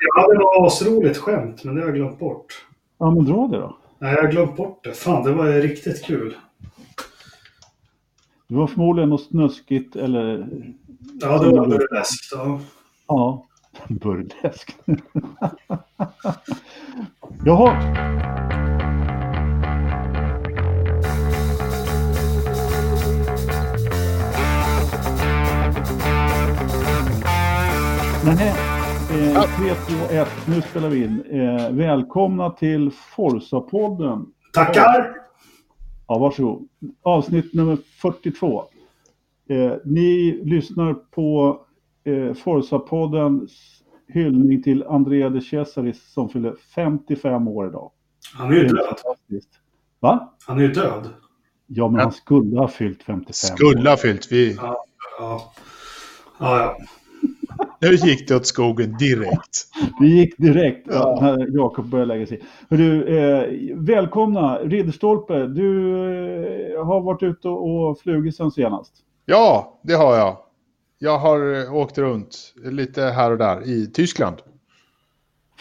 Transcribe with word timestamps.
jag 0.00 0.22
hade 0.22 0.34
något 0.34 0.66
asroligt 0.66 1.18
skämt, 1.18 1.64
men 1.64 1.74
det 1.74 1.80
har 1.80 1.88
jag 1.88 1.96
glömt 1.96 2.18
bort. 2.18 2.66
Ja, 2.98 3.10
men 3.10 3.24
dra 3.24 3.48
det 3.48 3.56
då. 3.58 3.76
Nej, 3.98 4.14
jag 4.14 4.22
har 4.22 4.30
glömt 4.30 4.56
bort 4.56 4.84
det. 4.84 4.92
Fan, 4.92 5.24
det 5.24 5.32
var 5.32 5.46
riktigt 5.46 6.04
kul. 6.04 6.36
Det 8.48 8.54
var 8.54 8.66
förmodligen 8.66 9.10
något 9.10 9.22
snuskigt 9.22 9.96
eller... 9.96 10.48
Ja, 11.20 11.38
det 11.38 11.50
var 11.50 11.66
burleskt. 11.66 12.32
Ja. 12.32 12.60
Ja, 13.06 13.46
burlesk. 13.88 14.76
Jaha. 17.44 17.74
Nej, 28.24 28.73
eh, 29.14 29.42
3, 29.42 29.74
2, 30.08 30.14
1, 30.14 30.28
nu 30.48 30.62
spelar 30.62 30.88
vi 30.88 31.04
in. 31.04 31.22
Eh, 31.30 31.70
välkomna 31.70 32.50
till 32.50 32.90
Forsa-podden. 33.16 34.26
Tackar! 34.52 35.14
Ja, 36.08 36.18
varsågod. 36.18 36.68
Avsnitt 37.02 37.54
nummer 37.54 37.78
42. 38.02 38.64
Eh, 39.48 39.72
ni 39.84 40.40
lyssnar 40.44 40.94
på 40.94 41.58
eh, 42.04 42.34
Forza-poddens 42.34 43.50
hyllning 44.08 44.62
till 44.62 44.84
Andrea 44.84 45.28
de 45.30 45.40
Cesaris 45.40 46.12
som 46.12 46.28
fyller 46.28 46.54
55 46.74 47.48
år 47.48 47.68
idag. 47.68 47.90
Han 48.34 48.50
är 48.50 48.54
ju 48.54 48.60
är 48.64 48.68
död. 48.68 48.78
fantastiskt. 48.86 49.50
Va? 50.00 50.34
Han 50.46 50.58
är 50.58 50.62
ju 50.62 50.72
död. 50.72 51.08
Ja, 51.66 51.88
men 51.88 51.96
Ja. 51.98 52.02
han 52.02 52.12
skulle 52.12 52.58
ha 52.58 52.68
fyllt 52.68 53.02
55 53.02 53.32
Skulle 53.56 53.90
ha 53.90 53.96
fyllt. 53.96 54.32
Vi, 54.32 54.54
Ja. 54.54 54.84
Ja, 55.18 55.40
ja. 56.38 56.58
ja. 56.58 56.76
Nu 57.90 57.94
gick 57.94 58.28
det 58.28 58.36
åt 58.36 58.46
skogen 58.46 58.96
direkt. 58.98 59.66
Det 60.00 60.06
gick 60.06 60.36
direkt 60.38 60.86
Ja. 60.90 61.18
när 61.20 61.56
Jakob 61.56 61.86
började 61.86 62.14
lägga 62.14 62.26
sig. 62.26 62.42
Hörru, 62.70 63.18
eh, 63.18 63.76
välkomna 63.76 64.58
Ridderstolpe. 64.58 65.46
Du 65.46 65.88
eh, 66.76 66.86
har 66.86 67.00
varit 67.00 67.22
ute 67.22 67.48
och 67.48 67.98
flugit 68.00 68.36
sen 68.36 68.50
senast. 68.50 68.92
Ja, 69.26 69.80
det 69.82 69.94
har 69.94 70.16
jag. 70.16 70.36
Jag 70.98 71.18
har 71.18 71.54
eh, 71.62 71.74
åkt 71.74 71.98
runt 71.98 72.54
lite 72.64 73.02
här 73.02 73.30
och 73.30 73.38
där 73.38 73.68
i 73.68 73.86
Tyskland. 73.86 74.36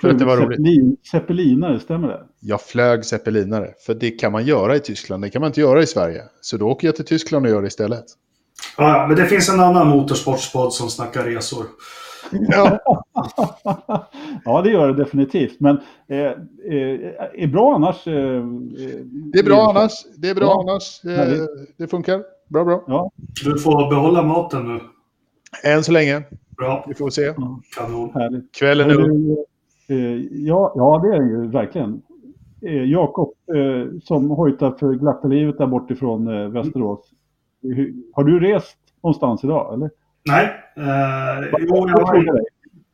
För 0.01 0.09
att 0.09 0.19
det 0.19 0.25
var 0.25 0.37
roligt. 0.37 0.57
Zeppelin, 0.57 0.97
zeppelinare, 1.11 1.79
stämmer 1.79 2.07
det? 2.07 2.23
Jag 2.39 2.61
flög 2.61 3.05
zeppelinare. 3.05 3.69
För 3.85 3.93
det 3.93 4.11
kan 4.11 4.31
man 4.31 4.45
göra 4.45 4.75
i 4.75 4.79
Tyskland. 4.79 5.23
Det 5.23 5.29
kan 5.29 5.39
man 5.39 5.47
inte 5.47 5.61
göra 5.61 5.81
i 5.81 5.87
Sverige. 5.87 6.21
Så 6.41 6.57
då 6.57 6.67
åker 6.69 6.87
jag 6.87 6.95
till 6.95 7.05
Tyskland 7.05 7.45
och 7.45 7.51
gör 7.51 7.61
det 7.61 7.67
istället. 7.67 8.05
Ja, 8.77 8.97
ja, 8.97 9.07
men 9.07 9.17
det 9.17 9.25
finns 9.25 9.49
en 9.49 9.59
annan 9.59 9.87
motorsportspodd 9.87 10.73
som 10.73 10.89
snackar 10.89 11.23
resor. 11.23 11.65
Ja, 12.31 12.79
ja, 14.45 14.61
det 14.61 14.69
gör 14.69 14.87
det 14.87 14.93
definitivt. 15.03 15.59
Men 15.59 15.77
eh, 16.07 16.17
eh, 16.17 16.33
är 17.33 17.47
bra 17.47 17.75
annars. 17.75 18.07
Eh, 18.07 18.43
det 19.33 19.39
är 19.39 19.43
bra 19.43 19.69
annars. 19.69 19.91
Det 20.17 20.29
är 20.29 20.35
bra 20.35 20.45
Ja, 20.45 20.61
annars. 20.61 21.05
Eh, 21.05 21.11
härligt. 21.11 21.49
det 21.77 21.87
funkar. 21.87 22.23
Bra, 22.47 22.65
bra. 22.65 22.83
Ja, 22.87 23.11
Du 23.45 23.59
får 23.59 23.89
behålla 23.89 24.23
maten 24.23 24.67
nu. 24.67 24.79
Än 25.63 25.83
så 25.83 25.91
länge. 25.91 26.23
Bra. 26.57 26.85
Vi 26.87 26.93
får 26.93 27.09
se. 27.09 27.33
Kanon. 27.77 28.11
härligt. 28.13 28.55
Kvällen 28.55 28.89
är 28.91 28.99
ung. 29.09 29.37
Eh, 29.87 29.97
ja, 30.31 30.73
ja, 30.75 31.01
det 31.03 31.15
är 31.15 31.19
det 31.21 31.27
ju 31.29 31.47
verkligen. 31.47 32.01
Eh, 32.61 32.83
Jakob, 32.83 33.33
eh, 33.55 33.99
som 34.03 34.29
hojtar 34.29 34.71
för 34.71 34.93
glatta 34.93 35.27
livet 35.27 35.57
där 35.57 35.67
bortifrån 35.67 36.27
eh, 36.27 36.47
Västerås. 36.49 36.99
Har 38.13 38.23
du 38.23 38.39
rest 38.39 38.77
någonstans 39.03 39.43
idag, 39.43 39.73
eller? 39.73 39.89
Nej. 40.25 40.45
Eh, 40.77 41.49
jo, 41.59 41.89
jag 41.89 42.01
var, 42.01 42.13
dig. 42.13 42.25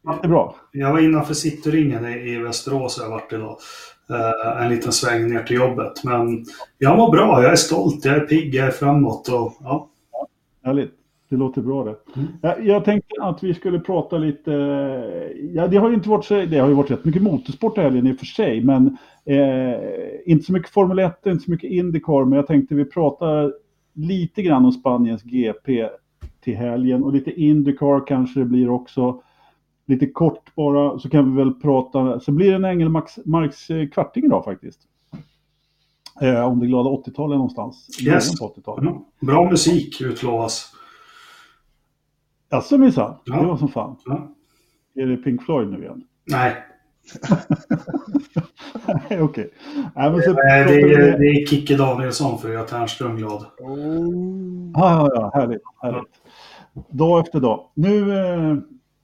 Det 0.04 0.28
är 0.28 0.28
bra. 0.28 0.56
jag 0.72 0.92
var 0.92 1.00
innanför 1.00 1.34
Cityringen 1.34 2.06
i, 2.06 2.34
i 2.34 2.38
Västerås 2.38 3.00
jag 3.02 3.10
varit 3.10 3.34
idag. 3.34 3.58
Eh, 4.10 4.64
en 4.64 4.70
liten 4.70 4.92
sväng 4.92 5.34
ner 5.34 5.44
till 5.44 5.56
jobbet. 5.56 6.04
Men 6.04 6.46
jag 6.78 6.98
mår 6.98 7.12
bra. 7.12 7.44
Jag 7.44 7.52
är 7.52 7.56
stolt. 7.56 8.06
Jag 8.06 8.16
är 8.16 8.20
pigg. 8.20 8.56
Jag 8.56 8.68
är 8.68 8.72
framåt. 8.72 9.28
Och, 9.28 9.54
ja. 9.64 9.90
Härligt. 10.64 10.92
Det 11.30 11.36
låter 11.36 11.62
bra 11.62 11.84
det. 11.84 11.96
Mm. 12.16 12.28
Jag, 12.42 12.66
jag 12.66 12.86
tänkte 12.86 13.16
att 13.22 13.44
vi 13.44 13.54
skulle 13.54 13.80
prata 13.80 14.18
lite... 14.18 14.52
Ja, 15.54 15.68
det 15.68 15.78
har 15.78 15.90
ju 15.90 15.96
inte 15.96 16.10
varit 16.10 16.26
så... 16.26 16.46
Det 16.46 16.58
har 16.58 16.68
ju 16.68 16.74
varit 16.74 16.92
rätt 16.92 17.06
mycket 17.06 17.22
motorsport 17.22 17.78
i 17.78 17.82
helgen 17.82 18.08
i 18.08 18.14
och 18.14 18.20
för 18.20 18.26
sig. 18.26 18.64
Men 18.64 18.98
eh, 19.26 19.80
inte 20.26 20.46
så 20.46 20.54
mycket 20.54 20.72
Formel 20.72 21.00
1, 21.00 21.26
inte 21.26 21.46
så 21.46 21.52
mycket 21.52 21.72
Indycar. 21.72 22.26
Men 22.26 22.36
jag 22.36 22.48
tänkte 22.48 22.76
vi 22.76 22.86
pratar 22.86 23.54
lite 23.94 24.42
grann 24.42 24.66
om 24.66 24.72
Spaniens 24.72 25.24
GP 25.24 25.90
till 26.42 26.56
helgen. 26.56 27.04
Och 27.04 27.14
lite 27.14 27.32
Indycar 27.42 28.08
kanske 28.08 28.40
det 28.40 28.46
blir 28.46 28.70
också. 28.70 29.22
Lite 29.86 30.08
kort 30.08 30.56
bara, 30.56 31.00
så 31.00 31.10
kan 31.10 31.32
vi 31.32 31.38
väl 31.44 31.54
prata... 31.54 32.20
Så 32.20 32.32
blir 32.32 32.50
det 32.50 32.56
en 32.56 32.66
Engelmarks 32.66 33.70
eh, 33.70 33.88
kvarting 33.90 34.26
idag 34.26 34.46
faktiskt. 34.46 34.80
Eh, 36.22 36.42
om 36.46 36.60
det 36.60 36.68
glada 36.68 36.90
80-talet 36.90 37.36
någonstans. 37.36 37.88
Yes. 38.04 38.40
början 38.40 38.54
på 38.54 38.62
80-talet. 38.62 38.90
Mm. 38.90 39.02
Bra 39.22 39.50
musik 39.50 40.02
utlovas. 40.02 40.72
Jaså 42.52 42.78
minsann, 42.78 43.16
Ja. 43.26 43.42
det 43.42 43.48
var 43.48 43.58
som 43.58 43.68
fan. 43.68 43.96
Ja. 44.06 44.28
Är 44.96 45.06
det 45.06 45.18
Pink 45.18 45.44
Floyd 45.44 45.70
nu 45.72 45.78
igen? 45.84 46.04
Nej, 46.26 46.56
Okej. 49.22 49.54
Eh, 49.96 50.12
pratar 50.12 50.34
det 50.34 50.94
är, 50.94 51.18
det 51.20 51.26
är 51.26 51.46
Kicke 51.46 51.78
Danielsson 51.78 52.40
för 52.40 52.48
att 52.48 52.54
göra 52.54 52.64
Ternström 52.64 53.18
glad. 53.18 53.46
Ja, 53.60 54.74
ja, 54.74 55.10
ja, 55.14 55.32
härligt, 55.34 55.62
härligt. 55.82 56.10
Dag 56.90 57.20
efter 57.20 57.40
dag. 57.40 57.66
Nu, 57.74 58.18
eh, 58.18 58.58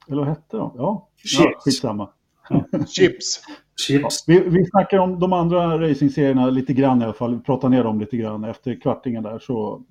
eller 0.08 0.16
vad 0.16 0.26
hette 0.26 0.56
de? 0.56 0.72
Ja, 0.76 1.08
ja 1.16 1.18
Chips. 1.24 1.64
skitsamma. 1.64 2.08
Chips. 2.88 3.40
Chips. 3.86 4.24
Vi, 4.26 4.40
vi 4.40 4.66
snackar 4.66 4.98
om 4.98 5.18
de 5.18 5.32
andra 5.32 5.80
racingserierna 5.80 6.50
lite 6.50 6.72
grann 6.72 7.00
i 7.02 7.04
alla 7.04 7.12
fall. 7.12 7.34
Vi 7.34 7.42
pratar 7.42 7.68
ner 7.68 7.84
dem 7.84 8.00
lite 8.00 8.16
grann 8.16 8.44
efter 8.44 8.80
kvartingen 8.80 9.22
där. 9.22 9.38
Så, 9.38 9.82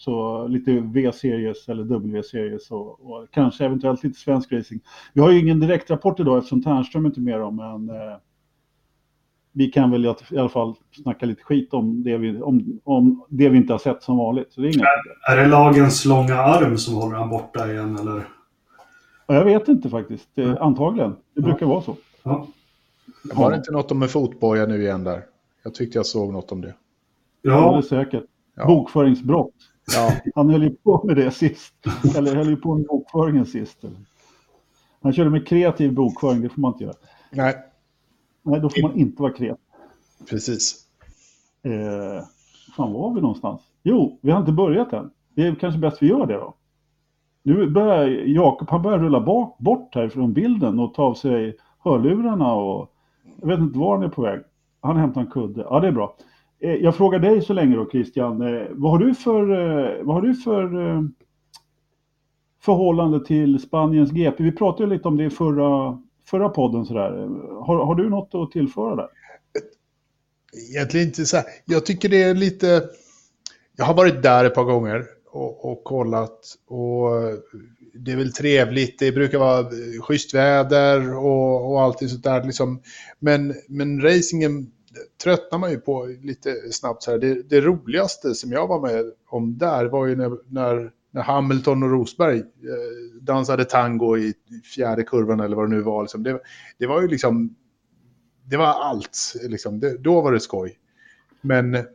så 0.00 0.46
lite 0.48 0.80
V-series 0.80 1.68
eller 1.68 1.84
W-series 1.84 2.70
och, 2.70 3.10
och 3.10 3.30
kanske 3.30 3.64
eventuellt 3.64 4.04
lite 4.04 4.18
svensk 4.20 4.52
racing. 4.52 4.80
Vi 5.12 5.20
har 5.20 5.30
ju 5.30 5.38
ingen 5.38 5.60
direktrapport 5.60 6.20
idag 6.20 6.38
eftersom 6.38 6.62
Ternström 6.62 7.06
inte 7.06 7.20
är 7.20 7.22
med 7.22 7.42
om, 7.42 7.56
men 7.56 7.90
eh, 7.96 8.16
vi 9.52 9.66
kan 9.66 9.90
väl 9.90 10.04
i 10.30 10.38
alla 10.38 10.48
fall 10.48 10.74
snacka 11.02 11.26
lite 11.26 11.42
skit 11.42 11.74
om 11.74 12.02
det 12.02 12.16
vi, 12.18 12.42
om, 12.42 12.80
om 12.84 13.24
det 13.28 13.48
vi 13.48 13.56
inte 13.56 13.72
har 13.74 13.78
sett 13.78 14.02
som 14.02 14.16
vanligt. 14.16 14.52
Så 14.52 14.60
det 14.60 14.68
är 14.68 14.72
problem. 14.72 14.86
Är 15.30 15.36
det 15.36 15.46
lagens 15.46 16.04
långa 16.04 16.34
arm 16.34 16.78
som 16.78 16.94
håller 16.94 17.16
han 17.16 17.28
borta 17.28 17.72
igen 17.72 17.96
eller? 17.98 18.28
Ja, 19.26 19.34
Jag 19.34 19.44
vet 19.44 19.68
inte 19.68 19.90
faktiskt. 19.90 20.28
Mm. 20.38 20.56
Antagligen. 20.60 21.10
Det 21.10 21.16
Ja. 21.34 21.42
brukar 21.42 21.66
vara 21.66 21.82
så. 21.82 21.96
Ja. 22.22 22.46
Var 23.34 23.50
det 23.50 23.56
inte 23.56 23.72
något 23.72 23.90
om 23.90 23.98
med 23.98 24.10
fotboja 24.10 24.66
nu 24.66 24.82
igen 24.82 25.04
där? 25.04 25.22
Jag 25.62 25.74
tyckte 25.74 25.98
jag 25.98 26.06
såg 26.06 26.32
något 26.32 26.52
om 26.52 26.60
det. 26.60 26.74
Ja. 27.42 27.50
Det 27.50 27.56
är 27.56 27.62
Ja, 27.74 27.82
säkert. 27.82 28.24
Ja. 28.56 28.66
Bokföringsbrott. 28.66 29.54
Ja. 29.94 30.12
Han 30.34 30.50
höll 30.50 30.62
ju 30.62 30.70
på 30.70 31.04
med 31.06 31.16
det 31.16 31.30
sist. 31.30 31.74
Eller 32.16 32.34
höll 32.34 32.48
ju 32.48 32.56
på 32.56 32.74
med 32.74 32.86
bokföringen 32.86 33.46
sist. 33.46 33.84
Han 35.02 35.12
körde 35.12 35.30
med 35.30 35.46
kreativ 35.48 35.94
bokföring, 35.94 36.42
det 36.42 36.48
får 36.48 36.60
man 36.60 36.72
inte 36.72 36.84
göra. 36.84 36.94
Nej, 37.30 37.54
Nej, 38.42 38.60
då 38.60 38.70
får 38.70 38.82
man 38.82 38.96
inte 38.98 39.22
vara 39.22 39.32
kreativ. 39.32 39.64
precis. 40.30 40.74
Eh, 41.62 42.24
fan 42.76 42.92
var 42.92 43.14
vi 43.14 43.20
någonstans? 43.20 43.60
Jo, 43.82 44.18
vi 44.22 44.30
har 44.30 44.40
inte 44.40 44.52
börjat 44.52 44.92
än. 44.92 45.10
Det 45.34 45.46
är 45.46 45.54
kanske 45.54 45.80
bäst 45.80 46.02
vi 46.02 46.06
gör 46.06 46.26
det 46.26 46.34
då. 46.34 46.54
Nu 47.42 47.70
börjar 47.70 48.06
Jakob, 48.26 48.68
han 48.70 48.82
börjar 48.82 48.98
rulla 48.98 49.20
bak, 49.20 49.58
bort 49.58 49.94
här 49.94 50.08
från 50.08 50.32
bilden 50.32 50.78
och 50.78 50.94
ta 50.94 51.02
av 51.02 51.14
sig 51.14 51.56
hörlurarna 51.78 52.52
och 52.54 52.92
jag 53.40 53.48
vet 53.48 53.58
inte 53.58 53.78
var 53.78 53.94
han 53.96 54.04
är 54.04 54.08
på 54.08 54.22
väg. 54.22 54.40
Han 54.80 54.96
hämtar 54.96 55.20
en 55.20 55.26
kudde. 55.26 55.60
Ja, 55.70 55.80
det 55.80 55.88
är 55.88 55.92
bra. 55.92 56.16
Eh, 56.60 56.74
jag 56.74 56.96
frågar 56.96 57.18
dig 57.18 57.42
så 57.42 57.52
länge 57.52 57.76
då 57.76 57.90
Christian. 57.90 58.42
Eh, 58.42 58.66
vad 58.70 58.90
har 58.90 58.98
du 58.98 59.14
för, 59.14 59.40
eh, 59.40 60.04
vad 60.04 60.14
har 60.14 60.22
du 60.22 60.34
för 60.34 60.70
förhållande 62.62 63.26
till 63.26 63.58
Spaniens 63.58 64.10
GP? 64.10 64.42
Vi 64.42 64.52
pratade 64.52 64.84
ju 64.84 64.90
lite 64.90 65.08
om 65.08 65.16
det 65.16 65.24
i 65.24 65.30
förra, 65.30 65.98
förra 66.26 66.48
podden 66.48 66.86
sådär. 66.86 67.10
Har, 67.64 67.84
har 67.86 67.94
du 67.94 68.10
något 68.10 68.34
att 68.34 68.50
tillföra 68.50 68.96
där? 68.96 69.08
Egentligen 70.70 71.06
inte 71.06 71.26
så 71.26 71.36
här. 71.36 71.46
Jag 71.64 71.86
tycker 71.86 72.08
det 72.08 72.22
är 72.22 72.34
lite... 72.34 72.82
Jag 73.76 73.84
har 73.84 73.94
varit 73.94 74.22
där 74.22 74.44
ett 74.44 74.54
par 74.54 74.64
gånger 74.64 75.04
och, 75.32 75.72
och 75.72 75.84
kollat. 75.84 76.38
Och 76.66 77.10
det 77.94 78.12
är 78.12 78.16
väl 78.16 78.32
trevligt. 78.32 78.98
Det 78.98 79.12
brukar 79.12 79.38
vara 79.38 79.66
schysst 80.00 80.34
väder 80.34 81.16
och, 81.16 81.72
och 81.72 81.82
allting 81.82 82.08
sånt 82.08 82.24
där. 82.24 82.44
Liksom. 82.44 82.82
Men, 83.18 83.54
men 83.68 84.02
racingen 84.02 84.70
tröttnar 85.22 85.58
man 85.58 85.70
ju 85.70 85.76
på 85.76 86.06
lite 86.22 86.72
snabbt. 86.72 87.02
Så 87.02 87.10
här. 87.10 87.18
Det, 87.18 87.42
det 87.42 87.60
roligaste 87.60 88.34
som 88.34 88.52
jag 88.52 88.66
var 88.66 88.80
med 88.80 89.04
om 89.28 89.58
där 89.58 89.84
var 89.84 90.06
ju 90.06 90.16
när, 90.16 90.38
när, 90.48 90.92
när 91.10 91.22
Hamilton 91.22 91.82
och 91.82 91.90
Rosberg 91.90 92.38
eh, 92.38 92.44
dansade 93.20 93.64
tango 93.64 94.18
i 94.18 94.34
fjärde 94.74 95.02
kurvan 95.02 95.40
eller 95.40 95.56
vad 95.56 95.70
det 95.70 95.76
nu 95.76 95.82
var. 95.82 96.02
Liksom. 96.02 96.22
Det, 96.22 96.40
det 96.78 96.86
var 96.86 97.02
ju 97.02 97.08
liksom 97.08 97.54
det 98.50 98.56
var 98.56 98.66
allt. 98.66 99.34
Liksom. 99.42 99.80
Det, 99.80 99.98
då 99.98 100.20
var 100.20 100.32
det 100.32 100.40
skoj. 100.40 100.78
Men 101.40 101.86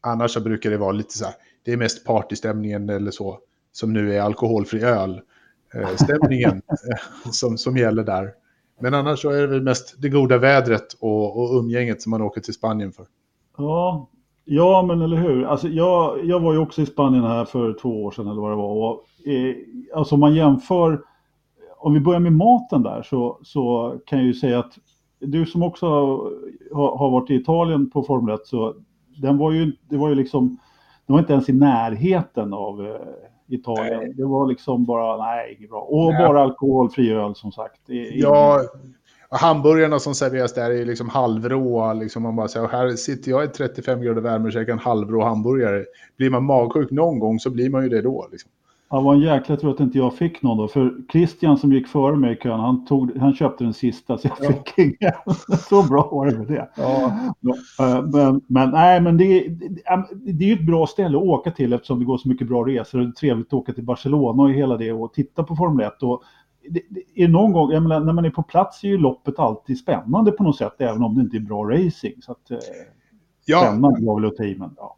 annars 0.00 0.30
så 0.30 0.40
brukar 0.40 0.70
det 0.70 0.76
vara 0.76 0.92
lite 0.92 1.18
så 1.18 1.24
här, 1.24 1.34
det 1.64 1.72
är 1.72 1.76
mest 1.76 2.04
partystämningen 2.04 2.88
eller 2.88 3.10
så, 3.10 3.38
som 3.72 3.92
nu 3.92 4.14
är 4.14 4.20
alkoholfri 4.20 4.82
öl. 4.82 5.20
Eh, 5.74 5.96
stämningen 5.96 6.62
eh, 6.68 7.30
som, 7.32 7.58
som 7.58 7.76
gäller 7.76 8.04
där. 8.04 8.32
Men 8.80 8.94
annars 8.94 9.22
så 9.22 9.30
är 9.30 9.40
det 9.40 9.46
väl 9.46 9.62
mest 9.62 10.02
det 10.02 10.08
goda 10.08 10.38
vädret 10.38 10.96
och, 11.00 11.38
och 11.38 11.58
umgänget 11.58 12.02
som 12.02 12.10
man 12.10 12.22
åker 12.22 12.40
till 12.40 12.54
Spanien 12.54 12.92
för. 12.92 13.06
Ja, 13.58 14.08
ja 14.44 14.82
men 14.82 15.02
eller 15.02 15.16
hur. 15.16 15.44
Alltså, 15.44 15.68
jag, 15.68 16.24
jag 16.24 16.40
var 16.40 16.52
ju 16.52 16.58
också 16.58 16.82
i 16.82 16.86
Spanien 16.86 17.24
här 17.24 17.44
för 17.44 17.72
två 17.72 18.04
år 18.04 18.10
sedan 18.10 18.28
eller 18.28 18.40
vad 18.40 18.50
det 18.52 18.56
var. 18.56 18.90
Och, 18.90 19.04
eh, 19.28 19.54
alltså 19.94 20.14
om 20.14 20.20
man 20.20 20.34
jämför, 20.34 21.00
om 21.76 21.94
vi 21.94 22.00
börjar 22.00 22.20
med 22.20 22.32
maten 22.32 22.82
där 22.82 23.02
så, 23.02 23.38
så 23.42 23.94
kan 24.06 24.18
jag 24.18 24.26
ju 24.26 24.34
säga 24.34 24.58
att 24.58 24.78
du 25.20 25.46
som 25.46 25.62
också 25.62 25.86
har, 26.72 26.98
har 26.98 27.10
varit 27.10 27.30
i 27.30 27.34
Italien 27.34 27.90
på 27.90 28.02
Formel 28.02 28.34
1 28.34 28.46
så 28.46 28.74
den 29.16 29.38
var 29.38 29.52
ju, 29.52 29.72
det 29.88 29.96
var 29.96 30.08
ju 30.08 30.14
liksom, 30.14 30.58
det 31.06 31.12
var 31.12 31.20
inte 31.20 31.32
ens 31.32 31.48
i 31.48 31.52
närheten 31.52 32.52
av 32.52 32.86
eh, 32.86 32.96
Italien. 33.48 34.16
Det 34.16 34.24
var 34.24 34.46
liksom 34.48 34.84
bara, 34.84 35.16
nej, 35.16 35.56
inget 35.58 35.70
bra. 35.70 35.80
Och 35.80 36.12
nej. 36.12 36.28
bara 36.28 36.42
alkoholfri 36.42 37.12
öl 37.12 37.34
som 37.34 37.52
sagt. 37.52 37.80
Ja, 38.12 38.62
hamburgarna 39.30 39.98
som 39.98 40.14
serveras 40.14 40.54
där 40.54 40.70
är 40.70 40.84
liksom 40.84 41.08
halvråa. 41.08 41.92
Liksom 41.92 42.22
man 42.22 42.36
bara 42.36 42.48
säger, 42.48 42.68
här 42.68 42.90
sitter 42.90 43.30
jag 43.30 43.44
i 43.44 43.48
35 43.48 44.02
grader 44.02 44.20
värme 44.20 44.46
och 44.46 44.52
käkar 44.52 44.72
en 44.72 44.78
halvrå 44.78 45.24
hamburgare. 45.24 45.84
Blir 46.16 46.30
man 46.30 46.44
magsjuk 46.44 46.90
någon 46.90 47.18
gång 47.18 47.40
så 47.40 47.50
blir 47.50 47.70
man 47.70 47.82
ju 47.82 47.88
det 47.88 48.02
då. 48.02 48.28
Liksom. 48.32 48.50
Ja, 48.94 49.00
var 49.00 49.14
en 49.14 49.20
jäkla 49.20 49.56
tur 49.56 49.70
att 49.70 49.80
inte 49.80 49.98
jag 49.98 50.14
fick 50.14 50.42
någon 50.42 50.58
då. 50.58 50.68
För 50.68 50.94
Christian 51.12 51.58
som 51.58 51.72
gick 51.72 51.88
före 51.88 52.16
mig 52.16 52.32
i 52.32 52.36
kön, 52.36 52.60
han, 52.60 52.84
tog, 52.84 53.18
han 53.18 53.34
köpte 53.34 53.64
den 53.64 53.74
sista 53.74 54.18
så 54.18 54.28
jag 54.28 54.36
ja. 54.40 54.52
fick 54.52 54.78
ingen. 54.78 55.12
så 55.68 55.82
bra 55.82 56.08
var 56.12 56.26
det 56.26 56.38
med 56.38 56.46
det. 56.46 56.68
Ja. 56.76 57.04
Eh, 57.80 58.02
men, 58.02 58.40
men, 58.46 58.70
nej, 58.70 59.00
men 59.00 59.16
det, 59.16 59.48
det, 60.14 60.44
är 60.44 60.48
ju 60.48 60.52
ett 60.52 60.66
bra 60.66 60.86
ställe 60.86 61.18
att 61.18 61.24
åka 61.24 61.50
till 61.50 61.72
eftersom 61.72 61.98
det 61.98 62.04
går 62.04 62.18
så 62.18 62.28
mycket 62.28 62.48
bra 62.48 62.62
resor. 62.66 62.98
Det 62.98 63.04
är 63.04 63.10
trevligt 63.10 63.46
att 63.46 63.52
åka 63.52 63.72
till 63.72 63.84
Barcelona 63.84 64.42
och 64.42 64.50
hela 64.50 64.76
det 64.76 64.92
och 64.92 65.14
titta 65.14 65.42
på 65.44 65.56
Formel 65.56 65.86
1. 65.86 66.02
Och 66.02 66.22
det, 66.68 66.80
det 66.88 67.22
är 67.22 67.28
någon 67.28 67.52
gång, 67.52 67.68
menar, 67.68 68.00
när 68.00 68.12
man 68.12 68.24
är 68.24 68.30
på 68.30 68.42
plats 68.42 68.84
är 68.84 68.88
ju 68.88 68.98
loppet 68.98 69.38
alltid 69.38 69.78
spännande 69.78 70.32
på 70.32 70.42
något 70.42 70.56
sätt, 70.56 70.74
även 70.78 71.02
om 71.02 71.14
det 71.14 71.20
inte 71.20 71.36
är 71.36 71.40
bra 71.40 71.64
racing. 71.64 72.22
Så 72.22 72.32
att, 72.32 72.50
eh, 72.50 72.58
ja. 73.44 73.60
Spännande 73.60 74.06
var 74.06 74.20
väl 74.20 74.30
att 74.30 74.36
ta 74.36 74.44
i, 74.44 74.56
men 74.58 74.70
ja. 74.76 74.96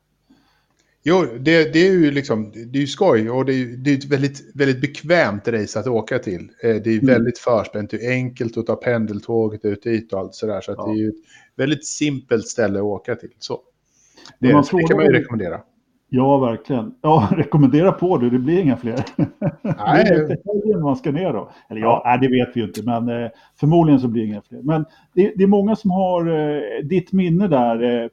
Jo, 1.09 1.27
det, 1.39 1.73
det, 1.73 1.89
är 1.89 1.93
ju 1.93 2.11
liksom, 2.11 2.53
det 2.53 2.79
är 2.79 2.81
ju 2.81 2.87
skoj 2.87 3.31
och 3.31 3.45
det 3.45 3.53
är, 3.53 3.67
det 3.67 3.91
är 3.91 3.99
ett 3.99 4.05
väldigt, 4.05 4.51
väldigt 4.55 4.81
bekvämt 4.81 5.49
race 5.49 5.81
att 5.81 5.87
åka 5.87 6.19
till. 6.19 6.51
Eh, 6.63 6.75
det 6.75 6.91
är 6.91 6.99
mm. 6.99 7.07
väldigt 7.07 7.39
förspänt, 7.39 7.91
det 7.91 8.07
är 8.07 8.11
enkelt 8.11 8.57
att 8.57 8.67
ta 8.67 8.77
pendeltåget 8.77 9.65
ut 9.65 9.83
dit 9.83 10.13
och 10.13 10.19
allt 10.19 10.35
sådär. 10.35 10.61
Så, 10.61 10.75
så 10.75 10.81
ja. 10.81 10.87
det 10.87 10.93
är 10.93 11.03
ju 11.03 11.09
ett 11.09 11.15
väldigt 11.57 11.87
simpelt 11.87 12.49
ställe 12.49 12.79
att 12.79 12.85
åka 12.85 13.15
till. 13.15 13.31
Så. 13.39 13.61
Det, 14.39 14.47
det 14.47 14.87
kan 14.89 14.97
man 14.97 15.07
ju 15.07 15.13
rekommendera. 15.13 15.61
Ja, 16.09 16.39
verkligen. 16.39 16.95
Ja, 17.01 17.29
rekommendera 17.37 17.93
på 17.93 18.19
du, 18.19 18.31
det 18.31 18.39
blir 18.39 18.61
inga 18.61 18.77
fler. 18.77 19.05
Nej. 19.63 20.05
det 20.05 20.33
är 20.33 20.67
inte 20.67 20.79
man 20.79 20.97
ska 20.97 21.13
ner 21.13 21.33
då. 21.33 21.51
Eller 21.71 21.81
ja, 21.81 22.03
nej, 22.05 22.19
det 22.19 22.29
vet 22.29 22.57
vi 22.57 22.61
ju 22.61 22.67
inte, 22.67 22.83
men 22.83 23.09
eh, 23.09 23.31
förmodligen 23.61 24.01
så 24.01 24.09
blir 24.09 24.23
det 24.23 24.29
inga 24.29 24.43
fler. 24.43 24.63
Men 24.63 24.85
det, 25.15 25.33
det 25.37 25.43
är 25.43 25.49
många 25.49 25.77
som 25.77 25.91
har 25.91 26.27
eh, 26.27 26.61
ditt 26.85 27.13
minne 27.13 27.49
där 27.49 28.03
eh, 28.05 28.09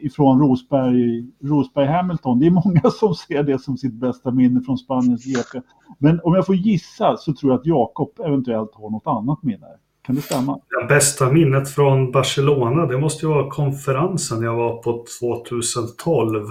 ifrån 0.00 0.40
Rosberg, 0.40 1.26
Rosberg 1.42 1.86
Hamilton. 1.86 2.40
Det 2.40 2.46
är 2.46 2.50
många 2.50 2.90
som 3.00 3.14
ser 3.14 3.42
det 3.42 3.58
som 3.58 3.76
sitt 3.76 3.94
bästa 3.94 4.30
minne 4.30 4.60
från 4.60 4.78
Spaniens 4.78 5.24
GP. 5.24 5.60
Men 5.98 6.20
om 6.24 6.34
jag 6.34 6.46
får 6.46 6.54
gissa 6.54 7.16
så 7.16 7.34
tror 7.34 7.52
jag 7.52 7.60
att 7.60 7.66
Jakob 7.66 8.10
eventuellt 8.26 8.74
har 8.74 8.90
något 8.90 9.06
annat 9.06 9.42
minne. 9.42 9.66
Kan 10.02 10.14
det 10.14 10.22
stämma? 10.22 10.60
Det 10.80 10.86
bästa 10.94 11.32
minnet 11.32 11.70
från 11.70 12.12
Barcelona, 12.12 12.86
det 12.86 12.98
måste 12.98 13.26
ju 13.26 13.32
vara 13.32 13.50
konferensen 13.50 14.42
jag 14.42 14.56
var 14.56 14.82
på 14.82 15.04
2012. 15.20 16.46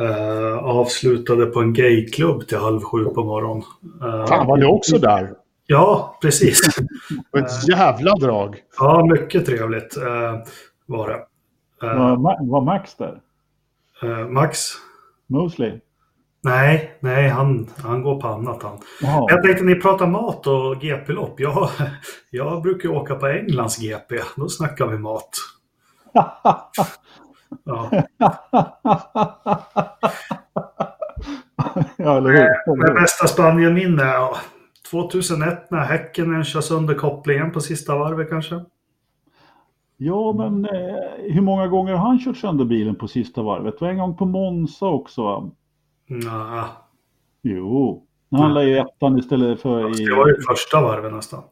Uh, 0.00 0.06
eh, 0.06 0.58
avslutade 0.58 1.46
på 1.46 1.60
en 1.60 1.72
gayklubb 1.72 2.48
till 2.48 2.58
halv 2.58 2.80
sju 2.80 3.04
på 3.04 3.24
morgonen. 3.24 3.62
Uh, 4.02 4.26
Fan, 4.26 4.46
var 4.46 4.56
du 4.56 4.66
också 4.66 4.98
där? 4.98 5.30
Ja, 5.66 6.18
precis. 6.22 6.60
ett 7.38 7.68
jävla 7.68 8.14
drag. 8.14 8.56
Ja, 8.78 9.06
mycket 9.06 9.46
trevligt 9.46 9.96
uh, 9.96 10.42
var 10.86 11.08
det. 11.08 11.26
Var, 11.80 12.50
var 12.50 12.60
Max 12.60 12.96
där? 12.96 13.20
Max? 14.28 14.58
Mosley? 15.26 15.80
Nej, 16.42 16.96
nej 17.00 17.28
han, 17.28 17.70
han 17.76 18.02
går 18.02 18.20
på 18.20 18.28
annat 18.28 18.62
han. 18.62 18.78
Jag 19.28 19.42
tänkte 19.42 19.64
ni 19.64 19.74
pratar 19.74 20.06
mat 20.06 20.46
och 20.46 20.80
GP-lopp. 20.80 21.40
Jag, 21.40 21.68
jag 22.30 22.62
brukar 22.62 22.88
åka 22.88 23.14
på 23.14 23.26
Englands 23.26 23.78
GP. 23.78 24.20
Då 24.36 24.48
snackar 24.48 24.86
vi 24.86 24.98
mat. 24.98 25.30
ja. 27.64 27.90
ja, 31.96 32.16
eller 32.16 32.30
hur? 32.30 32.76
Med 32.76 32.94
bästa 32.94 33.26
Spanien-minne? 33.26 34.02
Ja. 34.02 34.36
2001 34.90 35.70
när 35.70 35.78
Häcken 35.78 36.44
kör 36.44 36.60
sönder 36.60 36.94
kopplingen 36.94 37.52
på 37.52 37.60
sista 37.60 37.98
varvet 37.98 38.30
kanske. 38.30 38.64
Ja, 39.96 40.32
men 40.32 40.64
eh, 40.64 41.32
hur 41.32 41.40
många 41.40 41.66
gånger 41.66 41.92
har 41.92 42.08
han 42.08 42.18
kört 42.18 42.36
sönder 42.36 42.64
bilen 42.64 42.94
på 42.94 43.08
sista 43.08 43.42
varvet? 43.42 43.78
Det 43.78 43.84
var 43.84 43.92
en 43.92 43.98
gång 43.98 44.16
på 44.16 44.24
Monza 44.24 44.86
också? 44.86 45.50
Nja. 46.06 46.68
Jo, 47.42 48.06
när 48.28 48.38
han 48.38 48.54
la 48.54 48.62
i 48.62 48.78
ettan 48.78 49.18
istället 49.18 49.60
för 49.60 50.00
i... 50.00 50.04
Det 50.04 50.14
var 50.14 50.28
ju 50.28 50.34
första 50.48 50.80
varvet 50.80 51.12
nästan. 51.12 51.42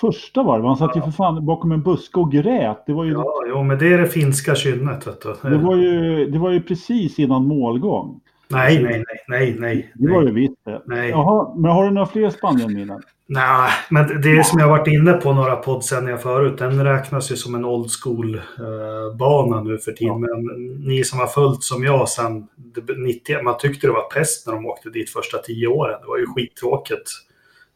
Första 0.00 0.42
varvet? 0.42 0.66
Han 0.66 0.76
satt 0.76 0.96
ju 0.96 1.00
för 1.00 1.10
fan 1.10 1.46
bakom 1.46 1.72
en 1.72 1.82
buske 1.82 2.20
och 2.20 2.32
grät. 2.32 2.82
Det 2.86 2.92
var 2.92 3.04
ju... 3.04 3.12
Ja, 3.12 3.44
jo, 3.48 3.62
men 3.62 3.78
det 3.78 3.92
är 3.92 3.98
det 3.98 4.06
finska 4.06 4.54
kynnet. 4.54 5.06
Vet 5.06 5.22
du. 5.22 5.50
Det, 5.50 5.58
var 5.58 5.76
ju, 5.76 6.26
det 6.26 6.38
var 6.38 6.50
ju 6.50 6.62
precis 6.62 7.18
innan 7.18 7.44
målgång. 7.44 8.20
Nej, 8.48 8.82
nej, 8.82 8.92
nej, 8.92 9.24
nej, 9.28 9.56
nej. 9.58 9.92
Det 9.94 10.12
var 10.12 10.22
ju 10.22 10.32
visst 10.32 10.64
det. 10.64 10.82
Nej. 10.86 11.10
Jaha, 11.10 11.54
men 11.56 11.70
har 11.70 11.84
du 11.84 11.90
några 11.90 12.06
fler 12.06 12.30
Spanien-minnen? 12.30 13.02
Nej, 13.26 13.70
men 13.90 14.20
det 14.20 14.46
som 14.46 14.58
jag 14.58 14.68
varit 14.68 14.86
inne 14.88 15.12
på 15.12 15.32
några 15.32 15.56
poddsändningar 15.56 16.18
förut, 16.18 16.58
den 16.58 16.84
räknas 16.84 17.32
ju 17.32 17.36
som 17.36 17.54
en 17.54 17.64
old 17.64 17.90
school-bana 17.90 19.56
eh, 19.56 19.64
nu 19.64 19.78
för 19.78 19.92
tiden. 19.92 20.22
Ja. 20.22 20.36
Men 20.36 20.66
ni 20.66 21.04
som 21.04 21.18
har 21.18 21.26
följt 21.26 21.62
som 21.62 21.84
jag 21.84 22.08
sen 22.08 22.48
90, 22.96 23.42
man 23.42 23.58
tyckte 23.58 23.86
det 23.86 23.92
var 23.92 24.10
pest 24.10 24.46
när 24.46 24.54
de 24.54 24.66
åkte 24.66 24.90
dit 24.90 25.10
första 25.10 25.38
tio 25.38 25.66
åren. 25.66 25.98
Det 26.02 26.08
var 26.08 26.18
ju 26.18 26.26
skittråkigt 26.26 27.10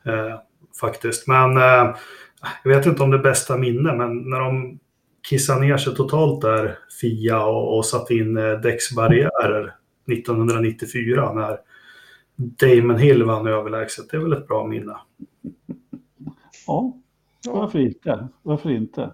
eh, 0.06 0.38
faktiskt. 0.80 1.28
Men 1.28 1.56
eh, 1.56 1.96
jag 2.64 2.76
vet 2.76 2.86
inte 2.86 3.02
om 3.02 3.10
det 3.10 3.16
är 3.16 3.22
bästa 3.22 3.56
minne, 3.56 3.96
men 3.96 4.30
när 4.30 4.40
de 4.40 4.78
kissade 5.28 5.60
ner 5.60 5.76
sig 5.76 5.94
totalt 5.94 6.40
där, 6.40 6.78
Fia, 7.00 7.44
och, 7.44 7.76
och 7.76 7.86
satte 7.86 8.14
in 8.14 8.36
eh, 8.36 8.60
däcksbarriärer 8.60 9.74
1994 10.12 11.32
när 11.32 11.58
Damon 12.36 12.98
Hill 12.98 13.24
vann 13.24 13.46
överlägset. 13.46 14.10
Det 14.10 14.16
är 14.16 14.20
väl 14.20 14.32
ett 14.32 14.48
bra 14.48 14.66
minne. 14.66 14.96
Ja, 16.66 16.96
varför 17.46 17.78
inte? 17.78 18.28
Varför 18.42 18.70
inte? 18.70 19.10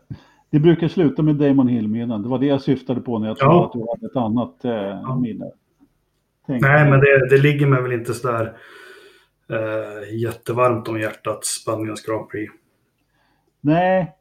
Det 0.51 0.59
brukar 0.59 0.89
sluta 0.89 1.23
med 1.23 1.35
Damon 1.35 1.69
Hill-minnen. 1.69 2.23
Det 2.23 2.29
var 2.29 2.39
det 2.39 2.47
jag 2.47 2.63
syftade 2.63 3.01
på 3.01 3.19
när 3.19 3.29
jag 3.29 3.39
trodde 3.39 3.55
ja. 3.55 3.67
att 3.67 3.73
du 3.73 3.87
hade 3.89 4.07
ett 4.07 4.17
annat 4.17 4.65
eh, 4.65 4.73
ja. 4.73 5.19
minne. 5.21 5.51
Tänk 6.47 6.63
Nej, 6.63 6.91
men 6.91 7.01
det, 7.01 7.29
det, 7.31 7.43
ligger 7.43 7.67
mig 7.67 7.83
väl 7.83 7.93
inte 7.93 8.15
sådär 8.15 8.57
eh, 9.51 10.19
jättevarmt 10.19 10.89
om 10.89 11.01
hjärtat, 11.01 11.45
Spaniens 11.45 12.03
Grand 12.07 12.29
Prix. 12.29 12.53
Nej, 13.61 14.19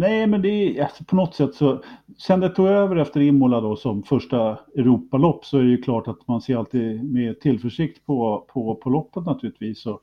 Nej, 0.00 0.26
men 0.26 0.42
det 0.42 0.48
är 0.48 0.82
alltså, 0.82 1.04
på 1.04 1.16
något 1.16 1.34
sätt 1.34 1.54
så. 1.54 1.82
Sen 2.18 2.40
det 2.40 2.48
tog 2.48 2.66
över 2.66 2.96
efter 2.96 3.20
Imola 3.20 3.60
då 3.60 3.76
som 3.76 4.02
första 4.02 4.58
Europalopp 4.76 5.44
så 5.44 5.58
är 5.58 5.62
det 5.62 5.68
ju 5.68 5.82
klart 5.82 6.08
att 6.08 6.28
man 6.28 6.40
ser 6.40 6.56
alltid 6.56 7.04
med 7.04 7.40
tillförsikt 7.40 8.06
på, 8.06 8.46
på, 8.52 8.74
på 8.74 8.90
loppet 8.90 9.24
naturligtvis. 9.24 9.82
Så 9.82 10.00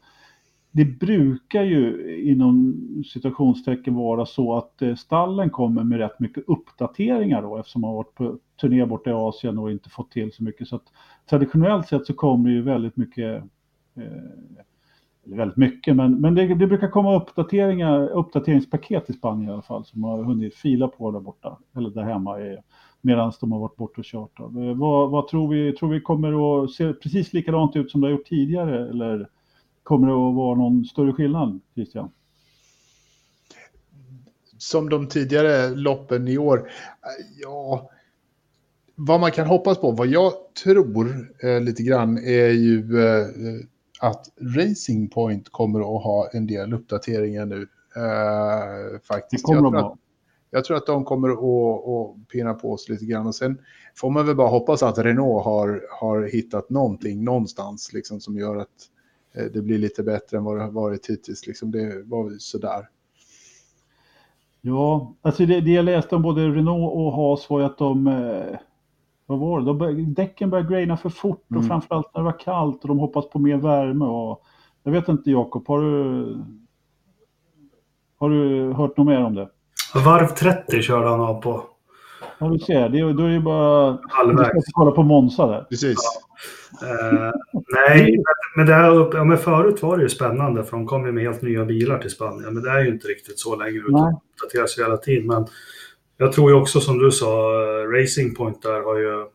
det 0.71 0.85
brukar 0.85 1.63
ju 1.63 2.15
inom 2.31 2.75
situationstecken 3.13 3.95
vara 3.95 4.25
så 4.25 4.57
att 4.57 4.81
eh, 4.81 4.95
stallen 4.95 5.49
kommer 5.49 5.83
med 5.83 5.99
rätt 5.99 6.19
mycket 6.19 6.43
uppdateringar 6.47 7.41
då 7.41 7.57
eftersom 7.57 7.81
man 7.81 7.89
har 7.89 7.95
varit 7.95 8.15
på 8.15 8.37
turné 8.61 8.85
borta 8.85 9.09
i 9.09 9.13
Asien 9.13 9.57
och 9.57 9.71
inte 9.71 9.89
fått 9.89 10.11
till 10.11 10.31
så 10.31 10.43
mycket. 10.43 10.67
Så 10.67 10.75
att 10.75 10.85
traditionellt 11.29 11.87
sett 11.87 12.05
så 12.05 12.13
kommer 12.13 12.49
det 12.49 12.55
ju 12.55 12.61
väldigt 12.61 12.97
mycket 12.97 13.43
Eh, 13.97 14.63
eller 15.27 15.37
väldigt 15.37 15.57
mycket, 15.57 15.95
men, 15.95 16.21
men 16.21 16.35
det, 16.35 16.55
det, 16.55 16.67
brukar 16.67 16.87
komma 16.87 17.15
uppdateringar, 17.15 18.07
uppdateringspaket 18.07 19.09
i 19.09 19.13
Spanien 19.13 19.49
i 19.49 19.53
alla 19.53 19.61
fall 19.61 19.85
som 19.85 20.03
har 20.03 20.23
hunnit 20.23 20.55
fila 20.55 20.87
på 20.87 21.11
där 21.11 21.19
borta, 21.19 21.57
eller 21.75 21.89
där 21.89 22.03
hemma, 22.03 22.37
medan 23.01 23.33
de 23.39 23.51
har 23.51 23.59
varit 23.59 23.75
borta 23.75 24.01
och 24.01 24.05
kört. 24.05 24.39
Eh, 24.39 24.75
vad, 24.75 25.09
vad, 25.09 25.27
tror 25.27 25.53
vi? 25.53 25.73
Tror 25.73 25.89
vi 25.89 26.01
kommer 26.01 26.63
att 26.63 26.71
se 26.71 26.93
precis 26.93 27.33
likadant 27.33 27.75
ut 27.75 27.91
som 27.91 28.01
det 28.01 28.07
har 28.07 28.11
gjort 28.11 28.27
tidigare, 28.27 28.89
eller 28.89 29.29
kommer 29.83 30.07
det 30.07 30.13
att 30.13 30.35
vara 30.35 30.57
någon 30.57 30.85
större 30.85 31.13
skillnad, 31.13 31.59
Christian? 31.75 32.11
Som 34.57 34.89
de 34.89 35.07
tidigare 35.07 35.75
loppen 35.75 36.27
i 36.27 36.37
år, 36.37 36.57
eh, 36.57 37.41
ja, 37.41 37.89
vad 38.95 39.19
man 39.19 39.31
kan 39.31 39.47
hoppas 39.47 39.77
på, 39.77 39.91
vad 39.91 40.07
jag 40.07 40.33
tror 40.63 41.29
eh, 41.43 41.61
lite 41.61 41.83
grann 41.83 42.17
är 42.17 42.49
ju 42.49 42.99
eh, 42.99 43.25
att 43.99 44.29
Racing 44.41 45.09
Point 45.09 45.49
kommer 45.49 45.79
att 45.79 46.03
ha 46.03 46.29
en 46.33 46.47
del 46.47 46.73
uppdateringar 46.73 47.45
nu. 47.45 47.67
Uh, 47.97 48.99
faktiskt. 49.03 49.49
Jag 49.49 49.57
tror, 49.57 49.77
att, 49.77 49.97
jag 50.51 50.65
tror, 50.65 50.77
att, 50.77 50.85
de 50.85 51.05
kommer 51.05 51.29
att, 51.29 51.87
att 51.87 52.27
pina 52.27 52.53
på 52.53 52.71
oss 52.71 52.89
lite 52.89 53.05
grann. 53.05 53.27
Och 53.27 53.35
sen 53.35 53.57
får 53.95 54.09
man 54.09 54.25
väl 54.25 54.35
bara 54.35 54.47
hoppas 54.49 54.83
att 54.83 54.97
Renault 54.97 55.45
har, 55.45 55.87
har 55.99 56.23
hittat 56.23 56.69
någonting 56.69 57.23
någonstans 57.23 57.93
liksom, 57.93 58.19
som 58.19 58.37
gör 58.37 58.55
att 58.55 58.67
eh, 59.35 59.45
det 59.45 59.61
blir 59.61 59.77
lite 59.77 60.03
bättre 60.03 60.37
än 60.37 60.43
vad 60.43 60.57
det 60.57 60.63
har 60.63 60.71
varit 60.71 61.09
hittills. 61.09 61.47
Liksom, 61.47 61.71
det 61.71 62.03
var 62.03 62.35
sådär. 62.39 62.89
Ja, 64.61 65.15
alltså 65.21 65.45
det, 65.45 65.61
det 65.61 65.71
jag 65.71 65.85
läste 65.85 66.15
om 66.15 66.21
både 66.21 66.47
Renault 66.47 66.93
och 66.95 67.13
Haas 67.13 67.49
var 67.49 67.59
ju 67.59 67.65
att 67.65 67.77
de... 67.77 68.07
Eh, 68.07 68.59
vad 69.27 69.39
var 69.39 69.59
det? 69.59 69.65
De 69.65 69.77
bör, 69.77 69.91
däcken 69.91 70.49
började 70.49 70.69
graina 70.73 70.97
för 70.97 71.09
fort 71.09 71.45
och 71.49 71.55
Mm. 71.55 71.67
framförallt 71.67 72.09
när 72.13 72.21
det 72.21 72.25
var 72.25 72.39
kallt 72.39 72.81
och 72.81 72.87
de 72.87 72.99
hoppas 72.99 73.29
på 73.29 73.39
mer 73.39 73.57
värme. 73.57 74.05
Och, 74.05 74.41
jag 74.83 74.91
vet 74.91 75.07
inte 75.09 75.31
Jakob, 75.31 75.67
har 75.67 75.81
du... 75.81 76.37
Har 78.19 78.29
du 78.29 78.73
hört 78.73 78.97
något 78.97 79.07
mer 79.07 79.23
om 79.23 79.35
det? 79.35 79.49
Varv 80.05 80.27
30 80.27 80.81
körde 80.81 81.09
han 81.09 81.19
av 81.21 81.41
på. 81.41 81.63
Ja, 82.39 82.47
du 82.47 82.59
ser. 82.59 82.89
Det, 82.89 82.99
är- 82.99 83.13
då 83.13 83.23
är 83.23 83.29
det 83.29 83.39
bara... 83.39 83.91
Du 83.91 83.97
Halvvägs. 84.09 84.49
ska 84.49 84.71
kolla 84.73 84.91
på 84.91 85.03
Monza 85.03 85.47
där. 85.47 85.61
Precis. 85.69 85.97
Eh, 86.83 87.31
nej, 87.89 88.17
men- 88.55 88.65
det 88.65 88.73
här 88.73 88.95
uppe, 88.95 89.17
ja, 89.17 89.23
men 89.23 89.37
förut 89.37 89.81
var 89.83 89.97
det 89.97 90.03
ju 90.03 90.09
spännande 90.09 90.63
för 90.63 90.71
de 90.77 90.85
kom 90.85 91.05
ju 91.05 91.11
med 91.11 91.23
helt 91.23 91.41
nya 91.41 91.65
bilar 91.65 91.97
till 91.99 92.09
Spanien. 92.11 92.53
Men 92.53 92.63
det 92.63 92.69
är 92.69 92.79
ju 92.83 92.89
inte 92.89 93.07
riktigt 93.07 93.39
så 93.39 93.55
längre 93.55 93.77
utan 93.77 93.93
Nej. 93.93 94.11
det 94.13 94.45
uppdateras 94.45 94.79
ju 94.79 94.83
hela 94.83 94.97
tiden. 94.97 95.27
Men 95.27 95.45
jag 96.17 96.33
tror 96.33 96.51
ju 96.51 96.57
också 96.57 96.79
som 96.79 96.99
du 96.99 97.11
sa, 97.11 97.63
eh, 97.63 97.87
Racing 97.87 98.35
Point 98.35 98.61
där 98.61 98.81
har 98.83 98.97
ju 98.97 99.25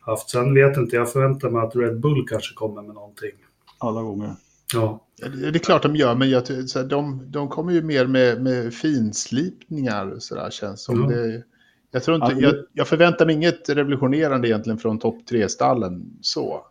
haft. 0.00 0.30
Sen 0.30 0.54
vet 0.54 0.76
inte, 0.76 0.96
jag 0.96 1.12
förväntar 1.12 1.50
mig 1.50 1.62
att 1.62 1.76
Red 1.76 2.00
Bull 2.00 2.28
kanske 2.28 2.54
kommer 2.54 2.82
med 2.82 2.94
någonting. 2.94 3.32
Alla 3.78 4.02
gånger. 4.02 4.34
Ja, 4.74 5.06
Det 5.16 5.58
är 5.58 5.58
klart 5.58 5.82
de 5.82 5.96
gör, 5.96 6.14
men 6.14 6.30
jag, 6.30 6.46
så 6.46 6.78
här, 6.78 6.86
de, 6.86 7.22
de 7.26 7.48
kommer 7.48 7.72
ju 7.72 7.82
mer 7.82 8.06
med, 8.06 8.42
med 8.42 8.74
finslipningar 8.74 10.14
så 10.18 10.34
där 10.34 10.50
känns 10.50 10.84
som. 10.84 11.00
Ja. 11.02 11.08
Det, 11.16 11.42
jag, 11.90 12.02
tror 12.02 12.16
inte, 12.16 12.32
Ja, 12.32 12.38
jag, 12.40 12.54
jag 12.72 12.88
förväntar 12.88 13.26
mig 13.26 13.34
inget 13.34 13.68
revolutionerande 13.68 14.48
egentligen 14.48 14.78
från 14.78 14.98
topp 14.98 15.26
tre-stallen 15.28 16.18
så. 16.20 16.62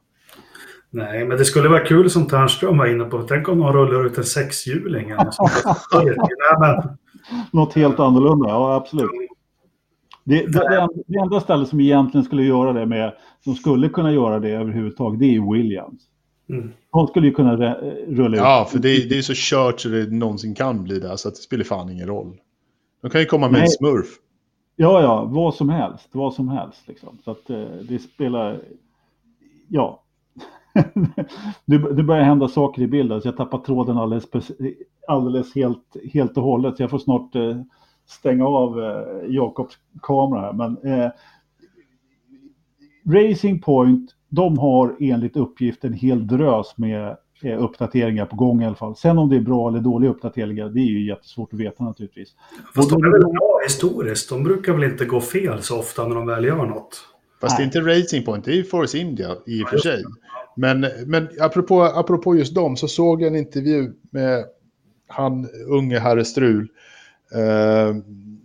nej, 0.89 1.25
men 1.25 1.37
det 1.37 1.45
skulle 1.45 1.69
vara 1.69 1.85
kul 1.85 2.09
som 2.09 2.27
Ternström 2.27 2.77
var 2.77 2.85
inne 2.85 3.03
på. 3.03 3.21
Tänk 3.21 3.49
om 3.49 3.59
de 3.59 3.73
rullar 3.73 4.05
ut 4.05 4.17
en 4.17 4.23
sexhjuling 4.23 5.13
Något 7.51 7.73
helt 7.73 7.99
annorlunda, 7.99 8.49
ja 8.49 8.75
absolut. 8.75 9.11
Det, 10.27 10.41
det, 10.45 10.69
det, 10.69 10.81
en- 10.81 11.03
det 11.07 11.17
enda 11.19 11.39
stället 11.39 11.67
som 11.69 11.79
egentligen 11.79 12.25
skulle 12.25 12.43
göra 12.43 12.73
det 12.73 12.85
med, 12.85 13.13
som 13.43 13.55
skulle 13.55 13.89
kunna 13.89 14.11
göra 14.11 14.39
det 14.39 14.49
överhuvudtaget, 14.49 15.19
det 15.19 15.35
är 15.35 15.53
Williams. 15.53 16.01
mm. 16.49 16.71
De 16.91 17.07
skulle 17.07 17.27
ju 17.27 17.33
kunna 17.33 17.55
rulla 18.07 18.37
ut. 18.37 18.41
Ja, 18.43 18.67
för 18.71 18.79
det, 18.79 18.89
är- 18.89 19.09
det 19.09 19.17
är 19.17 19.21
så 19.21 19.33
kört 19.35 19.79
så 19.79 19.89
det 19.89 20.11
någonsin 20.11 20.55
kan 20.55 20.83
bli 20.83 20.99
där, 20.99 21.15
så 21.15 21.27
att 21.27 21.35
det 21.35 21.41
spelar 21.41 21.63
fan 21.63 21.89
ingen 21.89 22.07
roll. 22.07 22.37
De 23.01 23.09
kan 23.11 23.21
ju 23.21 23.27
komma 23.27 23.47
med 23.47 23.55
en 23.57 23.61
Nej. 23.61 23.69
smurf. 23.69 24.07
Ja, 24.75 25.01
ja, 25.01 25.25
vad 25.25 25.55
som 25.55 25.69
helst. 25.69 26.09
Vad 26.11 26.33
som 26.33 26.49
helst 26.49 26.87
liksom. 26.87 27.17
Så 27.25 27.31
att 27.31 27.49
eh, 27.49 27.65
det 27.89 27.99
spelar... 27.99 28.59
Ja. 29.67 30.03
nu, 31.65 31.79
nu 31.95 32.03
börjar 32.03 32.23
hända 32.23 32.47
saker 32.47 32.81
i 32.81 32.87
bilden 32.87 33.21
så 33.21 33.27
jag 33.27 33.37
tappar 33.37 33.57
tråden 33.57 33.97
alldeles, 33.97 34.25
alldeles 35.07 35.55
helt, 35.55 35.97
helt 36.13 36.37
och 36.37 36.43
hållet. 36.43 36.77
Så 36.77 36.83
jag 36.83 36.89
får 36.89 36.99
snart 36.99 37.35
eh, 37.35 37.57
stänga 38.07 38.45
av 38.45 38.79
eh, 38.83 39.29
Jakobs 39.29 39.77
kamera 40.01 40.41
här. 40.41 40.53
Men 40.53 40.77
eh, 40.77 41.11
Racing 43.13 43.61
Point, 43.61 44.11
de 44.29 44.57
har 44.57 44.95
enligt 44.99 45.37
uppgift 45.37 45.83
en 45.83 45.93
hel 45.93 46.27
drös 46.27 46.77
med 46.77 47.17
eh, 47.43 47.63
uppdateringar 47.63 48.25
på 48.25 48.35
gång 48.35 48.61
i 48.61 48.65
alla 48.65 48.75
fall. 48.75 48.95
Sen 48.95 49.17
om 49.17 49.29
det 49.29 49.35
är 49.35 49.41
bra 49.41 49.69
eller 49.69 49.79
dåliga 49.79 50.11
uppdateringar, 50.11 50.69
det 50.69 50.79
är 50.79 50.89
ju 50.89 51.07
jättesvårt 51.07 51.53
att 51.53 51.59
veta 51.59 51.83
naturligtvis. 51.83 52.35
Fast 52.75 52.89
de 52.89 53.03
är 53.03 53.11
väl 53.11 53.21
bra 53.21 53.59
historiskt. 53.63 54.29
De 54.29 54.43
brukar 54.43 54.73
väl 54.73 54.83
inte 54.83 55.05
gå 55.05 55.21
fel 55.21 55.61
så 55.61 55.79
ofta 55.79 56.07
när 56.07 56.15
de 56.15 56.25
väl 56.25 56.45
gör 56.45 56.65
något. 56.65 57.03
Fast 57.41 57.57
det 57.57 57.63
är 57.63 57.65
inte 57.65 57.79
Racing 57.79 58.25
Point, 58.25 58.45
det 58.45 58.51
är 58.51 58.55
ju 58.55 58.63
Force 58.63 58.97
India 58.97 59.35
i 59.45 59.63
och 59.63 59.69
för 59.69 59.77
sig. 59.77 60.03
Men, 60.55 60.85
men 61.05 61.27
apropå, 61.39 61.83
apropå 61.83 62.35
just 62.35 62.55
dem 62.55 62.77
så 62.77 62.87
såg 62.87 63.21
jag 63.21 63.27
en 63.27 63.35
intervju 63.35 63.93
med 64.11 64.45
han 65.07 65.47
unge 65.67 65.99
herre 65.99 66.25
Strul 66.25 66.67
eh, 67.31 67.95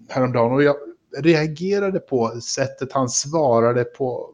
häromdagen. 0.09 0.53
Och 0.53 0.63
jag 0.63 0.77
reagerade 1.19 1.99
på 1.99 2.41
sättet 2.41 2.93
han 2.93 3.09
svarade 3.09 3.85
på, 3.85 4.31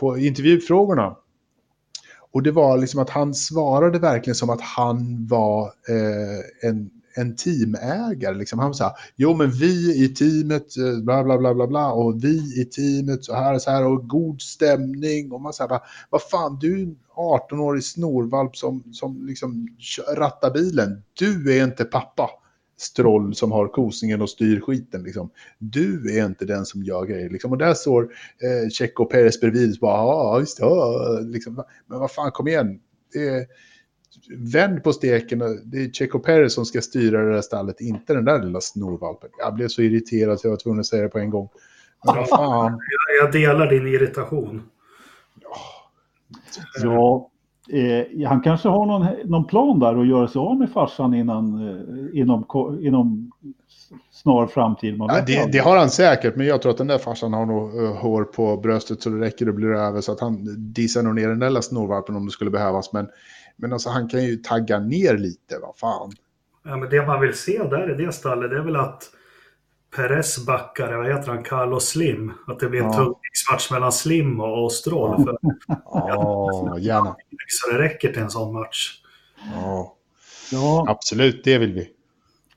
på 0.00 0.18
intervjufrågorna. 0.18 1.16
Och 2.32 2.42
det 2.42 2.50
var 2.50 2.78
liksom 2.78 3.00
att 3.00 3.10
han 3.10 3.34
svarade 3.34 3.98
verkligen 3.98 4.34
som 4.34 4.50
att 4.50 4.60
han 4.60 5.26
var 5.26 5.64
eh, 5.64 6.68
en, 6.70 6.90
en 7.14 7.36
teamägare. 7.36 8.34
Liksom. 8.34 8.58
Han 8.58 8.74
sa, 8.74 8.94
jo 9.16 9.34
men 9.34 9.50
vi 9.50 10.04
i 10.04 10.08
teamet, 10.08 10.76
eh, 10.76 11.04
bla 11.04 11.24
bla 11.24 11.38
bla 11.38 11.54
bla 11.54 11.66
bla, 11.66 11.92
och 11.92 12.24
vi 12.24 12.60
i 12.60 12.64
teamet 12.64 13.24
så 13.24 13.34
här 13.34 13.54
och 13.54 13.62
så 13.62 13.70
här, 13.70 13.86
och 13.86 14.08
god 14.08 14.42
stämning. 14.42 15.32
Och 15.32 15.40
man 15.40 15.52
säger, 15.52 15.80
vad 16.10 16.22
fan, 16.22 16.58
du 16.60 16.78
är 16.78 16.82
en 16.82 16.96
18-årig 17.16 17.84
snorvalp 17.84 18.56
som, 18.56 18.82
som 18.92 19.26
liksom 19.26 19.68
rattar 20.16 20.50
bilen. 20.50 21.02
Du 21.18 21.58
är 21.58 21.64
inte 21.64 21.84
pappa. 21.84 22.30
Stroll 22.82 23.34
som 23.34 23.52
har 23.52 23.68
kosingen 23.68 24.22
och 24.22 24.30
styr 24.30 24.60
skiten. 24.60 25.02
Liksom. 25.02 25.30
Du 25.58 26.18
är 26.18 26.26
inte 26.26 26.44
den 26.44 26.66
som 26.66 26.82
gör 26.82 27.06
grejer. 27.06 27.30
Liksom. 27.30 27.52
Och 27.52 27.58
där 27.58 27.74
står 27.74 28.02
eh, 28.02 28.70
Checo 28.70 29.04
Perez 29.04 29.40
bredvid 29.40 29.78
bara, 29.80 29.96
ja, 29.96 30.40
just 30.40 30.58
det, 30.58 30.64
ja, 30.64 31.18
liksom. 31.22 31.64
Men 31.86 31.98
vad 31.98 32.12
fan, 32.12 32.30
kom 32.30 32.48
igen. 32.48 32.80
Det 33.12 33.28
är, 33.28 33.46
vänd 34.36 34.84
på 34.84 34.92
steken. 34.92 35.42
och 35.42 35.56
Det 35.64 35.84
är 35.84 35.90
Checo 35.90 36.18
Perez 36.18 36.54
som 36.54 36.64
ska 36.64 36.80
styra 36.80 37.22
det 37.24 37.32
där 37.32 37.42
stallet, 37.42 37.80
inte 37.80 38.14
den 38.14 38.24
där 38.24 38.42
lilla 38.42 38.60
snorvalpen. 38.60 39.30
Jag 39.38 39.54
blev 39.54 39.68
så 39.68 39.82
irriterad 39.82 40.40
så 40.40 40.46
jag 40.46 40.50
var 40.50 40.58
tvungen 40.58 40.80
att 40.80 40.86
säga 40.86 41.02
det 41.02 41.08
på 41.08 41.18
en 41.18 41.30
gång. 41.30 41.48
Men 42.04 42.16
vad 42.16 42.28
fan. 42.28 42.78
Jag, 43.18 43.26
jag 43.26 43.32
delar 43.32 43.70
din 43.70 43.86
irritation. 43.86 44.62
Ja, 46.82 47.30
eh, 47.72 48.28
han 48.28 48.40
kanske 48.40 48.68
har 48.68 48.86
någon, 48.86 49.06
någon 49.24 49.46
plan 49.46 49.78
där 49.78 50.00
att 50.00 50.06
göra 50.06 50.28
sig 50.28 50.38
av 50.38 50.56
med 50.56 50.70
farsan 50.70 51.14
innan, 51.14 51.68
eh, 51.68 52.20
inom, 52.20 52.46
inom 52.80 53.30
snar 54.10 54.46
framtid. 54.46 54.98
Man 54.98 55.08
Ja, 55.12 55.22
det, 55.26 55.52
det 55.52 55.58
har 55.58 55.76
han 55.76 55.90
säkert, 55.90 56.36
men 56.36 56.46
jag 56.46 56.62
tror 56.62 56.72
att 56.72 56.78
den 56.78 56.86
där 56.86 56.98
farsan 56.98 57.32
har 57.32 57.46
nog 57.46 57.74
uh, 57.74 57.92
hår 57.92 58.24
på 58.24 58.56
bröstet 58.56 59.02
så 59.02 59.10
det 59.10 59.20
räcker 59.20 59.48
och 59.48 59.54
blir 59.54 59.68
över. 59.68 60.00
Så 60.00 60.12
att 60.12 60.20
han 60.20 60.44
dissar 60.72 61.02
nog 61.02 61.14
ner 61.14 61.28
den 61.28 61.38
där 61.38 61.50
lilla 61.50 61.62
snorvalpen 61.62 62.16
om 62.16 62.24
det 62.24 62.30
skulle 62.30 62.50
behövas. 62.50 62.92
Men, 62.92 63.08
men 63.56 63.72
alltså, 63.72 63.90
han 63.90 64.08
kan 64.08 64.24
ju 64.24 64.36
tagga 64.36 64.78
ner 64.78 65.18
lite, 65.18 65.58
vad 65.62 65.76
fan. 65.76 66.12
Ja, 66.64 66.76
men 66.76 66.90
det 66.90 67.06
man 67.06 67.20
vill 67.20 67.34
se 67.34 67.62
där 67.70 68.00
i 68.00 68.04
det 68.04 68.12
stallet 68.12 68.50
det 68.50 68.56
är 68.56 68.62
väl 68.62 68.76
att 68.76 69.10
Perez 69.96 70.46
backar, 70.46 70.96
vad 70.96 71.06
heter 71.06 71.28
han, 71.32 71.42
Carlos 71.44 71.88
Slim. 71.88 72.32
Att 72.46 72.60
det 72.60 72.68
blir 72.68 72.80
en 72.80 72.86
Ja. 72.86 72.92
tungviktsmatch 72.92 73.70
mellan 73.70 73.92
Slim 73.92 74.40
och, 74.40 74.64
och 74.64 74.72
Stroll. 74.72 75.24
För, 75.24 75.36
Ja, 75.84 76.76
gärna. 76.78 77.16
så 77.48 77.70
det 77.70 77.78
räcker 77.78 78.12
till 78.12 78.22
en 78.22 78.30
sån 78.30 78.52
match. 78.52 79.00
Ja, 79.54 79.96
Ja, 80.52 80.84
absolut, 80.88 81.44
det 81.44 81.58
vill 81.58 81.72
vi. 81.72 81.88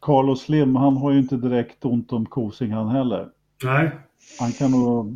Carlos 0.01 0.41
Slim, 0.41 0.75
han 0.75 0.97
har 0.97 1.11
ju 1.11 1.19
inte 1.19 1.35
direkt 1.35 1.85
ont 1.85 2.11
om 2.13 2.25
kosing 2.25 2.71
han 2.71 2.87
heller. 2.89 3.27
Nej. 3.63 3.91
Han 4.39 4.51
kan 4.51 4.71
nog... 4.71 5.15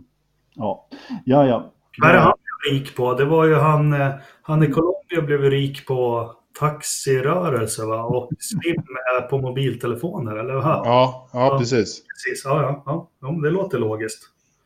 Ja, 0.54 0.88
ja. 1.26 1.46
ja. 1.46 1.72
Vad 2.02 2.10
är 2.10 2.14
det 2.14 2.20
han 2.20 2.34
blev 2.64 2.74
rik 2.74 2.96
på? 2.96 3.14
Det 3.14 3.26
var 3.26 3.46
ju 3.46 3.56
han, 3.56 3.94
eh, 3.94 4.10
han 4.42 4.64
i 4.64 4.68
Colombia 4.72 5.22
blev 5.26 5.42
rik 5.42 5.88
på 5.88 6.32
taxirörelse 6.60 7.86
va? 7.86 8.04
Och 8.04 8.30
Slim 8.40 8.84
är 9.18 9.22
på 9.22 9.38
mobiltelefoner, 9.38 10.36
eller 10.36 10.54
hur? 10.54 10.62
Ja, 10.62 11.30
ja 11.34 11.58
precis. 11.60 12.04
Precis, 12.06 12.46
ja, 12.46 12.62
ja, 12.62 12.84
ja. 12.86 13.10
ja 13.22 13.42
det 13.44 13.50
låter 13.50 13.80
logiskt. 13.80 14.24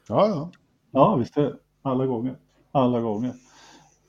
Ja, 0.08 0.28
ja. 0.28 0.52
Ja, 0.92 1.16
visst 1.16 1.38
är 1.38 1.42
det. 1.42 1.56
Alla 1.82 2.06
gånger. 2.06 2.36
Alla 2.72 3.00
gånger. 3.00 3.34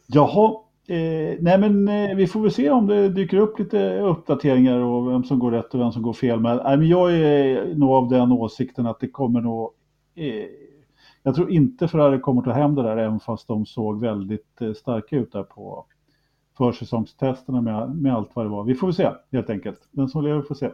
Jaha, 0.06 0.54
eh, 0.88 1.38
nej 1.40 1.58
men 1.58 1.88
eh, 1.88 2.16
vi 2.16 2.26
får 2.26 2.40
väl 2.40 2.52
se 2.52 2.70
om 2.70 2.86
det 2.86 3.08
dyker 3.08 3.36
upp 3.36 3.58
lite 3.58 4.00
uppdateringar 4.00 4.78
och 4.78 5.10
vem 5.10 5.24
som 5.24 5.38
går 5.38 5.50
rätt 5.50 5.74
och 5.74 5.80
vem 5.80 5.92
som 5.92 6.02
går 6.02 6.12
fel. 6.12 6.40
Men, 6.40 6.56
nej, 6.56 6.76
men 6.76 6.88
jag 6.88 7.14
är 7.14 7.74
nog 7.74 7.90
av 7.90 8.08
den 8.08 8.32
åsikten 8.32 8.86
att 8.86 9.00
det 9.00 9.08
kommer 9.08 9.40
nog... 9.40 9.70
Eh, 10.14 10.44
jag 11.22 11.34
tror 11.34 11.50
inte 11.50 11.88
Ferrari 11.88 12.20
kommer 12.20 12.42
ta 12.42 12.52
hem 12.52 12.74
det 12.74 12.82
där 12.82 12.96
även 12.96 13.20
fast 13.20 13.48
de 13.48 13.66
såg 13.66 14.00
väldigt 14.00 14.60
eh, 14.60 14.72
starka 14.72 15.16
ut 15.16 15.32
där 15.32 15.42
på 15.42 15.86
försäsongstesterna 16.58 17.60
med, 17.60 17.96
med 17.96 18.14
allt 18.14 18.30
vad 18.34 18.44
det 18.44 18.48
var. 18.48 18.64
Vi 18.64 18.74
får 18.74 18.86
väl 18.86 18.94
se 18.94 19.10
helt 19.32 19.50
enkelt. 19.50 19.78
Den 19.90 20.08
som 20.08 20.24
lever 20.24 20.42
får 20.42 20.54
se. 20.54 20.70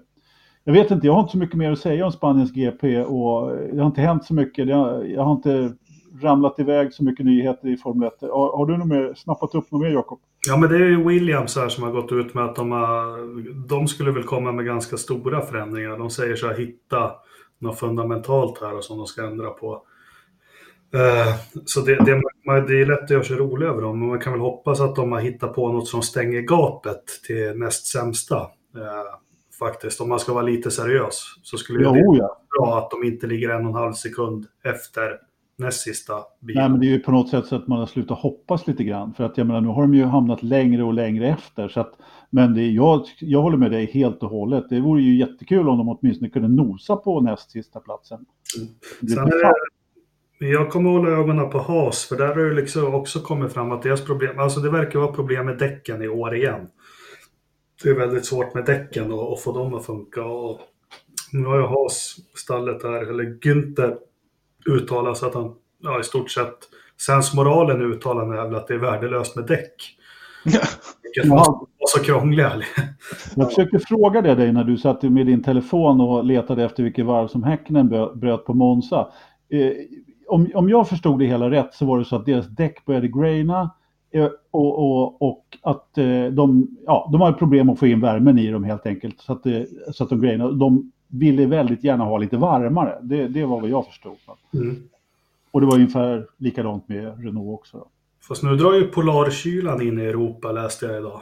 Jag 0.65 0.73
vet 0.73 0.91
inte, 0.91 1.07
jag 1.07 1.15
har 1.15 1.21
inte 1.21 1.33
så 1.33 1.39
mycket 1.39 1.57
mer 1.57 1.73
att 1.73 1.79
säga 1.79 2.07
om 2.07 2.13
Spaniens 2.13 2.53
GP 2.53 3.03
och 3.03 3.51
eh, 3.51 3.75
det 3.75 3.81
har 3.81 3.87
inte 3.87 4.01
hänt 4.01 4.25
så 4.25 4.35
mycket. 4.35 4.67
Det 4.67 4.75
har, 4.75 5.05
jag 5.05 5.23
har 5.23 5.33
inte 5.33 5.73
ramlat 6.21 6.59
iväg 6.59 6.95
så 6.95 7.05
mycket 7.05 7.27
nyheter 7.27 7.69
i 7.69 7.77
Formel 7.77 8.09
1. 8.09 8.15
Har, 8.21 8.57
har 8.57 8.67
du 8.67 8.77
något 8.77 8.89
mer, 8.89 9.15
snappat 9.17 9.55
upp 9.55 9.71
något 9.71 9.81
mer 9.81 9.91
Jakob? 9.91 10.21
Ja, 10.49 10.57
men 10.57 10.69
det 10.69 10.77
är 10.77 10.89
ju 10.89 11.05
Williams 11.09 11.57
här 11.57 11.69
som 11.69 11.85
har 11.85 11.91
gått 11.91 12.13
ut 12.13 12.35
med 12.35 12.45
att 12.45 12.57
de, 12.57 12.71
har, 12.71 13.69
de 13.69 13.89
skulle 13.89 14.11
väl 14.11 14.23
komma 14.23 14.53
med 14.53 14.67
ganska 14.67 14.97
stora 14.97 15.41
förändringar. 15.41 15.99
De 15.99 16.11
säger 16.11 16.37
så 16.37 16.47
här, 16.47 16.59
hitta 16.59 17.11
något 17.59 17.79
fundamentalt 17.79 18.61
här 18.61 18.77
och 18.77 18.85
som 18.85 18.97
de 18.97 19.07
ska 19.07 19.27
ändra 19.27 19.51
på. 19.51 19.83
Eh, 20.95 21.35
Så 21.65 21.81
det, 21.81 21.95
det, 21.95 22.23
det 22.69 22.81
är 22.81 22.87
lätt 22.87 23.03
att 23.03 23.11
göra 23.11 23.25
sig 23.25 23.37
rolig 23.37 23.67
över 23.67 23.83
dem, 23.83 23.99
men 24.01 24.09
man 24.09 24.19
kan 24.21 24.33
väl 24.33 24.43
hoppas 24.43 24.81
att 24.81 24.97
de 24.97 25.13
har 25.13 25.21
hittat 25.21 25.55
på 25.55 25.73
något 25.73 25.89
som 25.89 26.03
stänger 26.03 26.41
gapet 26.41 27.03
till 27.27 27.53
näst 27.59 27.87
sämsta. 27.87 28.37
Eh, 28.77 29.21
Faktiskt, 29.59 30.01
om 30.01 30.09
man 30.09 30.21
ska 30.21 30.33
vara 30.33 30.43
lite 30.45 30.71
seriös 30.71 31.23
så 31.43 31.57
skulle 31.57 31.85
Jo, 31.85 31.93
det 31.93 31.99
ja. 31.99 32.07
vara 32.59 32.69
bra 32.71 32.79
att 32.79 32.91
de 32.91 33.05
inte 33.05 33.27
ligger 33.27 33.49
en 33.49 33.63
och 33.67 33.71
en 33.71 33.75
halv 33.75 33.93
sekund 33.93 34.47
efter 34.65 35.19
näst 35.59 35.81
sista 35.81 36.15
bilen. 36.41 36.63
Nej, 36.63 36.71
men 36.71 36.81
det 36.81 36.87
är 36.87 36.91
ju 36.91 36.99
på 37.01 37.11
något 37.13 37.29
sätt 37.29 37.47
så 37.47 37.57
att 37.57 37.67
man 37.69 37.79
har 37.79 37.87
slutat 37.87 38.19
hoppas 38.19 38.67
lite 38.67 38.85
grann. 38.85 39.15
För 39.15 39.25
att 39.25 39.39
jag 39.39 39.47
menar, 39.47 39.61
nu 39.61 39.69
har 39.69 39.83
de 39.83 39.95
ju 39.95 40.05
hamnat 40.05 40.43
längre 40.43 40.83
och 40.83 40.95
längre 40.95 41.29
efter. 41.29 41.69
Så 41.69 41.81
att, 41.81 41.93
men 42.31 42.55
det, 42.55 42.67
jag, 42.71 43.05
jag 43.21 43.43
håller 43.43 43.57
med 43.57 43.71
dig 43.71 43.87
helt 43.87 44.23
och 44.23 44.31
hållet. 44.31 44.65
Det 44.71 44.81
vore 44.81 45.03
ju 45.03 45.19
jättekul 45.19 45.69
om 45.69 45.79
de 45.79 45.89
åtminstone 45.89 46.31
kunde 46.31 46.49
nosa 46.49 46.97
på 46.97 47.21
näst 47.21 47.51
sista 47.51 47.81
platsen. 47.81 48.25
Det, 49.01 49.11
Sen 49.11 49.31
jag 50.49 50.71
kommer 50.71 50.91
hålla 50.91 51.09
ögonen 51.09 51.51
på 51.51 51.59
Haas, 51.59 52.05
för 52.05 52.17
där 52.17 52.27
har 52.27 52.37
det 52.37 52.55
liksom 52.55 52.95
också 52.95 53.21
kommit 53.21 53.53
fram 53.53 53.73
att 53.73 53.83
deras 53.83 54.05
problem, 54.05 54.39
alltså 54.39 54.61
det 54.61 54.71
verkar 54.71 54.99
vara 54.99 55.13
problem 55.13 55.47
med 55.47 55.59
däcken 55.59 56.03
i 56.03 56.09
år 56.09 56.35
igen. 56.35 56.67
Det 57.83 57.91
är 57.91 57.95
väldigt 57.95 58.27
svårt 58.27 58.55
med 58.55 58.65
däcken 58.65 59.13
och, 59.13 59.33
och 59.33 59.43
få 59.43 59.53
dem 59.53 59.75
att 59.75 59.87
funka. 59.87 60.25
Och 60.25 60.61
nu 61.33 61.45
har 61.45 61.57
ju 61.57 61.63
Haas 61.67 62.17
stallet 62.35 62.83
här, 62.83 63.11
eller 63.11 63.25
Günther 63.25 63.97
uttalat 64.67 65.19
så 65.19 65.27
att 65.27 65.35
han, 65.35 65.55
ja 65.83 66.01
i 66.01 66.05
stort 66.05 66.31
sett, 66.31 66.59
sensmoralen 67.01 67.81
i 67.83 67.85
uttalandet 67.85 68.39
är 68.39 68.45
väl 68.45 68.55
att 68.55 68.69
det 68.69 68.75
är 68.75 68.79
värdelöst 68.79 69.37
med 69.37 69.47
däck. 69.47 69.97
Vilket 71.03 71.25
Ja. 71.25 71.35
vara 71.35 71.89
så 71.89 72.03
krångliga. 72.05 72.63
Jag 73.37 73.49
försökte 73.49 73.79
fråga 73.79 74.23
det 74.23 74.35
dig 74.35 74.53
när 74.53 74.65
du 74.65 74.77
satt 74.77 75.03
med 75.03 75.27
din 75.27 75.43
telefon 75.43 76.01
och 76.01 76.25
letade 76.25 76.65
efter 76.65 76.83
vilket 76.83 77.07
varv 77.07 77.29
som 77.29 77.43
Häcknen 77.43 77.89
bröt 78.15 78.45
på 78.45 78.55
Monza. 78.55 79.09
Om, 80.31 80.51
om 80.55 80.69
jag 80.69 80.89
förstod 80.89 81.19
det 81.19 81.27
hela 81.27 81.51
rätt 81.51 81.75
så 81.75 81.87
var 81.87 81.99
det 81.99 82.05
så 82.05 82.17
att 82.17 82.27
deras 82.27 82.47
däck 82.47 82.85
började 82.85 83.09
graina 83.09 83.71
eh, 84.11 84.29
och, 84.51 84.79
och, 84.79 85.23
och 85.23 85.59
att 85.63 85.99
eh, 85.99 86.25
de, 86.25 86.69
ja, 86.87 87.09
de 87.13 87.21
har 87.21 87.33
problem 87.33 87.71
att 87.71 87.79
få 87.79 87.87
in 87.87 88.01
värmen 88.01 88.39
i 88.39 88.51
dem 88.51 88.65
helt 88.65 88.87
enkelt. 88.87 89.21
Så 89.21 89.33
att, 89.33 89.47
eh, 89.47 89.63
så 89.93 90.05
att 90.05 90.11
de 90.11 90.21
grainar. 90.21 90.53
De 90.53 90.93
ville 91.09 91.47
väldigt 91.47 91.85
gärna 91.85 92.05
ha 92.05 92.19
lite 92.19 92.37
varmare. 92.37 92.99
Det, 93.03 93.29
det 93.29 93.45
var 93.45 93.61
vad 93.61 93.71
jag 93.71 93.87
förstod. 93.87 94.17
Mm. 94.55 94.83
Och 95.51 95.61
det 95.61 95.67
var 95.67 95.75
ungefär 95.75 96.27
likadant 96.37 96.89
med 96.89 97.25
Renault 97.25 97.61
också. 97.61 97.79
Då. 97.79 97.87
Fast 98.29 98.43
nu 98.43 98.57
drar 98.57 98.73
ju 98.73 98.87
polarkylan 98.87 99.83
in 99.83 99.99
i 99.99 100.03
Europa 100.03 100.53
läste 100.53 100.87
jag 100.87 100.97
idag. 100.97 101.21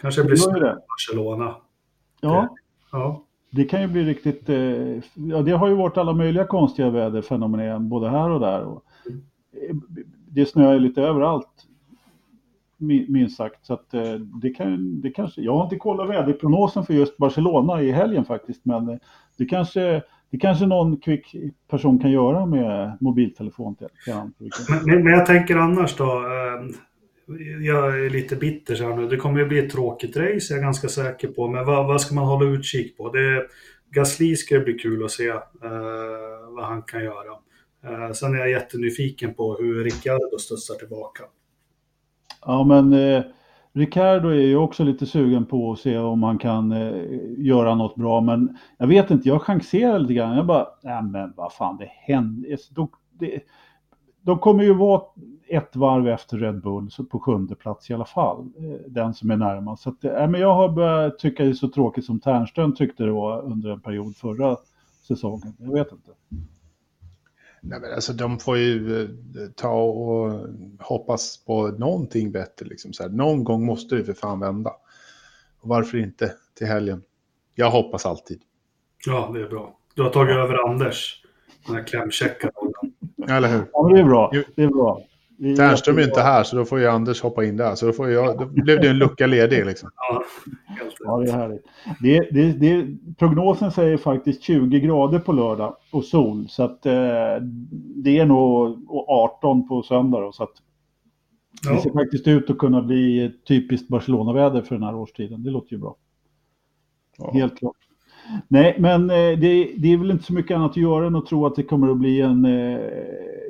Kanske 0.00 0.24
blir 0.24 0.52
Det 0.52 0.60
det. 0.60 0.78
Barcelona. 0.88 1.54
Ja, 2.20 2.48
Ja. 2.92 3.24
Det 3.50 3.64
kan 3.64 3.80
ju 3.80 3.86
bli 3.86 4.04
riktigt, 4.04 4.48
eh, 4.48 4.56
ja 5.14 5.42
det 5.44 5.52
har 5.52 5.68
ju 5.68 5.74
varit 5.74 5.96
alla 5.96 6.12
möjliga 6.12 6.44
konstiga 6.44 6.90
väderfenomen 6.90 7.88
både 7.88 8.10
här 8.10 8.30
och 8.30 8.40
där. 8.40 8.62
Och, 8.62 8.82
eh, 9.52 9.76
det 10.30 10.46
snöar 10.46 10.72
ju 10.72 10.78
lite 10.78 11.02
överallt, 11.02 11.48
minst 12.78 13.36
sagt. 13.36 13.66
Så 13.66 13.74
att 13.74 13.94
eh, 13.94 14.12
det 14.14 14.50
kan, 14.50 15.00
det 15.00 15.10
kanske, 15.10 15.40
jag 15.40 15.56
har 15.56 15.64
inte 15.64 15.76
kollat 15.76 16.08
väderprognosen 16.08 16.84
för 16.84 16.94
just 16.94 17.16
Barcelona 17.16 17.82
i 17.82 17.92
helgen 17.92 18.24
faktiskt, 18.24 18.64
men 18.64 18.88
eh, 18.88 18.96
det 19.38 19.44
kanske, 19.44 20.02
det 20.30 20.38
kanske 20.38 20.66
någon 20.66 20.96
kvick 20.96 21.34
person 21.68 21.98
kan 21.98 22.10
göra 22.10 22.46
med 22.46 22.96
mobiltelefon 23.00 23.74
till, 23.74 23.88
till. 24.38 24.50
Men, 24.68 24.82
men 24.84 25.04
men 25.04 25.12
jag 25.12 25.26
tänker 25.26 25.56
annars 25.56 25.96
då. 25.96 26.04
Eh, 26.04 26.87
jag 27.60 28.04
är 28.04 28.10
lite 28.10 28.36
bitter 28.36 28.74
så 28.74 28.84
här 28.84 28.96
nu. 28.96 29.08
Det 29.08 29.16
kommer 29.16 29.40
ju 29.40 29.46
bli 29.46 29.58
ett 29.58 29.70
tråkigt 29.70 30.16
race, 30.16 30.52
jag 30.52 30.58
är 30.58 30.62
ganska 30.62 30.88
säker 30.88 31.28
på. 31.28 31.48
Men 31.48 31.66
vad, 31.66 31.86
vad 31.86 32.00
ska 32.00 32.14
man 32.14 32.26
hålla 32.26 32.50
utkik 32.50 32.96
på? 32.96 33.12
Det, 33.12 33.46
Gasly 33.90 34.36
ska 34.36 34.54
det 34.54 34.64
bli 34.64 34.74
kul 34.74 35.04
att 35.04 35.10
se 35.10 35.28
eh, 35.28 35.38
vad 36.56 36.64
han 36.64 36.82
kan 36.82 37.04
göra. 37.04 37.32
Eh, 37.84 38.12
sen 38.12 38.34
är 38.34 38.38
jag 38.38 38.50
jättenyfiken 38.50 39.34
på 39.34 39.56
hur 39.56 39.84
Ricciardo 39.84 40.38
studsar 40.38 40.74
tillbaka. 40.74 41.24
Ja, 42.46 42.64
men 42.64 42.92
eh, 42.92 43.22
Ricciardo 43.72 44.28
är 44.28 44.34
ju 44.34 44.56
också 44.56 44.84
lite 44.84 45.06
sugen 45.06 45.46
på 45.46 45.72
att 45.72 45.78
se 45.78 45.98
om 45.98 46.22
han 46.22 46.38
kan 46.38 46.72
eh, 46.72 47.02
göra 47.36 47.74
något 47.74 47.96
bra. 47.96 48.20
Men 48.20 48.58
jag 48.78 48.86
vet 48.86 49.10
inte, 49.10 49.28
jag 49.28 49.42
chanserar 49.42 49.98
lite 49.98 50.14
grann. 50.14 50.36
Jag 50.36 50.46
bara, 50.46 50.66
nej 50.82 51.02
men 51.02 51.32
vad 51.36 51.52
fan, 51.52 51.76
det 51.76 51.90
händer. 51.90 52.50
Alltså, 52.50 52.74
de, 52.74 52.88
det, 53.18 53.40
de 54.22 54.38
kommer 54.38 54.64
ju 54.64 54.74
vara 54.74 55.02
ett 55.50 55.76
varv 55.76 56.08
efter 56.08 56.38
Red 56.38 56.60
Bull, 56.60 56.90
så 56.90 57.04
på 57.04 57.20
sjunde 57.20 57.54
plats 57.54 57.90
i 57.90 57.94
alla 57.94 58.04
fall. 58.04 58.50
Eh, 58.58 58.90
den 58.90 59.14
som 59.14 59.30
är 59.30 59.36
närmast. 59.36 59.82
Så 59.82 59.90
att, 59.90 60.04
eh, 60.04 60.28
men 60.28 60.40
jag 60.40 60.54
har 60.54 60.68
börjat 60.68 61.18
tycka 61.18 61.42
det 61.42 61.48
är 61.48 61.54
så 61.54 61.68
tråkigt 61.68 62.04
som 62.04 62.20
Ternström 62.20 62.74
tyckte 62.74 63.04
det 63.04 63.12
var 63.12 63.42
under 63.42 63.70
en 63.70 63.80
period 63.80 64.16
förra 64.16 64.56
säsongen. 65.08 65.54
Jag 65.58 65.72
vet 65.72 65.92
inte. 65.92 66.10
Nej, 67.60 67.80
men 67.80 67.94
alltså, 67.94 68.12
de 68.12 68.38
får 68.38 68.58
ju 68.58 69.02
eh, 69.02 69.08
ta 69.56 69.82
och 69.82 70.46
hoppas 70.80 71.44
på 71.44 71.68
någonting 71.68 72.32
bättre. 72.32 72.66
Liksom, 72.66 72.92
så 72.92 73.02
här. 73.02 73.10
Någon 73.10 73.44
gång 73.44 73.66
måste 73.66 73.96
det 73.96 74.04
för 74.04 74.12
fan 74.12 74.40
vända. 74.40 74.70
Och 75.60 75.68
varför 75.68 75.98
inte 75.98 76.32
till 76.54 76.66
helgen? 76.66 77.02
Jag 77.54 77.70
hoppas 77.70 78.06
alltid. 78.06 78.42
Ja, 79.06 79.30
det 79.34 79.40
är 79.40 79.48
bra. 79.48 79.78
Du 79.94 80.02
har 80.02 80.10
tagit 80.10 80.36
över 80.36 80.68
Anders. 80.68 81.24
Den 81.66 81.76
här 81.76 81.84
klämkäcka 81.84 82.50
rollen. 82.56 82.94
Eller 83.36 83.48
hur? 83.48 83.66
Ja, 83.72 83.88
det 83.88 84.00
är 84.00 84.04
bra. 84.04 84.32
Det 84.56 84.62
är 84.62 84.68
bra. 84.68 85.02
Det 85.40 85.50
är 85.50 85.56
Ternström 85.56 85.98
är 85.98 86.02
inte 86.02 86.20
här, 86.20 86.44
så 86.44 86.56
då 86.56 86.64
får 86.64 86.78
ju 86.80 86.86
Anders 86.86 87.22
hoppa 87.22 87.44
in 87.44 87.56
där. 87.56 87.74
Så 87.74 87.86
då, 87.86 87.92
får 87.92 88.10
jag, 88.10 88.38
då 88.38 88.46
blev 88.46 88.80
det 88.80 88.88
en 88.88 88.98
lucka 88.98 89.26
ledig. 89.26 89.66
Liksom. 89.66 89.90
Ja. 89.96 90.22
Ja, 91.00 91.18
det 91.18 91.30
är 91.30 91.32
härligt. 91.32 91.64
Det, 92.00 92.30
det, 92.30 92.52
det, 92.52 92.86
prognosen 93.18 93.72
säger 93.72 93.96
faktiskt 93.96 94.42
20 94.42 94.80
grader 94.80 95.18
på 95.18 95.32
lördag 95.32 95.76
och 95.90 96.04
sol. 96.04 96.48
Så 96.48 96.62
att 96.62 96.86
eh, 96.86 96.92
det 97.96 98.18
är 98.18 98.26
nog 98.26 98.84
och 98.90 99.08
18 99.08 99.68
på 99.68 99.82
söndag. 99.82 100.20
Då, 100.20 100.32
så 100.32 100.42
att 100.42 100.52
det 101.62 101.80
ser 101.80 101.90
Ja, 101.94 101.94
faktiskt 101.94 102.28
ut 102.28 102.50
att 102.50 102.58
kunna 102.58 102.82
bli 102.82 103.32
typiskt 103.48 103.88
Barcelona-väder 103.88 104.62
för 104.62 104.74
den 104.74 104.84
här 104.84 104.94
årstiden. 104.94 105.42
Det 105.42 105.50
låter 105.50 105.72
ju 105.72 105.78
bra. 105.78 105.96
Ja. 107.18 107.30
Helt 107.32 107.58
klart. 107.58 107.76
Nej, 108.48 108.76
men 108.78 109.10
eh, 109.10 109.16
det, 109.16 109.72
det 109.76 109.92
är 109.92 109.96
väl 109.96 110.10
inte 110.10 110.24
så 110.24 110.32
mycket 110.32 110.56
annat 110.56 110.70
att 110.70 110.76
göra 110.76 111.06
än 111.06 111.16
att 111.16 111.26
tro 111.26 111.46
att 111.46 111.56
det 111.56 111.62
kommer 111.62 111.90
att 111.90 111.98
bli 111.98 112.20
en 112.20 112.44
eh, 112.44 112.80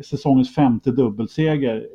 säsongens 0.05 0.55
femte 0.55 0.91
dubbelseger 0.91 1.87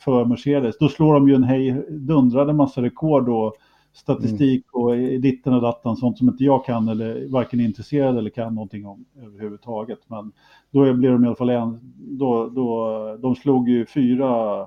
för 0.00 0.24
Mercedes. 0.24 0.78
Då 0.78 0.88
slår 0.88 1.14
de 1.14 1.28
ju 1.28 1.34
en 1.34 1.44
hej, 1.44 1.82
dundrade 1.88 2.52
massa 2.52 2.82
rekord 2.82 3.28
och 3.28 3.54
statistik 3.92 4.64
och 4.72 4.96
eh, 4.96 5.20
ditten 5.20 5.54
och 5.54 5.62
datten, 5.62 5.96
sånt 5.96 6.18
som 6.18 6.28
inte 6.28 6.44
jag 6.44 6.64
kan 6.64 6.88
eller 6.88 7.28
varken 7.28 7.60
är 7.60 7.64
intresserad 7.64 8.18
eller 8.18 8.30
kan 8.30 8.54
någonting 8.54 8.86
om 8.86 9.04
överhuvudtaget. 9.22 9.98
Men 10.06 10.32
då 10.70 10.94
blir 10.94 11.10
de 11.10 11.24
i 11.24 11.26
alla 11.26 11.36
fall 11.36 11.50
en, 11.50 11.80
då, 11.96 12.48
då, 12.48 13.16
de 13.22 13.34
slog 13.34 13.68
ju 13.68 13.86
fyra 13.86 14.60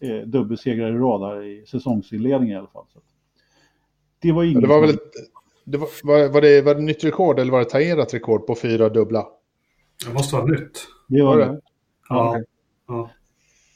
eh, 0.00 0.26
dubbelsegrar 0.26 0.90
i 0.90 0.98
rad 0.98 1.20
här 1.20 1.42
i 1.44 1.64
säsongsinledningen 1.66 2.56
i 2.56 2.58
alla 2.58 2.68
fall. 2.68 2.84
Så 2.92 3.00
det 4.18 4.32
var 4.32 4.44
inget 4.44 4.62
det 4.62 4.68
var 4.68 4.80
väl 4.80 4.90
ett, 4.90 5.12
det 5.70 5.78
var, 5.78 5.88
var, 6.02 6.28
var, 6.28 6.40
det, 6.40 6.62
var 6.62 6.74
det 6.74 6.80
nytt 6.80 7.04
rekord 7.04 7.38
eller 7.38 7.52
var 7.52 7.58
det 7.58 7.64
tangerat 7.64 8.14
rekord 8.14 8.46
på 8.46 8.54
fyra 8.54 8.88
dubbla? 8.88 9.26
det 10.06 10.14
måste 10.14 10.36
vara 10.36 10.46
nytt. 10.46 10.86
det 11.08 11.22
var 11.22 11.36
var 11.36 11.38
det. 11.38 11.52
det? 11.52 11.60
Ja, 12.08 12.38
ja. 12.88 13.10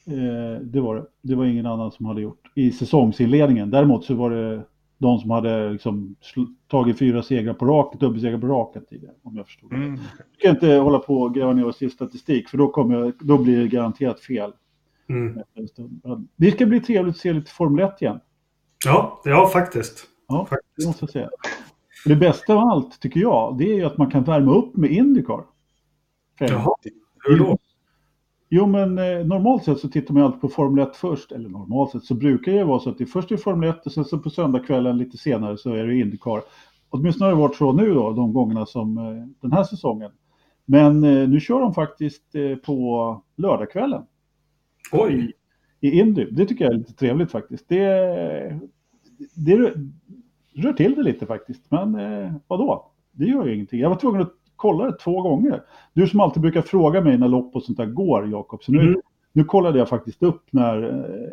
Eh, 0.07 0.61
det 0.61 0.81
var 0.81 0.95
det. 0.95 1.05
Det 1.21 1.35
var 1.35 1.45
ingen 1.45 1.65
annan 1.65 1.91
som 1.91 2.05
hade 2.05 2.21
gjort 2.21 2.51
i 2.55 2.71
säsongsinledningen. 2.71 3.71
Däremot 3.71 4.05
så 4.05 4.13
var 4.13 4.29
det 4.29 4.63
de 4.97 5.19
som 5.19 5.29
hade 5.29 5.69
liksom 5.69 6.15
tagit 6.67 6.99
fyra 6.99 7.23
segrar 7.23 7.53
på 7.53 7.65
raken, 7.65 7.99
dubbelsegrar 7.99 8.37
på 8.37 8.47
raken 8.47 8.85
tidigare, 8.89 9.13
om 9.23 9.37
jag 9.37 9.45
förstod 9.45 9.69
det. 9.69 9.75
Mm. 9.75 9.99
Jag 10.17 10.37
ska 10.39 10.49
inte 10.49 10.75
hålla 10.77 10.99
på 10.99 11.21
och 11.21 11.35
gräva 11.35 11.53
ner 11.53 11.65
oss 11.65 11.81
i 11.81 11.89
statistik, 11.89 12.49
för 12.49 12.57
då, 12.57 12.67
kommer 12.67 12.95
jag, 12.95 13.13
då 13.19 13.37
blir 13.37 13.59
det 13.59 13.67
garanterat 13.67 14.19
fel. 14.19 14.51
Mm. 15.09 15.39
Det 16.35 16.51
ska 16.51 16.65
bli 16.65 16.79
trevligt 16.79 17.15
att 17.15 17.21
se 17.21 17.33
lite 17.33 17.51
Formel 17.51 17.85
1 17.85 18.01
igen. 18.01 18.19
ja, 18.85 19.21
ja 19.25 19.47
faktiskt. 19.47 20.07
Ja, 20.27 20.45
Faktiskt. 20.45 20.77
det 20.77 20.87
måste 20.87 21.03
jag 21.03 21.09
säga. 21.09 21.29
Det 22.05 22.15
bästa 22.15 22.53
av 22.53 22.59
allt, 22.59 22.99
tycker 22.99 23.19
jag, 23.19 23.57
det 23.57 23.79
är 23.79 23.85
att 23.85 23.97
man 23.97 24.11
kan 24.11 24.23
värma 24.23 24.55
upp 24.55 24.75
med 24.75 24.91
Indycar. 24.91 25.43
För- 26.37 26.45
Jaha, 26.49 26.75
hur 27.27 27.39
då? 27.39 27.57
Jo, 28.49 28.67
men 28.67 28.97
eh, 28.97 29.25
normalt 29.25 29.63
sett 29.63 29.79
så 29.79 29.89
tittar 29.89 30.13
man 30.13 30.21
ju 30.21 30.25
alltid 30.25 30.41
på 30.41 30.49
Formel 30.49 30.87
1 30.87 30.95
först. 30.95 31.31
Eller 31.31 31.49
normalt 31.49 31.91
sett 31.91 32.03
så 32.03 32.15
brukar 32.15 32.51
det 32.51 32.57
ju 32.57 32.63
vara 32.63 32.79
så 32.79 32.89
att 32.89 32.97
det 32.97 33.03
är 33.03 33.05
först 33.05 33.31
är 33.31 33.37
Formel 33.37 33.69
1 33.69 33.85
och 33.85 33.91
sen 33.91 34.05
så 34.05 34.19
på 34.19 34.29
söndagskvällen 34.29 34.97
lite 34.97 35.17
senare 35.17 35.57
så 35.57 35.73
är 35.73 35.87
det 35.87 35.95
Indycar. 35.95 36.41
Åtminstone 36.89 37.25
har 37.25 37.35
det 37.35 37.41
varit 37.41 37.55
så 37.55 37.73
nu 37.73 37.93
då, 37.93 38.13
de 38.13 38.33
gångerna 38.33 38.65
som 38.65 38.97
eh, 38.97 39.27
den 39.41 39.51
här 39.51 39.63
säsongen. 39.63 40.11
Men 40.65 41.03
eh, 41.03 41.29
nu 41.29 41.39
kör 41.39 41.59
de 41.59 41.73
faktiskt 41.73 42.35
eh, 42.35 42.55
på 42.55 43.21
lördagskvällen 43.37 44.03
Oj, 44.91 45.33
i 45.79 45.99
Indy. 45.99 46.25
Det 46.31 46.45
tycker 46.45 46.65
jag 46.65 46.73
är 46.73 46.77
lite 46.77 46.93
trevligt 46.93 47.31
faktiskt. 47.31 47.69
Det, 47.69 48.59
det 49.35 49.73
rör- 50.55 50.73
till 50.73 50.95
det 50.95 51.03
lite 51.03 51.25
faktiskt. 51.25 51.61
Men 51.71 51.95
eh, 51.95 52.31
vadå? 52.47 52.91
Det 53.11 53.25
gör 53.25 53.45
ju 53.45 53.53
ingenting. 53.55 53.79
Jag 53.79 53.89
var 53.89 53.95
tvungen 53.97 54.21
att 54.21 54.33
kolla 54.55 54.85
det 54.85 54.97
två 54.97 55.21
gånger. 55.21 55.61
Du 55.93 56.07
som 56.07 56.19
alltid 56.19 56.41
brukar 56.41 56.61
fråga 56.61 57.01
mig 57.01 57.17
när 57.17 57.27
lopp 57.27 57.55
och 57.55 57.63
sånt 57.63 57.77
där 57.77 57.85
går, 57.85 58.27
Jakob. 58.31 58.63
Så 58.63 58.71
nu, 58.71 58.79
Mm. 58.81 59.01
nu 59.33 59.43
kollade 59.43 59.79
jag 59.79 59.89
faktiskt 59.89 60.23
upp 60.23 60.43
när 60.51 60.83
eh, 60.83 61.29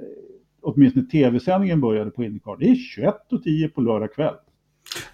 åtminstone 0.63 1.07
tv-sändningen 1.07 1.81
började 1.81 2.11
på 2.11 2.25
Indycar. 2.25 2.57
Det 2.59 2.65
är 2.69 2.75
21.10 2.75 3.69
på 3.69 3.81
lördag 3.81 4.15
kväll. 4.15 4.35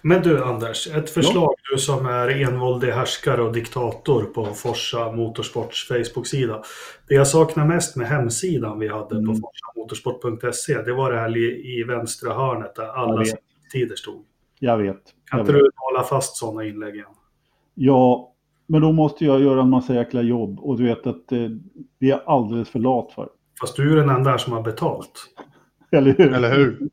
Men 0.01 0.21
du 0.21 0.43
Anders, 0.43 0.87
ett 0.95 1.09
förslag 1.09 1.53
du 1.73 1.79
som 1.79 2.05
är 2.05 2.41
envåldig 2.47 2.87
härskare 2.87 3.41
och 3.41 3.53
diktator 3.53 4.23
på 4.23 4.45
Forsa 4.45 5.11
Motorsports 5.11 5.87
Facebook-sida. 5.87 6.61
Det 7.07 7.15
jag 7.15 7.27
saknar 7.27 7.65
mest 7.67 7.95
med 7.95 8.07
hemsidan 8.07 8.79
vi 8.79 8.87
hade 8.87 9.09
på 9.09 9.15
Mm. 9.15 9.35
forsamotorsport.se, 9.41 10.81
det 10.81 10.93
var 10.93 11.11
det 11.11 11.19
här 11.19 11.37
i 11.77 11.83
vänstra 11.83 12.33
hörnet 12.33 12.75
där 12.75 12.87
alla 12.87 13.19
vet. 13.19 13.35
Tider 13.69 13.95
stod. 13.95 14.25
Jag 14.59 14.77
vet. 14.77 15.01
Kan 15.25 15.39
inte 15.39 15.51
du 15.51 15.69
hålla 15.75 16.03
fast 16.03 16.35
sådana 16.35 16.63
inlägg 16.65 16.95
igen? 16.95 17.07
Ja, 17.73 18.33
Men 18.67 18.81
då 18.81 18.91
måste 18.91 19.25
jag 19.25 19.41
göra 19.41 19.61
en 19.61 19.69
massa 19.69 19.95
jäkla 19.95 20.21
jobb 20.21 20.59
och 20.59 20.77
du 20.77 20.83
vet 20.83 21.07
att 21.07 21.31
eh, 21.31 21.49
det 21.99 22.05
är 22.05 22.09
jag 22.09 22.21
alldeles 22.25 22.69
för 22.69 22.79
lat 22.79 23.11
för. 23.11 23.29
Fast 23.61 23.75
du 23.75 23.91
är 23.91 23.95
den 23.95 24.09
enda 24.09 24.37
som 24.37 24.53
har 24.53 24.61
betalt. 24.61 25.11
Eller 25.91 26.15
hur? 26.17 26.33
Eller 26.33 26.55
hur? 26.55 26.79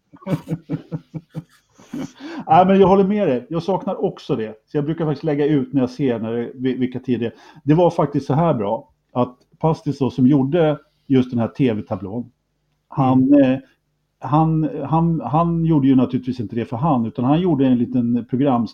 Nej, 2.46 2.66
men 2.66 2.80
jag 2.80 2.88
håller 2.88 3.04
med 3.04 3.28
dig. 3.28 3.46
Jag 3.48 3.62
saknar 3.62 4.04
också 4.04 4.36
det. 4.36 4.54
Så 4.66 4.76
jag 4.76 4.84
brukar 4.84 5.04
faktiskt 5.04 5.24
lägga 5.24 5.46
ut 5.46 5.72
när 5.72 5.80
jag 5.80 5.90
ser 5.90 6.18
när 6.18 6.32
det, 6.32 6.50
vilka 6.54 7.00
tider 7.00 7.18
det 7.18 7.26
är. 7.26 7.32
Det 7.64 7.74
var 7.74 7.90
faktiskt 7.90 8.26
så 8.26 8.34
här 8.34 8.54
bra 8.54 8.92
att 9.12 9.38
Pastis 9.58 9.98
då, 9.98 10.10
som 10.10 10.26
gjorde 10.26 10.78
just 11.06 11.30
den 11.30 11.38
här 11.38 11.48
tv-tablån. 11.48 12.30
Han, 12.88 13.42
eh, 13.42 13.58
han, 14.20 14.70
han, 14.84 15.20
han 15.20 15.64
gjorde 15.64 15.88
ju 15.88 15.94
naturligtvis 15.96 16.40
inte 16.40 16.56
det 16.56 16.64
för 16.64 16.76
han, 16.76 17.06
utan 17.06 17.24
han 17.24 17.40
gjorde 17.40 17.66
en 17.66 17.78
liten 17.78 18.26
program... 18.30 18.66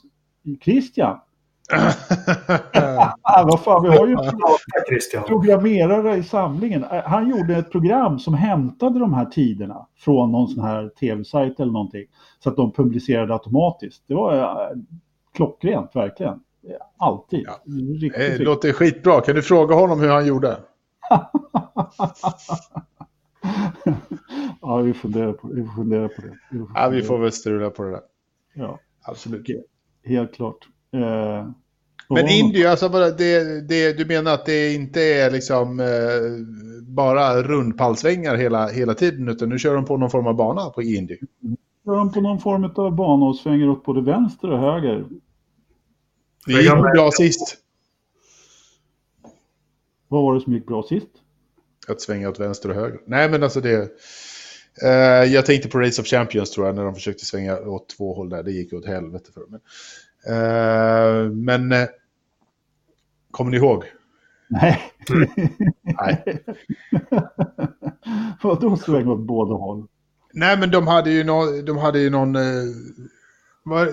Christian! 0.64 1.18
Vad 3.44 3.60
fan, 3.60 3.82
vi 3.82 3.88
har 3.88 4.06
ju 4.06 4.16
programmerare 5.26 6.16
i 6.16 6.22
samlingen. 6.22 6.84
Eh, 6.84 7.02
Han 7.04 7.30
gjorde 7.30 7.56
ett 7.56 7.72
program 7.72 8.18
som 8.18 8.34
hämtade 8.34 8.98
de 8.98 9.14
här 9.14 9.24
tiderna 9.24 9.86
från 9.98 10.32
någon 10.32 10.48
sån 10.48 10.64
här 10.64 10.88
tv-sajt 10.88 11.60
eller 11.60 11.72
någonting. 11.72 12.04
Så 12.38 12.50
att 12.50 12.56
de 12.56 12.72
publicerade 12.72 13.32
automatiskt. 13.32 14.02
Det 14.06 14.14
var 14.14 14.36
eh, 14.38 14.76
klockrent, 15.34 15.90
verkligen. 15.96 16.40
Alltid. 16.98 17.44
Ja. 17.46 17.52
Riktigt, 17.72 18.12
Det 18.14 18.28
riktigt. 18.28 18.46
låter 18.46 18.72
skitbra. 18.72 19.20
Kan 19.20 19.34
du 19.34 19.42
fråga 19.42 19.74
honom 19.74 20.00
hur 20.00 20.08
han 20.08 20.26
gjorde? 20.26 20.56
ja, 24.60 24.76
vi 24.76 24.94
funderar 24.94 25.32
på. 25.32 25.48
Vi 25.48 25.64
får 25.64 25.74
fundera 25.74 26.08
på 26.08 26.22
det. 26.22 26.38
Vi 26.50 26.58
får 26.58 26.70
Ja, 26.74 26.88
vi 26.88 27.02
får 27.02 27.18
väl 27.18 27.32
strula 27.32 27.70
på 27.70 27.82
det 27.82 27.90
där. 27.90 28.00
Ja, 28.54 28.80
Absolut. 29.02 29.46
helt 30.04 30.34
klart. 30.34 30.68
Eh, 30.94 31.50
Men 32.08 32.28
Indy, 32.28 32.64
alltså 32.64 32.88
bara 32.88 33.10
det, 33.10 33.68
det, 33.68 33.98
du 33.98 34.04
menar 34.04 34.34
att 34.34 34.46
det 34.46 34.74
inte 34.74 35.00
är 35.00 35.30
liksom 35.30 35.80
eh, 35.80 35.86
bara 36.82 37.42
rundpallsvängar 37.42 38.36
hela, 38.36 38.68
hela 38.68 38.94
tiden, 38.94 39.28
utan 39.28 39.48
nu 39.48 39.58
kör 39.58 39.74
de 39.74 39.84
på 39.84 39.96
någon 39.96 40.10
form 40.10 40.26
av 40.26 40.34
bana 40.34 40.70
på 40.70 40.82
Indy? 40.82 41.16
Kör 41.84 41.96
de 41.96 42.12
på 42.12 42.20
någon 42.20 42.40
form 42.40 42.64
av 42.64 42.94
bana 42.96 43.26
och 43.26 43.36
svänger 43.36 43.68
åt 43.68 43.84
både 43.84 44.00
vänster 44.00 44.50
och 44.50 44.58
höger. 44.58 45.06
Det 46.46 46.52
gick 46.52 46.72
bra 46.72 47.10
sist. 47.10 47.56
Vad 50.08 50.22
var 50.22 50.34
det 50.34 50.40
som 50.40 50.52
gick 50.52 50.66
bra 50.66 50.82
sist? 50.82 51.21
Att 51.88 52.00
svänga 52.00 52.28
åt 52.28 52.40
vänster 52.40 52.68
och 52.68 52.74
höger. 52.74 53.00
Nej, 53.06 53.30
men 53.30 53.42
alltså 53.42 53.60
det... 53.60 53.88
Eh, 54.82 55.24
jag 55.32 55.46
tänkte 55.46 55.68
på 55.68 55.80
Race 55.80 56.02
of 56.02 56.08
Champions 56.08 56.50
tror 56.50 56.66
jag, 56.66 56.76
när 56.76 56.84
de 56.84 56.94
försökte 56.94 57.24
svänga 57.24 57.58
åt 57.60 57.88
två 57.88 58.14
håll 58.14 58.28
där. 58.28 58.42
Det 58.42 58.52
gick 58.52 58.72
åt 58.72 58.86
helvete 58.86 59.30
för 59.34 59.40
dem. 59.40 59.60
Eh, 60.26 61.30
men... 61.32 61.72
Eh, 61.72 61.88
kommer 63.30 63.50
ni 63.50 63.56
ihåg? 63.56 63.84
Nej. 64.48 64.80
Nej. 65.82 66.44
Vadå 68.42 68.76
svänga 68.76 69.10
åt 69.10 69.26
båda 69.26 69.54
håll? 69.54 69.86
Nej, 70.32 70.58
men 70.58 70.70
de 70.70 70.86
hade 70.86 71.10
ju, 71.10 71.24
nå 71.24 71.62
de 71.62 71.78
hade 71.78 71.98
ju 71.98 72.10
någon... 72.10 72.36
Eh, 72.36 72.42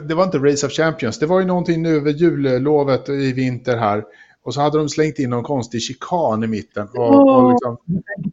det 0.08 0.16
var 0.16 0.24
inte 0.24 0.38
Race 0.38 0.66
of 0.66 0.72
Champions. 0.72 1.20
Det 1.20 1.26
var 1.26 1.40
ju 1.40 1.46
någonting 1.46 1.82
nu 1.82 1.96
över 1.96 2.12
jullovet 2.12 3.10
i 3.10 3.34
vinter 3.34 3.78
här. 3.78 4.04
Och 4.50 4.54
så 4.54 4.62
hade 4.62 4.78
de 4.78 4.90
slängt 4.90 5.20
in 5.20 5.30
någon 5.30 5.44
konstig 5.44 5.82
chikan 5.82 6.44
i 6.44 6.48
mitten. 6.48 6.88
Och, 6.94 7.38
och 7.38 7.52
liksom, 7.52 7.78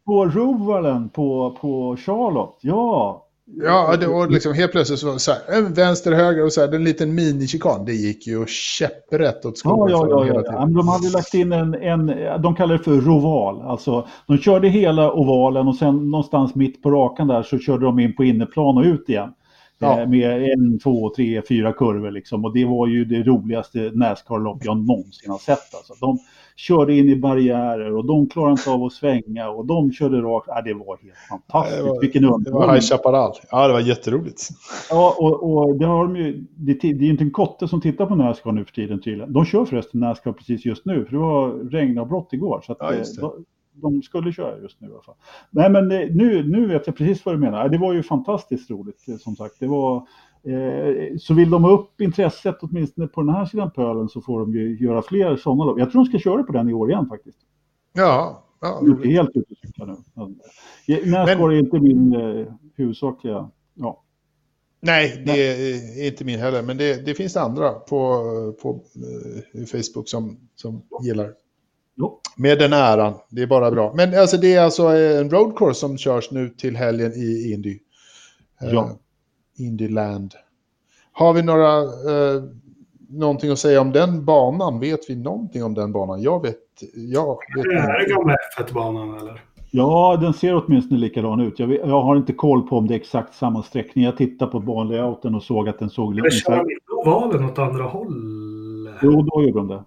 På 0.05 0.25
Rovalen 0.25 1.09
på, 1.09 1.57
på 1.61 1.97
Charlotte, 1.97 2.59
ja. 2.61 3.27
ja, 3.63 3.97
det 4.01 4.07
var 4.07 4.29
liksom 4.29 4.55
helt 4.55 4.73
plötsligt 4.73 4.99
så, 4.99 5.19
så 5.19 5.33
här, 5.33 5.59
en 5.59 5.75
vänster, 5.75 6.13
höger 6.13 6.45
och 6.45 6.53
så 6.53 6.61
här, 6.61 6.75
en 6.75 6.85
liten 6.85 7.15
mini-chikan. 7.15 7.85
Det 7.85 7.93
gick 7.93 8.27
ju 8.27 8.47
käpprätt 8.47 9.45
åt 9.45 9.59
skogen 9.59 9.97
ja, 9.97 10.07
ja, 10.11 10.27
ja. 10.27 10.43
ja. 10.47 10.67
de 10.67 10.89
hade 10.89 11.11
lagt 11.11 11.35
in 11.35 11.53
en, 11.53 11.75
en, 11.75 12.07
de 12.43 12.55
kallar 12.55 12.79
det 12.79 12.85
för 12.85 13.01
roval. 13.01 13.63
Alltså, 13.63 14.09
de 14.27 14.39
körde 14.39 14.69
hela 14.69 15.13
ovalen 15.13 15.69
och 15.69 15.77
sen 15.77 16.11
någonstans 16.11 16.55
mitt 16.55 16.83
på 16.83 16.91
rakan 16.91 17.29
där 17.29 17.43
så 17.43 17.59
körde 17.59 17.85
de 17.85 17.99
in 17.99 18.17
på 18.17 18.25
inneplan 18.25 18.79
och 18.79 18.85
ut 18.85 19.09
igen. 19.09 19.33
Ja. 19.79 20.01
Eh, 20.01 20.09
Med 20.09 20.43
en, 20.53 20.79
två, 20.79 21.11
tre, 21.17 21.43
fyra 21.49 21.73
kurvor 21.73 22.11
liksom. 22.11 22.45
Och 22.45 22.55
det 22.55 22.65
var 22.65 22.87
ju 22.87 23.05
det 23.05 23.23
roligaste 23.23 23.91
Nascar-lopp 23.95 24.59
jag 24.65 24.77
någonsin 24.77 25.31
har 25.31 25.39
sett. 25.39 25.75
Alltså. 25.75 25.95
De 26.01 26.19
körde 26.57 26.95
in 26.97 27.09
i 27.09 27.17
barriärer 27.17 27.97
och 27.97 28.05
de 28.07 28.27
klarade 28.29 28.53
inte 28.53 28.71
av 28.71 28.83
att 28.85 28.93
svänga 28.93 29.49
och 29.49 29.67
de 29.67 29.93
körde 29.93 30.21
rakt. 30.21 30.47
Ja, 30.49 30.63
det 30.63 30.75
var 30.75 30.97
helt 31.03 31.15
fantastiskt. 31.31 31.77
Det 31.85 31.91
var- 31.91 32.01
Vilken 32.01 32.23
Det 32.23 32.29
var 32.29 32.35
underhållning. 32.37 32.71
High 32.75 32.81
Chaparral. 32.81 33.33
Ja, 33.51 33.67
det 33.67 33.73
var 33.73 33.81
jätteroligt. 33.81 34.43
Ja, 34.91 35.15
och, 35.19 35.53
och 35.57 35.77
det 35.79 35.87
har 35.87 36.05
de 36.05 36.17
ju, 36.17 36.45
det, 36.57 36.75
det 36.75 36.89
är 36.89 36.93
ju 36.95 37.11
inte 37.11 37.25
en 37.25 37.31
kotte 37.31 37.69
som 37.69 37.81
tittar 37.81 38.07
på 38.07 38.15
Nascar 38.15 38.53
nu 38.53 38.65
för 38.65 38.73
tiden 38.73 39.01
tydligen. 39.01 39.33
De 39.33 39.45
kör 39.45 39.65
förresten 39.65 40.01
Nascar 40.01 40.33
precis 40.33 40.65
just 40.65 40.87
nu, 40.87 41.05
för 41.05 41.13
det 41.13 41.19
var 41.19 41.71
regnavbrott 41.71 42.33
igår. 42.33 42.61
Så 42.67 42.73
att, 42.73 42.79
Ja, 42.81 42.95
just 42.95 43.17
det. 43.21 43.23
eh, 43.23 43.31
de, 43.83 44.03
skulle 44.03 44.33
köra 44.33 44.59
just 44.59 44.81
nu 44.81 44.89
i 44.89 44.91
alla 44.93 45.03
fall. 45.03 45.15
Nej, 45.51 45.71
men 45.71 45.93
eh, 45.93 46.09
nu, 46.11 46.49
nu 46.49 46.67
vet 46.67 46.87
jag 46.87 46.97
precis 46.97 47.25
vad 47.25 47.35
du 47.35 47.39
menar. 47.39 47.69
Det 47.69 47.79
var 47.79 47.93
ju 47.93 48.03
fantastiskt 48.03 48.71
roligt, 48.71 49.09
eh, 49.09 49.17
som 49.17 49.37
sagt. 49.37 49.55
Det 49.61 49.67
var, 49.67 49.97
eh, 50.43 51.17
så 51.19 51.35
vill 51.35 51.51
de 51.51 51.65
ha 51.65 51.71
upp 51.71 52.01
intresset 52.01 52.57
åtminstone 52.61 53.07
på 53.07 53.21
den 53.23 53.35
här 53.35 53.47
sidan 53.47 53.71
pölen 53.71 54.09
så 54.09 54.21
får 54.21 54.41
de 54.41 54.55
ju 54.55 54.79
göra 54.79 55.03
fler 55.03 55.37
sådana 55.37 55.65
lopp. 55.65 55.79
Jag 55.79 55.91
tror 55.91 56.05
de 56.05 56.11
ska 56.11 56.19
köra 56.19 56.43
på 56.43 56.53
den 56.53 56.69
i 56.69 56.73
år 56.73 56.91
igen 56.91 57.09
faktiskt. 57.09 57.39
Ja, 57.93 58.45
ja 58.61 58.81
De 58.83 59.03
är 59.03 59.13
helt 59.13 59.31
ute 59.31 59.53
och 59.53 59.59
cyklar 59.67 59.87
nu. 59.87 59.97
Nascar 61.11 61.53
är 61.53 61.59
inte 61.59 61.81
min 61.81 62.15
eh, 62.15 62.47
huvudsakliga... 62.77 63.51
Ja. 63.75 64.03
Nej, 64.81 65.23
det 65.27 65.33
är 66.03 66.07
inte 66.07 66.25
min 66.25 66.39
heller. 66.39 66.63
Men 66.63 66.77
det, 66.77 67.07
det 67.07 67.15
finns 67.15 67.37
andra 67.37 67.71
på, 67.73 68.23
på 68.63 68.81
eh, 69.55 69.65
Facebook 69.65 70.09
som, 70.09 70.39
som 70.55 70.83
gillar. 71.03 71.33
Jo. 71.97 72.21
Med 72.37 72.59
den 72.59 72.73
äran. 72.73 73.15
Det 73.31 73.43
är 73.43 73.47
bara 73.47 73.71
bra. 73.71 73.93
Men 73.97 74.19
alltså, 74.19 74.37
det 74.37 74.55
är 74.55 74.63
alltså 74.63 74.83
en 74.87 75.31
roadcourse 75.31 75.75
som 75.75 75.99
körs 75.99 76.31
nu 76.31 76.49
till 76.49 76.77
helgen 76.77 77.13
i 77.13 77.53
Indy. 77.53 77.79
Eh, 78.63 78.69
Ja. 78.73 78.91
Indyland. 79.59 80.35
Har 81.13 81.33
vi 81.33 81.43
några... 81.43 81.79
Eh, 81.83 82.43
någonting 83.09 83.51
att 83.51 83.59
säga 83.59 83.81
om 83.81 83.93
den 83.93 84.25
banan? 84.25 84.81
Vet 84.81 85.11
vi 85.11 85.17
någonting 85.17 85.65
om 85.65 85.75
den 85.75 85.93
banan? 85.93 86.23
Jag 86.23 86.43
vet... 86.43 86.57
Jag 86.95 87.39
vet 87.57 87.65
Det 87.65 87.81
här 87.81 88.01
är 88.01 88.09
gamla 88.09 88.37
F1-banan 88.59 89.19
eller? 89.19 89.43
Ja, 89.71 90.19
den 90.21 90.33
ser 90.35 90.65
åtminstone 90.65 91.01
likadan 91.01 91.41
ut. 91.41 91.59
Jag, 91.59 91.67
vet, 91.67 91.81
jag 91.81 92.03
har 92.03 92.17
inte 92.17 92.33
koll 92.33 92.69
på 92.69 92.77
om 92.79 92.87
det 92.87 92.95
är 92.95 92.97
exakt 92.97 93.35
samma 93.35 93.63
sträckning. 93.63 94.05
Jag 94.05 94.17
tittade 94.17 94.51
på 94.51 94.61
banlayouten 94.61 95.35
och 95.35 95.43
såg 95.43 95.69
att 95.69 95.79
den 95.79 95.91
såg 95.91 96.15
lite... 96.15 96.29
Eller 96.29 96.37
kör 96.37 96.57
de 96.57 96.61
inte 96.61 96.93
ovalen 96.93 97.45
åt 97.45 97.59
andra 97.59 97.85
hållet? 97.85 98.95
Jo, 99.03 99.23
då 99.23 99.43
gjorde 99.43 99.59
de 99.59 99.69
det. 99.69 99.85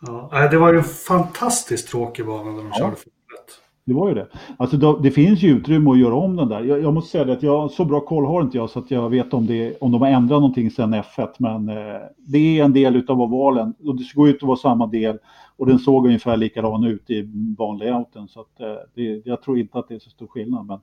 Ja. 0.00 0.48
Det 0.50 0.58
var 0.58 0.72
ju 0.72 0.78
en 0.78 0.84
fantastiskt 0.84 1.88
tråkig 1.88 2.26
bana 2.26 2.50
när 2.50 2.62
de 2.62 2.72
körde 2.72 2.96
Formel 2.96 3.38
1. 3.46 3.60
Det 3.84 3.94
var 3.94 4.08
ju 4.08 4.14
det. 4.14 4.26
Alltså, 4.56 4.92
det 4.92 5.10
finns 5.10 5.42
ju 5.42 5.48
utrymme 5.48 5.90
att 5.90 5.98
göra 5.98 6.14
om 6.14 6.36
den 6.36 6.48
där. 6.48 6.64
Jag, 6.64 6.82
jag 6.82 6.94
måste 6.94 7.10
säga 7.10 7.24
det 7.24 7.32
att 7.32 7.42
jag, 7.42 7.70
så 7.70 7.84
bra 7.84 8.00
koll 8.00 8.26
har 8.26 8.42
inte 8.42 8.56
jag 8.56 8.70
så 8.70 8.78
att 8.78 8.90
jag 8.90 9.10
vet 9.10 9.34
om, 9.34 9.46
det, 9.46 9.78
om 9.80 9.92
de 9.92 10.02
har 10.02 10.08
ändrat 10.08 10.40
någonting 10.40 10.70
sedan 10.70 10.94
F1. 10.94 11.28
Men 11.38 11.68
eh, 11.68 12.00
det 12.16 12.58
är 12.58 12.64
en 12.64 12.72
del 12.72 12.96
utav 12.96 13.22
ovalen 13.22 13.74
och 13.84 13.96
det 13.96 14.04
går 14.14 14.28
ut 14.28 14.36
att 14.36 14.42
vara 14.42 14.56
samma 14.56 14.86
del. 14.86 15.18
Och 15.56 15.66
den 15.66 15.78
såg 15.78 16.06
ungefär 16.06 16.36
likadan 16.36 16.84
ut 16.84 17.10
i 17.10 17.22
banlayouten. 17.58 18.28
Så 18.28 18.40
att, 18.40 18.60
eh, 18.60 18.76
det, 18.94 19.22
jag 19.24 19.42
tror 19.42 19.58
inte 19.58 19.78
att 19.78 19.88
det 19.88 19.94
är 19.94 19.98
så 19.98 20.10
stor 20.10 20.26
skillnad. 20.26 20.66
Men 20.66 20.78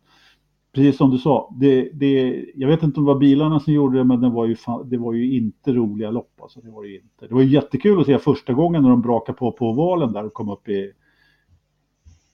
precis 0.75 0.97
som 0.97 1.11
du 1.11 1.17
sa, 1.17 1.55
det, 1.59 1.89
det, 1.93 2.45
jag 2.55 2.67
vet 2.67 2.83
inte 2.83 2.99
om 2.99 3.05
det 3.05 3.13
var 3.13 3.19
bilarna 3.19 3.59
som 3.59 3.73
gjorde 3.73 3.97
det, 3.97 4.03
men 4.03 4.21
det 4.21 4.29
var 4.29 4.45
ju, 4.45 4.55
fan, 4.55 4.89
det 4.89 4.97
var 4.97 5.13
ju 5.13 5.37
inte 5.37 5.73
roliga 5.73 6.11
lopp. 6.11 6.41
Alltså, 6.41 6.61
det, 6.61 6.71
var 6.71 6.83
ju 6.83 6.95
inte. 6.95 7.27
det 7.27 7.33
var 7.33 7.41
ju 7.41 7.49
jättekul 7.49 7.99
att 7.99 8.05
se 8.05 8.19
första 8.19 8.53
gången 8.53 8.83
när 8.83 8.89
de 8.89 9.01
brakade 9.01 9.37
på 9.37 9.51
på 9.51 9.69
ovalen 9.69 10.13
där 10.13 10.25
och 10.25 10.33
kom 10.33 10.49
upp 10.49 10.69
i 10.69 10.91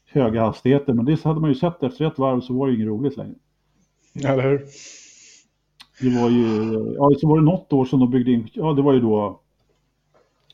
höga 0.05 0.45
hastigheter. 0.45 0.93
Men 0.93 1.05
det 1.05 1.23
hade 1.23 1.39
man 1.39 1.49
ju 1.49 1.55
sett 1.55 1.83
efter 1.83 2.05
ett 2.05 2.19
varv 2.19 2.41
så 2.41 2.53
var 2.53 2.67
det 2.67 2.73
ju 2.73 2.77
inget 2.77 2.87
roligt 2.87 3.17
längre. 3.17 3.35
Eller 4.15 4.43
hur? 4.43 4.61
Det 6.01 6.21
var 6.21 6.29
ju, 6.29 6.73
ja 6.97 7.11
så 7.19 7.27
var 7.27 7.37
det 7.37 7.45
något 7.45 7.73
år 7.73 7.85
som 7.85 7.99
de 7.99 8.11
byggde 8.11 8.31
in, 8.31 8.47
ja 8.53 8.73
det 8.73 8.81
var 8.81 8.93
ju 8.93 8.99
då 8.99 9.39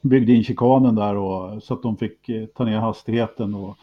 byggde 0.01 0.33
in 0.33 0.43
chikanen 0.43 0.95
där 0.95 1.15
och 1.15 1.63
så 1.63 1.73
att 1.73 1.81
de 1.81 1.97
fick 1.97 2.29
eh, 2.29 2.45
ta 2.45 2.65
ner 2.65 2.77
hastigheten 2.77 3.55
och 3.55 3.77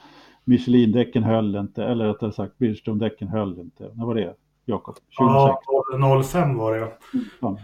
Michelin-däcken 0.45 1.23
höll 1.23 1.57
inte, 1.57 1.85
eller 1.85 2.05
rättare 2.09 2.33
sagt 2.33 2.59
Bridgestone-däcken 2.59 3.29
höll 3.29 3.59
inte. 3.59 3.91
När 3.95 4.07
var 4.07 4.15
det, 4.15 4.35
Jakob? 4.65 4.95
2006? 5.19 5.65
Ja, 5.99 6.23
05 6.23 6.57
var 6.59 6.77
det. 6.77 6.89
Ja. 7.41 7.59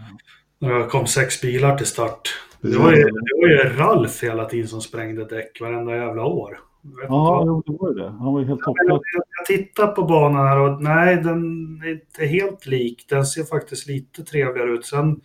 Det 0.59 0.83
kom 0.89 1.07
sex 1.07 1.41
bilar 1.41 1.77
till 1.77 1.85
start. 1.85 2.21
Det 2.61 2.77
var, 2.77 2.91
ju, 2.91 3.03
det 3.03 3.41
var 3.41 3.47
ju 3.47 3.57
Ralf 3.77 4.23
hela 4.23 4.45
tiden 4.45 4.67
som 4.67 4.81
sprängde 4.81 5.25
däck 5.25 5.61
varenda 5.61 5.95
jävla 5.95 6.25
år. 6.25 6.59
Jag 6.83 7.05
Ja, 7.09 7.43
jo, 7.45 7.63
det 7.65 7.77
var 7.79 7.89
ju 7.89 7.95
det. 7.95 8.09
Han 8.09 8.33
var 8.33 8.39
ju 8.39 8.45
helt 8.47 8.61
Jag, 8.65 8.75
toppad. 8.75 9.01
jag 9.37 9.45
tittar 9.45 9.87
på 9.87 10.03
banan 10.03 10.47
här 10.47 10.59
och 10.59 10.81
nej, 10.83 11.15
den 11.15 11.37
är 11.85 11.91
inte 11.91 12.25
helt 12.25 12.65
lik. 12.65 13.05
Den 13.09 13.25
ser 13.25 13.43
faktiskt 13.43 13.87
lite 13.87 14.23
trevligare 14.23 14.71
ut. 14.71 14.85
Sen. 14.85 15.21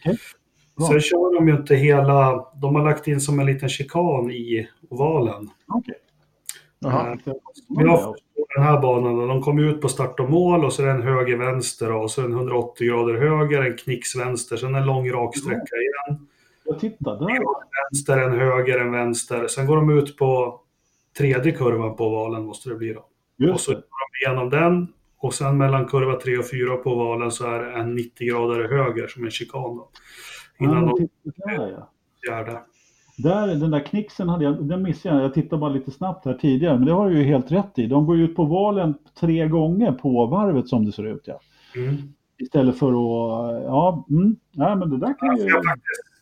Bra. 0.77 0.87
sen 0.87 1.01
kör 1.01 1.35
de 1.39 1.49
ju 1.49 1.57
inte 1.57 1.75
hela... 1.75 2.47
De 2.55 2.75
har 2.75 2.85
lagt 2.85 3.09
in 3.09 3.21
som 3.21 3.41
en 3.41 3.47
liten 3.47 3.69
chikan 3.69 4.31
i 4.31 4.69
ovalen. 4.91 5.51
Okej. 5.69 5.95
Jaha. 6.79 7.11
Eh, 7.13 7.19
Men 7.69 7.87
jag 7.87 7.99
förstår 7.99 8.55
den 8.57 8.65
här 8.65 8.81
banan, 8.83 9.29
de 9.29 9.43
kommer 9.43 9.63
ut 9.63 9.81
på 9.81 9.89
start 9.89 10.21
och 10.21 10.31
mål 10.31 10.65
och 10.65 10.73
så 10.73 10.83
är 10.83 10.87
det 10.87 10.93
en 10.93 11.03
höger-vänster 11.03 11.93
och 11.93 12.11
så 12.11 12.23
en 12.25 12.33
180 12.33 12.87
grader 12.87 13.15
höger, 13.15 13.63
en 13.63 13.77
knix 13.77 14.17
vänster, 14.17 14.57
sen 14.57 14.75
en 14.75 14.87
lång 14.87 15.11
rak 15.11 15.37
sträcka 15.37 15.77
igen. 15.77 16.27
Jag 16.65 16.81
tittar 16.81 17.19
där. 17.19 17.31
En 17.37 17.43
vänster, 17.93 18.19
en 18.19 18.39
höger, 18.39 18.79
en 18.79 18.93
vänster. 18.93 19.47
Sen 19.49 19.67
går 19.67 19.77
de 19.77 19.91
ut 19.99 20.17
på 20.17 20.61
tredje 21.19 21.53
kurvan 21.53 21.97
på 21.97 22.07
ovalen 22.07 22.45
måste 22.45 22.69
det 22.69 22.75
bli 22.75 22.93
då. 22.93 23.01
och 23.01 23.07
Just 23.39 23.65
så 23.65 23.73
går 23.73 23.81
de 23.81 24.27
igenom 24.27 24.51
den 24.51 24.89
och 25.19 25.35
sen 25.35 25.59
mellan 25.59 25.87
kurva 25.87 26.21
3 26.21 26.39
och 26.39 26.51
4 26.51 26.77
på 26.77 26.91
ovalen 26.91 27.31
så 27.31 27.47
är 27.47 27.59
det 27.63 27.73
en 27.73 27.95
90 27.95 28.29
grader 28.29 28.69
höger 28.69 29.07
som 29.07 29.25
en 29.25 29.31
chikan 29.31 29.77
då. 29.77 29.89
Innan 30.59 30.87
Ja, 30.87 30.97
de 30.97 31.09
där, 31.57 31.71
ja. 31.71 31.91
fjärde. 32.27 32.61
Där, 33.19 33.47
den 33.47 33.71
där 33.71 33.81
knixen 33.87 34.29
hade 34.29 34.45
jag, 34.45 34.65
den 34.69 34.83
missade 34.83 35.15
jag. 35.15 35.25
Jag 35.25 35.35
tittade 35.35 35.61
bara 35.61 35.71
lite 35.71 35.91
snabbt 35.91 36.25
här 36.25 36.35
tidigare, 36.35 36.77
men 36.79 36.87
det 36.87 36.93
har 36.93 37.11
du 37.11 37.19
ju 37.19 37.25
helt 37.25 37.53
rätt 37.53 37.79
i. 37.79 37.87
De 37.87 38.07
går 38.07 38.17
ju 38.17 38.25
ut 38.25 38.37
på 38.37 38.45
valen 38.45 38.95
tre 39.21 39.49
gånger 39.49 39.93
på 39.93 40.27
varvet 40.27 40.69
som 40.69 40.85
det 40.85 40.93
ser 40.93 41.07
ut. 41.07 41.23
Ja. 41.25 41.41
Mm. 41.77 41.97
Istället 42.39 42.79
för 42.79 42.89
att, 42.89 43.63
ja, 43.63 44.07
mm, 44.11 44.37
nej, 44.53 44.77
men 44.77 44.91
det 44.91 44.99
där 44.99 45.19
kan 45.19 45.37
ju... 45.37 45.49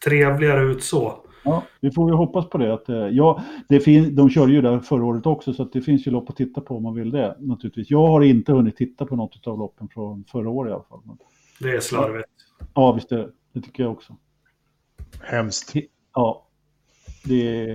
trevligare 0.04 0.62
ut 0.62 0.82
så. 0.82 1.12
Ja, 1.44 1.62
vi 1.80 1.90
får 1.90 2.10
ju 2.10 2.16
hoppas 2.16 2.48
på 2.48 2.58
det. 2.58 2.74
Att, 2.74 2.88
eh, 2.88 2.96
ja, 2.96 3.42
det 3.68 3.80
fin- 3.80 4.16
de 4.16 4.30
körde 4.30 4.52
ju 4.52 4.62
där 4.62 4.78
förra 4.78 5.04
året 5.04 5.26
också, 5.26 5.52
så 5.52 5.62
att 5.62 5.72
det 5.72 5.80
finns 5.80 6.06
ju 6.06 6.10
lopp 6.10 6.30
att 6.30 6.36
titta 6.36 6.60
på 6.60 6.76
om 6.76 6.82
man 6.82 6.94
vill 6.94 7.10
det. 7.10 7.36
Naturligtvis. 7.40 7.90
Jag 7.90 8.06
har 8.06 8.20
inte 8.22 8.52
hunnit 8.52 8.76
titta 8.76 9.06
på 9.06 9.16
något 9.16 9.46
av 9.46 9.58
loppen 9.58 9.88
från 9.88 10.24
förra 10.24 10.48
året 10.50 10.70
i 10.70 10.74
alla 10.74 10.82
fall. 10.82 11.00
Men, 11.04 11.16
Det 11.60 11.76
är 11.76 11.80
slarvigt. 11.80 12.28
ja, 12.74 12.92
visst 12.92 13.12
är 13.12 13.16
det. 13.18 13.28
Det 13.52 13.60
tycker 13.60 13.82
jag 13.82 13.92
också. 13.92 14.16
Hemskt. 15.20 15.72
Ja, 16.14 16.46
det, 17.24 17.66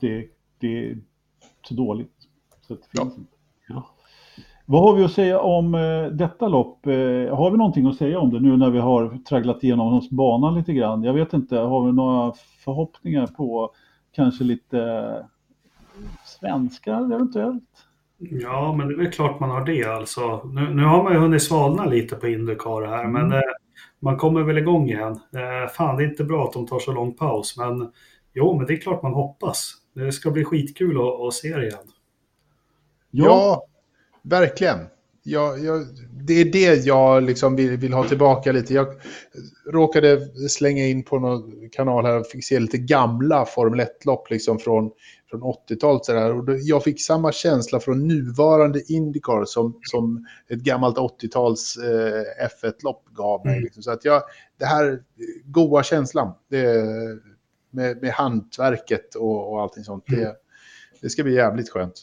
det, 0.00 0.26
det 0.60 0.86
är 0.90 0.98
så 1.62 1.74
dåligt. 1.74 2.12
Så 2.60 2.74
det 2.74 2.80
Ja. 2.92 3.02
finns 3.02 3.18
inte. 3.18 3.32
Ja. 3.68 3.86
Vad 4.68 4.82
har 4.82 4.94
vi 4.96 5.04
att 5.04 5.12
säga 5.12 5.40
om 5.40 5.74
eh, 5.74 6.06
detta 6.06 6.48
lopp? 6.48 6.86
Eh, 6.86 6.92
har 7.36 7.50
vi 7.50 7.56
någonting 7.58 7.86
att 7.86 7.96
säga 7.96 8.18
om 8.20 8.30
det 8.30 8.40
nu 8.40 8.56
när 8.56 8.70
vi 8.70 8.78
har 8.78 9.18
tragglat 9.28 9.64
igenom 9.64 9.94
oss 9.94 10.10
banan 10.10 10.54
lite 10.54 10.72
grann? 10.72 11.02
Jag 11.02 11.12
vet 11.12 11.32
inte, 11.32 11.56
har 11.56 11.86
vi 11.86 11.92
några 11.92 12.32
förhoppningar 12.64 13.26
på 13.26 13.70
kanske 14.12 14.44
lite 14.44 14.80
eh, 14.80 15.26
svenskar 16.24 17.14
eventuellt? 17.14 17.64
Ja, 18.18 18.74
men 18.78 18.88
det 18.88 18.94
är 18.94 18.98
väl 18.98 19.12
klart 19.12 19.40
man 19.40 19.50
har 19.50 19.64
det 19.64 19.84
alltså. 19.84 20.40
Nu, 20.44 20.74
nu 20.74 20.84
har 20.84 21.02
man 21.02 21.12
ju 21.12 21.18
hunnit 21.18 21.42
svalna 21.42 21.84
lite 21.84 22.16
på 22.16 22.28
Indycar 22.28 22.86
här, 22.86 23.04
Mm. 23.04 23.12
men 23.12 23.32
eh, 23.32 23.42
man 24.00 24.16
kommer 24.16 24.42
väl 24.42 24.58
igång 24.58 24.88
igen. 24.88 25.12
Eh, 25.12 25.70
fan, 25.72 25.96
det 25.96 26.02
är 26.04 26.08
inte 26.08 26.24
bra 26.24 26.44
att 26.44 26.52
de 26.52 26.66
tar 26.66 26.78
så 26.78 26.92
lång 26.92 27.14
paus, 27.14 27.56
men 27.58 27.92
jo, 28.36 28.56
men 28.58 28.66
det 28.66 28.72
är 28.72 28.76
klart 28.76 29.02
man 29.02 29.12
hoppas. 29.14 29.72
Det 29.94 30.12
ska 30.12 30.30
bli 30.30 30.44
skitkul 30.44 30.96
att, 30.96 31.20
att 31.26 31.34
se 31.34 31.56
det 31.56 31.66
igen. 31.66 31.78
Ja, 33.10 33.66
verkligen. 34.22 34.78
Ja, 35.28 35.56
ja, 35.56 35.84
det 36.26 36.34
är 36.40 36.44
det 36.44 36.84
jag 36.86 37.22
liksom 37.22 37.56
vill, 37.56 37.76
vill 37.76 37.92
ha 37.92 38.04
tillbaka 38.08 38.52
lite. 38.52 38.74
Jag 38.74 38.86
råkade 39.72 40.20
slänga 40.48 40.86
in 40.86 41.02
på 41.02 41.18
någon 41.18 41.68
kanal 41.72 42.04
här 42.04 42.20
och 42.20 42.26
fick 42.26 42.44
se 42.44 42.60
lite 42.60 42.78
gamla 42.78 43.44
Formel 43.46 43.80
1-lopp 43.80 44.30
liksom 44.30 44.58
från, 44.58 44.90
från 45.30 45.42
80-talet. 45.42 46.04
så 46.04 46.12
där. 46.12 46.32
Och 46.34 46.44
då- 46.44 46.56
Jag 46.60 46.84
fick 46.84 47.00
samma 47.02 47.32
känsla 47.32 47.80
från 47.80 48.08
nuvarande 48.08 48.82
Indycar 48.92 49.44
som, 49.44 49.80
som 49.82 50.26
ett 50.48 50.58
gammalt 50.58 50.96
80-tals 50.96 51.76
eh, 51.76 52.46
F1-lopp 52.48 53.04
gav 53.12 53.44
mig. 53.46 53.52
Mm. 53.54 53.64
Liksom. 53.64 53.82
Så 53.82 53.90
att 53.90 54.04
jag, 54.04 54.22
det 54.58 54.66
här 54.66 55.02
goa 55.44 55.82
känslan 55.82 56.32
det, 56.50 56.84
med, 57.70 58.02
med 58.02 58.10
hantverket 58.10 59.14
och, 59.14 59.52
och 59.52 59.60
allting 59.62 59.84
sånt, 59.84 60.04
det, 60.06 60.36
det 61.00 61.10
ska 61.10 61.22
bli 61.22 61.34
jävligt 61.34 61.70
skönt. 61.70 62.02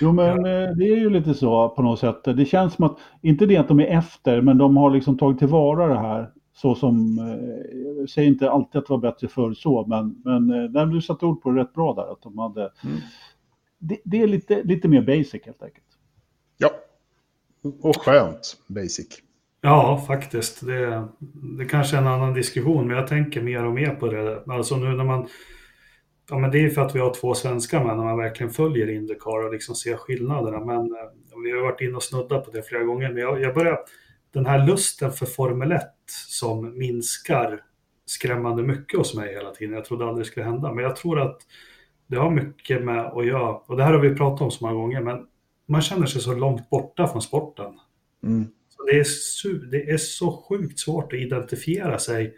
Jo, 0.00 0.12
men 0.12 0.38
eh, 0.38 0.70
det 0.76 0.84
är 0.84 0.96
ju 0.96 1.10
lite 1.10 1.34
så 1.34 1.68
på 1.68 1.82
något 1.82 2.00
sätt. 2.00 2.24
Det 2.24 2.44
känns 2.44 2.74
som 2.74 2.84
att, 2.84 2.98
inte 3.22 3.46
det 3.46 3.56
att 3.56 3.68
de 3.68 3.80
är 3.80 3.98
efter, 3.98 4.40
men 4.40 4.58
de 4.58 4.76
har 4.76 4.90
liksom 4.90 5.18
tagit 5.18 5.38
tillvara 5.38 5.86
det 5.86 5.98
här. 5.98 6.30
Så 6.56 6.74
som, 6.74 7.18
eh, 7.18 7.96
jag 7.98 8.10
säger 8.10 8.28
inte 8.28 8.50
alltid 8.50 8.78
att 8.78 8.86
det 8.86 8.92
var 8.92 8.98
bättre 8.98 9.28
förr 9.28 9.54
så, 9.54 9.86
men, 9.86 10.22
men 10.24 10.50
eh, 10.50 10.70
där 10.70 10.86
du 10.86 11.02
satte 11.02 11.26
ord 11.26 11.42
på 11.42 11.50
det 11.50 11.60
rätt 11.60 11.74
bra 11.74 11.94
där. 11.94 12.12
Att 12.12 12.22
de 12.22 12.38
hade, 12.38 12.72
Mm. 12.84 12.96
det, 13.78 13.98
det 14.04 14.22
är 14.22 14.26
lite, 14.26 14.62
lite 14.62 14.88
mer 14.88 15.02
basic 15.02 15.42
helt 15.44 15.62
enkelt. 15.62 15.86
Ja. 16.56 16.70
Och 17.80 17.96
skönt, 17.96 18.56
basic. 18.66 19.08
Ja, 19.66 20.04
faktiskt. 20.06 20.66
Det, 20.66 21.08
det 21.58 21.64
kanske 21.64 21.96
är 21.96 22.00
en 22.00 22.06
annan 22.06 22.34
diskussion, 22.34 22.88
men 22.88 22.96
jag 22.96 23.06
tänker 23.06 23.42
mer 23.42 23.64
och 23.64 23.74
mer 23.74 23.94
på 23.94 24.06
det. 24.06 24.42
Alltså 24.46 24.76
nu 24.76 24.96
när 24.96 25.04
man... 25.04 25.28
Ja, 26.30 26.38
men 26.38 26.50
det 26.50 26.64
är 26.64 26.70
för 26.70 26.82
att 26.82 26.94
vi 26.94 27.00
har 27.00 27.14
två 27.14 27.34
svenska 27.34 27.84
män 27.84 27.96
när 27.96 28.04
man 28.04 28.18
verkligen 28.18 28.52
följer 28.52 28.90
Indycar 28.90 29.46
och 29.46 29.52
liksom 29.52 29.74
ser 29.74 29.96
skillnaderna. 29.96 30.64
Men 30.64 30.76
eh, 30.76 31.42
vi 31.44 31.52
har 31.52 31.62
varit 31.62 31.80
inne 31.80 31.96
och 31.96 32.02
snuddat 32.02 32.44
på 32.44 32.50
det 32.50 32.62
flera 32.62 32.82
gånger. 32.82 33.08
Men 33.08 33.22
jag, 33.22 33.40
jag 33.40 33.54
börjar... 33.54 33.78
Den 34.32 34.46
här 34.46 34.66
lusten 34.66 35.12
för 35.12 35.26
Formel 35.26 35.72
1 35.72 35.82
som 36.28 36.78
minskar 36.78 37.60
skrämmande 38.06 38.62
mycket 38.62 38.98
hos 38.98 39.14
mig 39.14 39.34
hela 39.34 39.50
tiden. 39.50 39.74
Jag 39.74 39.84
trodde 39.84 40.04
aldrig 40.04 40.26
det 40.26 40.30
skulle 40.30 40.46
hända, 40.46 40.72
men 40.72 40.84
jag 40.84 40.96
tror 40.96 41.20
att 41.20 41.38
det 42.06 42.16
har 42.16 42.30
mycket 42.30 42.84
med 42.84 43.06
att 43.06 43.26
göra, 43.26 43.50
och 43.50 43.76
det 43.76 43.84
här 43.84 43.92
har 43.92 44.00
vi 44.00 44.14
pratat 44.14 44.40
om 44.40 44.50
så 44.50 44.64
många 44.64 44.74
gånger, 44.74 45.00
men 45.00 45.26
man 45.66 45.82
känner 45.82 46.06
sig 46.06 46.20
så 46.20 46.34
långt 46.34 46.70
borta 46.70 47.08
från 47.08 47.22
sporten. 47.22 47.78
Mm. 48.22 48.46
Det, 48.86 48.98
är 48.98 49.70
det 49.70 49.90
är 49.90 49.96
så 49.96 50.44
sjukt 50.48 50.78
svårt 50.78 51.12
att 51.12 51.18
identifiera 51.18 51.98
sig 51.98 52.34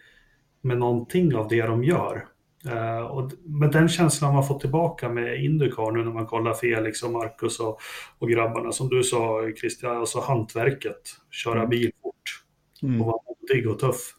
med 0.61 0.79
någonting 0.79 1.35
av 1.35 1.49
det 1.49 1.63
de 1.63 1.85
gör. 1.85 2.27
Eh, 2.69 3.01
och 3.01 3.33
med 3.45 3.73
den 3.73 3.89
känslan 3.89 4.35
man 4.35 4.47
fått 4.47 4.61
tillbaka 4.61 5.09
med 5.09 5.45
Indycar 5.45 5.93
nu 5.93 6.05
när 6.05 6.13
man 6.13 6.27
kollar 6.27 6.55
Felix 6.55 7.03
och 7.03 7.13
Marcus 7.13 7.61
och, 7.61 7.79
och 8.19 8.31
grabbarna, 8.31 8.73
som 8.73 8.89
du 8.89 9.03
sa 9.05 9.51
Christian, 9.61 9.97
alltså 9.97 10.21
hantverket, 10.21 11.03
köra 11.31 11.67
bil 11.67 11.93
fort 12.03 12.17
Mm. 12.83 13.01
och 13.01 13.07
vara 13.07 13.19
modig 13.29 13.71
och 13.71 13.79
tuff. 13.79 14.15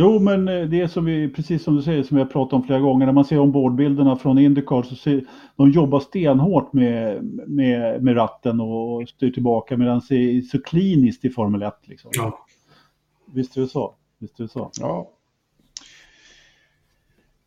Jo, 0.00 0.18
men 0.18 0.48
eh, 0.48 0.62
det 0.68 0.80
är 0.80 0.86
som 0.86 1.04
vi, 1.04 1.28
precis 1.28 1.62
som 1.64 1.76
du 1.76 1.82
säger, 1.82 2.02
som 2.02 2.16
vi 2.16 2.22
har 2.22 2.30
pratat 2.30 2.52
om 2.52 2.62
flera 2.62 2.80
gånger, 2.80 3.06
när 3.06 3.12
man 3.12 3.24
ser 3.24 3.38
ombordbilderna 3.38 4.16
från 4.16 4.38
Indycar 4.38 4.82
så 4.82 4.94
ser 4.94 5.24
de 5.56 5.70
jobbar 5.70 6.00
stenhårt 6.00 6.72
med, 6.72 7.24
med, 7.46 8.02
med 8.02 8.16
ratten 8.16 8.60
och 8.60 9.08
styr 9.08 9.30
tillbaka 9.30 9.76
medan 9.76 10.00
det 10.08 10.14
är 10.14 10.40
så 10.42 10.62
kliniskt 10.62 11.24
i 11.24 11.30
Formel 11.30 11.62
1. 11.62 11.74
Liksom. 11.82 12.10
Ja. 12.14 12.46
Visst 13.34 13.56
är 13.56 13.60
det 13.60 13.68
så? 13.68 13.94
Visst 14.18 14.40
är 14.40 14.44
det 14.44 14.50
så? 14.50 14.70
Ja. 14.80 15.10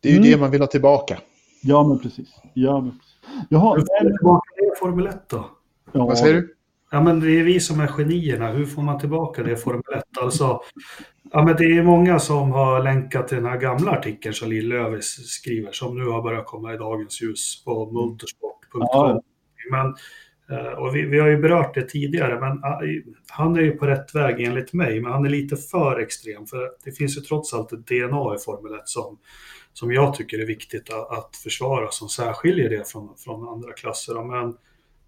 Det 0.00 0.08
är 0.08 0.12
ju 0.12 0.18
Mm. 0.18 0.30
det 0.30 0.36
man 0.40 0.50
vill 0.50 0.60
ha 0.60 0.66
tillbaka. 0.68 1.18
Ja, 1.62 1.88
men 1.88 1.98
precis. 1.98 2.28
Ja, 2.54 2.80
men 2.80 2.90
precis. 2.90 3.16
Jaha, 3.48 3.74
Hur 3.74 3.80
får 3.82 4.02
man 4.02 4.12
tillbaka 4.18 4.50
det 4.56 4.64
i 4.66 4.70
Formel 4.80 5.06
1 5.06 5.28
då? 5.28 5.44
ja, 5.92 6.06
Vad 6.06 6.18
säger 6.18 6.34
du? 6.34 6.54
Ja, 6.90 7.00
men 7.02 7.20
det 7.20 7.40
är 7.40 7.44
vi 7.44 7.60
som 7.60 7.80
är 7.80 7.86
genierna. 7.86 8.48
Hur 8.48 8.66
får 8.66 8.82
man 8.82 8.98
tillbaka 9.00 9.42
det 9.42 9.52
i 9.52 9.56
Formel 9.56 9.82
1? 9.96 10.03
Alltså, 10.20 10.60
ja, 11.32 11.44
men 11.44 11.56
det 11.56 11.64
är 11.64 11.82
många 11.82 12.18
som 12.18 12.52
har 12.52 12.82
länkat 12.82 13.28
till 13.28 13.36
den 13.36 13.46
här 13.46 13.58
gamla 13.58 13.90
artikeln 13.90 14.34
som 14.34 14.48
Lill-Lövis 14.48 15.26
skriver, 15.26 15.72
som 15.72 15.98
nu 15.98 16.04
har 16.04 16.22
börjat 16.22 16.46
komma 16.46 16.74
i 16.74 16.76
dagens 16.76 17.22
ljus 17.22 17.64
på 17.64 17.90
motorsport.com. 17.90 18.80
Ja. 18.80 19.22
Men, 19.70 19.94
eh, 20.50 20.72
och 20.72 20.96
vi, 20.96 21.02
vi 21.02 21.18
har 21.18 21.28
ju 21.28 21.38
berört 21.38 21.74
det 21.74 21.88
tidigare, 21.88 22.40
men 22.40 22.64
ah, 22.64 22.80
han 23.30 23.56
är 23.56 23.60
ju 23.60 23.70
på 23.70 23.86
rätt 23.86 24.14
väg 24.14 24.40
enligt 24.40 24.72
mig, 24.72 25.00
men 25.00 25.12
han 25.12 25.24
är 25.24 25.30
lite 25.30 25.56
för 25.56 26.00
extrem. 26.00 26.46
För 26.46 26.70
det 26.84 26.92
finns 26.92 27.16
ju 27.16 27.20
trots 27.20 27.54
allt 27.54 27.72
ett 27.72 27.86
DNA 27.86 28.34
i 28.34 28.38
Formel 28.44 28.74
1 28.74 28.88
som, 28.88 29.18
som 29.72 29.92
jag 29.92 30.14
tycker 30.14 30.38
är 30.38 30.46
viktigt 30.46 30.92
att, 30.92 31.18
att 31.18 31.36
försvara, 31.36 31.90
som 31.90 32.08
särskiljer 32.08 32.70
det 32.70 32.88
från, 32.88 33.16
från 33.24 33.48
andra 33.48 33.72
klasser. 33.72 34.24
Men 34.24 34.56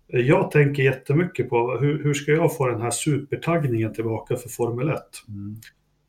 jag 0.06 0.50
tänker 0.50 0.82
jättemycket 0.82 1.48
på 1.48 1.78
hur, 1.80 2.04
hur 2.04 2.14
ska 2.14 2.32
jag 2.32 2.56
få 2.56 2.66
den 2.68 2.80
här 2.80 2.90
supertaggningen 2.90 3.94
tillbaka 3.94 4.36
för 4.36 4.48
Formel 4.48 4.88
1? 4.88 5.00
Mm. 5.28 5.56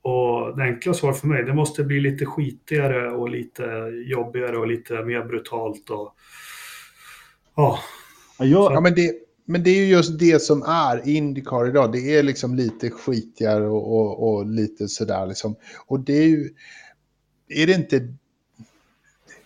Och 0.01 0.57
det 0.57 0.63
enkla 0.63 0.93
svaret 0.93 1.17
för 1.17 1.27
mig, 1.27 1.43
det 1.43 1.53
måste 1.53 1.83
bli 1.83 1.99
lite 1.99 2.25
skitigare 2.25 3.11
och 3.11 3.29
lite 3.29 3.63
jobbigare 4.05 4.57
och 4.57 4.67
lite 4.67 5.03
mer 5.03 5.23
brutalt. 5.23 5.89
Och, 5.89 6.15
ja, 7.55 7.79
Ja, 8.39 8.73
Ja, 8.73 8.81
men 8.81 8.95
det, 8.95 9.13
men 9.45 9.63
det 9.63 9.69
är 9.69 9.75
ju 9.75 9.85
just 9.85 10.19
det 10.19 10.41
som 10.41 10.61
är 10.61 11.07
Indycar 11.07 11.67
idag. 11.67 11.91
Det 11.91 12.15
är 12.15 12.23
liksom 12.23 12.55
lite 12.55 12.89
skitigare 12.89 13.67
och, 13.67 13.97
och, 13.97 14.29
och 14.29 14.45
lite 14.45 14.87
sådär 14.87 15.25
liksom. 15.25 15.55
Och 15.87 15.99
det 15.99 16.13
är 16.13 16.27
ju... 16.27 16.49
Är 17.47 17.67
det 17.67 17.73
inte... 17.73 18.13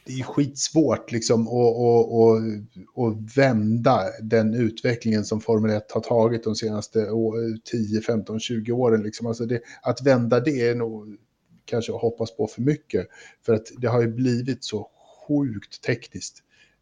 Det 0.05 0.13
är 0.19 0.23
skitsvårt 0.23 1.11
liksom 1.11 1.47
att 1.47 3.37
vända 3.37 3.99
den 4.21 4.53
utvecklingen 4.53 5.25
som 5.25 5.41
Formel 5.41 5.71
1 5.71 5.91
har 5.91 6.01
tagit 6.01 6.43
de 6.43 6.55
senaste 6.55 7.11
å- 7.11 7.33
10, 7.71 8.01
15, 8.01 8.39
20 8.39 8.71
åren. 8.71 9.03
Liksom. 9.03 9.27
Alltså 9.27 9.45
det, 9.45 9.61
att 9.81 10.01
vända 10.01 10.39
det 10.39 10.61
är 10.69 10.75
nog 10.75 11.17
kanske 11.65 11.93
att 11.95 12.01
hoppas 12.01 12.35
på 12.37 12.47
för 12.47 12.61
mycket. 12.61 13.07
För 13.45 13.53
att 13.53 13.67
det 13.77 13.87
har 13.87 14.01
ju 14.01 14.07
blivit 14.07 14.63
så 14.63 14.87
sjukt 15.27 15.83
tekniskt. 15.83 16.37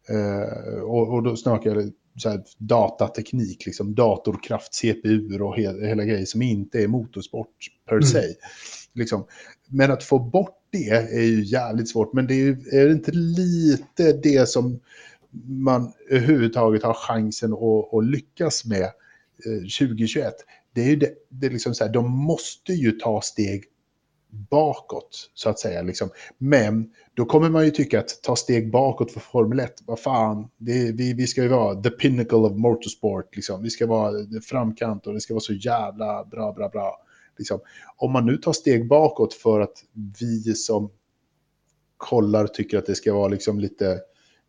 Eh, 0.08 0.80
och, 0.82 1.08
och 1.14 1.22
då 1.22 1.36
snackar 1.36 1.76
jag 1.76 1.92
så 2.18 2.28
här, 2.28 2.44
datateknik, 2.58 3.66
liksom 3.66 3.94
datorkraft, 3.94 4.74
CPU 4.74 5.40
och 5.40 5.56
he, 5.56 5.86
hela 5.88 6.04
grejer 6.04 6.24
som 6.24 6.42
inte 6.42 6.82
är 6.82 6.88
motorsport 6.88 7.56
per 7.88 7.94
Mm. 7.96 8.06
se. 8.06 8.22
Liksom. 8.94 9.26
Men 9.68 9.90
att 9.90 10.02
få 10.02 10.18
bort 10.18 10.56
det 10.70 10.88
är 10.88 11.22
ju 11.22 11.44
jävligt 11.44 11.88
svårt. 11.88 12.12
Men 12.12 12.26
det 12.26 12.34
är, 12.34 12.44
ju, 12.44 12.52
är 12.72 12.86
det 12.86 12.92
inte 12.92 13.12
lite 13.12 14.12
det 14.12 14.48
som 14.48 14.80
man 15.46 15.92
överhuvudtaget 16.10 16.82
har 16.82 16.94
chansen 16.94 17.52
att, 17.52 17.94
att 17.94 18.04
lyckas 18.04 18.64
med 18.64 18.82
eh, 19.46 19.60
2021? 19.78 20.34
Det 20.74 20.80
är 20.82 20.86
ju 20.86 20.96
det, 20.96 21.14
det 21.28 21.46
är 21.46 21.50
liksom 21.50 21.74
så 21.74 21.84
här, 21.84 21.92
de 21.92 22.10
måste 22.10 22.72
ju 22.72 22.92
ta 22.92 23.20
steg 23.20 23.64
bakåt, 24.30 25.30
så 25.34 25.48
att 25.48 25.58
säga. 25.58 25.82
Liksom. 25.82 26.10
Men 26.38 26.90
då 27.14 27.24
kommer 27.24 27.50
man 27.50 27.64
ju 27.64 27.70
tycka 27.70 28.00
att 28.00 28.22
ta 28.22 28.36
steg 28.36 28.70
bakåt 28.70 29.12
för 29.12 29.20
Formel 29.20 29.60
1, 29.60 29.74
vad 29.86 30.00
fan, 30.00 30.48
det, 30.58 30.92
vi, 30.92 31.12
vi 31.12 31.26
ska 31.26 31.42
ju 31.42 31.48
vara 31.48 31.82
the 31.82 31.90
pinnacle 31.90 32.38
of 32.38 32.56
motorsport, 32.56 33.36
liksom. 33.36 33.62
vi 33.62 33.70
ska 33.70 33.86
vara 33.86 34.12
framkant 34.42 35.06
och 35.06 35.14
det 35.14 35.20
ska 35.20 35.34
vara 35.34 35.40
så 35.40 35.52
jävla 35.52 36.24
bra, 36.24 36.52
bra, 36.52 36.68
bra. 36.68 37.06
Liksom. 37.38 37.60
Om 37.96 38.12
man 38.12 38.26
nu 38.26 38.36
tar 38.36 38.52
steg 38.52 38.88
bakåt 38.88 39.34
för 39.34 39.60
att 39.60 39.84
vi 40.20 40.54
som 40.54 40.90
kollar 41.96 42.46
tycker 42.46 42.78
att 42.78 42.86
det 42.86 42.94
ska 42.94 43.14
vara 43.14 43.28
liksom 43.28 43.58
lite 43.58 44.00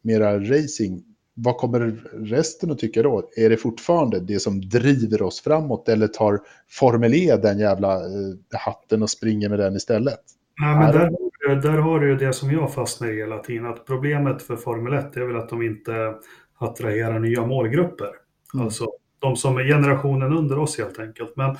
mera 0.02 0.40
racing, 0.40 1.04
vad 1.34 1.58
kommer 1.58 2.02
resten 2.14 2.72
att 2.72 2.80
tycka 2.80 3.04
då? 3.04 3.30
Är 3.38 3.50
det 3.50 3.58
fortfarande 3.58 4.20
det 4.20 4.40
som 4.40 4.62
driver 4.62 5.22
oss 5.22 5.42
framåt 5.42 5.90
eller 5.90 6.08
tar 6.08 6.40
Formel 6.70 7.14
E 7.14 7.38
den 7.42 7.60
jävla 7.60 7.96
eh, 7.96 8.60
hatten 8.66 9.04
och 9.04 9.10
springer 9.10 9.50
med 9.50 9.60
den 9.60 9.76
istället? 9.76 10.20
Nej, 10.62 10.76
men 10.76 10.92
där, 10.92 11.56
där 11.56 11.78
har 11.78 12.00
du 12.00 12.10
ju 12.10 12.18
det 12.18 12.34
som 12.34 12.52
jag 12.52 12.74
fastnar 12.74 13.10
i 13.10 13.16
hela 13.16 13.38
tiden, 13.38 13.66
att 13.66 13.86
problemet 13.86 14.42
för 14.42 14.56
Formel 14.56 14.94
1 14.94 15.18
är 15.18 15.22
väl 15.22 15.38
att 15.38 15.50
de 15.50 15.62
inte 15.62 16.14
attraherar 16.58 17.20
nya 17.20 17.46
målgrupper. 17.46 18.10
Mm. 18.54 18.66
Alltså 18.66 18.88
de 19.20 19.36
som 19.36 19.58
är 19.58 19.64
generationen 19.64 20.34
under 20.34 20.60
oss 20.60 20.78
helt 20.78 21.00
enkelt. 21.00 21.36
Men 21.36 21.58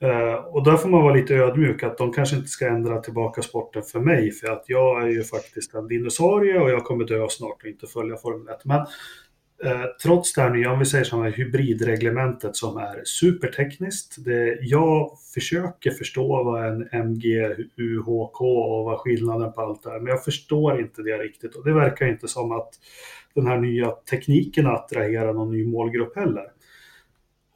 Eh, 0.00 0.34
och 0.34 0.64
där 0.64 0.76
får 0.76 0.88
man 0.88 1.02
vara 1.02 1.14
lite 1.14 1.34
ödmjuk 1.34 1.82
att 1.82 1.98
de 1.98 2.12
kanske 2.12 2.36
inte 2.36 2.48
ska 2.48 2.68
ändra 2.68 3.00
tillbaka 3.00 3.42
sporten 3.42 3.82
för 3.82 4.00
mig 4.00 4.32
för 4.32 4.52
att 4.52 4.64
jag 4.66 5.02
är 5.02 5.08
ju 5.08 5.22
faktiskt 5.24 5.74
en 5.74 5.88
dinosaurie 5.88 6.60
och 6.60 6.70
jag 6.70 6.84
kommer 6.84 7.04
dö 7.04 7.26
snart 7.28 7.62
och 7.62 7.68
inte 7.68 7.86
följa 7.86 8.16
Formel 8.16 8.54
1. 8.54 8.64
Men 8.64 8.80
eh, 9.64 9.84
trots 10.02 10.34
det 10.34 10.42
här 10.42 10.50
nya, 10.50 10.72
om 10.72 10.78
vi 10.78 10.84
säger 10.84 11.04
som 11.04 11.22
här 11.22 11.30
hybridreglementet 11.30 12.56
som 12.56 12.76
är 12.76 13.02
supertekniskt. 13.04 14.24
Det, 14.24 14.58
jag 14.60 15.10
försöker 15.34 15.90
förstå 15.90 16.44
vad 16.44 16.64
en 16.66 17.08
MGUHK 17.08 18.40
och 18.40 18.84
vad 18.84 18.98
skillnaden 18.98 19.52
på 19.52 19.60
allt 19.60 19.86
är, 19.86 20.00
men 20.00 20.06
jag 20.06 20.24
förstår 20.24 20.80
inte 20.80 21.02
det 21.02 21.18
riktigt 21.18 21.54
och 21.54 21.64
det 21.64 21.72
verkar 21.72 22.06
inte 22.06 22.28
som 22.28 22.52
att 22.52 22.70
den 23.34 23.46
här 23.46 23.58
nya 23.58 23.90
tekniken 23.90 24.66
attraherar 24.66 25.32
någon 25.32 25.50
ny 25.50 25.66
målgrupp 25.66 26.16
heller. 26.16 26.44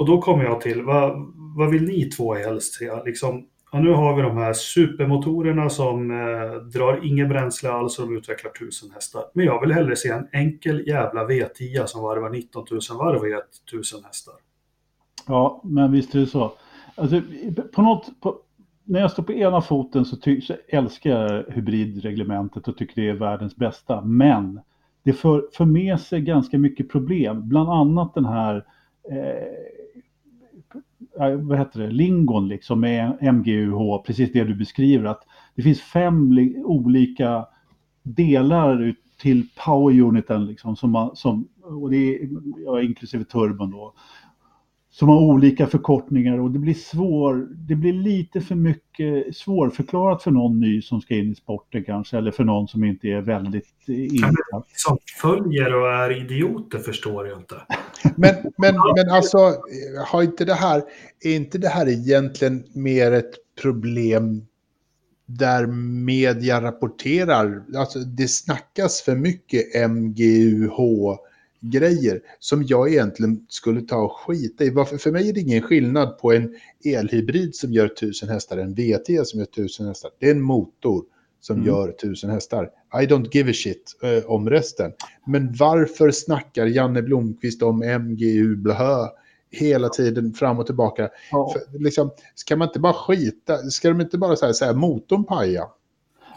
Och 0.01 0.07
då 0.07 0.21
kommer 0.21 0.45
jag 0.45 0.61
till, 0.61 0.83
vad, 0.83 1.33
vad 1.57 1.71
vill 1.71 1.85
ni 1.85 2.05
två 2.05 2.35
helst 2.35 2.75
se? 2.75 2.91
Liksom, 3.05 3.47
ja, 3.73 3.81
nu 3.81 3.93
har 3.93 4.17
vi 4.17 4.23
de 4.23 4.37
här 4.37 4.53
supermotorerna 4.53 5.71
som 5.71 6.11
eh, 6.11 6.63
drar 6.75 7.07
inget 7.07 7.29
bränsle 7.29 7.71
alls 7.71 7.99
och 7.99 8.07
de 8.09 8.17
utvecklar 8.17 8.51
1000 8.51 8.91
hästar. 8.91 9.23
Men 9.35 9.47
jag 9.47 9.61
vill 9.61 9.73
hellre 9.73 9.97
se 9.97 10.09
en 10.09 10.29
enkel 10.33 10.87
jävla 10.87 11.29
V10 11.29 11.87
som 11.87 12.03
varvar 12.03 12.31
19 12.31 12.67
000 12.71 12.81
varv 12.99 13.21
och 13.21 13.29
ger 13.29 13.43
1000 13.69 14.05
hästar. 14.05 14.35
Ja, 15.27 15.61
men 15.65 15.93
visst 15.93 16.15
är 16.15 16.19
det 16.19 16.27
så. 16.27 16.53
Alltså, 16.95 17.21
på 17.73 17.83
något, 17.83 18.21
på, 18.21 18.37
när 18.85 19.01
jag 19.01 19.11
står 19.11 19.23
på 19.23 19.33
ena 19.33 19.61
foten 19.61 20.05
så, 20.05 20.17
ty, 20.17 20.41
så 20.41 20.55
älskar 20.69 21.11
jag 21.11 21.45
hybridreglementet 21.55 22.69
och 22.69 22.77
tycker 22.77 23.03
det 23.03 23.09
är 23.09 23.15
världens 23.15 23.57
bästa. 23.57 24.01
Men 24.01 24.61
det 25.03 25.13
för, 25.13 25.49
för 25.53 25.65
med 25.65 26.01
sig 26.01 26.21
ganska 26.21 26.59
mycket 26.59 26.89
problem, 26.89 27.49
bland 27.49 27.71
annat 27.71 28.15
den 28.15 28.25
här 28.25 28.65
eh, 29.11 29.80
vad 31.41 31.59
heter 31.59 31.81
det, 31.81 31.91
lingon 31.91 32.49
liksom 32.49 32.81
med 32.81 33.35
MGUH, 33.35 34.03
precis 34.07 34.33
det 34.33 34.45
du 34.45 34.55
beskriver, 34.55 35.05
att 35.05 35.23
det 35.55 35.63
finns 35.63 35.81
fem 35.81 36.39
olika 36.65 37.47
delar 38.03 38.95
till 39.21 39.49
power 39.65 40.01
uniten 40.01 40.47
liksom, 40.47 40.77
som, 40.77 40.91
man, 40.91 41.17
som 41.17 41.49
och 41.63 41.91
det 41.91 41.97
är 41.97 42.29
ja, 42.65 42.83
inklusive 42.83 43.25
turbon 43.25 43.71
då, 43.71 43.95
som 44.93 45.09
har 45.09 45.21
olika 45.21 45.67
förkortningar 45.67 46.39
och 46.39 46.51
det 46.51 46.59
blir 46.59 46.75
svår, 46.75 47.49
det 47.51 47.75
blir 47.75 47.93
lite 47.93 48.41
för 48.41 48.55
mycket 48.55 49.37
svårförklarat 49.37 50.23
för 50.23 50.31
någon 50.31 50.61
ny 50.61 50.83
som 50.83 51.01
ska 51.01 51.15
in 51.15 51.33
i 51.33 51.35
sporten 51.35 51.85
kanske, 51.85 52.19
eller 52.19 52.31
för 52.31 52.45
någon 52.45 52.69
som 52.69 52.85
inte 52.85 53.09
är 53.09 53.21
väldigt 53.21 53.89
insatt. 53.89 54.67
Som 54.73 54.99
följer 55.23 55.75
och 55.75 55.89
är 55.89 56.21
idioter 56.25 56.79
förstår 56.79 57.29
jag 57.29 57.39
inte. 57.39 57.55
Men, 58.17 58.35
men, 58.59 58.75
men 58.97 59.11
alltså, 59.11 59.39
har 60.07 60.23
inte 60.23 60.45
det 60.45 60.55
här, 60.55 60.83
är 61.25 61.37
inte 61.37 61.59
det 61.59 61.69
här 61.69 61.89
egentligen 61.89 62.65
mer 62.75 63.13
ett 63.13 63.35
problem 63.63 64.47
där 65.27 65.67
media 66.05 66.63
rapporterar, 66.63 67.63
alltså 67.77 67.99
det 67.99 68.29
snackas 68.29 69.03
för 69.03 69.17
mycket 69.17 69.91
MGUH 69.91 71.17
grejer 71.61 72.21
som 72.39 72.65
jag 72.67 72.93
egentligen 72.93 73.47
skulle 73.49 73.81
ta 73.81 73.97
och 73.97 74.17
skita 74.17 74.65
i. 74.65 74.71
Varför, 74.71 74.97
för 74.97 75.13
mig 75.13 75.29
är 75.29 75.33
det 75.33 75.41
ingen 75.41 75.63
skillnad 75.63 76.19
på 76.19 76.33
en 76.33 76.55
elhybrid 76.85 77.55
som 77.55 77.73
gör 77.73 77.87
1000 77.87 78.29
hästar, 78.29 78.59
en 78.59 78.75
VT 78.75 79.27
som 79.29 79.41
gör 79.41 79.47
1000 79.47 79.87
hästar. 79.87 80.11
Det 80.19 80.27
är 80.27 80.31
en 80.31 80.43
motor 80.43 81.05
som 81.41 81.57
mm. 81.57 81.69
gör 81.69 81.89
1000 81.89 82.31
hästar. 82.31 82.71
I 83.03 83.07
don't 83.07 83.29
give 83.33 83.51
a 83.51 83.55
shit 83.55 83.97
uh, 84.05 84.31
om 84.31 84.51
resten. 84.51 84.93
Men 85.27 85.55
varför 85.59 86.11
snackar 86.11 86.67
Janne 86.67 87.03
Blomqvist 87.03 87.63
om 87.63 87.79
MGU 87.79 88.57
blahö 88.57 89.07
hela 89.51 89.89
tiden 89.89 90.33
fram 90.33 90.59
och 90.59 90.67
tillbaka? 90.67 91.09
Ja. 91.31 91.53
För, 91.53 91.79
liksom, 91.79 92.11
ska 92.35 92.57
man 92.57 92.69
inte 92.69 92.81
bara 92.81 92.93
skita? 92.93 93.57
Ska 93.57 93.89
de 93.89 94.01
inte 94.01 94.19
bara 94.19 94.37
säga, 94.37 94.53
säga 94.53 94.73
motorn 94.73 95.25
paja? 95.25 95.69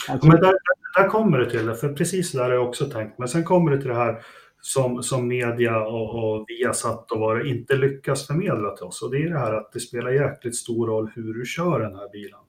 Alltså, 0.07 0.27
men 0.27 0.39
där, 0.39 0.53
där 0.97 1.07
kommer 1.07 1.37
det 1.37 1.49
till 1.49 1.65
det, 1.65 1.75
för 1.75 1.93
precis 1.93 2.31
där 2.31 2.43
har 2.43 2.51
jag 2.51 2.67
också 2.67 2.85
tänkt. 2.85 3.19
Men 3.19 3.27
sen 3.27 3.43
kommer 3.43 3.71
det 3.71 3.77
till 3.77 3.89
det 3.89 3.95
här 3.95 4.21
som, 4.65 5.03
som 5.03 5.27
media 5.27 5.79
och, 5.85 6.15
och 6.15 6.45
Viasat 6.47 7.11
och 7.11 7.19
vad 7.19 7.47
inte 7.47 7.75
lyckas 7.75 8.27
förmedla 8.27 8.75
till 8.75 8.85
oss. 8.85 9.01
Och 9.01 9.11
det 9.11 9.17
är 9.17 9.29
det 9.29 9.39
här 9.39 9.53
att 9.53 9.71
det 9.73 9.79
spelar 9.79 10.11
jäkligt 10.11 10.55
stor 10.55 10.87
roll 10.87 11.11
hur 11.15 11.33
du 11.33 11.45
kör 11.45 11.79
den 11.79 11.95
här 11.95 12.09
bilen. 12.11 12.39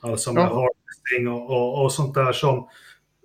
Alltså 0.00 0.32
med 0.32 0.42
ja. 0.42 0.46
harvesting 0.46 1.28
och, 1.28 1.50
och, 1.50 1.84
och, 1.84 1.92
sånt 1.92 2.14
där 2.14 2.32
som, 2.32 2.68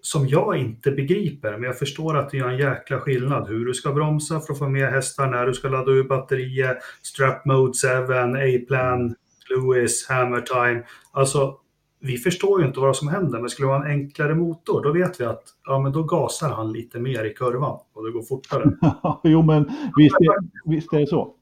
som 0.01 0.27
jag 0.27 0.57
inte 0.57 0.91
begriper. 0.91 1.51
Men 1.51 1.63
jag 1.63 1.79
förstår 1.79 2.17
att 2.17 2.29
det 2.29 2.37
gör 2.37 2.49
en 2.49 2.57
jäkla 2.57 2.99
skillnad 2.99 3.47
hur 3.47 3.65
du 3.65 3.73
ska 3.73 3.91
bromsa 3.91 4.39
för 4.39 4.53
att 4.53 4.59
få 4.59 4.69
med 4.69 4.89
hästar, 4.89 5.27
när 5.27 5.45
du 5.45 5.53
ska 5.53 5.69
ladda 5.69 5.91
ur 5.91 6.03
batterier, 6.03 6.77
strap 7.01 7.45
mode 7.45 7.73
7, 8.07 8.13
A-plan, 8.13 9.15
Lewis, 9.49 10.07
hammer 10.09 10.41
time. 10.41 10.83
Alltså 11.11 11.55
vi 12.01 12.17
förstår 12.17 12.61
ju 12.61 12.67
inte 12.67 12.79
vad 12.79 12.95
som 12.95 13.07
händer, 13.07 13.39
men 13.39 13.49
skulle 13.49 13.67
det 13.67 13.71
vara 13.71 13.85
en 13.85 13.91
enklare 13.91 14.35
motor, 14.35 14.83
då 14.83 14.91
vet 14.93 15.21
vi 15.21 15.25
att 15.25 15.43
ja, 15.65 15.79
men 15.79 15.91
då 15.91 16.03
gasar 16.03 16.49
han 16.49 16.71
lite 16.71 16.99
mer 16.99 17.23
i 17.23 17.33
kurvan 17.33 17.79
och 17.93 18.05
det 18.05 18.11
går 18.11 18.23
fortare. 18.23 18.71
jo, 19.23 19.41
men 19.41 19.63
visst 19.97 20.15
är, 20.15 20.69
visst 20.69 20.93
är 20.93 20.99
det 20.99 21.07
så. 21.07 21.35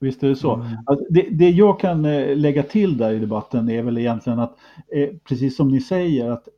Visst 0.00 0.22
är 0.22 0.28
det 0.28 0.36
så. 0.36 0.54
Mm. 0.54 0.66
Alltså, 0.86 1.06
det, 1.10 1.28
det, 1.30 1.50
jag 1.50 1.80
kan 1.80 2.04
eh, 2.04 2.36
lägga 2.36 2.62
till 2.62 2.98
där 2.98 3.12
i 3.12 3.18
debatten 3.18 3.68
är 3.68 3.82
väl 3.82 3.98
egentligen 3.98 4.38
att, 4.38 4.56
eh, 4.92 5.08
precis 5.28 5.56
som 5.56 5.68
ni 5.68 5.80
säger, 5.80 6.30
att 6.30 6.48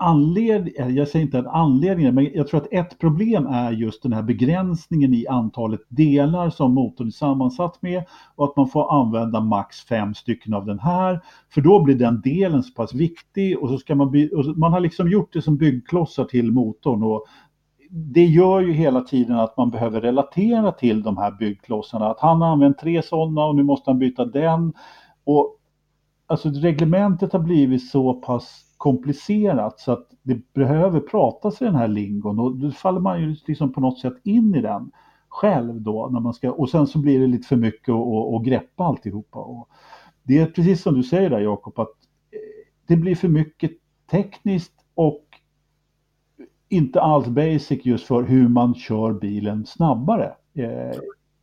anledning, 0.00 0.74
eh, 0.78 0.88
jag 0.88 1.08
säger 1.08 1.26
inte 1.26 1.38
att 1.38 1.46
anledningen, 1.46 2.14
men 2.14 2.28
jag 2.34 2.48
tror 2.48 2.60
att 2.60 2.72
ett 2.72 2.98
problem 2.98 3.46
är 3.46 3.72
just 3.72 4.02
den 4.02 4.12
här 4.12 4.22
begränsningen 4.22 5.14
i 5.14 5.26
antalet 5.26 5.80
delar 5.88 6.50
som 6.50 6.74
motorn 6.74 7.06
är 7.06 7.10
sammansatt 7.10 7.82
med 7.82 8.04
och 8.34 8.44
att 8.44 8.56
man 8.56 8.68
får 8.68 9.00
använda 9.00 9.40
max 9.40 9.80
fem 9.80 10.14
stycken 10.14 10.54
av 10.54 10.66
den 10.66 10.78
här. 10.78 11.20
För 11.54 11.60
då 11.60 11.82
blir 11.82 11.94
den 11.94 12.20
delen 12.20 12.62
så 12.62 12.72
pass 12.72 12.94
viktig 12.94 13.58
och 13.58 13.68
så 13.68 13.78
ska 13.78 13.94
man, 13.94 14.10
by, 14.10 14.30
man 14.56 14.72
har 14.72 14.80
liksom 14.80 15.10
gjort 15.10 15.32
det 15.32 15.42
som 15.42 15.56
byggklossar 15.56 16.24
till 16.24 16.52
motorn 16.52 17.02
och 17.02 17.26
det 17.90 18.24
gör 18.24 18.60
ju 18.60 18.72
hela 18.72 19.00
tiden 19.00 19.36
att 19.36 19.56
man 19.56 19.70
behöver 19.70 20.00
relatera 20.00 20.72
till 20.72 21.02
de 21.02 21.16
här 21.16 21.30
byggklossarna. 21.30 22.10
Att 22.10 22.20
han 22.20 22.42
har 22.42 22.48
använt 22.48 22.78
tre 22.78 23.02
sådana 23.02 23.44
och 23.44 23.56
nu 23.56 23.62
måste 23.62 23.90
han 23.90 23.98
byta 23.98 24.24
den. 24.24 24.72
Och 25.24 25.56
alltså 26.26 26.48
reglementet 26.48 27.32
har 27.32 27.40
blivit 27.40 27.90
så 27.90 28.14
pass 28.14 28.69
komplicerat 28.80 29.80
så 29.80 29.92
att 29.92 30.08
det 30.22 30.52
behöver 30.52 31.00
pratas 31.00 31.62
i 31.62 31.64
den 31.64 31.74
här 31.74 31.88
lingon 31.88 32.38
och 32.38 32.56
då 32.56 32.70
faller 32.70 33.00
man 33.00 33.20
ju 33.20 33.36
liksom 33.46 33.72
på 33.72 33.80
något 33.80 33.98
sätt 33.98 34.14
in 34.24 34.54
i 34.54 34.60
den 34.60 34.90
själv 35.28 35.80
då 35.80 36.08
när 36.12 36.20
man 36.20 36.34
ska 36.34 36.50
och 36.52 36.70
sen 36.70 36.86
så 36.86 36.98
blir 36.98 37.20
det 37.20 37.26
lite 37.26 37.48
för 37.48 37.56
mycket 37.56 37.94
att 37.94 38.44
greppa 38.44 38.84
alltihopa. 38.84 39.38
Och 39.38 39.68
det 40.22 40.38
är 40.38 40.46
precis 40.46 40.82
som 40.82 40.94
du 40.94 41.02
säger 41.02 41.30
där 41.30 41.40
Jakob 41.40 41.78
att 41.78 41.88
eh, 42.30 42.68
det 42.86 42.96
blir 42.96 43.14
för 43.14 43.28
mycket 43.28 43.70
tekniskt 44.10 44.74
och 44.94 45.24
inte 46.68 47.00
alls 47.00 47.26
basic 47.26 47.86
just 47.86 48.06
för 48.06 48.22
hur 48.22 48.48
man 48.48 48.74
kör 48.74 49.12
bilen 49.12 49.66
snabbare. 49.66 50.32
Eh, 50.54 51.00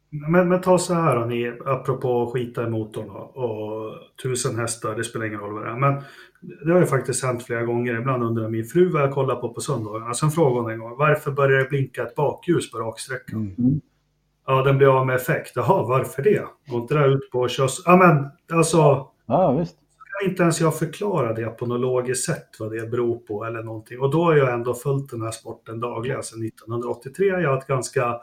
men, 0.09 0.49
men 0.49 0.61
ta 0.61 0.77
så 0.77 0.93
här 0.93 1.15
då, 1.15 1.25
ni, 1.25 1.53
apropå 1.65 2.31
skita 2.33 2.63
i 2.63 2.69
motorn 2.69 3.09
och, 3.09 3.37
och 3.37 3.93
tusen 4.23 4.59
hästar, 4.59 4.95
det 4.95 5.03
spelar 5.03 5.25
ingen 5.25 5.39
roll 5.39 5.53
vad 5.53 5.63
det 5.63 5.69
är. 5.69 5.75
Men 5.75 6.01
det 6.41 6.71
har 6.71 6.79
ju 6.79 6.85
faktiskt 6.85 7.23
hänt 7.23 7.43
flera 7.43 7.63
gånger. 7.63 7.99
Ibland 7.99 8.23
undrar 8.23 8.49
min 8.49 8.65
fru 8.65 8.89
vad 8.89 9.01
jag 9.01 9.13
kollar 9.13 9.35
på 9.35 9.53
på 9.53 9.61
söndagarna. 9.61 10.13
Sen 10.13 10.31
frågade 10.31 10.61
hon 10.61 10.71
en 10.71 10.79
gång, 10.79 10.97
varför 10.97 11.31
börjar 11.31 11.59
det 11.59 11.69
blinka 11.69 12.03
ett 12.03 12.15
bakljus 12.15 12.71
på 12.71 12.77
raksträckan? 12.77 13.55
Mm. 13.57 13.81
Ja, 14.47 14.63
den 14.63 14.77
blir 14.77 14.99
av 14.99 15.05
med 15.05 15.15
effekt. 15.15 15.51
Jaha, 15.55 15.83
varför 15.83 16.23
det? 16.23 16.45
Går 16.67 16.81
inte 16.81 16.93
det 16.93 17.05
ut 17.05 17.31
på 17.31 17.43
att 17.43 17.51
köra... 17.51 17.67
Ja, 17.85 17.95
men 17.95 18.27
alltså... 18.57 19.07
Ja, 19.25 19.51
visst. 19.51 19.75
Kan 20.19 20.29
inte 20.29 20.43
ens 20.43 20.61
jag 20.61 20.79
förklara 20.79 21.33
det 21.33 21.45
på 21.45 21.65
något 21.65 21.79
logiskt 21.79 22.25
sätt, 22.25 22.47
vad 22.59 22.71
det 22.71 22.91
beror 22.91 23.17
på 23.17 23.45
eller 23.45 23.63
någonting. 23.63 23.99
Och 23.99 24.11
då 24.11 24.23
har 24.23 24.35
jag 24.35 24.53
ändå 24.53 24.73
följt 24.73 25.09
den 25.09 25.21
här 25.21 25.31
sporten 25.31 25.79
dagligen 25.79 26.23
sedan 26.23 26.45
1983. 26.45 27.25
Jag 27.25 27.49
har 27.49 27.57
ett 27.57 27.67
ganska, 27.67 28.21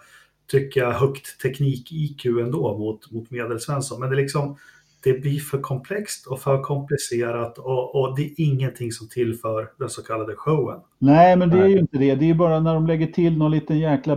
tycker 0.50 0.80
jag, 0.80 0.92
högt 0.92 1.40
teknik-IQ 1.42 2.26
ändå 2.26 2.78
mot, 2.78 3.12
mot 3.12 3.30
medelsvensson. 3.30 4.00
Men 4.00 4.10
det 4.10 4.16
är 4.16 4.22
liksom 4.22 4.56
det 5.04 5.20
blir 5.20 5.38
för 5.38 5.58
komplext 5.58 6.26
och 6.26 6.40
för 6.40 6.62
komplicerat 6.62 7.58
och, 7.58 7.94
och, 7.94 8.16
det 8.16 8.22
är 8.22 8.32
ingenting 8.36 8.92
som 8.92 9.08
tillför 9.08 9.70
den 9.78 9.88
så 9.88 10.02
kallade 10.02 10.34
showen. 10.36 10.80
Nej, 10.98 11.36
men 11.36 11.50
det 11.50 11.58
är 11.58 11.66
ju 11.66 11.78
inte 11.78 11.98
det. 11.98 12.14
Det 12.14 12.30
är 12.30 12.34
bara 12.34 12.60
när 12.60 12.74
de 12.74 12.86
lägger 12.86 13.06
till 13.06 13.38
någon 13.38 13.50
liten 13.50 13.78
jäkla 13.78 14.16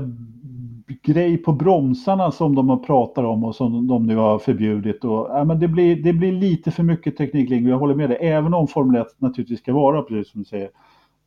grej 1.01 1.37
på 1.37 1.53
bromsarna 1.53 2.31
som 2.31 2.55
de 2.55 2.69
har 2.69 2.77
pratat 2.77 3.25
om 3.25 3.43
och 3.43 3.55
som 3.55 3.87
de 3.87 4.05
nu 4.05 4.15
har 4.15 4.39
förbjudit. 4.39 5.03
Och, 5.03 5.27
ja, 5.29 5.43
men 5.43 5.59
det, 5.59 5.67
blir, 5.67 6.03
det 6.03 6.13
blir 6.13 6.31
lite 6.31 6.71
för 6.71 6.83
mycket 6.83 7.17
teknik. 7.17 7.51
Jag 7.51 7.77
håller 7.77 7.95
med 7.95 8.09
dig, 8.09 8.17
även 8.21 8.53
om 8.53 8.67
Formel 8.67 9.01
1 9.01 9.07
naturligtvis 9.17 9.59
ska 9.59 9.73
vara, 9.73 10.01
precis 10.01 10.31
som 10.31 10.41
du 10.41 10.45
säger, 10.45 10.69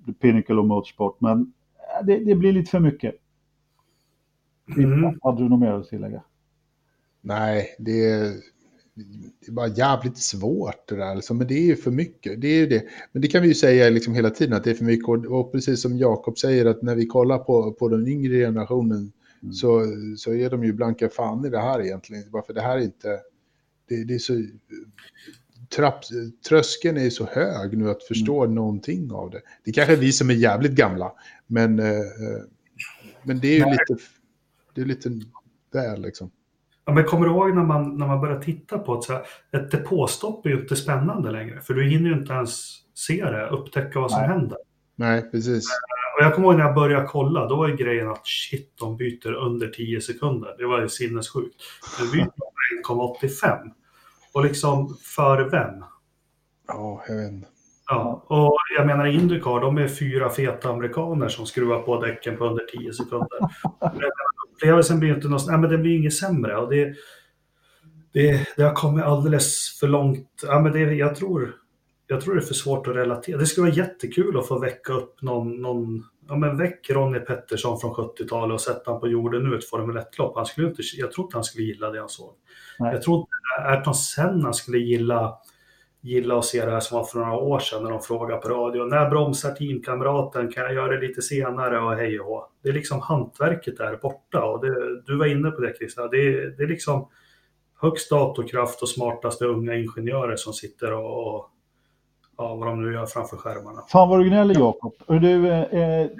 the 0.06 0.12
pinnacle 0.12 0.54
of 0.54 0.66
motorsport. 0.66 1.20
Men 1.20 1.52
det, 2.04 2.18
det 2.18 2.34
blir 2.34 2.52
lite 2.52 2.70
för 2.70 2.80
mycket. 2.80 3.14
Mm. 4.76 5.18
Hade 5.22 5.42
du 5.42 5.48
något 5.48 5.60
mer 5.60 5.72
att 5.72 5.88
tillägga? 5.88 6.22
Nej, 7.20 7.66
det 7.78 8.10
är, 8.10 8.32
det 9.40 9.48
är 9.48 9.52
bara 9.52 9.68
jävligt 9.68 10.18
svårt 10.18 10.88
det 10.88 10.96
där. 10.96 11.14
Liksom. 11.14 11.38
Men 11.38 11.46
det 11.46 11.54
är 11.54 11.62
ju 11.62 11.76
för 11.76 11.90
mycket. 11.90 12.40
Det 12.40 12.48
är 12.48 12.66
det. 12.66 12.84
Men 13.12 13.22
det 13.22 13.28
kan 13.28 13.42
vi 13.42 13.48
ju 13.48 13.54
säga 13.54 13.90
liksom 13.90 14.14
hela 14.14 14.30
tiden 14.30 14.54
att 14.54 14.64
det 14.64 14.70
är 14.70 14.74
för 14.74 14.84
mycket. 14.84 15.08
Och, 15.08 15.52
precis 15.52 15.82
som 15.82 15.98
Jakob 15.98 16.38
säger 16.38 16.66
att 16.66 16.82
när 16.82 16.94
vi 16.94 17.06
kollar 17.06 17.38
på, 17.38 17.72
på 17.72 17.88
den 17.88 18.08
yngre 18.08 18.34
generationen 18.34 19.12
mm. 19.42 19.52
så, 19.52 19.84
så 20.16 20.34
är 20.34 20.50
de 20.50 20.64
ju 20.64 20.72
blanka 20.72 21.08
fan 21.08 21.44
i 21.46 21.50
det 21.50 21.60
här 21.60 21.82
egentligen. 21.82 22.30
Bara 22.30 22.42
för 22.42 22.52
det 22.52 22.60
här 22.60 22.76
är 22.76 22.82
inte... 22.82 23.20
Det, 23.88 24.04
det 24.04 24.14
är 24.14 24.18
så... 24.18 24.44
Trapp, 25.76 26.04
tröskeln 26.48 26.96
är 26.96 27.10
så 27.10 27.24
hög 27.24 27.78
nu 27.78 27.90
att 27.90 28.02
förstå 28.02 28.44
mm. 28.44 28.54
någonting 28.54 29.12
av 29.12 29.30
det. 29.30 29.40
Det 29.64 29.70
är 29.70 29.72
kanske 29.72 29.92
är 29.92 29.96
vi 29.96 30.12
som 30.12 30.30
är 30.30 30.34
jävligt 30.34 30.72
gamla, 30.72 31.12
men, 31.46 31.78
eh, 31.78 31.86
eh 31.88 32.42
men 33.22 33.40
det 33.40 33.48
är 33.48 33.58
ju 33.58 33.64
Nej. 33.64 33.70
lite, 33.88 34.02
det 34.74 34.80
är 34.80 34.84
lite 34.84 35.10
väl 35.72 36.02
liksom. 36.02 36.30
Ja, 36.90 36.94
men 36.94 37.04
kommer 37.04 37.26
du 37.26 37.32
ihåg 37.32 37.54
när 37.54 37.62
man, 37.62 37.98
när 37.98 38.06
man 38.06 38.20
börjar 38.20 38.40
titta 38.40 38.78
på 38.78 38.98
ett, 38.98 39.04
så 39.04 39.12
här, 39.12 39.22
ett 39.52 39.70
depåstopp 39.70 40.46
är 40.46 40.50
ju 40.50 40.60
inte 40.60 40.76
spännande 40.76 41.30
längre, 41.30 41.60
för 41.60 41.74
du 41.74 41.88
hinner 41.88 42.10
ju 42.10 42.16
inte 42.16 42.32
ens 42.32 42.78
se 42.94 43.24
det, 43.24 43.48
upptäcka 43.48 44.00
vad 44.00 44.10
som 44.10 44.20
Nej. 44.20 44.28
händer. 44.28 44.58
Nej, 44.96 45.30
precis. 45.30 45.64
Eh, 45.70 46.18
och 46.18 46.24
jag 46.24 46.34
kommer 46.34 46.48
ihåg 46.48 46.56
när 46.56 46.64
jag 46.64 46.74
började 46.74 47.06
kolla, 47.06 47.48
då 47.48 47.56
var 47.56 47.68
ju 47.68 47.76
grejen 47.76 48.08
att 48.08 48.26
shit, 48.26 48.72
de 48.80 48.96
byter 48.96 49.32
under 49.32 49.68
10 49.68 50.00
sekunder. 50.00 50.54
Det 50.58 50.66
var 50.66 50.80
ju 50.80 50.88
sinnessjukt. 50.88 51.56
Nu 52.00 52.10
byter 52.12 52.32
de 52.84 52.92
1,85. 52.92 53.70
Och 54.34 54.44
liksom, 54.44 54.96
för 55.16 55.50
vem? 55.50 55.84
Ja, 56.68 57.04
jag 57.08 57.16
vet 57.16 57.32
inte. 57.32 57.48
Ja, 57.86 58.24
och 58.26 58.58
jag 58.76 58.86
menar 58.86 59.06
Indycar, 59.06 59.60
de 59.60 59.78
är 59.78 59.88
fyra 59.88 60.30
feta 60.30 60.68
amerikaner 60.68 61.28
som 61.28 61.46
skruvar 61.46 61.82
på 61.82 62.02
däcken 62.02 62.36
på 62.36 62.44
under 62.44 62.64
10 62.64 62.92
sekunder. 62.92 63.38
upplevelsen 64.60 65.00
blir 65.00 65.14
inte 65.14 65.28
något, 65.28 65.46
nej, 65.46 65.58
men 65.58 65.70
det 65.70 65.78
blir 65.78 65.96
inget 65.96 66.14
sämre. 66.14 66.56
Och 66.56 66.70
det, 66.70 66.94
det, 68.12 68.46
det 68.56 68.62
har 68.62 68.74
kommit 68.74 69.04
alldeles 69.04 69.78
för 69.80 69.88
långt. 69.88 70.28
Ja, 70.42 70.60
men 70.60 70.72
det, 70.72 70.78
jag, 70.78 71.16
tror, 71.16 71.54
jag 72.06 72.20
tror 72.20 72.34
det 72.34 72.40
är 72.40 72.44
för 72.44 72.54
svårt 72.54 72.86
att 72.86 72.96
relatera. 72.96 73.38
Det 73.38 73.46
skulle 73.46 73.66
vara 73.66 73.76
jättekul 73.76 74.38
att 74.38 74.48
få 74.48 74.58
väcka 74.58 74.92
upp 74.92 75.22
någon, 75.22 75.62
någon 75.62 76.04
ja 76.28 76.36
men 76.36 76.56
väck 76.56 76.90
Ronnie 76.90 77.20
Pettersson 77.20 77.80
från 77.80 77.94
70-talet 77.94 78.54
och 78.54 78.60
sätta 78.60 78.90
honom 78.90 79.00
på 79.00 79.08
jorden 79.08 79.42
nu 79.42 79.58
ett 79.58 79.68
Formel 79.68 79.96
1-lopp. 79.96 80.36
Han 80.36 80.46
skulle 80.46 80.68
inte, 80.68 80.82
jag 80.96 81.12
tror 81.12 81.26
inte 81.26 81.36
han 81.36 81.44
skulle 81.44 81.64
gilla 81.64 81.90
det 81.90 82.00
han 82.00 82.08
såg. 82.08 82.34
Nej. 82.78 82.92
Jag 82.92 83.02
tror 83.02 83.18
inte 83.18 83.70
Ayrton 83.70 83.94
Senna 83.94 84.52
skulle 84.52 84.78
gilla 84.78 85.38
gilla 86.02 86.38
att 86.38 86.44
se 86.44 86.64
det 86.64 86.70
här 86.70 86.80
som 86.80 86.98
var 86.98 87.04
för 87.04 87.18
några 87.18 87.36
år 87.36 87.58
sedan 87.58 87.82
när 87.82 87.90
de 87.90 88.00
frågade 88.00 88.40
på 88.40 88.48
radio. 88.48 88.84
När 88.84 89.10
bromsar 89.10 89.50
teamkamraten? 89.50 90.52
Kan 90.52 90.62
jag 90.62 90.74
göra 90.74 90.96
det 90.96 91.06
lite 91.06 91.22
senare? 91.22 91.80
Och 91.80 91.92
hej 91.92 92.20
och. 92.20 92.52
Det 92.62 92.68
är 92.68 92.72
liksom 92.72 93.00
hantverket 93.00 93.78
där 93.78 93.96
borta. 93.96 94.44
Och 94.44 94.66
det, 94.66 95.02
du 95.02 95.18
var 95.18 95.26
inne 95.26 95.50
på 95.50 95.60
det 95.60 95.76
Christian. 95.78 96.08
Det, 96.10 96.56
det 96.56 96.62
är 96.62 96.68
liksom 96.68 97.08
högst 97.80 98.10
datorkraft 98.10 98.82
och 98.82 98.88
smartaste 98.88 99.44
unga 99.44 99.74
ingenjörer 99.74 100.36
som 100.36 100.52
sitter 100.52 100.92
och, 100.92 101.34
och 101.34 101.50
ja, 102.36 102.54
vad 102.54 102.68
de 102.68 102.82
nu 102.82 102.92
gör 102.92 103.06
framför 103.06 103.36
skärmarna. 103.36 103.82
Fan 103.88 104.08
vad 104.08 104.20
du 104.20 104.28
gnäller 104.28 104.54
Jakob. 104.54 104.94
Du, 105.06 105.14
eh, 105.16 105.20
det... 105.20 105.68
Jag 105.70 106.00
är 106.00 106.10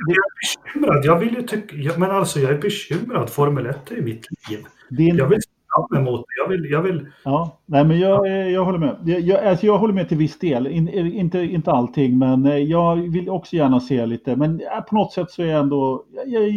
bekymrad. 0.72 1.05
Jag 1.05 1.18
vill 1.18 1.35
ju 1.35 1.43
tycka, 1.43 1.99
men 1.99 2.11
alltså 2.11 2.41
jag 2.41 2.51
är 2.51 2.59
bekymrad. 2.59 3.31
Formel 3.31 3.66
1 3.66 3.91
är 3.91 4.03
mitt 4.03 4.26
liv. 4.51 4.64
Din... 4.89 5.16
Jag 5.16 5.26
vill 5.26 5.41
fram 5.75 6.03
emot 6.03 6.25
Jag 6.43 6.49
vill, 6.49 6.71
jag 6.71 6.83
vill... 6.83 7.07
Ja, 7.25 7.59
nej, 7.66 7.85
men 7.85 7.99
jag, 7.99 8.27
eh, 8.27 8.49
jag 8.49 8.64
håller 8.64 8.79
med. 8.79 8.97
Jag, 9.05 9.45
alltså 9.45 9.66
jag 9.66 9.79
håller 9.79 9.95
med 9.95 10.09
till 10.09 10.18
viss 10.18 10.39
del. 10.39 10.66
In, 10.66 10.89
eh, 10.89 11.18
inte, 11.18 11.39
inte 11.39 11.73
allting, 11.73 12.18
men 12.18 12.47
eh, 12.47 12.57
jag 12.57 12.97
vill 12.97 13.29
också 13.29 13.57
gärna 13.57 13.81
se 13.81 14.07
lite. 14.07 14.37
Men 14.37 14.62
på 14.89 14.95
något 14.95 15.12
sätt 15.12 15.31
så 15.31 15.43
är 15.43 15.47
jag 15.47 15.61
ändå... 15.61 16.05
Jag, 16.27 16.49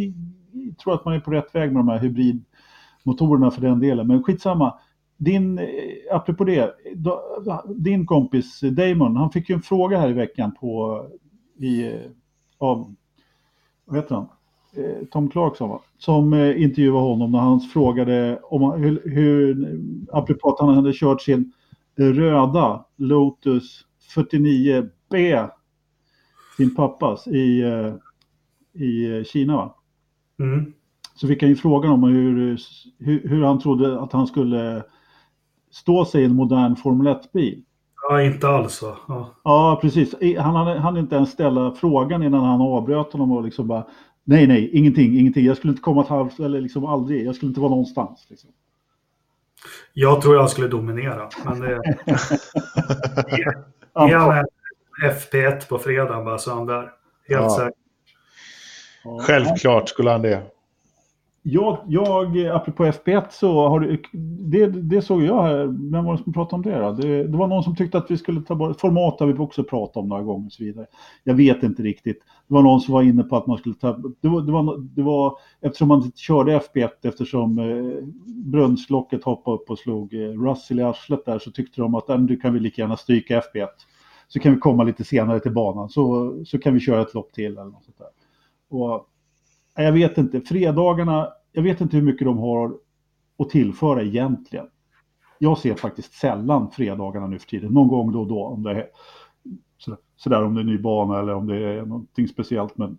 jag 0.52 0.78
tror 0.78 0.94
att 0.94 1.04
man 1.04 1.14
är 1.14 1.20
på 1.20 1.30
rätt 1.30 1.54
väg 1.54 1.72
med 1.72 1.80
de 1.80 1.88
här 1.88 1.98
hybridmotorerna 1.98 3.50
för 3.50 3.60
den 3.60 3.80
delen. 3.80 4.06
Men 4.06 4.22
skitsamma. 4.22 4.74
Din, 5.16 5.60
apropå 6.12 6.44
det, 6.44 6.74
din 7.66 8.06
kompis 8.06 8.60
Damon, 8.60 9.16
han 9.16 9.30
fick 9.30 9.48
ju 9.48 9.54
en 9.54 9.62
fråga 9.62 9.98
här 9.98 10.10
i 10.10 10.12
veckan 10.12 10.54
på, 10.60 11.00
i, 11.58 11.92
av, 12.58 12.94
vad 13.84 13.96
heter 13.96 14.14
han? 14.14 14.26
Eh, 14.76 15.06
Tom 15.10 15.30
Clarkson 15.30 15.68
va? 15.68 15.80
som 15.98 16.32
eh, 16.32 16.62
intervjuade 16.62 17.00
honom 17.00 17.32
när 17.32 17.38
han 17.38 17.60
frågade 17.60 18.38
om 18.42 18.82
hur, 18.82 19.02
hur 19.04 19.78
apropå 20.12 20.48
att 20.48 20.60
han 20.60 20.74
hade 20.74 20.92
kört 20.94 21.22
sin 21.22 21.52
röda 21.96 22.84
Lotus 22.96 23.86
49B, 24.14 25.48
sin 26.56 26.74
pappas, 26.74 27.26
i, 27.26 27.60
eh, 27.60 28.82
i 28.82 29.24
Kina. 29.24 29.56
Va? 29.56 29.74
Mm. 30.38 30.72
Så 31.14 31.28
fick 31.28 31.42
han 31.42 31.50
ju 31.50 31.56
frågan 31.56 31.92
om 31.92 32.02
hur, 32.04 32.58
hur, 32.98 33.28
hur, 33.28 33.44
han 33.44 33.60
trodde 33.60 34.00
att 34.00 34.12
han 34.12 34.26
skulle 34.26 34.82
stå 35.70 36.04
sig 36.04 36.22
i 36.22 36.24
en 36.24 36.34
modern 36.34 36.76
Formel 36.76 37.06
1-bil. 37.06 37.64
Ja, 38.08 38.22
inte 38.22 38.48
alls 38.48 38.82
va? 38.82 38.96
Ja. 39.08 39.30
ja, 39.44 39.78
precis. 39.82 40.14
Han 40.38 40.78
hade 40.78 41.00
inte 41.00 41.16
ens 41.16 41.30
ställa 41.30 41.72
frågan 41.72 42.22
innan 42.22 42.44
han 42.44 42.60
avbröt 42.60 43.12
honom 43.12 43.32
och 43.32 43.44
liksom 43.44 43.68
bara 43.68 43.86
Nej, 44.24 44.46
nej, 44.46 44.70
ingenting, 44.72 45.18
ingenting. 45.18 45.44
Jag 45.44 45.56
skulle 45.56 45.70
inte 45.70 45.82
komma 45.82 46.02
ett 46.02 46.08
halvt, 46.08 46.40
eller 46.40 46.60
liksom 46.60 46.84
aldrig. 46.84 47.26
Jag 47.26 47.34
skulle 47.34 47.48
inte 47.48 47.60
vara 47.60 47.70
någonstans. 47.70 48.26
Liksom. 48.28 48.50
Jag 49.92 50.22
tror 50.22 50.34
jag 50.34 50.50
skulle 50.50 50.68
dominera, 50.68 51.28
men 51.44 51.60
det... 51.60 51.82
Ge 54.08 54.14
han 54.14 54.44
FP1 55.02 55.68
på 55.68 55.78
fredag 55.78 56.24
bara 56.24 56.38
så 56.38 56.54
han 56.54 56.66
där. 56.66 56.82
Helt 56.82 56.92
ja. 57.28 57.56
säkert. 57.58 57.74
Självklart 59.26 59.88
skulle 59.88 60.10
han 60.10 60.22
det. 60.22 60.42
Jag, 61.46 61.78
jag, 61.88 62.46
apropå 62.46 62.84
FP1 62.84 63.24
så 63.30 63.68
har 63.68 63.80
du, 63.80 64.02
det, 64.50 64.66
det 64.66 65.02
såg 65.02 65.22
jag 65.22 65.42
här, 65.42 65.90
vem 65.92 66.04
var 66.04 66.16
det 66.16 66.22
som 66.22 66.32
pratade 66.32 66.54
om 66.54 66.62
det 66.62 66.78
då? 66.78 66.92
Det, 66.92 67.26
det 67.26 67.36
var 67.36 67.46
någon 67.46 67.62
som 67.64 67.76
tyckte 67.76 67.98
att 67.98 68.10
vi 68.10 68.18
skulle 68.18 68.40
ta 68.40 68.54
bort, 68.54 68.80
format 68.80 69.20
har 69.20 69.26
vi 69.26 69.38
också 69.38 69.64
pratat 69.64 69.96
om 69.96 70.08
några 70.08 70.22
gånger 70.22 70.46
och 70.46 70.52
så 70.52 70.64
vidare. 70.64 70.86
Jag 71.24 71.34
vet 71.34 71.62
inte 71.62 71.82
riktigt. 71.82 72.18
Det 72.48 72.54
var 72.54 72.62
någon 72.62 72.80
som 72.80 72.94
var 72.94 73.02
inne 73.02 73.22
på 73.22 73.36
att 73.36 73.46
man 73.46 73.58
skulle 73.58 73.74
ta, 73.74 73.92
det 74.20 74.28
var, 74.28 74.42
det 74.42 74.52
var, 74.52 74.78
det 74.78 75.02
var 75.02 75.38
eftersom 75.60 75.88
man 75.88 76.12
körde 76.14 76.58
FP1 76.58 76.88
eftersom 77.02 77.58
eh, 77.58 78.06
brunnslocket 78.26 79.24
hoppade 79.24 79.56
upp 79.56 79.70
och 79.70 79.78
slog 79.78 80.14
eh, 80.14 80.18
Russell 80.18 80.78
i 80.78 80.82
arslet 80.82 81.24
där 81.24 81.38
så 81.38 81.50
tyckte 81.50 81.80
de 81.80 81.94
att 81.94 82.20
nu 82.20 82.36
kan 82.36 82.54
vi 82.54 82.60
lika 82.60 82.82
gärna 82.82 82.96
stryka 82.96 83.40
FP1. 83.40 83.68
Så 84.28 84.40
kan 84.40 84.54
vi 84.54 84.60
komma 84.60 84.84
lite 84.84 85.04
senare 85.04 85.40
till 85.40 85.54
banan 85.54 85.88
så, 85.88 86.34
så 86.44 86.58
kan 86.58 86.74
vi 86.74 86.80
köra 86.80 87.02
ett 87.02 87.14
lopp 87.14 87.32
till 87.32 87.52
eller 87.52 87.64
något 87.64 87.84
sånt 87.84 87.98
där. 87.98 88.08
Och, 88.78 89.08
jag 89.74 89.92
vet 89.92 90.18
inte, 90.18 90.40
fredagarna, 90.40 91.28
jag 91.52 91.62
vet 91.62 91.80
inte 91.80 91.96
hur 91.96 92.04
mycket 92.04 92.26
de 92.26 92.38
har 92.38 92.74
att 93.38 93.50
tillföra 93.50 94.02
egentligen. 94.02 94.66
Jag 95.38 95.58
ser 95.58 95.74
faktiskt 95.74 96.12
sällan 96.12 96.70
fredagarna 96.70 97.26
nu 97.26 97.38
för 97.38 97.46
tiden, 97.46 97.72
någon 97.72 97.88
gång 97.88 98.12
då 98.12 98.20
och 98.20 98.26
då 98.26 98.44
om 98.44 98.62
det 98.62 98.70
är 98.70 98.86
sådär 100.16 100.44
om 100.44 100.54
det 100.54 100.60
är 100.60 100.64
ny 100.64 100.78
bana 100.78 101.18
eller 101.18 101.34
om 101.34 101.46
det 101.46 101.56
är 101.56 101.86
någonting 101.86 102.28
speciellt. 102.28 102.78
Men, 102.78 102.98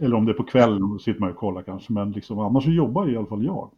eller 0.00 0.16
om 0.16 0.26
det 0.26 0.32
är 0.32 0.34
på 0.34 0.44
kvällen, 0.44 0.80
då 0.80 0.98
sitter 0.98 1.20
man 1.20 1.30
och 1.30 1.36
kollar 1.36 1.62
kanske. 1.62 1.92
Men 1.92 2.12
liksom, 2.12 2.38
annars 2.38 2.64
så 2.64 2.70
jobbar 2.70 3.06
ju 3.06 3.12
i 3.12 3.16
alla 3.16 3.26
fall 3.26 3.44
jag. 3.44 3.70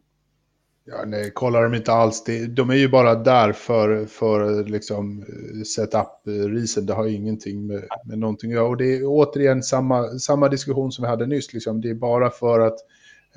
Ja, 0.85 1.03
nej, 1.07 1.31
kollar 1.31 1.63
de 1.63 1.73
inte 1.73 1.91
alls. 1.91 2.23
De 2.49 2.69
är 2.69 2.75
ju 2.75 2.89
bara 2.89 3.15
där 3.15 3.51
för, 3.51 4.05
för 4.05 4.63
liksom 4.63 5.25
setup-risen. 5.65 6.85
Det 6.85 6.93
har 6.93 7.05
ju 7.05 7.15
ingenting 7.15 7.67
med, 7.67 7.83
med 8.05 8.19
någonting 8.19 8.51
att 8.51 8.55
göra. 8.55 8.67
Och 8.67 8.77
det 8.77 8.95
är 8.95 9.01
återigen 9.05 9.63
samma, 9.63 10.07
samma 10.07 10.49
diskussion 10.49 10.91
som 10.91 11.03
vi 11.03 11.09
hade 11.09 11.27
nyss. 11.27 11.53
Liksom. 11.53 11.81
Det 11.81 11.89
är 11.89 11.93
bara 11.93 12.29
för 12.29 12.59
att 12.59 12.79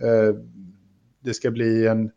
eh, 0.03 0.37
det 1.21 1.35
ska 1.35 1.51
bli 1.51 1.87
en, 1.87 2.11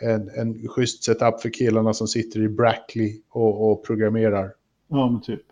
en, 0.00 0.28
en 0.28 0.68
schysst 0.68 1.04
setup 1.04 1.40
för 1.40 1.50
killarna 1.50 1.94
som 1.94 2.08
sitter 2.08 2.40
i 2.40 2.48
Brackley 2.48 3.20
och, 3.30 3.70
och 3.70 3.86
programmerar. 3.86 4.52
Ja, 4.88 5.10
men 5.10 5.22
typ. 5.22 5.42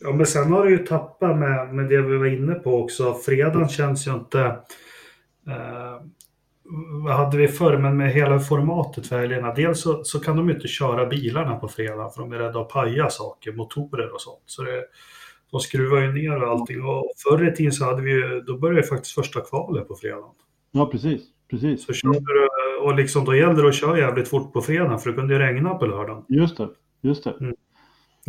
Ja, 0.00 0.12
men 0.12 0.26
sen 0.26 0.52
har 0.52 0.64
det 0.64 0.70
ju 0.70 0.78
tappat 0.78 1.38
med, 1.38 1.74
med 1.74 1.88
det 1.88 2.02
vi 2.02 2.16
var 2.16 2.26
inne 2.26 2.54
på 2.54 2.82
också. 2.82 3.14
Fredagen 3.14 3.68
känns 3.68 4.06
ju 4.06 4.14
inte... 4.14 4.40
Eh, 5.46 6.02
vad 7.04 7.14
hade 7.14 7.36
vi 7.36 7.48
förr, 7.48 7.78
men 7.78 7.96
med 7.96 8.12
hela 8.12 8.40
formatet 8.40 9.06
för 9.06 9.18
helgerna. 9.18 9.54
Dels 9.54 9.80
så, 9.80 10.04
så, 10.04 10.20
kan 10.20 10.36
de 10.36 10.48
ju 10.48 10.54
inte 10.54 10.68
köra 10.68 11.06
bilarna 11.06 11.56
på 11.56 11.68
fredag 11.68 12.10
för 12.10 12.20
de 12.20 12.32
är 12.32 12.38
rädda 12.38 12.60
att 12.60 12.68
paja 12.68 13.10
saker, 13.10 13.52
motorer 13.52 14.14
och 14.14 14.20
sånt. 14.20 14.42
Så 14.46 14.62
det, 14.62 14.84
de 15.50 15.60
skruvar 15.60 16.00
ju 16.00 16.12
ner 16.12 16.44
allting. 16.44 16.84
Och 16.84 17.12
förr 17.28 17.48
i 17.48 17.56
tiden 17.56 17.72
så 17.72 17.84
hade 17.84 18.02
vi 18.02 18.10
ju, 18.10 18.40
då 18.40 18.58
började 18.58 18.80
ju 18.80 18.86
faktiskt 18.86 19.14
första 19.14 19.40
kvalet 19.40 19.88
på 19.88 19.94
fredagen. 19.94 20.30
Ja, 20.72 20.86
precis. 20.86 21.22
Precis. 21.50 21.86
Så 21.86 21.92
kör 21.92 22.10
du, 22.10 22.48
och 22.84 22.94
liksom, 22.94 23.24
då 23.24 23.34
gällde 23.34 23.62
det 23.62 23.68
att 23.68 23.74
köra 23.74 23.98
jävligt 23.98 24.28
fort 24.28 24.52
på 24.52 24.60
fredag 24.60 24.98
för 24.98 25.10
det 25.10 25.16
kunde 25.16 25.34
ju 25.34 25.40
regna 25.40 25.74
på 25.74 25.86
lördagen. 25.86 26.24
Just 26.28 26.56
det. 26.56 26.68
Just 27.02 27.24
det. 27.24 27.30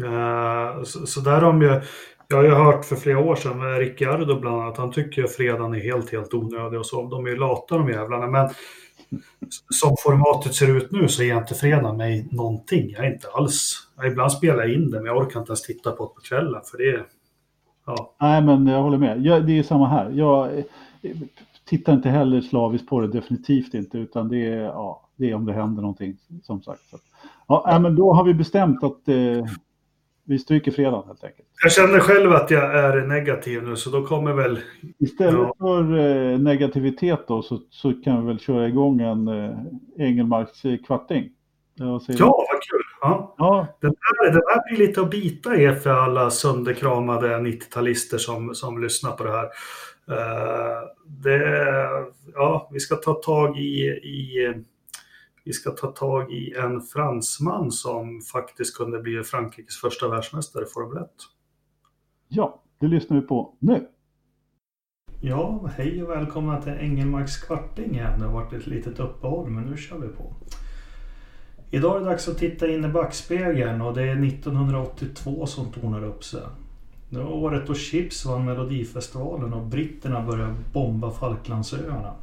Eh, 0.03 0.83
så, 0.83 1.07
så 1.07 1.19
där 1.19 1.41
har 1.41 1.41
de 1.41 1.61
ju, 1.61 1.81
jag 2.27 2.37
har 2.37 2.43
ju 2.43 2.49
hört 2.49 2.85
för 2.85 2.95
flera 2.95 3.19
år 3.19 3.35
sedan 3.35 3.59
med 3.59 3.79
Ricciardo 3.79 4.39
bland 4.39 4.61
annat, 4.61 4.77
han 4.77 4.91
tycker 4.91 5.23
att 5.23 5.31
fredagen 5.31 5.73
är 5.73 5.79
helt, 5.79 6.11
helt 6.11 6.33
onödig 6.33 6.79
och 6.79 6.85
så. 6.85 7.07
De 7.07 7.25
är 7.25 7.29
ju 7.29 7.37
lata 7.37 7.77
de 7.77 7.89
jävlarna. 7.89 8.27
Men 8.27 8.49
som 9.69 9.95
formatet 9.99 10.55
ser 10.55 10.77
ut 10.77 10.91
nu 10.91 11.07
så 11.07 11.23
ger 11.23 11.37
inte 11.37 11.55
fredagen 11.55 11.97
mig 11.97 12.27
någonting. 12.31 12.89
Jag 12.89 13.05
är 13.05 13.13
inte 13.13 13.27
alls, 13.27 13.87
jag 13.97 14.07
ibland 14.07 14.31
spelar 14.31 14.63
jag 14.63 14.73
in 14.73 14.91
det 14.91 14.97
men 14.97 15.05
jag 15.05 15.17
orkar 15.17 15.39
inte 15.39 15.49
ens 15.49 15.61
titta 15.61 15.91
på 15.91 16.03
det 16.03 16.09
på 16.09 16.21
kvällen 16.21 16.61
för 16.71 16.77
det 16.77 16.89
är, 16.89 17.05
ja. 17.85 18.15
Nej, 18.21 18.41
men 18.41 18.67
jag 18.67 18.81
håller 18.81 18.97
med. 18.97 19.25
Jag, 19.25 19.47
det 19.47 19.59
är 19.59 19.63
samma 19.63 19.87
här. 19.87 20.09
Jag 20.09 20.57
eh, 20.57 21.15
tittar 21.65 21.93
inte 21.93 22.09
heller 22.09 22.41
slaviskt 22.41 22.87
på 22.87 23.01
det, 23.01 23.07
definitivt 23.07 23.73
inte, 23.73 23.97
utan 23.97 24.29
det 24.29 24.45
är, 24.45 24.63
ja, 24.63 25.09
det 25.15 25.29
är 25.29 25.35
om 25.35 25.45
det 25.45 25.53
händer 25.53 25.81
någonting, 25.81 26.17
som 26.43 26.61
sagt. 26.61 26.89
Så, 26.89 26.97
ja, 27.47 27.79
men 27.81 27.95
då 27.95 28.13
har 28.13 28.23
vi 28.23 28.33
bestämt 28.33 28.83
att 28.83 29.07
eh, 29.07 29.45
vi 30.25 30.39
stryker 30.39 30.71
fredagen 30.71 31.07
helt 31.07 31.23
enkelt. 31.23 31.47
Jag 31.63 31.71
känner 31.71 31.99
själv 31.99 32.31
att 32.31 32.51
jag 32.51 32.75
är 32.75 33.07
negativ 33.07 33.63
nu 33.63 33.75
så 33.75 33.89
då 33.89 34.05
kommer 34.05 34.33
väl... 34.33 34.59
Istället 34.99 35.33
Ja. 35.33 35.55
för 35.59 35.97
eh, 35.97 36.39
negativitet 36.39 37.27
då 37.27 37.41
så, 37.41 37.59
så 37.69 37.93
kan 37.93 38.21
vi 38.21 38.27
väl 38.27 38.39
köra 38.39 38.67
igång 38.67 39.01
en 39.01 39.27
eh, 39.27 39.57
Engelmarks 39.97 40.65
eh, 40.65 40.77
kvarting. 40.87 41.29
Ja, 41.75 41.91
vad 41.91 42.61
kul! 42.61 42.81
Ja. 43.01 43.35
ja, 43.37 43.67
Den 43.81 43.95
här, 43.99 44.31
den 44.31 44.41
här 44.47 44.75
blir 44.75 44.87
lite 44.87 45.01
att 45.01 45.09
bita 45.09 45.55
i 45.55 45.75
för 45.75 45.89
alla 45.89 46.29
sönderkramade 46.29 47.27
90-talister 47.37 48.17
som, 48.17 48.55
som 48.55 48.81
lyssnar 48.83 49.11
på 49.11 49.23
det 49.23 49.31
här. 49.31 49.45
Eh, 50.11 50.81
det, 51.07 51.67
ja, 52.33 52.69
vi 52.71 52.79
ska 52.79 52.95
ta 52.95 53.13
tag 53.13 53.57
i, 53.57 53.81
i 53.87 54.53
vi 55.45 55.53
ska 55.53 55.71
ta 55.71 55.87
tag 55.87 56.31
i 56.31 56.53
en 56.53 56.81
fransman 56.81 57.71
som 57.71 58.21
faktiskt 58.21 58.77
kunde 58.77 58.99
bli 58.99 59.23
Frankrikes 59.23 59.77
första 59.77 60.07
världsmästare 60.07 60.63
i 60.63 60.67
Formel 60.67 61.03
1. 61.03 61.09
ja, 62.27 62.63
det 62.79 62.87
lyssnar 62.87 63.21
vi 63.21 63.27
på 63.27 63.55
nu. 63.59 63.87
Ja, 65.21 65.69
hej 65.77 66.03
och 66.03 66.09
välkomna 66.09 66.61
till 66.61 66.73
Engelmarks 66.73 67.37
kvarting 67.37 67.91
igen. 67.91 68.19
Det 68.19 68.25
har 68.25 68.33
varit 68.33 68.53
ett 68.53 68.67
litet 68.67 68.99
uppehåll 68.99 69.49
men 69.49 69.63
nu 69.63 69.77
kör 69.77 69.97
vi 69.97 70.07
på. 70.07 70.33
Idag 71.71 71.95
är 71.95 71.99
det 71.99 72.05
dags 72.05 72.27
att 72.27 72.37
titta 72.37 72.67
in 72.67 72.85
i 72.85 72.87
backspegeln 72.87 73.81
och 73.81 73.93
det 73.93 74.03
är 74.03 74.25
1982 74.25 75.45
som 75.45 75.71
tornar 75.71 76.03
upp 76.03 76.23
sig. 76.23 76.41
Det 77.09 77.19
var 77.19 77.31
året 77.31 77.67
då 77.67 77.73
Chips 77.73 78.25
vann 78.25 78.45
Melodifestivalen 78.45 79.53
och 79.53 79.65
britterna 79.65 80.21
började 80.21 80.55
bomba 80.73 81.11
Falklandsöarna. 81.11 82.15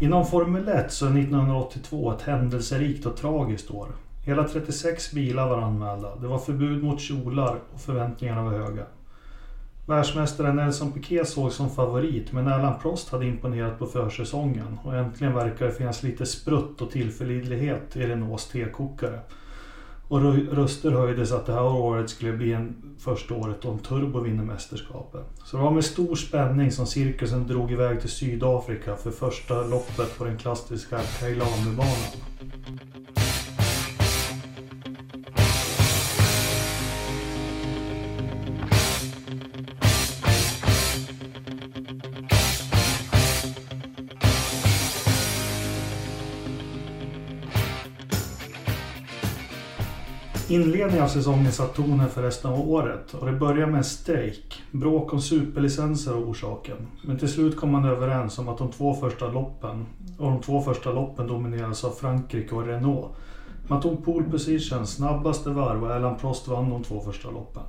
Inom 0.00 0.26
Formel 0.26 0.68
1 0.68 0.92
så 0.92 1.06
är 1.06 1.10
1982 1.10 2.12
ett 2.12 2.22
händelserikt 2.22 3.06
och 3.06 3.16
tragiskt 3.16 3.70
år. 3.70 3.88
Hela 4.26 4.44
36 4.44 5.12
bilar 5.12 5.48
var 5.48 5.62
anmälda. 5.62 6.16
Det 6.16 6.26
var 6.26 6.38
förbud 6.38 6.84
mot 6.84 7.00
kjolar 7.00 7.60
och 7.74 7.80
förväntningarna 7.80 8.42
var 8.42 8.52
höga. 8.52 8.84
Världsmästaren 9.86 10.56
Nelson 10.56 10.92
Piquet 10.92 11.28
såg 11.28 11.52
som 11.52 11.70
favorit 11.70 12.32
men 12.32 12.48
Alain 12.48 12.74
Prost 12.82 13.08
hade 13.08 13.26
imponerat 13.26 13.78
på 13.78 13.86
försäsongen 13.86 14.78
och 14.84 14.94
äntligen 14.94 15.34
verkar 15.34 15.66
det 15.66 15.72
finnas 15.72 16.02
lite 16.02 16.26
sprutt 16.26 16.82
och 16.82 16.90
tillförlitlighet 16.90 17.96
i 17.96 18.06
Renaults 18.06 18.48
tekokare. 18.48 19.20
Och 20.08 20.20
röster 20.52 20.90
höjdes 20.90 21.32
att 21.32 21.46
det 21.46 21.52
här 21.52 21.66
året 21.66 22.10
skulle 22.10 22.32
bli 22.32 22.52
en 22.52 22.76
första 22.98 23.34
året 23.34 23.62
då 23.62 23.70
en 23.70 23.78
turbo 23.78 24.20
vinner 24.20 24.44
mästerskapet. 24.44 25.20
Så 25.44 25.56
det 25.56 25.62
var 25.62 25.70
med 25.70 25.84
stor 25.84 26.16
spänning 26.16 26.70
som 26.70 26.86
cirkusen 26.86 27.46
drog 27.46 27.72
iväg 27.72 28.00
till 28.00 28.10
Sydafrika 28.10 28.96
för 28.96 29.10
första 29.10 29.62
loppet 29.62 30.18
på 30.18 30.24
den 30.24 30.38
klassiska 30.38 31.00
Kailamubanan. 31.20 32.12
Inledningen 50.50 51.04
av 51.04 51.08
säsongen 51.08 51.52
satt 51.52 51.74
tonen 51.74 52.08
för 52.08 52.22
resten 52.22 52.50
av 52.50 52.70
året 52.70 53.14
och 53.14 53.26
det 53.26 53.32
började 53.32 53.66
med 53.66 53.78
en 53.78 53.84
strejk. 53.84 54.62
Bråk 54.70 55.12
om 55.12 55.20
superlicenser 55.20 56.16
och 56.16 56.28
orsaken. 56.28 56.76
Men 57.02 57.18
till 57.18 57.28
slut 57.28 57.56
kom 57.56 57.72
man 57.72 57.84
överens 57.84 58.38
om 58.38 58.48
att 58.48 58.58
de 58.58 58.70
två 58.70 58.94
första 58.94 59.28
loppen 59.28 59.86
och 60.18 60.30
de 60.30 60.40
två 60.40 60.60
första 60.60 60.92
loppen 60.92 61.26
dominerades 61.26 61.84
av 61.84 61.90
Frankrike 61.90 62.54
och 62.54 62.66
Renault. 62.66 63.06
Man 63.66 63.80
tog 63.80 64.04
pole 64.04 64.24
position, 64.30 64.86
snabbaste 64.86 65.50
varv 65.50 65.84
och 65.84 65.90
Alain 65.90 66.16
Prost 66.16 66.48
vann 66.48 66.70
de 66.70 66.82
två 66.84 67.00
första 67.00 67.30
loppen. 67.30 67.62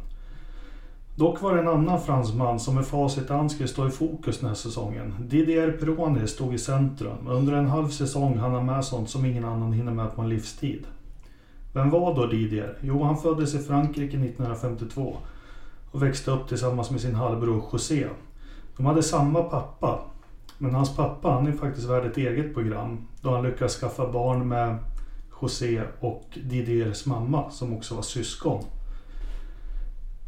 Dock 1.15 1.41
var 1.41 1.55
det 1.55 1.61
en 1.61 1.67
annan 1.67 2.01
fransman 2.01 2.59
som 2.59 2.75
med 2.75 2.85
facit 2.85 3.29
i 3.29 3.33
hand 3.33 3.51
skulle 3.51 3.69
stå 3.69 3.87
i 3.87 3.91
fokus 3.91 4.39
den 4.39 4.47
här 4.47 4.55
säsongen. 4.55 5.15
Didier 5.19 5.71
Pironi 5.71 6.27
stod 6.27 6.53
i 6.53 6.57
centrum. 6.57 7.27
Under 7.27 7.53
en 7.53 7.67
halv 7.67 7.87
säsong 7.89 8.37
hann 8.37 8.53
han 8.53 8.65
med 8.65 8.85
sånt 8.85 9.09
som 9.09 9.25
ingen 9.25 9.45
annan 9.45 9.73
hinner 9.73 9.91
med 9.91 10.15
på 10.15 10.21
en 10.21 10.29
livstid. 10.29 10.85
Vem 11.73 11.89
var 11.89 12.15
då 12.15 12.25
Didier? 12.25 12.77
Jo, 12.81 13.03
han 13.03 13.17
föddes 13.17 13.55
i 13.55 13.59
Frankrike 13.59 14.17
1952 14.17 15.17
och 15.91 16.03
växte 16.03 16.31
upp 16.31 16.47
tillsammans 16.47 16.91
med 16.91 17.01
sin 17.01 17.15
halvbror 17.15 17.63
José. 17.71 18.07
De 18.77 18.85
hade 18.85 19.03
samma 19.03 19.43
pappa, 19.43 19.99
men 20.57 20.75
hans 20.75 20.95
pappa 20.95 21.31
han 21.31 21.47
är 21.47 21.51
faktiskt 21.51 21.89
värd 21.89 22.05
ett 22.05 22.17
eget 22.17 22.53
program 22.53 23.07
då 23.21 23.35
han 23.35 23.43
lyckas 23.43 23.75
skaffa 23.75 24.11
barn 24.11 24.47
med 24.47 24.77
José 25.41 25.81
och 25.99 26.25
Didiers 26.43 27.05
mamma 27.05 27.49
som 27.49 27.73
också 27.73 27.95
var 27.95 28.01
syskon. 28.01 28.63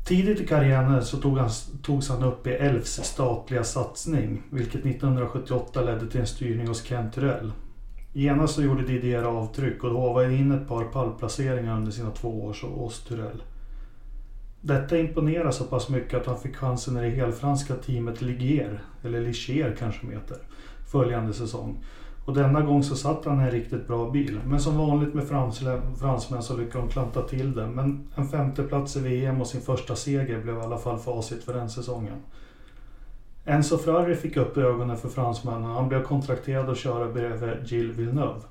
Tidigt 0.05 0.39
i 0.39 0.47
karriären 0.47 1.05
så 1.05 1.17
tog 1.17 1.37
han, 1.37 1.49
togs 1.81 2.09
han 2.09 2.23
upp 2.23 2.47
i 2.47 2.49
Elfs 2.49 3.03
statliga 3.03 3.63
satsning, 3.63 4.43
vilket 4.49 4.85
1978 4.85 5.81
ledde 5.81 6.07
till 6.07 6.21
en 6.21 6.27
styrning 6.27 6.67
hos 6.67 6.83
Kent 6.83 7.17
Röll 7.17 7.51
Genast 8.13 8.55
så 8.55 8.63
gjorde 8.63 8.83
Didier 8.83 9.23
avtryck 9.23 9.83
och 9.83 9.89
då 9.89 9.99
håvade 9.99 10.33
in 10.33 10.51
ett 10.51 10.67
par 10.67 10.83
pallplaceringar 10.83 11.77
under 11.77 11.91
sina 11.91 12.11
två 12.11 12.45
år 12.45 12.55
hos 12.75 13.03
Turell. 13.03 13.43
Detta 14.61 14.97
imponerade 14.97 15.51
så 15.51 15.63
pass 15.63 15.89
mycket 15.89 16.19
att 16.19 16.25
han 16.25 16.39
fick 16.39 16.55
chansen 16.55 16.97
i 16.97 17.01
det 17.01 17.09
helfranska 17.09 17.75
teamet 17.75 18.21
Ligier, 18.21 18.81
eller 19.03 19.21
Ligier 19.21 19.75
kanske 19.79 20.07
de 20.07 20.13
heter, 20.13 20.37
följande 20.91 21.33
säsong. 21.33 21.83
Och 22.25 22.33
denna 22.33 22.61
gång 22.61 22.83
så 22.83 22.95
satt 22.95 23.25
han 23.25 23.41
i 23.41 23.43
en 23.43 23.51
riktigt 23.51 23.87
bra 23.87 24.11
bil. 24.11 24.39
Men 24.45 24.59
som 24.59 24.77
vanligt 24.77 25.13
med 25.13 25.27
fransmän 25.99 26.43
så 26.43 26.57
lyckades 26.57 26.87
de 26.87 26.93
klanta 26.93 27.21
till 27.21 27.53
det. 27.55 27.67
Men 27.67 28.07
en 28.15 28.27
femteplats 28.27 28.97
i 28.97 28.99
VM 28.99 29.41
och 29.41 29.47
sin 29.47 29.61
första 29.61 29.95
seger 29.95 30.41
blev 30.41 30.57
i 30.57 30.61
alla 30.61 30.77
fall 30.77 30.99
facit 30.99 31.43
för 31.43 31.53
den 31.53 31.69
säsongen. 31.69 32.17
Enzo 33.45 33.77
Ferrari 33.77 34.15
fick 34.15 34.37
upp 34.37 34.57
ögonen 34.57 34.97
för 34.97 35.09
fransmännen 35.09 35.69
och 35.69 35.75
han 35.75 35.89
blev 35.89 36.03
kontrakterad 36.03 36.69
att 36.69 36.77
köra 36.77 37.07
bredvid 37.07 37.49
Gilles 37.65 37.97
Villeneuve. 37.97 38.41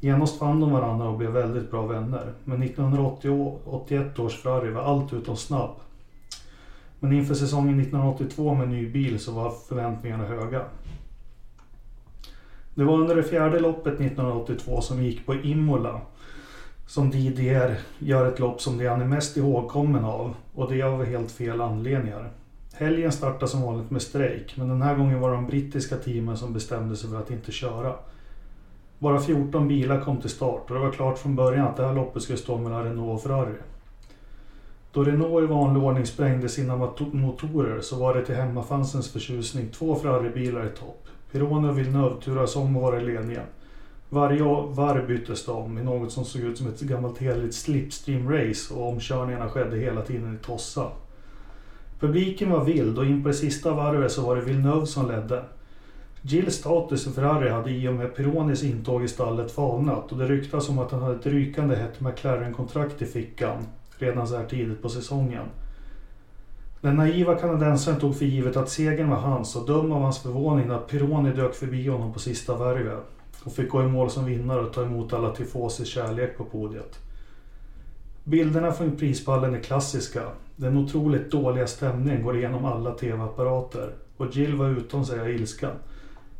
Genast 0.00 0.38
fann 0.38 0.60
de 0.60 0.72
varandra 0.72 1.08
och 1.08 1.18
blev 1.18 1.30
väldigt 1.30 1.70
bra 1.70 1.86
vänner. 1.86 2.32
Men 2.44 2.62
1981 2.62 4.18
års 4.18 4.42
Ferrari 4.42 4.70
var 4.70 4.82
allt 4.82 5.12
utom 5.12 5.36
snabb. 5.36 5.70
Men 7.00 7.12
inför 7.12 7.34
säsongen 7.34 7.80
1982 7.80 8.54
med 8.54 8.68
ny 8.68 8.90
bil 8.90 9.20
så 9.20 9.32
var 9.32 9.50
förväntningarna 9.68 10.24
höga. 10.24 10.64
Det 12.74 12.84
var 12.84 12.94
under 12.94 13.16
det 13.16 13.22
fjärde 13.22 13.60
loppet 13.60 13.94
1982 13.94 14.80
som 14.80 15.02
gick 15.02 15.26
på 15.26 15.34
Imola 15.34 16.00
som 16.90 17.10
Didier 17.10 17.78
gör 17.98 18.28
ett 18.28 18.38
lopp 18.38 18.60
som 18.60 18.78
det 18.78 18.86
han 18.86 19.00
är 19.00 19.06
mest 19.06 19.36
ihågkommen 19.36 20.04
av 20.04 20.34
och 20.54 20.72
det 20.72 20.82
av 20.82 21.04
helt 21.04 21.30
fel 21.30 21.60
anledningar. 21.60 22.30
Helgen 22.80 23.12
startade 23.12 23.48
som 23.48 23.62
vanligt 23.62 23.90
med 23.90 24.02
strejk 24.02 24.56
men 24.56 24.68
den 24.68 24.82
här 24.82 24.94
gången 24.94 25.20
var 25.20 25.30
det 25.30 25.36
de 25.36 25.46
brittiska 25.46 25.96
teamen 25.96 26.36
som 26.36 26.52
bestämde 26.52 26.96
sig 26.96 27.10
för 27.10 27.18
att 27.18 27.30
inte 27.30 27.52
köra. 27.52 27.94
Bara 28.98 29.20
14 29.20 29.68
bilar 29.68 30.00
kom 30.00 30.20
till 30.20 30.30
start 30.30 30.64
och 30.68 30.74
det 30.74 30.80
var 30.80 30.90
klart 30.90 31.18
från 31.18 31.36
början 31.36 31.66
att 31.66 31.76
det 31.76 31.86
här 31.86 31.94
loppet 31.94 32.22
skulle 32.22 32.38
stå 32.38 32.58
mellan 32.58 32.84
Renault 32.84 33.14
och 33.14 33.22
Ferrari. 33.22 33.54
Då 34.92 35.04
Renault 35.04 35.44
i 35.44 35.46
vanlig 35.46 35.82
ordning 35.82 36.06
sprängde 36.06 36.48
sina 36.48 36.76
motorer 37.12 37.80
så 37.80 37.96
var 37.96 38.14
det 38.14 38.24
till 38.24 38.34
hemmafansens 38.34 39.12
förtjusning 39.12 39.68
två 39.68 39.94
Ferrari-bilar 39.94 40.66
i 40.66 40.76
topp. 40.76 41.06
Pirone 41.32 41.68
och 41.68 41.78
Villeneuve 41.78 42.20
turades 42.20 42.56
om 42.56 42.76
att 42.76 42.82
vara 42.82 43.00
i 43.00 43.04
ledningen. 43.04 43.46
Varje 44.08 44.42
varv 44.68 45.06
byttes 45.06 45.44
de 45.44 45.56
om 45.56 45.78
i 45.78 45.82
något 45.82 46.12
som 46.12 46.24
såg 46.24 46.42
ut 46.42 46.58
som 46.58 46.66
ett 46.66 46.80
gammalt 46.80 47.18
heligt 47.18 47.54
slipstream-race 47.54 48.74
och 48.74 48.88
omkörningarna 48.88 49.48
skedde 49.48 49.76
hela 49.76 50.02
tiden 50.02 50.34
i 50.34 50.44
tossa. 50.44 50.90
Publiken 52.00 52.50
var 52.50 52.64
vild 52.64 52.98
och 52.98 53.06
in 53.06 53.22
på 53.22 53.28
det 53.28 53.34
sista 53.34 53.74
varvet 53.74 54.12
så 54.12 54.22
var 54.22 54.36
det 54.36 54.42
Villeneuve 54.42 54.86
som 54.86 55.08
ledde. 55.08 55.44
Gilles 56.22 56.54
status 56.54 57.06
i 57.06 57.10
Ferrari 57.10 57.50
hade 57.50 57.70
i 57.70 57.88
och 57.88 57.94
med 57.94 58.16
Pironis 58.16 58.62
intåg 58.62 59.04
i 59.04 59.08
stallet 59.08 59.52
falnat 59.52 60.12
och 60.12 60.18
det 60.18 60.28
ryktas 60.28 60.68
om 60.68 60.78
att 60.78 60.90
han 60.90 61.02
hade 61.02 61.14
ett 61.14 61.26
rykande 61.26 61.76
hett 61.76 62.00
McLaren-kontrakt 62.00 63.02
i 63.02 63.06
fickan 63.06 63.66
redan 63.98 64.28
så 64.28 64.36
här 64.36 64.44
tidigt 64.44 64.82
på 64.82 64.88
säsongen. 64.88 65.44
Den 66.80 66.96
naiva 66.96 67.34
kanadensaren 67.34 68.00
tog 68.00 68.16
för 68.16 68.24
givet 68.24 68.56
att 68.56 68.70
segern 68.70 69.10
var 69.10 69.16
hans 69.16 69.56
och 69.56 69.66
döm 69.66 69.92
av 69.92 70.02
hans 70.02 70.18
förvåning 70.18 70.68
när 70.68 70.78
Pironi 70.78 71.32
dök 71.32 71.54
förbi 71.54 71.88
honom 71.88 72.12
på 72.12 72.18
sista 72.18 72.56
värvet 72.56 73.04
och 73.44 73.52
fick 73.52 73.70
gå 73.70 73.82
i 73.82 73.86
mål 73.86 74.10
som 74.10 74.24
vinnare 74.24 74.60
och 74.60 74.72
ta 74.72 74.82
emot 74.82 75.12
alla 75.12 75.34
tifosis 75.34 75.88
kärlek 75.88 76.38
på 76.38 76.44
podiet. 76.44 76.98
Bilderna 78.24 78.72
från 78.72 78.96
prispallen 78.96 79.54
är 79.54 79.60
klassiska. 79.60 80.22
Den 80.60 80.76
otroligt 80.76 81.30
dåliga 81.30 81.66
stämningen 81.66 82.22
går 82.22 82.36
igenom 82.36 82.64
alla 82.64 82.90
tv-apparater 82.90 83.94
och 84.16 84.36
Jill 84.36 84.56
var 84.56 84.68
utom 84.68 85.04
sig 85.04 85.20
av 85.20 85.30
ilska. 85.30 85.70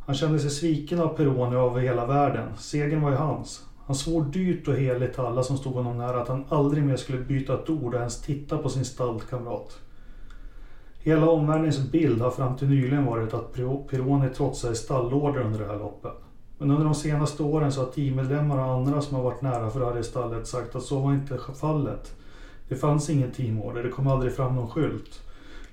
Han 0.06 0.14
kände 0.14 0.38
sig 0.38 0.50
sviken 0.50 1.00
av 1.00 1.08
Peroni 1.08 1.56
och 1.56 1.60
av 1.60 1.78
hela 1.78 2.06
världen. 2.06 2.48
Segern 2.58 3.02
var 3.02 3.10
ju 3.10 3.16
hans. 3.16 3.66
Han 3.86 3.96
svor 3.96 4.24
dyrt 4.24 4.68
och 4.68 4.74
heligt 4.74 5.12
till 5.12 5.20
alla 5.22 5.42
som 5.42 5.56
stod 5.56 5.72
honom 5.72 5.98
nära 5.98 6.22
att 6.22 6.28
han 6.28 6.44
aldrig 6.48 6.84
mer 6.84 6.96
skulle 6.96 7.18
byta 7.18 7.54
ett 7.54 7.70
ord 7.70 7.94
och 7.94 8.00
ens 8.00 8.22
titta 8.22 8.58
på 8.58 8.68
sin 8.68 8.84
stallkamrat. 8.84 9.78
Hela 10.98 11.28
omvärldens 11.28 11.90
bild 11.90 12.20
har 12.20 12.30
fram 12.30 12.56
till 12.56 12.68
nyligen 12.68 13.06
varit 13.06 13.34
att 13.34 13.52
Pironi 13.90 14.28
trotsade 14.28 14.74
stallorder 14.74 15.40
under 15.40 15.58
det 15.58 15.66
här 15.66 15.78
loppet. 15.78 16.14
Men 16.58 16.70
under 16.70 16.84
de 16.84 16.94
senaste 16.94 17.42
åren 17.42 17.72
så 17.72 17.80
har 17.80 17.90
teammedlemmar 17.90 18.58
och 18.58 18.72
andra 18.74 19.00
som 19.00 19.16
har 19.16 19.22
varit 19.22 19.42
nära 19.42 19.70
Ferrari-stallet 19.70 20.46
sagt 20.46 20.76
att 20.76 20.82
så 20.82 20.98
var 20.98 21.12
inte 21.12 21.38
fallet. 21.60 22.14
Det 22.70 22.76
fanns 22.76 23.10
ingen 23.10 23.30
teamorder, 23.30 23.82
det 23.82 23.90
kom 23.90 24.06
aldrig 24.06 24.32
fram 24.32 24.54
någon 24.54 24.70
skylt 24.70 25.22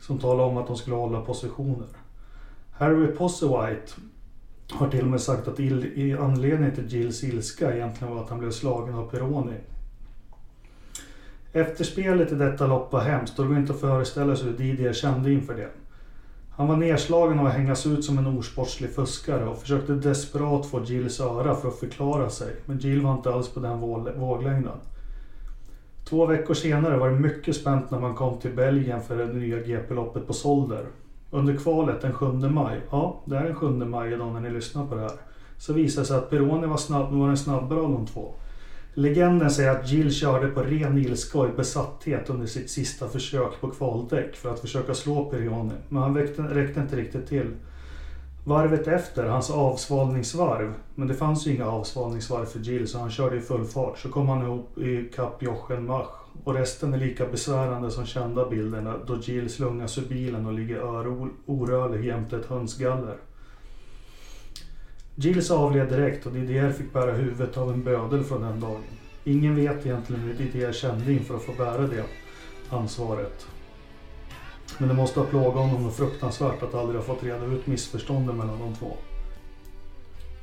som 0.01 0.19
talade 0.19 0.49
om 0.49 0.57
att 0.57 0.67
de 0.67 0.77
skulle 0.77 0.95
hålla 0.95 1.21
positioner. 1.21 1.87
Harry 2.71 3.07
Possewhite 3.07 3.91
har 4.71 4.89
till 4.89 5.01
och 5.01 5.07
med 5.07 5.21
sagt 5.21 5.47
att 5.47 5.59
anledningen 6.19 6.75
till 6.75 6.93
Jills 6.93 7.23
ilska 7.23 7.75
egentligen 7.75 8.13
var 8.13 8.23
att 8.23 8.29
han 8.29 8.39
blev 8.39 8.51
slagen 8.51 8.95
av 8.95 9.09
Peroni. 9.09 9.57
Efterspelet 11.51 12.31
i 12.31 12.35
detta 12.35 12.67
lopp 12.67 12.91
var 12.91 13.01
hemskt 13.01 13.39
och 13.39 13.45
det 13.45 13.49
går 13.49 13.59
inte 13.59 13.73
att 13.73 13.79
föreställa 13.79 14.35
sig 14.35 14.45
hur 14.45 14.57
Didier 14.57 14.93
kände 14.93 15.31
inför 15.31 15.55
det. 15.55 15.69
Han 16.51 16.67
var 16.67 16.75
nedslagen 16.75 17.39
av 17.39 17.45
att 17.45 17.53
hängas 17.53 17.85
ut 17.85 18.05
som 18.05 18.17
en 18.17 18.27
osportslig 18.27 18.95
fuskare 18.95 19.45
och 19.45 19.57
försökte 19.57 19.93
desperat 19.93 20.65
få 20.65 20.83
Jills 20.83 21.19
öra 21.19 21.55
för 21.55 21.67
att 21.67 21.79
förklara 21.79 22.29
sig, 22.29 22.55
men 22.65 22.79
Jill 22.79 23.01
var 23.01 23.13
inte 23.13 23.33
alls 23.33 23.49
på 23.49 23.59
den 23.59 23.79
våglängden. 24.19 24.77
Två 26.09 26.25
veckor 26.25 26.53
senare 26.53 26.97
var 26.97 27.09
det 27.09 27.19
mycket 27.19 27.55
spänt 27.55 27.91
när 27.91 27.99
man 27.99 28.15
kom 28.15 28.39
till 28.39 28.51
Belgien 28.51 29.01
för 29.01 29.17
det 29.17 29.33
nya 29.33 29.57
GP-loppet 29.57 30.27
på 30.27 30.33
Solder. 30.33 30.85
Under 31.31 31.57
kvalet 31.57 32.01
den 32.01 32.13
7 32.13 32.25
maj, 32.31 32.81
ja 32.91 33.21
det 33.25 33.37
är 33.37 33.43
den 33.43 33.55
7 33.55 33.69
maj 33.69 34.13
idag 34.13 34.33
när 34.33 34.39
ni 34.39 34.49
lyssnar 34.49 34.85
på 34.85 34.95
det 34.95 35.01
här, 35.01 35.11
så 35.57 35.73
visade 35.73 36.01
det 36.01 36.07
sig 36.07 36.17
att 36.17 36.29
Peroni 36.29 36.67
var, 36.67 36.77
snabb, 36.77 37.11
var 37.11 37.27
den 37.27 37.37
snabbare 37.37 37.79
av 37.79 37.91
de 37.91 38.07
två. 38.07 38.33
Legenden 38.93 39.51
säger 39.51 39.71
att 39.71 39.91
Jill 39.91 40.13
körde 40.13 40.47
på 40.47 40.63
ren 40.63 40.97
ilska 40.97 41.39
och 41.39 41.55
besatthet 41.55 42.29
under 42.29 42.45
sitt 42.45 42.69
sista 42.69 43.07
försök 43.07 43.61
på 43.61 43.69
kvaldäck 43.69 44.35
för 44.35 44.49
att 44.49 44.59
försöka 44.59 44.93
slå 44.93 45.25
Peroni, 45.25 45.73
men 45.89 46.03
han 46.03 46.17
räckte, 46.17 46.41
räckte 46.41 46.79
inte 46.79 46.95
riktigt 46.95 47.27
till. 47.27 47.51
Varvet 48.47 48.87
efter, 48.87 49.25
hans 49.25 49.49
avsvalningsvarv, 49.49 50.73
men 50.95 51.07
det 51.07 51.13
fanns 51.13 51.47
ju 51.47 51.55
inga 51.55 51.65
avsvalningsvarv 51.65 52.45
för 52.45 52.59
Jill 52.59 52.87
så 52.87 52.99
han 52.99 53.11
körde 53.11 53.37
i 53.37 53.41
full 53.41 53.65
fart, 53.65 53.99
så 53.99 54.09
kom 54.09 54.29
han 54.29 54.41
ihop 54.41 54.77
i 54.77 55.11
kapp 55.15 55.43
Jochen 55.43 55.85
Mach 55.85 56.09
och 56.43 56.53
resten 56.53 56.93
är 56.93 56.97
lika 56.97 57.25
besvärande 57.25 57.91
som 57.91 58.05
kända 58.05 58.49
bilderna 58.49 58.95
då 59.07 59.17
Jill 59.17 59.49
slungas 59.49 59.97
ur 59.97 60.05
bilen 60.09 60.45
och 60.45 60.53
ligger 60.53 61.07
orörlig 61.45 62.05
jämte 62.05 62.37
ett 62.37 62.45
hönsgaller. 62.45 63.17
Gilles 65.15 65.51
avled 65.51 65.89
direkt 65.89 66.25
och 66.25 66.31
Didier 66.31 66.71
fick 66.71 66.93
bära 66.93 67.11
huvudet 67.11 67.57
av 67.57 67.71
en 67.71 67.83
bödel 67.83 68.23
från 68.23 68.41
den 68.41 68.59
dagen. 68.59 68.83
Ingen 69.23 69.55
vet 69.55 69.85
egentligen 69.85 70.21
hur 70.21 70.33
Didier 70.33 70.71
kände 70.71 71.13
inför 71.13 71.35
att 71.35 71.43
få 71.43 71.53
bära 71.57 71.87
det 71.87 72.03
ansvaret. 72.69 73.47
Men 74.77 74.89
det 74.89 74.95
måste 74.95 75.19
ha 75.19 75.27
plågat 75.27 75.53
honom 75.53 75.83
något 75.83 75.95
fruktansvärt 75.95 76.63
att 76.63 76.75
aldrig 76.75 76.99
ha 76.99 77.05
fått 77.05 77.23
reda 77.23 77.45
ut 77.45 77.67
missförstånden 77.67 78.37
mellan 78.37 78.59
de 78.59 78.75
två. 78.75 78.97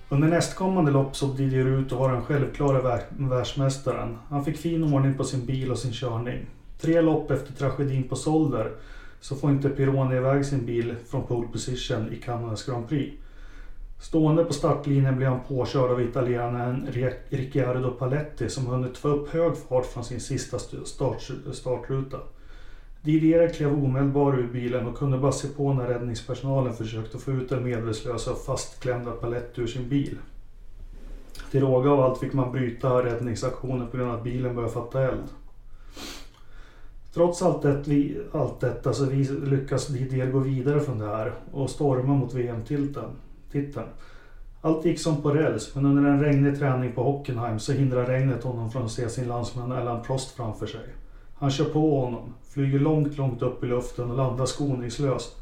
Under 0.08 0.28
nästkommande 0.28 0.90
lopp 0.90 1.16
såg 1.16 1.36
Didier 1.36 1.66
ut 1.66 1.92
att 1.92 1.98
vara 1.98 2.12
den 2.12 2.22
självklara 2.22 3.00
världsmästaren. 3.10 4.18
Han 4.28 4.44
fick 4.44 4.56
fin 4.56 4.94
ordning 4.94 5.14
på 5.14 5.24
sin 5.24 5.46
bil 5.46 5.70
och 5.70 5.78
sin 5.78 5.92
körning. 5.92 6.46
Tre 6.80 7.00
lopp 7.00 7.30
efter 7.30 7.52
tragedin 7.52 8.08
på 8.08 8.16
Solder 8.16 8.72
så 9.20 9.36
får 9.36 9.50
inte 9.50 9.68
Pirone 9.68 10.16
iväg 10.16 10.46
sin 10.46 10.66
bil 10.66 10.94
från 11.06 11.26
pole 11.26 11.48
position 11.48 12.12
i 12.12 12.16
Kanadas 12.16 12.66
Grand 12.66 12.88
Prix. 12.88 13.16
Stående 14.00 14.44
på 14.44 14.52
startlinjen 14.52 15.16
blir 15.16 15.26
han 15.26 15.40
påkörd 15.48 15.90
av 15.90 16.02
italienaren 16.02 16.88
Ricciardo 17.28 17.90
Paletti 17.90 18.48
som 18.48 18.66
hunnit 18.66 18.98
få 18.98 19.08
upp 19.08 19.28
hög 19.28 19.52
fart 19.68 19.86
från 19.86 20.04
sin 20.04 20.20
sista 20.20 20.58
start, 20.84 21.30
startruta. 21.52 22.18
Didier 23.04 23.48
klev 23.48 23.84
omedelbart 23.84 24.34
ur 24.34 24.48
bilen 24.52 24.86
och 24.86 24.98
kunde 24.98 25.18
bara 25.18 25.32
se 25.32 25.48
på 25.48 25.72
när 25.72 25.86
räddningspersonalen 25.86 26.74
försökte 26.74 27.18
få 27.18 27.32
ut 27.32 27.48
den 27.48 27.64
medvetslösa 27.64 28.32
och 28.32 28.44
fastklämda 28.44 29.10
palett 29.10 29.58
ur 29.58 29.66
sin 29.66 29.88
bil. 29.88 30.18
Till 31.50 31.60
råga 31.60 31.90
av 31.90 32.00
allt 32.00 32.18
fick 32.18 32.32
man 32.32 32.52
bryta 32.52 33.04
räddningsaktionen 33.04 33.86
på 33.86 33.96
grund 33.96 34.10
av 34.10 34.16
att 34.16 34.24
bilen 34.24 34.54
började 34.54 34.74
fatta 34.74 35.02
eld. 35.02 35.24
Trots 37.14 37.42
allt, 37.42 37.62
det, 37.62 38.14
allt 38.32 38.60
detta 38.60 38.92
så 38.92 39.06
lyckas 39.44 39.86
Didier 39.86 40.30
gå 40.30 40.38
vidare 40.38 40.80
från 40.80 40.98
det 40.98 41.06
här 41.06 41.32
och 41.52 41.70
storma 41.70 42.14
mot 42.14 42.34
VM-titeln 42.34 43.10
titeln. 43.54 43.86
Allt 44.60 44.84
gick 44.84 45.00
som 45.00 45.22
på 45.22 45.30
räls, 45.30 45.74
men 45.74 45.86
under 45.86 46.10
en 46.10 46.20
regnig 46.20 46.58
träning 46.58 46.92
på 46.92 47.02
Hockenheim 47.02 47.58
så 47.58 47.72
hindrar 47.72 48.06
regnet 48.06 48.44
honom 48.44 48.70
från 48.70 48.84
att 48.84 48.90
se 48.90 49.08
sin 49.08 49.28
landsman 49.28 49.72
Alan 49.72 50.02
Prost 50.02 50.36
framför 50.36 50.66
sig. 50.66 50.80
Han 51.44 51.50
kör 51.50 51.64
på 51.64 52.00
honom, 52.00 52.34
flyger 52.48 52.78
långt, 52.78 53.16
långt 53.16 53.42
upp 53.42 53.64
i 53.64 53.66
luften 53.66 54.10
och 54.10 54.16
landar 54.16 54.46
skoningslöst. 54.46 55.36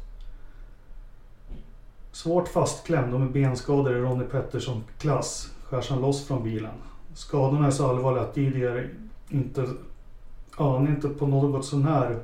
Svårt 2.11 2.47
fastklämd 2.47 3.13
och 3.13 3.19
med 3.19 3.31
benskador 3.31 3.97
i 3.97 3.99
Ronnie 3.99 4.25
Pettersson-klass 4.25 5.51
skärs 5.63 5.89
han 5.89 6.01
loss 6.01 6.27
från 6.27 6.43
bilen. 6.43 6.73
Skadorna 7.13 7.67
är 7.67 7.71
så 7.71 7.89
allvarliga 7.89 8.23
att 8.23 8.33
Didier 8.33 8.89
inte, 9.29 9.67
ja, 10.57 10.73
han 10.73 10.87
är 10.87 10.91
inte 10.91 11.09
på 11.09 11.27
något 11.27 11.65
sån 11.65 11.83
här 11.83 12.19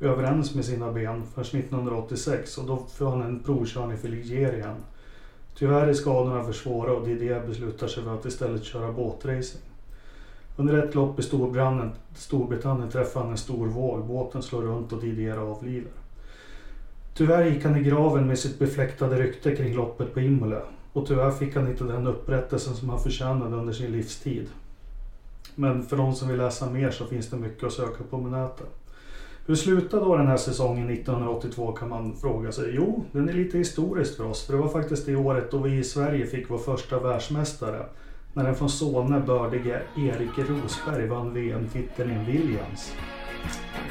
överens 0.00 0.54
med 0.54 0.64
sina 0.64 0.92
ben 0.92 1.22
förrän 1.34 1.60
1986 1.60 2.58
och 2.58 2.66
då 2.66 2.86
får 2.94 3.10
han 3.10 3.22
en 3.22 3.40
provkörning 3.40 3.98
för 3.98 4.08
Ligier 4.08 4.56
igen. 4.56 4.76
Tyvärr 5.58 5.86
är 5.86 5.94
skadorna 5.94 6.44
för 6.44 6.52
svåra 6.52 6.92
och 6.92 7.08
Didier 7.08 7.46
beslutar 7.46 7.86
sig 7.86 8.02
för 8.02 8.14
att 8.14 8.26
istället 8.26 8.64
köra 8.64 8.92
båtracing. 8.92 9.60
Under 10.56 10.78
ett 10.78 10.94
lopp 10.94 11.18
i 11.18 11.22
Storbritannien, 11.22 11.92
Storbritannien 12.14 12.90
träffar 12.90 13.20
han 13.20 13.30
en 13.30 13.38
stor 13.38 13.66
våg. 13.66 14.04
Båten 14.04 14.42
slår 14.42 14.62
runt 14.62 14.92
och 14.92 15.00
Didier 15.00 15.36
avlider. 15.36 15.90
Tyvärr 17.14 17.44
gick 17.44 17.64
han 17.64 17.76
i 17.76 17.82
graven 17.82 18.26
med 18.26 18.38
sitt 18.38 18.58
befläktade 18.58 19.16
rykte 19.16 19.56
kring 19.56 19.74
loppet 19.74 20.14
på 20.14 20.20
Imola. 20.20 20.62
Och 20.92 21.06
tyvärr 21.06 21.30
fick 21.30 21.56
han 21.56 21.68
inte 21.68 21.84
den 21.84 22.06
upprättelsen 22.06 22.74
som 22.74 22.88
han 22.88 23.00
förtjänade 23.00 23.56
under 23.56 23.72
sin 23.72 23.92
livstid. 23.92 24.48
Men 25.54 25.82
för 25.82 25.96
de 25.96 26.14
som 26.14 26.28
vill 26.28 26.38
läsa 26.38 26.70
mer 26.70 26.90
så 26.90 27.04
finns 27.04 27.30
det 27.30 27.36
mycket 27.36 27.64
att 27.64 27.72
söka 27.72 28.04
på 28.10 28.16
nätet. 28.16 28.66
Hur 29.46 29.54
slutade 29.54 30.04
då 30.04 30.16
den 30.16 30.26
här 30.26 30.36
säsongen 30.36 30.90
1982 30.90 31.72
kan 31.72 31.88
man 31.88 32.16
fråga 32.16 32.52
sig. 32.52 32.70
Jo, 32.74 33.04
den 33.12 33.28
är 33.28 33.32
lite 33.32 33.58
historiskt 33.58 34.16
för 34.16 34.24
oss. 34.24 34.46
För 34.46 34.52
det 34.52 34.58
var 34.58 34.68
faktiskt 34.68 35.06
det 35.06 35.16
året 35.16 35.50
då 35.50 35.58
vi 35.58 35.78
i 35.78 35.84
Sverige 35.84 36.26
fick 36.26 36.50
vår 36.50 36.58
första 36.58 36.98
världsmästare. 36.98 37.86
När 38.36 38.44
den 38.44 38.54
från 38.54 38.68
Solna 38.68 39.20
bördige 39.20 39.82
Erik 39.96 40.38
Rosberg 40.38 41.06
vann 41.06 41.34
VM-titeln 41.34 42.10
i 42.10 42.32
Williams. 42.32 42.94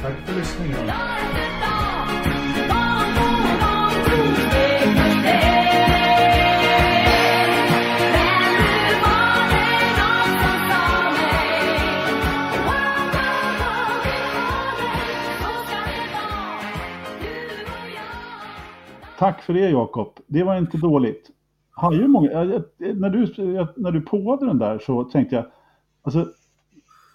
Tack 0.01 0.13
för 0.25 0.33
lyssningen. 0.33 0.91
Tack 19.17 19.41
för 19.41 19.53
det 19.53 19.69
Jakob. 19.69 20.19
Det 20.27 20.43
var 20.43 20.57
inte 20.57 20.77
dåligt. 20.77 21.34
Har 21.75 22.07
många, 22.07 22.29
när, 22.77 23.09
du, 23.09 23.25
när 23.75 23.91
du 23.91 24.01
påade 24.01 24.45
den 24.45 24.57
där 24.57 24.79
så 24.79 25.03
tänkte 25.03 25.35
jag, 25.35 25.45
alltså, 26.03 26.27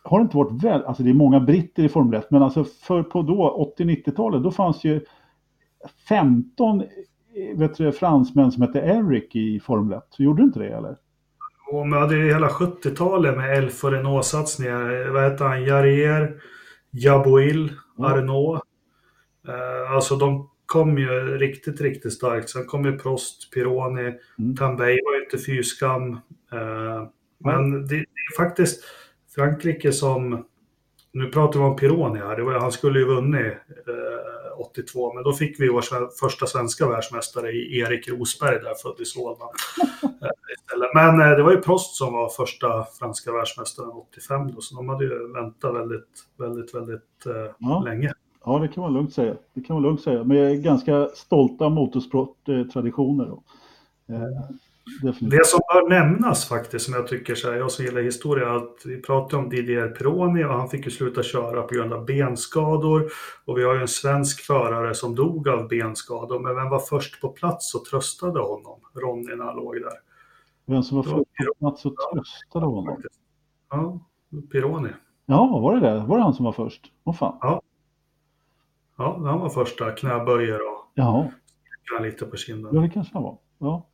har 0.02 0.18
det 0.18 0.22
inte 0.22 0.36
varit 0.36 0.64
väl, 0.64 0.84
alltså 0.84 1.02
det 1.02 1.10
är 1.10 1.14
många 1.14 1.40
britter 1.40 1.82
i 1.82 1.88
Formel 1.88 2.20
1, 2.20 2.30
men 2.30 2.42
alltså 2.42 2.64
för 2.64 3.02
på 3.02 3.22
då 3.22 3.74
80-90-talet, 3.78 4.42
då 4.42 4.50
fanns 4.50 4.84
ju 4.84 5.00
15 6.08 6.82
vet 7.54 7.76
du, 7.76 7.92
fransmän 7.92 8.52
som 8.52 8.62
hette 8.62 8.78
Eric 8.78 9.36
i 9.36 9.60
Formel 9.60 9.98
1. 9.98 10.04
Gjorde 10.18 10.42
du 10.42 10.46
inte 10.46 10.58
det 10.58 10.68
eller? 10.68 10.96
Och 11.72 11.88
man 11.88 12.00
hade 12.00 12.16
ju 12.16 12.32
hela 12.32 12.48
70-talet 12.48 13.36
med 13.36 13.58
Elf 13.58 13.84
och 13.84 13.92
Renault-satsningar. 13.92 15.10
Vad 15.12 15.22
hette 15.22 15.44
han? 15.44 15.64
Jarier, 15.64 16.34
Jaboil, 16.90 17.72
ja. 17.96 18.06
Arnault. 18.06 18.62
Uh, 19.48 19.94
alltså 19.94 20.16
de 20.16 20.49
kom 20.70 20.98
ju 20.98 21.38
riktigt, 21.38 21.80
riktigt 21.80 22.12
starkt. 22.12 22.50
Sen 22.50 22.66
kom 22.66 22.84
ju 22.84 22.98
Prost, 22.98 23.50
Pironi, 23.50 24.18
mm. 24.38 24.56
Tambay 24.56 24.98
var 25.04 25.14
ju 25.14 25.24
inte 25.24 25.38
fyskam. 25.38 26.12
Eh, 26.52 27.08
men 27.38 27.72
det, 27.72 27.96
det, 27.96 27.96
är 27.96 28.36
faktiskt 28.36 28.84
Frankrike 29.34 29.92
som, 29.92 30.44
nu 31.12 31.26
pratar 31.26 31.60
vi 31.60 31.66
om 31.66 31.76
Pironi 31.76 32.18
här, 32.18 32.36
det 32.36 32.42
var, 32.42 32.52
han 32.52 32.72
skulle 32.72 32.98
ju 32.98 33.04
vunnit 33.04 33.52
eh, 33.86 34.60
82. 34.60 35.14
Men 35.14 35.24
då 35.24 35.32
fick 35.32 35.60
vi 35.60 35.68
vår 35.68 36.18
första 36.20 36.46
svenska 36.46 36.88
världsmästare 36.88 37.50
i 37.50 37.78
Erik 37.78 38.08
Rosberg 38.08 38.60
där, 38.60 38.74
född 38.74 39.00
i 39.00 39.04
Solna. 39.04 39.44
Men 40.94 41.18
det 41.18 41.42
var 41.42 41.50
ju 41.52 41.60
Prost 41.60 41.96
som 41.96 42.12
var 42.12 42.28
första 42.28 42.86
franska 42.98 43.32
världsmästaren 43.32 43.90
85 43.90 44.52
då, 44.52 44.60
så 44.60 44.76
de 44.76 44.88
hade 44.88 45.04
ju 45.04 45.32
väntat 45.32 45.74
väldigt, 45.74 46.24
väldigt, 46.38 46.74
väldigt 46.74 47.26
ja. 47.58 47.82
länge. 47.84 48.12
Ja, 48.44 48.58
det 48.58 48.68
kan 48.68 48.82
man 48.82 48.92
lugnt 48.92 49.12
säga. 49.12 49.36
Det 49.54 49.60
kan 49.60 49.76
man 49.76 49.82
lugnt 49.82 50.00
säga. 50.00 50.24
Med 50.24 50.62
ganska 50.62 51.08
stolta 51.14 51.68
motorsporttraditioner. 51.68 53.26
Eh, 54.08 54.20
det 55.20 55.46
som 55.46 55.60
bör 55.72 55.88
nämnas 55.88 56.48
faktiskt, 56.48 56.84
som 56.84 56.94
jag 56.94 57.08
tycker, 57.08 57.34
så 57.34 57.50
här, 57.50 57.58
jag 57.58 57.70
som 57.70 57.84
gillar 57.84 58.02
historia, 58.02 58.56
att 58.56 58.76
vi 58.84 59.02
pratade 59.02 59.42
om 59.42 59.48
Didier 59.48 59.88
Pironi 59.88 60.44
och 60.44 60.54
han 60.54 60.68
fick 60.68 60.84
ju 60.84 60.90
sluta 60.90 61.22
köra 61.22 61.62
på 61.62 61.74
grund 61.74 61.92
av 61.92 62.04
benskador. 62.04 63.10
Och 63.44 63.58
vi 63.58 63.64
har 63.64 63.74
ju 63.74 63.80
en 63.80 63.88
svensk 63.88 64.40
förare 64.40 64.94
som 64.94 65.14
dog 65.14 65.48
av 65.48 65.68
benskador, 65.68 66.38
men 66.38 66.54
vem 66.54 66.68
var 66.68 66.78
först 66.78 67.20
på 67.20 67.28
plats 67.28 67.74
och 67.74 67.84
tröstade 67.84 68.40
honom? 68.40 68.80
Ronny 68.94 69.36
när 69.36 69.44
han 69.44 69.56
låg 69.56 69.74
där. 69.74 69.98
Vem 70.66 70.82
som 70.82 70.96
var 70.96 71.02
först 71.02 71.14
på 71.14 71.54
plats 71.58 71.84
och 71.86 71.94
tröstade 72.12 72.66
honom? 72.66 73.02
Ja, 73.70 74.00
Pironi. 74.52 74.90
Ja, 75.26 75.58
var 75.62 75.74
det 75.74 75.80
det? 75.80 76.04
Var 76.06 76.16
det 76.16 76.22
han 76.22 76.34
som 76.34 76.44
var 76.44 76.52
först? 76.52 76.92
Åh 77.04 77.14
fan. 77.14 77.38
Ja. 77.40 77.62
Ja, 79.00 79.20
han 79.24 79.40
var 79.40 79.48
första, 79.48 79.90
knäböjer 79.90 80.54
och 80.54 80.92
Jaha. 80.94 81.30
lite 82.02 82.24
på 82.24 82.36
kinden. 82.36 82.74
Ja, 82.74 82.80
det 82.80 82.88
kanske 82.88 83.14
han 83.14 83.22
var. 83.22 83.38
Ja. 83.58 83.86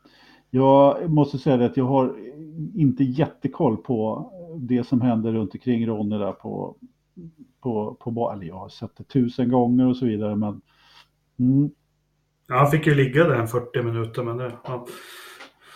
Jag 0.50 1.10
måste 1.10 1.38
säga 1.38 1.66
att 1.66 1.76
jag 1.76 1.84
har 1.84 2.16
inte 2.74 3.04
jättekoll 3.04 3.76
på 3.76 4.32
det 4.56 4.84
som 4.84 5.00
händer 5.00 5.32
runt 5.32 5.54
omkring 5.54 5.86
Ronny 5.86 6.18
där 6.18 6.32
på, 6.32 6.76
på, 7.60 7.94
på 7.94 8.32
eller 8.32 8.46
jag 8.46 8.54
har 8.54 8.68
sett 8.68 8.96
det 8.96 9.04
tusen 9.04 9.50
gånger 9.50 9.86
och 9.86 9.96
så 9.96 10.06
vidare 10.06 10.36
men 10.36 10.60
mm. 11.38 11.70
ja, 12.48 12.58
Han 12.58 12.70
fick 12.70 12.86
ju 12.86 12.94
ligga 12.94 13.24
där 13.24 13.34
en 13.34 13.48
40 13.48 13.82
minuter 13.82 14.22
men 14.22 14.36
det, 14.36 14.52
ja. 14.64 14.86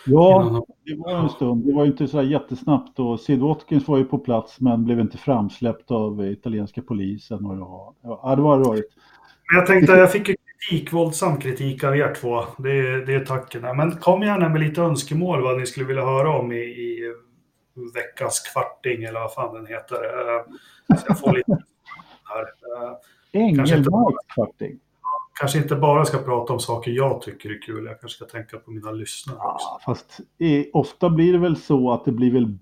Ja, 0.05 0.65
det 0.85 0.95
var 0.95 1.11
en 1.11 1.29
stund. 1.29 1.65
Det 1.65 1.73
var 1.73 1.85
inte 1.85 2.07
så 2.07 2.21
jättesnabbt 2.21 2.99
och 2.99 3.19
Sid 3.19 3.39
Watkins 3.39 3.87
var 3.87 3.97
ju 3.97 4.05
på 4.05 4.17
plats 4.17 4.59
men 4.59 4.85
blev 4.85 4.99
inte 4.99 5.17
framsläppt 5.17 5.91
av 5.91 6.25
italienska 6.25 6.81
polisen. 6.81 7.45
Och 7.45 7.57
ja, 7.57 7.95
ja, 8.01 8.35
det 8.35 8.41
var 8.41 8.59
rörigt. 8.59 8.93
Jag 9.53 9.65
tänkte, 9.65 9.93
jag 9.93 10.11
fick 10.11 10.29
ju 10.29 10.35
kritik, 10.35 10.93
våldsam 10.93 11.37
kritik 11.37 11.83
av 11.83 11.97
er 11.97 12.15
två. 12.15 12.43
Det, 12.57 13.05
det 13.05 13.13
är 13.13 13.25
tacken. 13.25 13.77
Men 13.77 13.91
kom 13.91 14.21
gärna 14.21 14.49
med 14.49 14.61
lite 14.61 14.81
önskemål 14.81 15.43
vad 15.43 15.59
ni 15.59 15.65
skulle 15.65 15.85
vilja 15.85 16.05
höra 16.05 16.39
om 16.39 16.51
i, 16.51 16.55
i 16.55 17.13
veckans 17.93 18.39
kvarting 18.53 19.03
eller 19.03 19.19
vad 19.19 19.33
fan 19.33 19.55
den 19.55 19.67
heter. 19.67 19.95
Eh, 19.95 20.97
så 20.97 21.05
jag 21.07 21.19
får 21.19 21.33
lite 21.33 21.57
här. 22.23 22.41
Eh, 22.41 22.97
Engelmarks 23.41 24.33
kvarting. 24.33 24.79
Kanske 25.39 25.57
inte 25.57 25.75
bara 25.75 26.05
ska 26.05 26.17
prata 26.17 26.53
om 26.53 26.59
saker 26.59 26.91
jag 26.91 27.21
tycker 27.21 27.49
är 27.49 27.61
kul, 27.61 27.85
jag 27.85 27.99
kanske 27.99 28.15
ska 28.15 28.25
tänka 28.25 28.57
på 28.57 28.71
mina 28.71 28.91
lyssnare 28.91 29.37
också. 29.37 29.67
Ja, 29.67 29.79
fast 29.85 30.19
ofta 30.73 31.09
blir 31.09 31.33
det 31.33 31.39
väl 31.39 31.57
så 31.57 31.91
att 31.91 32.05
det 32.05 32.11
blir 32.11 32.33
väl 32.33 32.57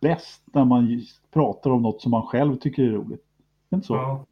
bäst 0.00 0.42
när 0.52 0.64
man 0.64 1.02
pratar 1.32 1.70
om 1.70 1.82
något 1.82 2.02
som 2.02 2.10
man 2.10 2.22
själv 2.22 2.56
tycker 2.56 2.82
är 2.82 2.90
roligt. 2.90 3.24
Inte 3.72 3.86
så? 3.86 3.94
Ja. 3.94 4.26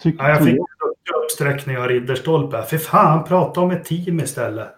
Tycker, 0.00 0.24
ja, 0.24 0.30
jag 0.30 0.44
fick 0.44 0.58
uppsträckning 1.24 1.78
av 1.78 1.88
Ridderstolpe. 1.88 2.62
För 2.62 2.78
fan, 2.78 3.24
prata 3.24 3.60
om 3.60 3.70
ett 3.70 3.84
team 3.84 4.20
istället. 4.20 4.68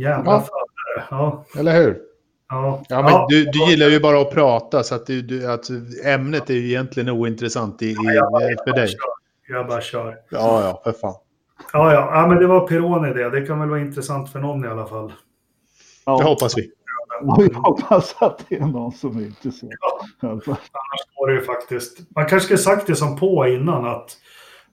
Jävla 0.00 0.32
ja. 0.32 1.04
ja. 1.10 1.44
Eller 1.58 1.82
hur? 1.82 1.98
Ja. 2.48 2.82
ja, 2.88 3.02
men 3.02 3.12
ja. 3.12 3.26
Du, 3.28 3.44
du 3.44 3.70
gillar 3.70 3.88
ju 3.88 4.00
bara 4.00 4.20
att 4.20 4.30
prata 4.30 4.82
så 4.82 4.94
att, 4.94 5.06
du, 5.06 5.22
du, 5.22 5.52
att 5.52 5.64
ämnet 6.04 6.50
är 6.50 6.54
ju 6.54 6.66
egentligen 6.66 7.08
ointressant 7.08 7.82
i, 7.82 7.86
i, 7.86 7.96
ja, 8.14 8.40
för 8.66 8.72
dig. 8.72 8.88
Kör. 8.88 8.98
Jag 9.48 9.66
bara 9.66 9.80
kör. 9.80 10.16
Ja, 10.30 10.62
ja, 10.62 10.80
för 10.84 10.92
fan. 10.92 11.14
Ja, 11.72 11.92
ja, 11.92 12.10
ja, 12.12 12.26
men 12.26 12.38
det 12.38 12.46
var 12.46 12.66
Peroni 12.66 13.14
det. 13.14 13.30
Det 13.30 13.46
kan 13.46 13.60
väl 13.60 13.68
vara 13.68 13.80
intressant 13.80 14.32
för 14.32 14.38
någon 14.38 14.64
i 14.64 14.68
alla 14.68 14.86
fall. 14.86 15.12
Ja. 16.06 16.18
Det 16.18 16.24
hoppas 16.24 16.58
vi. 16.58 16.70
Vi 17.38 17.54
hoppas 17.54 18.14
att 18.18 18.44
det 18.48 18.56
är 18.56 18.60
någon 18.60 18.92
som 18.92 19.18
är 19.18 19.22
intresserad. 19.22 19.72
Ja. 20.20 20.28
Annars 20.28 21.00
går 21.14 21.26
det 21.28 21.34
ju 21.34 21.40
faktiskt. 21.40 21.98
Man 22.16 22.26
kanske 22.26 22.44
skulle 22.44 22.58
sagt 22.58 22.86
det 22.86 22.96
som 22.96 23.16
på 23.16 23.46
innan 23.46 23.84
att 23.84 24.16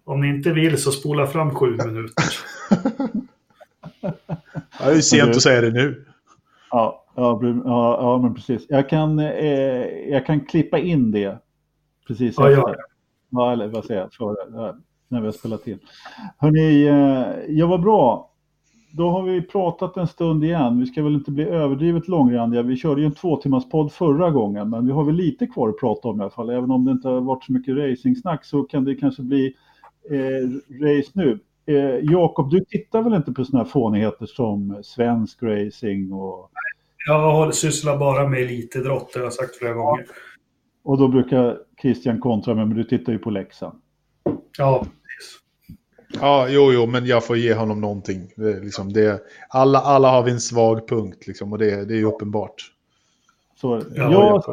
om 0.04 0.22
ni 0.22 0.28
inte 0.28 0.52
vill 0.52 0.82
så 0.82 0.92
spola 0.92 1.28
fram 1.28 1.56
sju 1.56 1.66
minuter. 1.86 2.26
ja, 4.80 4.86
det 4.86 4.92
är 4.92 5.02
sent 5.02 5.30
att 5.30 5.42
säga 5.42 5.62
det 5.62 5.72
nu. 5.72 6.06
Ja, 6.72 7.06
ja, 7.16 7.40
ja, 7.44 7.98
ja 8.02 8.18
men 8.18 8.34
precis. 8.36 8.66
Jag 8.70 8.90
kan, 8.90 9.20
eh, 9.20 9.86
jag 10.10 10.26
kan 10.26 10.46
klippa 10.46 10.80
in 10.80 11.12
det 11.12 11.38
precis 12.08 12.36
ja, 12.38 12.50
efter. 12.52 12.76
Ja, 13.30 13.52
eller 13.52 13.68
vad 13.68 13.86
säger 13.86 14.02
jag? 14.02 14.14
För, 14.14 14.36
när 15.08 15.20
vi 15.20 15.28
har 15.28 15.32
spelat 15.32 15.68
in. 15.68 15.80
Hörni, 16.38 16.84
eh, 16.84 17.56
jag 17.56 17.68
var 17.68 17.78
bra. 17.78 18.28
Då 18.94 19.10
har 19.10 19.24
vi 19.24 19.42
pratat 19.42 19.98
en 19.98 20.08
stund 20.08 20.44
igen. 20.44 20.80
Vi 20.80 20.86
ska 20.86 21.04
väl 21.04 21.16
inte 21.16 21.32
bli 21.32 21.44
överdrivet 21.44 22.08
långrandiga. 22.08 22.62
Vi 22.62 22.78
körde 22.78 23.02
ju 23.02 23.08
en 23.08 23.14
två 23.14 23.38
timmars 23.38 23.70
podd 23.70 23.92
förra 23.92 24.32
gången, 24.32 24.70
men 24.70 24.86
vi 24.86 24.92
har 24.92 25.04
väl 25.04 25.16
lite 25.16 25.48
kvar 25.48 25.70
att 25.70 25.80
prata 25.80 26.08
om 26.08 26.20
i 26.20 26.22
alla 26.22 26.32
fall. 26.32 26.50
Även 26.50 26.72
om 26.72 26.86
det 26.86 26.92
inte 26.92 27.10
har 27.10 27.22
varit 27.22 27.44
så 27.44 27.54
mycket 27.54 27.78
racingsnack 27.78 28.46
så 28.46 28.64
kan 28.64 28.84
det 28.84 28.96
kanske 28.96 29.22
bli 29.22 29.54
race 30.82 31.12
nu. 31.14 31.40
Eh, 31.66 32.00
Jakob, 32.02 32.52
du 32.52 32.66
tittar 32.66 33.02
väl 33.02 33.14
inte 33.14 33.32
på 33.32 33.46
sådana 33.46 33.64
här 33.64 33.72
fånigheter 33.72 34.26
som 34.26 34.80
svensk 34.84 35.44
racing 35.44 36.14
och... 36.14 36.50
Jag 37.08 37.56
sysslar 37.56 37.98
bara 37.98 38.28
med 38.28 38.42
elitidrott, 38.42 39.14
det 39.14 39.20
har 39.20 39.26
jag 39.26 39.34
sagt 39.34 39.56
flera 39.56 39.74
gånger. 39.74 40.06
Och 40.84 40.98
då 40.98 41.08
brukar 41.08 41.58
Christian 41.82 42.20
kontra 42.20 42.56
med, 42.56 42.68
men 42.68 42.78
du 42.78 42.84
tittar 42.84 43.14
ju 43.14 43.20
på 43.20 43.30
Leksand. 43.30 43.82
Ja, 44.58 44.80
precis. 44.80 45.40
Ja, 46.22 46.48
jo, 46.50 46.72
jo, 46.74 46.86
men 46.86 47.06
jag 47.06 47.26
får 47.26 47.38
ge 47.38 47.54
honom 47.54 47.82
någonting. 47.82 48.34
Det, 48.36 48.60
liksom, 48.60 48.94
det, 48.94 49.22
alla, 49.50 49.80
alla 49.80 50.10
har 50.10 50.24
vi 50.24 50.32
en 50.32 50.40
svag 50.40 50.88
punkt, 50.88 51.28
liksom, 51.28 51.54
och 51.54 51.60
det, 51.60 51.86
det 51.86 51.94
är 51.94 51.98
ju 51.98 52.06
uppenbart. 52.06 52.56
Så, 53.56 53.82
ja, 53.96 54.12
jag, 54.12 54.44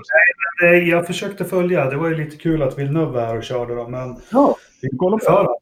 nej, 0.63 0.89
jag 0.89 1.07
försökte 1.07 1.45
följa. 1.45 1.91
Det 1.91 1.97
var 1.97 2.09
ju 2.09 2.17
lite 2.17 2.37
kul 2.37 2.63
att 2.63 2.79
Villeneuve 2.79 3.13
var 3.13 3.21
här 3.21 3.37
och 3.37 3.45
körde, 3.45 3.75
då, 3.75 3.89
men 3.89 4.17
ja. 4.33 4.57
Vi 4.83 4.89
kollar 4.97 5.19
på 5.19 5.59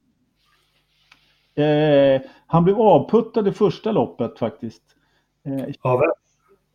eh, 1.63 2.21
han 2.47 2.65
blev 2.65 2.81
avputtad 2.81 3.49
i 3.49 3.53
första 3.53 3.93
loppet 3.93 4.39
faktiskt. 4.39 4.83
Eh, 5.47 5.75
ja, 5.83 6.03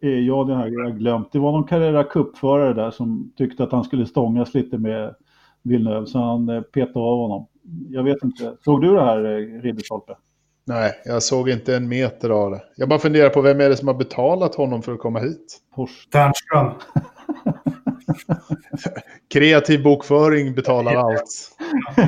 eh, 0.02 0.10
ja, 0.10 0.44
det 0.44 0.54
har 0.54 0.68
jag 0.68 0.98
glömt. 0.98 1.32
Det 1.32 1.40
var 1.40 1.52
någon 1.52 1.68
Carrera 1.68 2.04
Cup-förare 2.04 2.74
där 2.74 2.92
som 2.92 3.34
tyckte 3.38 3.64
att 3.64 3.72
han 3.72 3.84
skulle 3.84 4.06
stångas 4.06 4.54
lite 4.54 4.78
med 4.78 5.16
Villeneuve, 5.64 6.06
så 6.06 6.20
han 6.20 6.50
eh, 6.50 6.62
petade 6.62 7.06
av 7.06 7.18
honom. 7.18 7.48
Jag 7.90 8.04
vet 8.04 8.24
inte. 8.24 8.54
Såg 8.66 8.82
du 8.82 8.96
det 8.96 9.06
här, 9.06 9.26
eh, 9.26 9.62
Ridderstolpe? 9.62 10.18
Nej, 10.66 10.92
jag 11.06 11.24
såg 11.24 11.50
inte 11.50 11.76
en 11.76 11.88
meter 11.88 12.30
av 12.30 12.52
det. 12.52 12.62
Jag 12.76 12.90
bara 12.90 13.00
funderar 13.00 13.30
på 13.30 13.42
vem 13.42 13.62
är 13.62 13.70
det 13.70 13.78
som 13.78 13.88
har 13.88 13.96
betalat 13.96 14.56
honom 14.56 14.82
för 14.82 14.94
att 14.94 15.00
komma 15.00 15.20
hit? 15.20 15.60
Ternström. 16.12 16.72
Kreativ 19.34 19.84
bokföring 19.84 20.56
betalar 20.56 20.96
allt. 20.96 21.52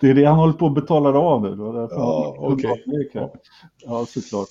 det 0.00 0.10
är 0.10 0.14
det 0.14 0.24
han 0.24 0.38
håller 0.38 0.52
på 0.52 0.66
att 0.66 0.74
betala 0.74 1.18
av 1.18 1.42
nu. 1.42 1.56
Ja. 1.90 2.36
Okay. 2.38 2.76
Ja, 3.84 4.06
såklart. 4.06 4.48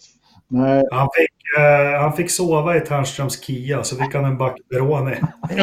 Nej. 0.47 0.83
Han, 0.91 1.09
fick, 1.15 1.31
eh, 1.57 2.01
han 2.01 2.13
fick 2.13 2.31
sova 2.31 2.77
i 2.77 2.79
Ternströms 2.79 3.43
Kia, 3.43 3.83
så 3.83 3.95
fick 3.95 4.15
han 4.15 4.25
en 4.25 4.37
back 4.37 4.57
Beroni. 4.69 5.15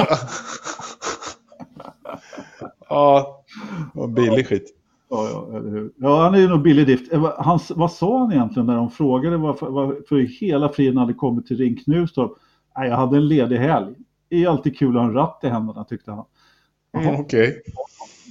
ja, 2.88 3.42
billig 4.16 4.46
skit. 4.46 4.76
Ja, 5.10 5.28
ja, 5.30 5.60
ja, 5.96 6.22
han 6.22 6.34
är 6.34 6.38
ju 6.38 6.48
nog 6.48 6.62
billig 6.62 6.86
drift. 6.86 7.12
Eh, 7.12 7.32
han, 7.38 7.60
vad 7.70 7.92
sa 7.92 8.18
han 8.18 8.32
egentligen 8.32 8.66
när 8.66 8.76
de 8.76 8.90
frågade 8.90 9.36
varför, 9.36 9.66
varför 9.66 10.16
hela 10.16 10.68
friden 10.68 10.96
hade 10.96 11.14
kommit 11.14 11.46
till 11.46 11.56
Ring 11.56 11.76
Knutstorp? 11.76 12.32
Nej, 12.76 12.88
jag 12.88 12.96
hade 12.96 13.16
en 13.16 13.28
ledig 13.28 13.56
helg 13.56 13.94
är 14.30 14.48
alltid 14.48 14.78
kul 14.78 14.96
att 14.96 15.02
ha 15.02 15.08
en 15.08 15.14
ratt 15.14 15.40
i 15.42 15.48
händerna 15.48 15.84
tyckte 15.84 16.10
han. 16.10 16.24
Mm, 16.98 17.20
Okej. 17.20 17.48
Okay. 17.48 17.62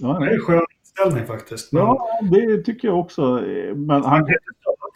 Ja, 0.01 0.19
det 0.19 0.25
är 0.25 0.33
en 0.33 0.39
skön 0.39 0.65
inställning 0.81 1.27
faktiskt. 1.27 1.73
Men... 1.73 1.81
Ja, 1.81 2.19
det 2.31 2.63
tycker 2.63 2.87
jag 2.87 2.99
också. 2.99 3.41
Men 3.75 4.03
han... 4.03 4.25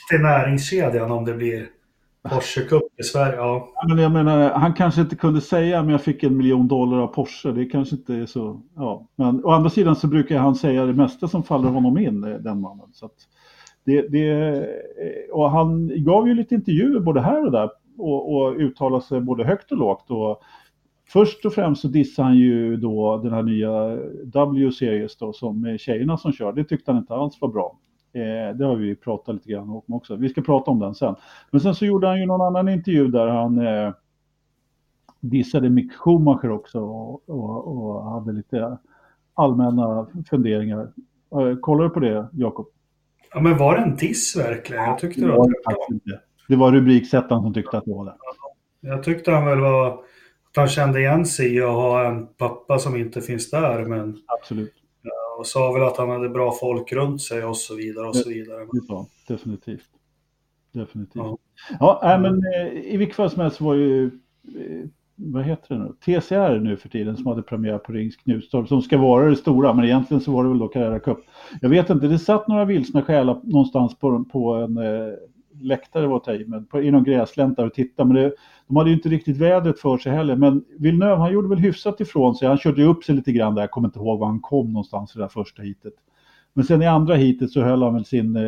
Till 0.10 0.22
näringskedjan 0.22 1.12
om 1.12 1.26
det 1.26 1.34
blir 1.34 1.70
Porsche 2.30 2.62
Cup 2.62 3.00
i 3.00 3.04
Sverige. 3.04 3.36
Ja. 3.36 3.74
Men 3.88 3.98
jag 3.98 4.12
menar, 4.12 4.50
han 4.50 4.74
kanske 4.74 5.02
inte 5.02 5.16
kunde 5.16 5.42
säga 5.42 5.82
men 5.82 5.92
jag 5.92 6.02
fick 6.02 6.24
en 6.24 6.38
miljon 6.38 6.68
dollar 6.68 6.98
av 7.00 7.08
Porsche. 7.08 7.52
Det 7.52 7.66
kanske 7.66 7.96
inte 7.96 8.16
är 8.16 8.26
så. 8.26 8.62
Ja. 8.76 9.08
Men 9.16 9.46
å 9.46 9.50
andra 9.50 9.70
sidan 9.70 9.96
så 9.96 10.08
brukar 10.08 10.38
han 10.38 10.56
säga 10.56 10.86
det 10.86 10.94
mesta 10.94 11.28
som 11.28 11.44
faller 11.44 11.70
honom 11.70 11.98
in, 11.98 12.22
den 12.22 12.62
mannen. 12.62 12.88
Så 12.94 13.10
det, 13.86 14.02
det, 14.02 14.68
och 15.32 15.52
han 15.52 15.92
gav 16.04 16.28
ju 16.28 16.34
lite 16.34 16.56
intervjuer 16.56 17.00
både 17.00 17.22
här 17.22 17.46
och 17.46 17.52
där 17.52 17.70
och, 17.98 18.36
och 18.36 18.56
uttalade 18.58 19.04
sig 19.04 19.22
både 19.22 19.44
högt 19.44 19.72
och 19.72 19.78
lågt. 19.78 20.12
Och 20.12 20.42
Först 21.08 21.46
och 21.46 21.54
främst 21.54 21.82
så 21.82 21.88
dissade 21.88 22.28
han 22.28 22.38
ju 22.38 22.78
då 22.78 23.18
den 23.18 23.34
här 23.34 23.44
nya 23.44 23.96
W-series 24.24 25.18
då 25.18 25.34
som 25.34 25.66
är 25.66 25.78
tjejerna 25.78 26.18
som 26.18 26.32
kör. 26.32 26.54
Det 26.54 26.64
tyckte 26.64 26.92
han 26.92 27.00
inte 27.02 27.14
alls 27.14 27.42
var 27.42 27.50
bra. 27.50 27.80
Eh, 28.14 28.56
det 28.58 28.66
har 28.66 28.76
vi 28.76 28.96
pratat 28.96 29.36
lite 29.36 29.50
grann 29.52 29.70
om 29.70 29.84
också. 29.88 30.16
Vi 30.16 30.30
ska 30.30 30.42
prata 30.42 30.72
om 30.72 30.80
den 30.80 30.96
sen. 30.96 31.16
Men 31.52 31.62
sen 31.62 31.76
så 31.76 31.86
gjorde 31.86 32.08
han 32.08 32.20
ju 32.20 32.26
någon 32.26 32.42
annan 32.42 32.70
intervju 32.70 33.08
där 33.08 33.28
han 33.28 33.68
eh, 33.68 33.94
dissade 35.20 35.70
Mick 35.70 35.94
Schumacher 35.94 36.52
också 36.52 36.80
och, 36.80 37.30
och, 37.30 37.68
och 37.68 38.04
hade 38.04 38.32
lite 38.32 38.78
allmänna 39.34 40.08
funderingar. 40.30 40.92
Eh, 41.32 41.56
kollar 41.62 41.84
du 41.84 41.90
på 41.90 42.00
det, 42.00 42.28
Jakob? 42.34 42.68
Ja, 43.34 43.42
men 43.42 43.58
var 43.58 43.76
det 43.78 43.82
en 43.84 43.96
diss 43.96 44.36
verkligen? 44.38 44.84
Jag 44.84 45.00
tyckte 45.00 45.22
det 45.22 45.28
Det 45.28 45.32
var 45.32 45.38
var, 45.38 45.90
det 45.90 45.94
inte. 45.94 46.20
det 46.48 46.56
var 46.56 46.72
rubriksättaren 46.72 47.42
som 47.42 47.54
tyckte 47.54 47.78
att 47.78 47.86
det 47.86 47.92
var 47.94 48.06
det. 48.06 48.16
Jag 48.82 49.04
tyckte 49.04 49.32
han 49.32 49.46
väl 49.46 49.60
var... 49.60 50.00
Han 50.56 50.68
kände 50.68 51.00
igen 51.00 51.26
sig 51.26 51.56
i 51.56 51.62
att 51.62 51.70
ha 51.70 52.08
en 52.08 52.28
pappa 52.28 52.80
som 52.80 52.96
inte 52.96 53.22
finns 53.22 53.50
där, 53.50 53.86
men... 53.86 54.18
Absolut. 54.26 54.74
Och 55.38 55.48
sa 55.48 55.72
väl 55.72 55.84
att 55.84 55.98
han 55.98 56.10
hade 56.10 56.30
bra 56.30 56.52
folk 56.52 56.94
runt 56.94 57.22
sig 57.22 57.46
och 57.46 57.58
så 57.58 57.76
vidare 57.76 58.08
och 58.08 58.16
så 58.16 58.30
vidare. 58.30 58.68
Han. 58.90 59.06
Definitivt. 59.28 59.90
Definitivt. 60.72 61.16
Ja. 61.16 61.38
Ja, 61.80 62.00
nej, 62.04 62.20
men 62.20 62.42
eh, 62.54 62.94
i 62.94 62.98
vilket 62.98 63.16
fall 63.16 63.30
som 63.30 63.42
helst 63.42 63.62
var 63.62 63.74
ju, 63.74 64.06
eh, 64.06 64.90
vad 65.16 65.44
heter 65.44 65.76
det 65.76 65.82
nu, 65.84 65.94
TCR 66.06 66.60
nu 66.60 66.78
för 66.78 66.90
tiden 66.90 67.18
som 67.18 67.28
hade 67.28 67.42
premiär 67.42 67.78
på 67.78 67.92
Rings 67.92 68.16
Knutstorp 68.16 68.68
som 68.68 68.82
ska 68.82 68.98
vara 68.98 69.30
det 69.30 69.36
stora, 69.36 69.74
men 69.74 69.86
egentligen 69.86 70.22
så 70.22 70.32
var 70.32 70.44
det 70.44 70.50
väl 70.50 70.60
då 70.60 70.68
Carrera 70.68 71.00
Cup. 71.00 71.18
Jag 71.62 71.70
vet 71.70 71.90
inte, 71.90 72.08
det 72.08 72.20
satt 72.20 72.48
några 72.48 72.66
vilsna 72.66 73.02
själar 73.02 73.42
någonstans 73.44 74.00
på, 74.00 74.24
på 74.24 74.54
en 74.54 74.78
eh, 74.78 75.14
läktare 75.62 76.08
var 76.08 76.22
det 76.26 76.36
i, 76.36 76.46
men 76.46 76.66
på, 76.66 76.82
i 76.82 76.92
någon 76.92 77.04
gräslänta 77.04 77.66
och 77.66 77.74
tittade, 77.74 78.14
men 78.14 78.24
det, 78.24 78.34
de 78.68 78.76
hade 78.78 78.90
ju 78.90 78.96
inte 78.96 79.10
riktigt 79.10 79.38
vädret 79.38 79.80
för 79.80 79.98
sig 79.98 80.12
heller, 80.12 80.36
men 80.36 80.66
Villeneuve 80.80 81.16
han 81.16 81.34
gjorde 81.34 81.48
väl 81.48 81.58
hyfsat 81.60 82.02
ifrån 82.02 82.36
sig, 82.36 82.48
han 82.48 82.58
körde 82.58 82.82
ju 82.82 82.88
upp 82.88 83.04
sig 83.04 83.16
lite 83.16 83.32
grann 83.32 83.56
där, 83.56 83.62
jag 83.62 83.72
kommer 83.72 83.88
inte 83.88 84.00
ihåg 84.00 84.20
var 84.20 84.28
han 84.28 84.40
kom 84.42 84.74
någonstans 84.74 85.16
i 85.16 85.18
det 85.20 85.24
där 85.24 85.30
första 85.30 85.62
hitet. 85.62 85.94
Men 86.54 86.66
sen 86.66 86.82
i 86.82 86.86
andra 86.88 87.16
hitet 87.16 87.52
så 87.52 87.62
höll 87.62 87.84
han 87.84 87.94
väl 87.94 88.06
sin 88.06 88.36
eh, 88.36 88.44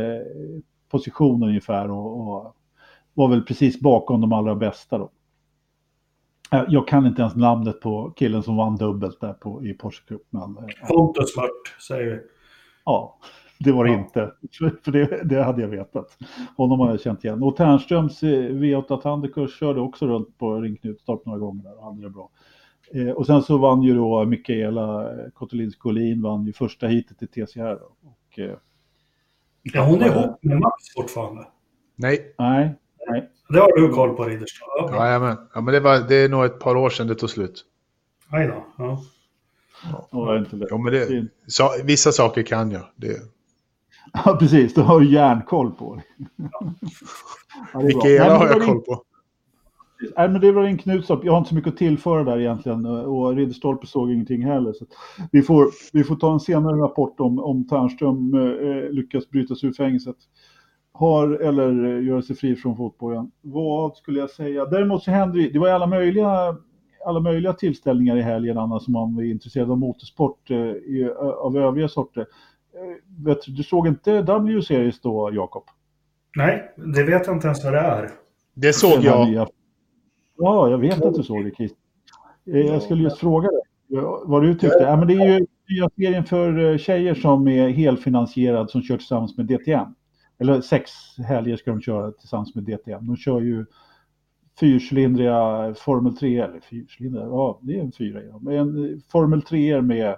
position 0.92 1.44
ungefär 1.44 1.92
och, 1.92 2.20
och 2.20 2.56
var 3.14 3.28
väl 3.28 3.42
precis 3.42 3.80
bakom 3.80 4.22
de 4.22 4.34
allra 4.34 4.56
bästa 4.56 4.98
då. 4.98 5.12
Eh, 6.52 6.64
Jag 6.70 6.88
kan 6.88 7.06
inte 7.06 7.22
ens 7.22 7.36
namnet 7.36 7.82
på 7.82 8.14
killen 8.16 8.44
som 8.44 8.58
vann 8.58 8.76
dubbelt 8.76 9.22
där 9.22 9.34
på, 9.34 9.66
i 9.66 9.74
Porsche 9.74 10.04
Cup. 10.08 10.22
Eh, 10.34 10.88
Pontus 10.88 11.38
Mört, 11.38 11.82
säger 11.88 12.06
vi. 12.12 12.20
ja, 12.86 13.18
det 13.60 13.72
var 13.72 13.86
det 13.86 13.92
Ja. 13.92 14.00
inte. 14.00 14.32
För 14.84 14.92
det, 14.92 15.24
det 15.24 15.44
hade 15.44 15.62
jag 15.62 15.70
vetat. 15.70 16.18
Honom 16.58 16.80
hade 16.80 16.92
jag 16.94 17.02
känt 17.02 17.24
igen. 17.26 17.44
Och 17.44 17.56
Ternströms 17.56 18.24
eh, 18.24 18.28
V8 18.30 18.94
Atlanticus 18.94 19.56
körde 19.60 19.82
också 19.82 20.08
runt 20.08 20.38
på 20.38 20.62
Ring 20.62 20.76
Knutstorp 20.78 21.26
några 21.26 21.40
gånger 21.40 21.64
där 21.64 21.78
och 21.78 21.86
hade 21.86 22.02
det 22.02 22.10
bra. 22.10 22.30
Eh, 22.94 23.10
och 23.10 23.26
sen 23.26 23.42
så 23.42 23.58
vann 23.58 23.82
ju 23.84 23.96
då 23.96 24.26
Mikaela 24.26 25.12
eh, 25.12 25.30
Kotulins 25.34 25.76
Collin 25.76 26.22
vann 26.22 26.46
ju 26.46 26.54
första 26.54 26.88
hitet 26.88 27.24
i 27.24 27.28
TCR. 27.28 27.80
Då. 27.80 27.92
Och, 28.10 28.40
eh, 28.40 28.56
Ja, 29.74 29.86
hon 29.86 30.02
är 30.02 30.06
ihop 30.06 30.44
med 30.44 30.60
Max 30.60 30.94
fortfarande. 30.96 31.48
Nej, 31.96 32.36
Nej, 32.38 32.76
nej. 33.10 33.30
Det 33.50 33.60
har 33.60 33.82
du 33.82 33.90
koll 33.94 34.16
på, 34.16 34.24
Ridderstad? 34.24 34.66
Ja, 34.78 34.88
bra. 34.88 35.06
Jajamän. 35.06 35.38
ja, 35.54 35.62
men 35.62 35.74
det, 35.74 35.80
var, 35.80 36.00
det 36.08 36.16
är 36.16 36.30
nog 36.30 36.46
ett 36.46 36.60
par 36.60 36.76
år 36.76 36.90
sedan 36.90 37.08
det 37.08 37.16
tog 37.16 37.30
slut. 37.30 37.66
Aj 38.30 38.48
då. 38.48 38.66
Ja. 38.78 39.02
Var 40.12 40.38
inte 40.38 40.56
det. 40.56 40.68
Ja, 40.70 40.78
men 40.78 40.94
det, 40.94 41.28
så, 41.48 41.70
vissa 41.84 42.12
saker 42.12 42.44
kan 42.44 42.72
jag. 42.72 42.84
Det, 42.96 43.18
Ja, 44.26 44.38
precis. 44.40 44.74
Du 44.74 44.82
har 44.82 45.02
ju 45.02 45.12
järnkoll 45.12 45.72
på 45.72 45.96
det. 45.96 46.04
Ja, 46.36 46.60
det. 46.62 46.74
Nej, 47.74 47.86
Mikaela 47.86 48.28
men 48.28 48.38
har 48.38 48.46
det 48.46 48.54
jag 48.54 48.66
koll 48.66 48.82
på. 48.82 49.04
Nej, 50.18 50.30
men 50.30 50.42
det 50.42 50.52
var 50.52 50.64
en 50.64 50.78
Knutstorp. 50.78 51.24
Jag 51.24 51.32
har 51.32 51.38
inte 51.38 51.50
så 51.50 51.56
mycket 51.56 51.74
att 51.74 51.78
tillföra 51.78 52.24
där 52.24 52.40
egentligen. 52.40 52.86
Och 52.86 53.36
Ridderstolpe 53.36 53.88
såg 53.88 54.12
ingenting 54.12 54.46
heller. 54.46 54.74
Så 54.74 54.86
vi, 55.32 55.42
får, 55.42 55.68
vi 55.94 56.04
får 56.04 56.16
ta 56.16 56.34
en 56.34 56.40
senare 56.40 56.76
rapport 56.76 57.20
om, 57.20 57.40
om 57.40 57.68
Ternström 57.68 58.34
eh, 58.34 58.90
lyckas 58.90 59.30
bryta 59.30 59.56
sig 59.56 59.70
ur 59.70 59.74
fängelset. 59.74 60.16
Har, 60.92 61.30
eller 61.30 61.98
eh, 61.98 62.06
göra 62.06 62.22
sig 62.22 62.36
fri 62.36 62.56
från 62.56 62.78
fotbollen. 62.78 63.32
Vad 63.42 63.96
skulle 63.96 64.20
jag 64.20 64.30
säga? 64.30 64.66
Däremot 64.66 65.04
så 65.04 65.12
hände 65.12 65.42
det, 65.42 65.50
det 65.50 65.60
var 65.60 65.70
alla 65.70 65.88
möjliga, 65.88 66.56
alla 67.06 67.20
möjliga 67.20 67.54
tillställningar 67.54 68.18
i 68.18 68.22
helgen 68.22 68.58
Anna, 68.58 68.80
som 68.80 68.94
man 68.94 69.16
var 69.16 69.24
intresserad 69.24 69.72
av 69.72 69.78
motorsport 69.78 70.52
eh, 70.52 70.58
i, 70.58 71.12
av 71.42 71.58
övriga 71.58 71.88
sorter. 71.88 72.26
Eh, 72.76 73.26
vet, 73.26 73.38
du 73.48 73.64
såg 73.64 73.88
inte 73.88 74.22
W-series 74.22 75.02
då, 75.02 75.30
Jakob? 75.34 75.64
Nej, 76.38 76.74
det 76.78 77.04
vet 77.04 77.28
jag 77.28 77.36
inte 77.36 77.48
ens 77.48 77.64
vad 77.64 77.74
det 77.74 77.80
är. 77.80 78.12
Det 78.54 78.74
såg 78.74 79.04
jag. 79.04 79.28
nya- 79.30 79.48
Ja, 80.38 80.70
jag 80.70 80.78
vet 80.78 81.02
att 81.06 81.14
du 81.16 81.24
såg 81.24 81.46
det, 81.46 81.52
Christer. 81.52 81.80
Eh, 82.54 82.60
Jag 82.60 82.82
skulle 82.82 83.04
just 83.04 83.18
fråga 83.18 83.48
dig 83.48 83.62
ja, 83.88 84.24
vad 84.26 84.44
du 84.44 84.54
tyckte. 84.56 84.78
Ja, 84.82 84.96
men 84.98 85.08
det 85.08 85.14
är 85.14 85.40
ju 85.40 85.46
nya 85.70 85.90
serien 85.96 86.24
för 86.26 86.72
eh, 86.72 86.78
tjejer 86.78 87.14
som 87.16 87.48
är 87.48 87.70
helfinansierad 87.70 88.70
som 88.70 88.82
kör 88.82 88.98
tillsammans 88.98 89.38
med 89.38 89.46
DTM. 89.46 89.88
Eller 90.40 90.62
sex 90.62 90.92
helger 91.28 91.56
ska 91.58 91.72
de 91.72 91.82
köra 91.82 92.12
tillsammans 92.12 92.56
med 92.56 92.64
DTM. 92.64 93.08
De 93.08 93.18
kör 93.18 93.42
ju 93.42 93.66
fyrcylindriga 94.60 95.74
Formel 95.78 96.18
3, 96.18 96.40
eller 96.40 96.60
fyrcylindriga, 96.60 97.26
ja 97.26 97.60
det 97.62 97.76
är 97.80 97.82
en 97.84 97.92
fyra 97.92 98.24
i 98.24 98.28
dem. 98.28 98.48
En 98.48 99.02
Formel 99.12 99.42
3 99.42 99.82
med 99.82 100.16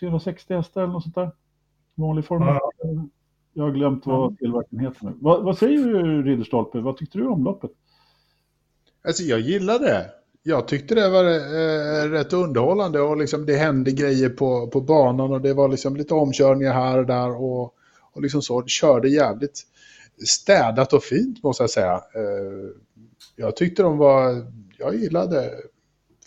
360 0.00 0.54
hästar 0.54 0.82
eller 0.82 0.92
något 0.92 1.02
sånt 1.02 1.14
där. 1.14 1.30
Vanlig 1.98 2.24
Formel 2.24 2.48
Ja. 2.48 2.72
3. 2.82 3.08
Jag 3.52 3.64
har 3.64 3.70
glömt 3.70 4.06
vad 4.06 4.38
tillverkaren 4.38 4.78
heter 4.80 5.04
nu. 5.04 5.12
Vad, 5.20 5.44
vad 5.44 5.58
säger 5.58 5.84
du 5.84 6.22
Ridderstolpe? 6.22 6.80
Vad 6.80 6.96
tyckte 6.96 7.18
du 7.18 7.26
om 7.26 7.44
loppet? 7.44 7.70
Alltså 9.06 9.22
jag 9.22 9.40
gillade 9.40 9.84
det. 9.84 10.10
Jag 10.42 10.68
tyckte 10.68 10.94
det 10.94 11.10
var 11.10 11.24
eh, 11.24 12.10
rätt 12.10 12.32
underhållande 12.32 13.00
och 13.00 13.16
liksom 13.16 13.46
det 13.46 13.56
hände 13.56 13.92
grejer 13.92 14.28
på, 14.28 14.66
på 14.66 14.80
banan 14.80 15.32
och 15.32 15.40
det 15.40 15.54
var 15.54 15.68
liksom 15.68 15.96
lite 15.96 16.14
omkörningar 16.14 16.72
här 16.72 16.98
och 16.98 17.06
där 17.06 17.42
och, 17.42 17.74
och 18.12 18.22
liksom 18.22 18.42
så. 18.42 18.66
Körde 18.66 19.08
jävligt 19.08 19.62
städat 20.26 20.92
och 20.92 21.02
fint 21.02 21.42
måste 21.42 21.62
jag 21.62 21.70
säga. 21.70 21.94
Eh, 21.94 22.70
jag 23.36 23.56
tyckte 23.56 23.82
de 23.82 23.98
var, 23.98 24.46
jag 24.78 24.94
gillade 24.94 25.50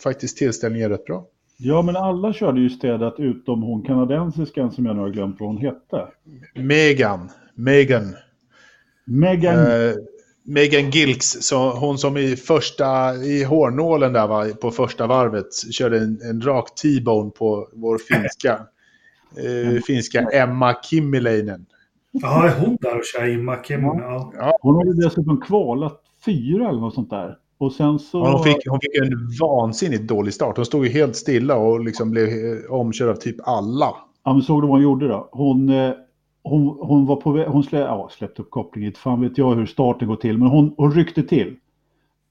faktiskt 0.02 0.36
tillställningen 0.36 0.90
rätt 0.90 1.04
bra. 1.04 1.26
Ja, 1.64 1.82
men 1.82 1.96
alla 1.96 2.32
körde 2.32 2.60
ju 2.60 2.70
städat 2.70 3.14
utom 3.18 3.62
hon 3.62 3.82
kanadensiskan 3.82 4.72
som 4.72 4.86
jag 4.86 4.96
nu 4.96 5.02
har 5.02 5.10
glömt 5.10 5.40
vad 5.40 5.48
hon 5.48 5.58
hette. 5.58 6.06
Megan, 6.54 7.30
Megan, 7.54 8.14
Megan. 9.04 9.58
eh, 9.58 9.94
Megan 10.44 10.90
Gilks, 10.90 11.26
så 11.26 11.70
hon 11.70 11.98
som 11.98 12.16
i 12.16 12.36
första, 12.36 13.14
i 13.14 13.44
hårnålen 13.44 14.12
där 14.12 14.26
va, 14.26 14.44
på 14.60 14.70
första 14.70 15.06
varvet 15.06 15.72
körde 15.72 15.98
en, 15.98 16.20
en 16.30 16.40
rak 16.40 16.74
T-bone 16.74 17.30
på 17.30 17.68
vår 17.72 17.98
finska, 17.98 18.60
eh, 19.36 19.82
finska 19.86 20.20
Emma 20.20 20.74
Kimmiläinen. 20.82 21.66
Ja, 22.12 22.46
är 22.48 22.60
hon 22.60 22.78
där 22.80 22.96
och 22.96 23.04
kör 23.04 23.28
i 23.28 23.36
Makim? 23.36 23.82
Ja. 23.82 24.58
Hon 24.60 24.76
hade 24.76 25.04
dessutom 25.04 25.40
kvalat 25.40 26.02
fyra 26.24 26.68
eller 26.68 26.80
något 26.80 26.94
sånt 26.94 27.10
där. 27.10 27.36
Och 27.62 27.72
sen 27.72 27.98
så... 27.98 28.26
Hon 28.26 28.44
fick, 28.44 28.68
hon 28.68 28.80
fick 28.80 28.94
en 29.02 29.28
vansinnigt 29.40 30.02
dålig 30.02 30.34
start. 30.34 30.56
Hon 30.56 30.66
stod 30.66 30.86
ju 30.86 30.92
helt 30.92 31.16
stilla 31.16 31.56
och 31.56 31.84
liksom 31.84 32.10
blev 32.10 32.28
eh, 32.28 32.72
omkörd 32.72 33.08
av 33.08 33.14
typ 33.14 33.36
alla. 33.44 33.94
Ja, 34.24 34.32
men 34.32 34.42
såg 34.42 34.62
du 34.62 34.66
vad 34.66 34.76
hon 34.76 34.82
gjorde 34.82 35.08
då? 35.08 35.28
Hon, 35.32 35.68
eh, 35.68 35.92
hon, 36.42 36.78
hon 36.80 37.06
var 37.06 37.16
på 37.16 37.32
väg... 37.32 37.46
Hon 37.46 37.64
slä, 37.64 37.78
ja, 37.78 38.08
släppte 38.12 38.42
upp 38.42 38.50
kopplingen. 38.50 38.86
Inte 38.86 39.00
fan 39.00 39.20
vet 39.20 39.38
jag 39.38 39.54
hur 39.54 39.66
starten 39.66 40.08
går 40.08 40.16
till. 40.16 40.38
Men 40.38 40.48
hon, 40.48 40.74
hon 40.76 40.92
ryckte 40.92 41.22
till. 41.22 41.56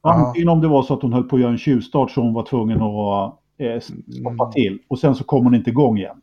Ja. 0.04 0.14
Antingen 0.14 0.50
om 0.50 0.62
det 0.62 0.68
var 0.68 0.84
så 0.84 0.94
att 0.94 1.02
hon 1.02 1.14
höll 1.14 1.24
på 1.24 1.36
att 1.36 1.42
göra 1.42 1.52
en 1.52 1.58
tjuvstart 1.58 2.12
så 2.12 2.22
hon 2.22 2.34
var 2.34 2.44
tvungen 2.44 2.82
att 2.82 3.34
eh, 3.58 3.80
stoppa 4.20 4.52
till. 4.52 4.80
Och 4.88 5.00
sen 5.00 5.16
så 5.16 5.24
kom 5.24 5.44
hon 5.44 5.56
inte 5.56 5.70
igång 5.70 5.98
igen. 5.98 6.22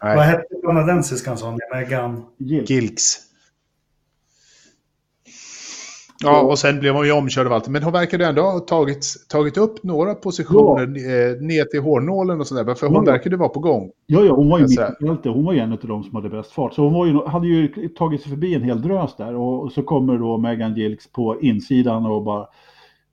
Vad 0.00 0.16
Nej, 0.16 0.26
hette 0.26 0.44
kanadensiskan 0.64 1.38
sa 1.38 1.50
ni? 1.50 1.58
Megan? 1.74 2.22
Gill. 2.38 2.64
Gilks. 2.64 3.16
Ja, 6.24 6.42
och 6.42 6.58
sen 6.58 6.80
blev 6.80 6.94
hon 6.94 7.06
ju 7.06 7.12
omkörd 7.12 7.46
av 7.46 7.52
allt. 7.52 7.68
Men 7.68 7.82
hon 7.82 7.92
verkade 7.92 8.26
ändå 8.26 8.42
ha 8.42 8.58
tagit, 8.58 9.06
tagit 9.28 9.56
upp 9.56 9.82
några 9.82 10.14
positioner 10.14 10.82
eh, 10.82 11.40
ner 11.40 11.64
till 11.64 11.80
hårnålen 11.80 12.40
och 12.40 12.46
sådär. 12.46 12.74
För 12.74 12.86
hon 12.86 13.04
Ja. 13.06 13.12
verkade 13.12 13.36
vara 13.36 13.48
på 13.48 13.60
gång. 13.60 13.90
Ja, 14.06 14.20
ja, 14.24 14.34
hon 14.34 14.48
var 14.50 14.58
ju 14.58 14.62
Jag 14.62 14.68
mitt 14.68 14.76
säger. 14.78 14.96
i 15.04 15.06
fältet. 15.06 15.32
Hon 15.32 15.44
var 15.44 15.52
ju 15.52 15.58
en 15.58 15.72
av 15.72 15.78
de 15.82 16.02
som 16.02 16.14
hade 16.14 16.28
bäst 16.28 16.52
fart. 16.52 16.74
Så 16.74 16.82
hon 16.82 16.92
var 16.92 17.06
ju, 17.06 17.24
hade 17.26 17.46
ju 17.46 17.88
tagit 17.88 18.20
sig 18.22 18.30
förbi 18.30 18.54
en 18.54 18.62
hel 18.62 18.82
drös 18.82 19.16
där. 19.16 19.34
Och, 19.34 19.62
och 19.62 19.72
så 19.72 19.82
kommer 19.82 20.18
då 20.18 20.38
Megan 20.38 20.74
Gilks 20.74 21.12
på 21.12 21.40
insidan 21.40 22.06
och 22.06 22.22
bara 22.24 22.46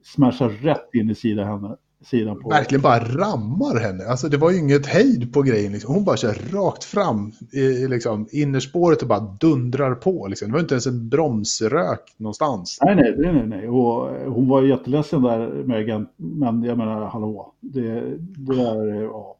smashar 0.03 0.49
rätt 0.49 0.89
in 0.93 1.09
i 1.09 1.15
sidan, 1.15 1.47
henne, 1.47 1.75
sidan 2.03 2.39
på... 2.39 2.49
Verkligen 2.49 2.81
bara 2.81 2.99
rammar 2.99 3.79
henne. 3.79 4.05
Alltså 4.05 4.29
det 4.29 4.37
var 4.37 4.51
ju 4.51 4.57
inget 4.59 4.85
hejd 4.85 5.33
på 5.33 5.41
grejen. 5.41 5.71
Liksom. 5.71 5.93
Hon 5.93 6.03
bara 6.03 6.17
kör 6.17 6.35
rakt 6.53 6.83
fram 6.83 7.31
i, 7.51 7.87
liksom, 7.87 8.27
innerspåret 8.31 9.01
och 9.01 9.07
bara 9.07 9.37
dundrar 9.39 9.95
på. 9.95 10.27
Liksom. 10.27 10.47
Det 10.47 10.53
var 10.53 10.59
inte 10.59 10.73
ens 10.73 10.87
en 10.87 11.09
bromsrök 11.09 12.13
någonstans. 12.17 12.79
Nej, 12.81 12.95
nej, 12.95 13.15
nej, 13.17 13.47
nej. 13.47 13.67
Och 13.69 14.15
eh, 14.15 14.33
hon 14.33 14.49
var 14.49 14.61
jätteledsen 14.61 15.21
där, 15.21 15.63
Megan. 15.65 16.07
Men 16.15 16.63
jag 16.63 16.77
menar, 16.77 17.05
hallå. 17.05 17.53
Det, 17.59 18.01
det 18.19 18.55
där, 18.55 18.95
eh, 18.95 19.01
ja. 19.01 19.37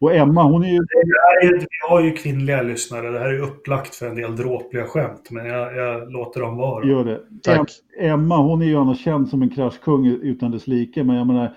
Och 0.00 0.14
Emma, 0.14 0.42
hon 0.42 0.64
är 0.64 0.68
ju... 0.68 0.78
Det 0.78 1.20
här 1.22 1.48
är, 1.48 1.58
vi 1.58 1.66
har 1.88 2.00
ju 2.00 2.12
kvinnliga 2.12 2.62
lyssnare. 2.62 3.10
Det 3.10 3.18
här 3.18 3.26
är 3.26 3.32
ju 3.32 3.40
upplagt 3.40 3.94
för 3.94 4.06
en 4.06 4.14
del 4.14 4.36
dråpliga 4.36 4.84
skämt. 4.84 5.28
Men 5.30 5.46
jag, 5.46 5.76
jag 5.76 6.12
låter 6.12 6.40
dem 6.40 6.56
vara. 6.56 6.86
Gör 6.86 7.04
det. 7.04 7.20
Tack. 7.42 7.58
Em- 7.58 8.12
Emma, 8.12 8.36
hon 8.36 8.62
är 8.62 8.66
ju 8.66 8.76
annars 8.76 9.04
känd 9.04 9.28
som 9.28 9.42
en 9.42 9.50
kraschkung 9.50 10.06
utan 10.06 10.50
dess 10.50 10.66
like. 10.66 11.04
Men 11.04 11.16
jag 11.16 11.26
menar, 11.26 11.56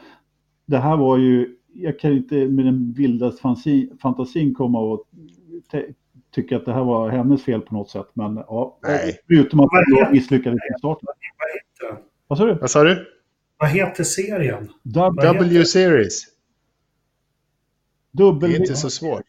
det 0.67 0.77
här 0.77 0.97
var 0.97 1.17
ju... 1.17 1.53
Jag 1.73 1.99
kan 1.99 2.11
inte 2.11 2.35
med 2.35 2.65
den 2.65 2.93
vildaste 2.93 3.55
fantasin 4.01 4.53
komma 4.55 4.79
och 4.79 5.03
tycka 6.31 6.57
att 6.57 6.65
det 6.65 6.73
här 6.73 6.83
var 6.83 7.09
hennes 7.09 7.43
fel 7.43 7.61
på 7.61 7.73
något 7.73 7.89
sätt. 7.89 8.07
Men 8.13 8.35
ja, 8.35 8.79
Nej. 8.83 9.19
förutom 9.27 9.59
att 9.59 9.69
hon 9.71 10.11
misslyckades 10.11 10.57
i 10.57 10.79
starten. 10.79 11.07
Vad 12.27 12.37
sa 12.37 12.45
du? 12.45 12.53
Vad 12.53 12.71
sa 12.71 12.83
du? 12.83 13.07
Vad 13.57 13.69
heter 13.69 14.03
serien? 14.03 14.69
W-series. 14.83 16.23
Det 18.11 18.23
är 18.23 18.59
inte 18.59 18.75
så 18.75 18.89
svårt. 18.89 19.23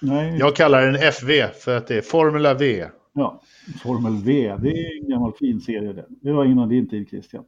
Nej. 0.00 0.36
Jag 0.38 0.56
kallar 0.56 0.86
den 0.86 1.12
FV 1.12 1.48
för 1.48 1.76
att 1.76 1.86
det 1.86 1.96
är 1.96 2.02
Formula 2.02 2.54
V. 2.54 2.86
Ja, 3.12 3.42
Formel 3.82 4.22
V, 4.24 4.56
det 4.62 4.68
är 4.68 5.02
en 5.02 5.10
gammal 5.10 5.32
fin 5.32 5.60
serie 5.60 5.92
det. 5.92 6.06
Det 6.08 6.32
var 6.32 6.44
innan 6.44 6.68
din 6.68 6.88
tid 6.88 7.08
Christian. 7.08 7.44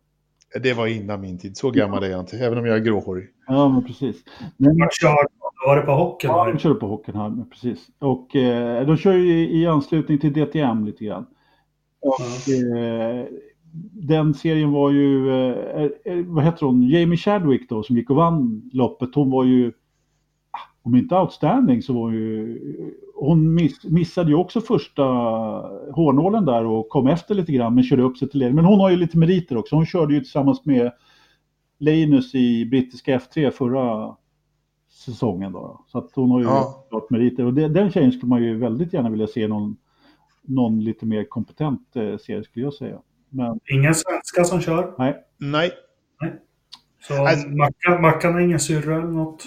Det 0.63 0.75
var 0.75 0.87
innan 0.87 1.21
min 1.21 1.39
tid. 1.39 1.57
Så 1.57 1.71
gammal 1.71 2.03
är 2.03 2.09
jag 2.09 2.21
inte, 2.21 2.39
även 2.39 2.59
om 2.59 2.67
jag 2.67 2.77
är 2.77 2.81
gråhårig. 2.81 3.29
Ja, 3.47 3.69
men 3.69 3.85
precis. 3.85 4.17
Men, 4.57 4.79
Var 5.67 5.77
det 5.77 5.83
på 5.83 5.93
hockeyn? 5.93 6.31
ja, 6.31 6.45
då? 6.45 6.53
de 6.53 6.59
körde 6.59 6.75
på 6.75 6.87
Hockenheim, 6.87 7.51
precis. 7.51 7.87
Och 7.99 8.37
eh, 8.37 8.87
de 8.87 8.97
kör 8.97 9.13
ju 9.13 9.39
i, 9.39 9.63
i 9.63 9.67
anslutning 9.67 10.19
till 10.19 10.33
DTM 10.33 10.85
lite 10.85 11.05
grann. 11.05 11.27
Och 12.01 12.53
eh, 12.53 13.27
den 13.93 14.35
serien 14.35 14.73
var 14.73 14.91
ju, 14.91 15.31
eh, 15.31 15.91
vad 16.27 16.45
heter 16.45 16.67
hon, 16.67 16.89
Jamie 16.89 17.17
Chadwick 17.17 17.69
då 17.69 17.83
som 17.83 17.97
gick 17.97 18.11
och 18.11 18.17
vann 18.17 18.71
loppet. 18.73 19.15
Hon 19.15 19.31
var 19.31 19.45
ju, 19.45 19.73
ah, 20.51 20.59
om 20.83 20.95
inte 20.95 21.17
outstanding 21.17 21.83
så 21.83 21.93
var 21.93 22.11
ju, 22.13 22.59
hon 23.19 23.55
miss, 23.55 23.85
missade 23.85 24.31
ju 24.31 24.37
också 24.37 24.61
första 24.61 25.03
hårnålen 25.93 26.45
där 26.45 26.65
och 26.65 26.89
kom 26.89 27.07
efter 27.07 27.35
lite 27.35 27.53
grann 27.53 27.75
men 27.75 27.85
körde 27.85 28.03
upp 28.03 28.17
sig 28.19 28.29
till 28.29 28.39
ledning. 28.41 28.57
Men 28.57 28.65
hon 28.65 28.81
har 28.81 28.91
ju 28.91 28.97
lite 28.97 29.19
meriter 29.19 29.57
också. 29.57 29.77
Hon 29.77 29.87
körde 29.87 30.15
ju 30.15 30.21
tillsammans 30.21 30.65
med 30.65 30.93
Linus 31.79 32.35
i 32.35 32.67
brittiska 32.67 33.19
F3 33.19 33.51
förra 33.51 34.17
säsongen 34.91 35.53
då. 35.53 35.85
Så 35.87 35.99
att 35.99 36.11
hon 36.15 36.31
har 36.31 36.41
ju 36.41 36.45
Ja. 36.47 36.87
klart 36.91 37.11
meriter. 37.11 37.45
Och 37.45 37.55
det, 37.55 37.69
den 37.69 37.91
tjejen 37.91 38.13
skulle 38.13 38.31
man 38.31 38.43
ju 38.43 38.59
väldigt 38.59 38.93
gärna 38.93 39.11
vilja 39.11 39.27
se 39.27 39.49
någon, 39.49 39.77
någon 40.43 40.85
lite 40.85 41.07
mer 41.07 41.25
kompetent 41.25 41.97
eh, 41.97 42.17
serie 42.17 42.45
skulle 42.45 42.65
jag 42.65 42.75
säga. 42.75 42.99
Men 43.31 43.61
Ingen 43.73 43.95
svenska 43.95 44.45
som 44.45 44.61
kör. 44.61 44.95
nej, 44.99 45.17
Nej, 45.39 45.71
Så 47.03 47.27
Alltså- 47.27 47.49
Mackan, 47.49 48.03
Mackan 48.03 48.33
har 48.33 48.41
ingen 48.41 48.61
syrra 48.61 48.97
eller 48.97 49.07
något. 49.13 49.45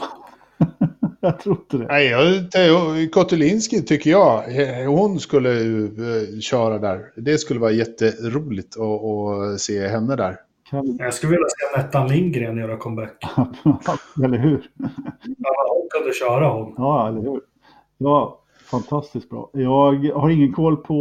jag 1.30 1.39
tror 1.39 1.55
inte 1.57 1.78
det. 1.78 1.86
Nej, 1.88 2.07
jag- 2.07 3.11
Kotulinski 3.11 3.82
tycker 3.82 4.09
jag, 4.09 4.43
hon 4.88 5.20
skulle 5.20 5.49
ju, 5.53 5.86
eh, 5.86 6.39
köra 6.39 6.78
där. 6.80 6.99
Det 7.15 7.38
skulle 7.38 7.59
vara 7.59 7.72
jätteroligt 7.72 8.80
att, 8.80 9.03
att 9.03 9.59
se 9.59 9.88
henne 9.88 10.15
där. 10.15 10.36
Jag 10.97 11.13
skulle 11.13 11.32
vilja 11.32 11.45
se 11.47 11.78
Nettan 11.82 12.07
Lindgren 12.07 12.57
göra 12.57 12.78
comeback. 12.78 13.24
eller 14.24 14.38
hur? 14.38 14.70
Ja, 15.38 15.53
hon 15.70 15.88
kunde 15.91 16.13
köra 16.13 16.47
hon. 16.49 16.74
Ja, 16.78 17.07
eller 17.07 17.22
hur? 17.22 17.41
Ja, 17.97 18.39
fantastiskt 18.72 19.30
bra. 19.30 19.49
Jag 19.53 19.93
har 20.13 20.30
ingen 20.30 20.53
koll 20.53 20.78
på 20.78 20.95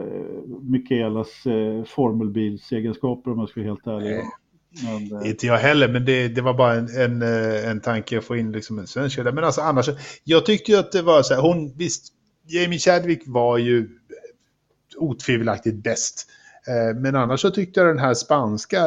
eh, 0.00 0.56
Mikaelas 0.62 1.46
eh, 1.46 1.84
formelbilsegenskaper 1.84 3.30
om 3.30 3.38
jag 3.38 3.48
ska 3.48 3.60
vara 3.60 3.68
helt 3.70 3.86
ärlig. 3.86 4.10
Nej. 4.10 4.24
Men, 4.84 5.22
eh, 5.22 5.30
Inte 5.30 5.46
jag 5.46 5.58
heller, 5.58 5.88
men 5.88 6.04
det, 6.04 6.28
det 6.28 6.40
var 6.40 6.54
bara 6.54 6.74
en, 6.74 6.88
en, 6.88 7.22
eh, 7.22 7.70
en 7.70 7.80
tanke 7.80 8.18
att 8.18 8.24
få 8.24 8.36
in 8.36 8.52
liksom 8.52 8.78
en 8.78 8.86
svensk. 8.86 9.18
Men 9.18 9.44
alltså 9.44 9.60
annars, 9.60 9.88
jag 10.24 10.46
tyckte 10.46 10.72
ju 10.72 10.78
att 10.78 10.92
det 10.92 11.02
var 11.02 11.22
så 11.22 11.34
här, 11.34 11.40
hon, 11.40 11.72
visst, 11.76 12.12
Jamie 12.46 12.78
Chadwick 12.78 13.22
var 13.26 13.58
ju 13.58 13.88
otvivelaktigt 14.96 15.76
bäst. 15.76 16.26
Eh, 16.68 16.96
Men 16.96 17.16
annars 17.16 17.40
så 17.40 17.50
tyckte 17.50 17.80
jag 17.80 17.88
den 17.88 17.98
här 17.98 18.14
spanska 18.14 18.82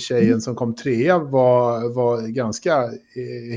tjejen 0.00 0.40
som 0.40 0.54
kom 0.54 0.74
trea 0.74 1.18
var, 1.18 1.94
var 1.94 2.28
ganska 2.28 2.90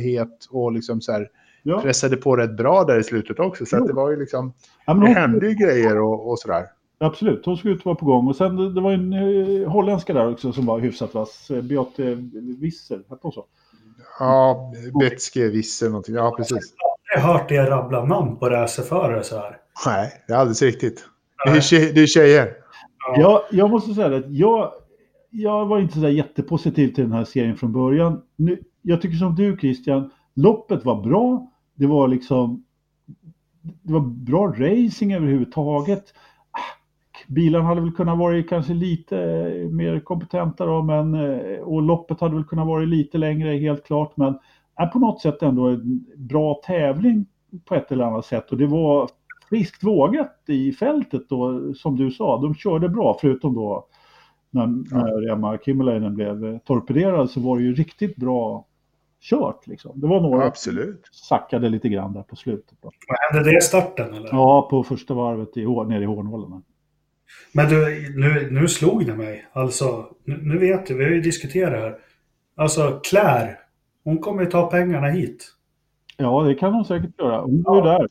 het 0.04 0.48
och 0.50 0.72
liksom 0.72 1.02
så 1.02 1.12
här 1.12 1.30
ja. 1.64 1.82
pressade 1.82 2.18
på 2.18 2.36
rätt 2.36 2.58
bra 2.58 2.84
där 2.84 3.00
i 3.00 3.04
slutet 3.04 3.40
också. 3.40 3.66
Så 3.66 3.88
det 3.88 3.94
var 3.94 4.12
ju 4.12 4.20
liksom, 4.20 4.54
Ja, 4.86 4.94
det 4.94 5.08
hände 5.08 5.48
ju 5.48 5.54
grejer 5.54 6.00
och, 6.00 6.32
och 6.32 6.40
sådär. 6.40 6.66
Absolut, 7.06 7.46
hon 7.46 7.58
såg 7.58 7.72
ut 7.72 7.80
att 7.80 7.86
vara 7.86 7.96
på 7.96 8.06
gång. 8.06 8.28
Och 8.28 8.36
sen 8.36 8.56
det- 8.56 8.74
det 8.74 8.82
var 8.82 8.92
en 8.92 9.14
eh, 9.14 9.70
holländska 9.72 10.14
där 10.14 10.32
också 10.32 10.54
som 10.54 10.66
var 10.66 10.80
hyfsat 10.80 11.14
vass. 11.14 11.52
Eh, 11.52 11.62
Beate 11.62 12.16
Visser, 12.60 12.96
hette 12.98 13.20
hon 13.22 13.32
så? 13.32 13.46
Ja, 14.20 14.72
Betske 15.00 15.48
Wisse 15.50 15.86
någonting. 15.86 16.16
Ja, 16.16 16.34
precis. 16.38 16.74
Jag 17.16 17.22
har 17.22 17.34
hört 17.34 17.52
er 17.52 17.66
rabbla 17.66 18.06
namn 18.06 18.38
på 18.38 18.50
racerförare 18.50 19.24
så 19.24 19.36
här. 19.36 19.58
Nej, 19.86 20.12
det 20.28 20.34
är 20.34 20.38
alldeles 20.38 20.62
riktigt. 20.62 21.06
Det 21.46 21.52
är, 21.52 21.62
tje, 21.62 21.92
det 21.92 22.02
är 22.02 22.08
tjejer. 22.08 22.54
Jag, 23.18 23.42
jag 23.52 23.70
måste 23.70 23.94
säga 23.94 24.18
att 24.18 24.30
jag, 24.32 24.72
jag 25.30 25.66
var 25.66 25.80
inte 25.80 25.94
så 25.94 26.00
där 26.00 26.10
jättepositiv 26.10 26.88
till 26.94 27.04
den 27.04 27.12
här 27.14 27.24
serien 27.26 27.58
från 27.58 27.74
början. 27.74 28.22
Nu, 28.36 28.60
jag 28.82 29.02
tycker 29.02 29.18
som 29.18 29.36
du 29.36 29.58
Christian, 29.58 30.12
loppet 30.36 30.86
var 30.86 31.02
bra. 31.02 31.48
Det 31.76 31.88
var 31.88 32.08
liksom 32.08 32.64
det 33.82 33.94
var 33.94 34.00
bra 34.02 34.48
racing 34.48 35.14
överhuvudtaget. 35.14 36.14
Bilarna 37.28 37.66
hade 37.66 37.82
väl 37.82 37.92
kunnat 37.92 38.18
vara 38.18 38.44
kanske 38.44 38.74
lite 38.74 39.18
eh, 39.20 39.70
mer 39.70 40.00
kompetenta 40.00 40.66
då, 40.66 40.82
men 40.82 41.14
eh, 41.14 41.60
och 41.60 41.82
loppet 41.82 42.20
hade 42.20 42.36
väl 42.36 42.44
kunnat 42.44 42.68
vara 42.68 42.86
lite 42.86 43.18
längre 43.18 43.58
helt 43.58 43.86
klart, 43.86 44.18
men 44.18 44.40
är 44.76 44.88
på 44.88 45.00
något 45.00 45.22
sätt 45.22 45.42
ändå 45.42 45.68
en 45.68 46.06
bra 46.18 46.62
tävling 46.66 47.26
på 47.66 47.76
ett 47.76 47.92
eller 47.92 48.04
annat 48.06 48.26
sätt 48.26 48.52
och 48.52 48.58
det 48.58 48.68
var 48.68 49.10
friskt 49.50 49.84
vågat 49.84 50.44
i 50.48 50.72
fältet 50.72 51.30
då, 51.30 51.74
som 51.74 51.96
du 51.96 52.12
sa. 52.12 52.42
De 52.42 52.56
körde 52.56 52.90
bra, 52.90 53.18
förutom 53.22 53.54
då 53.56 53.88
när, 54.50 54.68
när 54.68 55.32
Emma 55.32 55.58
Kimmelainen 55.58 56.16
blev 56.16 56.46
eh, 56.46 56.58
torpederad 56.58 57.30
så 57.30 57.40
var 57.40 57.58
det 57.58 57.64
ju 57.64 57.76
riktigt 57.76 58.16
bra 58.16 58.66
kört. 59.22 59.68
Liksom. 59.68 60.00
Det 60.00 60.08
var 60.08 60.22
några 60.22 60.46
Absolut. 60.46 61.10
sackade 61.12 61.70
lite 61.70 61.90
grann 61.90 62.14
där 62.14 62.24
på 62.24 62.36
slutet. 62.36 62.78
Då. 62.82 62.92
Vad 63.08 63.18
hände 63.20 63.52
det 63.52 63.58
i 63.58 63.62
starten 63.62 64.14
eller? 64.14 64.30
Ja, 64.32 64.68
på 64.70 64.84
första 64.84 65.14
varvet 65.14 65.58
i, 65.58 65.66
nere 65.66 66.04
i 66.04 66.06
Hårnålen. 66.06 66.64
Men 67.54 67.70
du, 67.70 67.78
nu, 68.18 68.48
nu 68.52 68.68
slog 68.68 69.06
det 69.06 69.16
mig. 69.16 69.46
Alltså, 69.54 70.06
nu, 70.26 70.40
nu 70.44 70.58
vet 70.58 70.86
du, 70.88 70.98
vi 70.98 71.04
har 71.04 71.12
ju 71.12 71.22
diskuterat 71.22 71.72
här. 71.72 71.96
Alltså, 72.56 73.00
Claire, 73.04 73.58
hon 74.04 74.18
kommer 74.18 74.44
ju 74.44 74.50
ta 74.50 74.70
pengarna 74.70 75.08
hit. 75.08 75.46
Ja, 76.18 76.44
det 76.44 76.56
kan 76.56 76.74
hon 76.74 76.86
säkert 76.86 77.20
göra. 77.20 77.42
Hon 77.42 77.64
var 77.64 77.76
ju 77.76 77.82
där. 77.82 78.08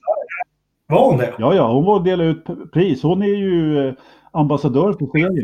Var 0.86 1.08
hon 1.10 1.18
det? 1.18 1.34
Ja, 1.38 1.54
ja, 1.54 1.72
hon 1.72 1.84
var 1.84 1.94
och 1.98 2.04
delade 2.04 2.30
ut 2.30 2.44
pris. 2.72 3.02
Hon 3.02 3.22
är 3.22 3.26
ju 3.26 3.88
eh, 3.88 3.94
ambassadör 4.32 4.92
för 4.92 5.06
serien. 5.12 5.34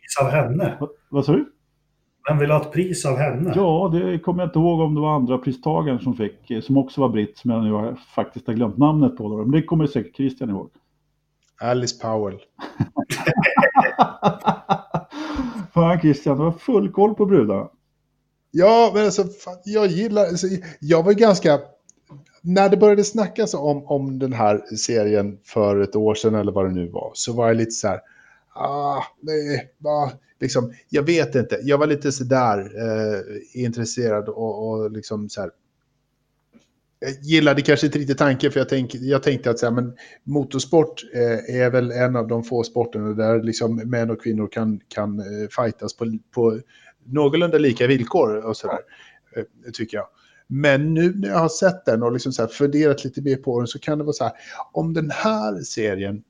Pris 0.00 0.18
av 0.22 0.30
henne. 0.30 0.76
Va- 0.80 0.88
Vad 1.10 1.24
sa 1.24 1.32
du? 1.32 1.50
Vem 2.28 2.38
vill 2.38 2.50
ha 2.50 2.60
ett 2.60 2.72
pris 2.72 3.06
av 3.06 3.16
henne? 3.16 3.52
Ja, 3.56 3.90
det 3.92 4.18
kommer 4.18 4.42
jag 4.42 4.48
inte 4.48 4.58
ihåg 4.58 4.80
om 4.80 4.94
det 4.94 5.00
var 5.00 5.14
andra 5.14 5.38
pristagaren 5.38 5.98
som 5.98 6.14
fick, 6.16 6.50
eh, 6.50 6.60
som 6.60 6.76
också 6.76 7.00
var 7.00 7.08
britt, 7.08 7.38
som 7.38 7.50
jag 7.50 7.62
nu 7.64 7.72
har, 7.72 7.94
faktiskt 8.14 8.46
har 8.46 8.54
glömt 8.54 8.76
namnet 8.78 9.16
på. 9.16 9.28
Då. 9.28 9.36
Men 9.36 9.50
det 9.50 9.62
kommer 9.62 9.86
säkert 9.86 10.16
Christian 10.16 10.50
ihåg. 10.50 10.70
Alice 11.60 12.00
Powell. 12.00 12.38
Fan 15.74 16.00
Christian, 16.00 16.38
du 16.38 16.44
har 16.44 16.52
full 16.52 16.92
koll 16.92 17.14
på 17.14 17.26
brudarna. 17.26 17.68
Ja, 18.50 18.90
men 18.94 19.04
alltså, 19.04 19.24
fan, 19.24 19.56
jag 19.64 19.86
gillar... 19.86 20.22
Alltså, 20.26 20.46
jag 20.80 21.02
var 21.02 21.12
ganska... 21.12 21.60
När 22.42 22.68
det 22.68 22.76
började 22.76 23.04
snackas 23.04 23.54
om, 23.54 23.86
om 23.86 24.18
den 24.18 24.32
här 24.32 24.76
serien 24.76 25.38
för 25.44 25.80
ett 25.80 25.96
år 25.96 26.14
sedan 26.14 26.34
eller 26.34 26.52
vad 26.52 26.64
det 26.64 26.72
nu 26.72 26.88
var, 26.88 27.10
så 27.14 27.32
var 27.32 27.46
jag 27.48 27.56
lite 27.56 27.70
så 27.70 27.88
här... 27.88 28.00
Ah, 28.54 29.02
nej, 29.20 29.70
ah, 29.84 30.10
liksom, 30.40 30.72
jag 30.88 31.02
vet 31.02 31.34
inte. 31.34 31.58
Jag 31.62 31.78
var 31.78 31.86
lite 31.86 32.12
sådär 32.12 32.58
eh, 32.58 33.20
intresserad 33.64 34.28
och, 34.28 34.68
och 34.68 34.90
liksom 34.90 35.28
så 35.28 35.40
här... 35.40 35.50
Jag 37.04 37.22
gillade 37.22 37.62
kanske 37.62 37.86
inte 37.86 37.98
riktigt 37.98 38.18
tanken, 38.18 38.52
för 38.52 38.60
jag, 38.60 38.68
tänk, 38.68 38.94
jag 38.94 39.22
tänkte 39.22 39.50
att 39.50 39.58
så 39.58 39.66
här, 39.66 39.72
men, 39.72 39.96
motorsport 40.24 41.04
eh, 41.14 41.56
är 41.60 41.70
väl 41.70 41.90
en 41.90 42.16
av 42.16 42.28
de 42.28 42.44
få 42.44 42.62
sporterna 42.62 43.08
där 43.08 43.42
liksom, 43.42 43.76
män 43.76 44.10
och 44.10 44.22
kvinnor 44.22 44.48
kan, 44.52 44.80
kan 44.88 45.18
eh, 45.18 45.48
fightas 45.56 45.96
på, 45.96 46.18
på 46.34 46.60
någorlunda 47.04 47.58
lika 47.58 47.86
villkor 47.86 48.36
och 48.46 48.56
sådär, 48.56 48.78
eh, 49.36 49.44
tycker 49.72 49.96
jag. 49.96 50.06
Men 50.46 50.94
nu 50.94 51.14
när 51.14 51.28
jag 51.28 51.38
har 51.38 51.48
sett 51.48 51.84
den 51.84 52.02
och 52.02 52.12
liksom 52.12 52.32
så 52.32 52.42
här 52.42 52.48
funderat 52.48 53.04
lite 53.04 53.22
mer 53.22 53.36
på 53.36 53.60
den 53.60 53.66
så 53.66 53.78
kan 53.78 53.98
det 53.98 54.04
vara 54.04 54.12
så 54.12 54.24
här, 54.24 54.32
om 54.72 54.94
den 54.94 55.10
här 55.10 55.62
serien 55.62 56.22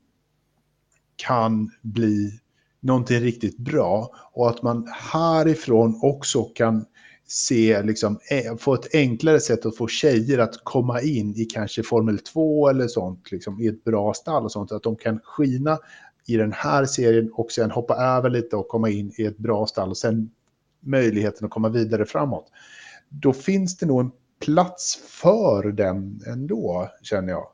kan 1.16 1.70
bli 1.82 2.40
någonting 2.80 3.20
riktigt 3.20 3.58
bra 3.58 4.10
och 4.32 4.48
att 4.48 4.62
man 4.62 4.88
härifrån 5.12 5.98
också 6.02 6.42
kan 6.44 6.84
se, 7.26 7.82
liksom, 7.82 8.18
eh, 8.30 8.56
få 8.56 8.74
ett 8.74 8.94
enklare 8.94 9.40
sätt 9.40 9.66
att 9.66 9.76
få 9.76 9.88
tjejer 9.88 10.38
att 10.38 10.64
komma 10.64 11.00
in 11.00 11.34
i 11.36 11.44
kanske 11.44 11.82
Formel 11.82 12.18
2 12.18 12.68
eller 12.68 12.88
sånt, 12.88 13.32
liksom, 13.32 13.60
i 13.60 13.66
ett 13.66 13.84
bra 13.84 14.14
stall 14.14 14.44
och 14.44 14.52
sånt, 14.52 14.72
att 14.72 14.82
de 14.82 14.96
kan 14.96 15.20
skina 15.24 15.78
i 16.26 16.36
den 16.36 16.52
här 16.52 16.84
serien 16.84 17.30
och 17.32 17.52
sen 17.52 17.70
hoppa 17.70 17.94
över 17.94 18.30
lite 18.30 18.56
och 18.56 18.68
komma 18.68 18.90
in 18.90 19.12
i 19.18 19.24
ett 19.24 19.38
bra 19.38 19.66
stall 19.66 19.90
och 19.90 19.96
sen 19.96 20.30
möjligheten 20.80 21.44
att 21.44 21.50
komma 21.50 21.68
vidare 21.68 22.04
framåt. 22.04 22.46
Då 23.08 23.32
finns 23.32 23.76
det 23.76 23.86
nog 23.86 24.00
en 24.00 24.10
plats 24.44 24.98
för 25.08 25.72
den 25.72 26.20
ändå, 26.26 26.90
känner 27.02 27.32
jag. 27.32 27.46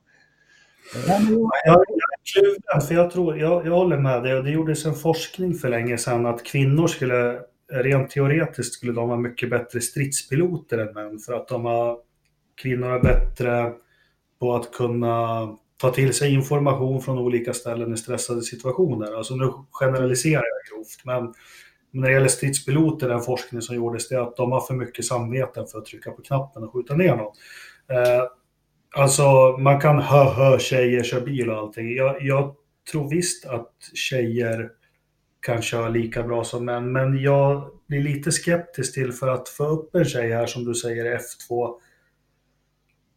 Jag, 1.06 1.22
jag 1.64 1.76
är 1.76 2.32
kluven, 2.32 2.88
för 2.88 2.94
jag, 2.94 3.10
tror, 3.10 3.38
jag, 3.38 3.66
jag 3.66 3.72
håller 3.72 3.96
med 3.96 4.22
dig. 4.22 4.34
Och 4.34 4.44
Det 4.44 4.50
gjordes 4.50 4.86
en 4.86 4.94
forskning 4.94 5.54
för 5.54 5.68
länge 5.68 5.98
sedan 5.98 6.26
att 6.26 6.44
kvinnor 6.44 6.86
skulle, 6.86 7.40
rent 7.70 8.10
teoretiskt, 8.10 8.74
skulle 8.74 8.92
de 8.92 9.08
vara 9.08 9.18
mycket 9.18 9.50
bättre 9.50 9.80
stridspiloter 9.80 10.78
än 10.78 10.94
män. 10.94 11.18
För 11.18 11.32
att 11.32 11.48
de 11.48 11.64
har, 11.64 11.98
kvinnor 12.62 12.90
är 12.90 13.00
bättre 13.00 13.72
på 14.40 14.54
att 14.54 14.72
kunna 14.72 15.48
ta 15.76 15.90
till 15.90 16.14
sig 16.14 16.34
information 16.34 17.02
från 17.02 17.18
olika 17.18 17.52
ställen 17.52 17.94
i 17.94 17.96
stressade 17.96 18.42
situationer. 18.42 19.16
Alltså 19.16 19.34
nu 19.34 19.52
generaliserar 19.70 20.42
jag 20.42 20.76
grovt, 20.76 21.04
men 21.04 21.34
när 21.90 22.08
det 22.08 22.14
gäller 22.14 22.28
stridspiloter, 22.28 23.08
den 23.08 23.20
forskning 23.20 23.62
som 23.62 23.76
gjordes, 23.76 24.08
det 24.08 24.14
är 24.14 24.20
att 24.20 24.36
de 24.36 24.52
har 24.52 24.60
för 24.60 24.74
mycket 24.74 25.04
samveten 25.04 25.66
för 25.66 25.78
att 25.78 25.84
trycka 25.84 26.10
på 26.10 26.22
knappen 26.22 26.64
och 26.64 26.72
skjuta 26.72 26.96
ner 26.96 27.16
någon. 27.16 27.32
Eh, 27.90 28.24
Alltså, 28.96 29.56
man 29.58 29.80
kan 29.80 29.98
hö 29.98 30.24
hö 30.24 30.58
tjejer 30.58 31.02
kör 31.02 31.20
bil 31.20 31.50
och 31.50 31.56
allting. 31.56 31.96
Jag, 31.96 32.22
jag 32.22 32.54
tror 32.92 33.10
visst 33.10 33.46
att 33.46 33.72
tjejer 33.94 34.70
kan 35.40 35.62
köra 35.62 35.88
lika 35.88 36.22
bra 36.22 36.44
som 36.44 36.64
män, 36.64 36.92
men 36.92 37.22
jag 37.22 37.70
blir 37.86 38.02
lite 38.02 38.32
skeptisk 38.32 38.94
till 38.94 39.12
för 39.12 39.28
att 39.28 39.48
få 39.48 39.64
upp 39.64 39.94
en 39.94 40.04
tjej 40.04 40.32
här 40.32 40.46
som 40.46 40.64
du 40.64 40.74
säger 40.74 41.18
F2 41.18 41.74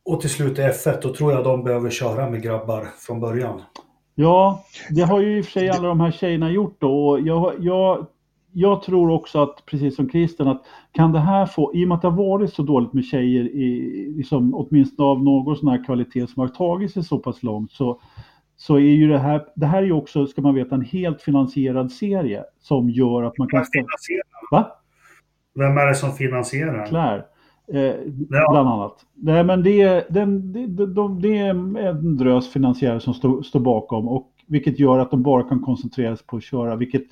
och 0.05 0.21
till 0.21 0.30
slut 0.30 0.57
F1, 0.57 0.99
då 1.01 1.13
tror 1.13 1.32
jag 1.32 1.43
de 1.43 1.63
behöver 1.63 1.89
köra 1.89 2.30
med 2.30 2.41
grabbar 2.41 2.88
från 2.99 3.19
början. 3.19 3.61
Ja, 4.15 4.63
det 4.89 5.01
har 5.01 5.21
ju 5.21 5.38
i 5.38 5.41
och 5.41 5.45
för 5.45 5.51
sig 5.51 5.69
alla 5.69 5.88
de 5.88 5.99
här 5.99 6.11
tjejerna 6.11 6.51
gjort 6.51 6.76
då. 6.80 7.07
Och 7.07 7.19
jag, 7.21 7.53
jag, 7.59 8.05
jag 8.51 8.82
tror 8.82 9.11
också 9.11 9.43
att, 9.43 9.65
precis 9.65 9.95
som 9.95 10.09
Christian, 10.09 10.47
att 10.47 10.63
kan 10.91 11.11
det 11.11 11.19
här 11.19 11.45
få, 11.45 11.76
i 11.76 11.84
och 11.84 11.88
med 11.88 11.95
att 11.95 12.01
det 12.01 12.07
har 12.07 12.17
varit 12.17 12.53
så 12.53 12.63
dåligt 12.63 12.93
med 12.93 13.05
tjejer, 13.05 13.43
i, 13.43 14.13
liksom, 14.17 14.55
åtminstone 14.55 15.09
av 15.09 15.24
någon 15.24 15.55
sån 15.55 15.69
här 15.69 15.86
kvalitet 15.86 16.28
som 16.28 16.41
har 16.41 16.47
tagit 16.47 16.91
sig 16.91 17.03
så 17.03 17.19
pass 17.19 17.43
långt, 17.43 17.71
så, 17.71 17.99
så 18.56 18.76
är 18.76 18.80
ju 18.80 19.08
det 19.08 19.20
här, 19.20 19.45
det 19.56 19.66
här 19.66 19.78
är 19.78 19.86
ju 19.86 19.91
också, 19.91 20.26
ska 20.26 20.41
man 20.41 20.56
veta, 20.56 20.76
en 20.76 20.82
helt 20.82 21.22
finansierad 21.22 21.91
serie 21.91 22.43
som 22.60 22.89
gör 22.89 23.24
att 23.24 23.38
man 23.38 23.47
kan... 23.47 23.66
Va? 24.51 24.72
Vem 25.56 25.78
är 25.78 25.88
det 25.88 25.95
som 25.95 26.12
finansierar? 26.12 26.86
Claire. 26.86 27.26
Eh, 27.74 27.95
bland 28.30 28.70
annat. 28.70 29.06
Nej, 29.16 29.43
men 29.43 29.64
det, 29.64 30.06
den, 30.10 30.54
det, 30.54 30.86
de, 30.86 31.22
det 31.22 31.38
är 31.38 31.49
en 31.49 32.18
drös 32.18 32.54
finansiärer 32.54 32.99
som 32.99 33.14
står, 33.14 33.41
står 33.41 33.60
bakom 33.60 34.08
och 34.08 34.34
vilket 34.47 34.80
gör 34.80 34.99
att 34.99 35.12
de 35.12 35.24
bara 35.24 35.43
kan 35.43 35.60
koncentrera 35.60 36.16
sig 36.16 36.28
på 36.28 36.38
att 36.38 36.43
köra. 36.43 36.76
Vilket, 36.76 37.04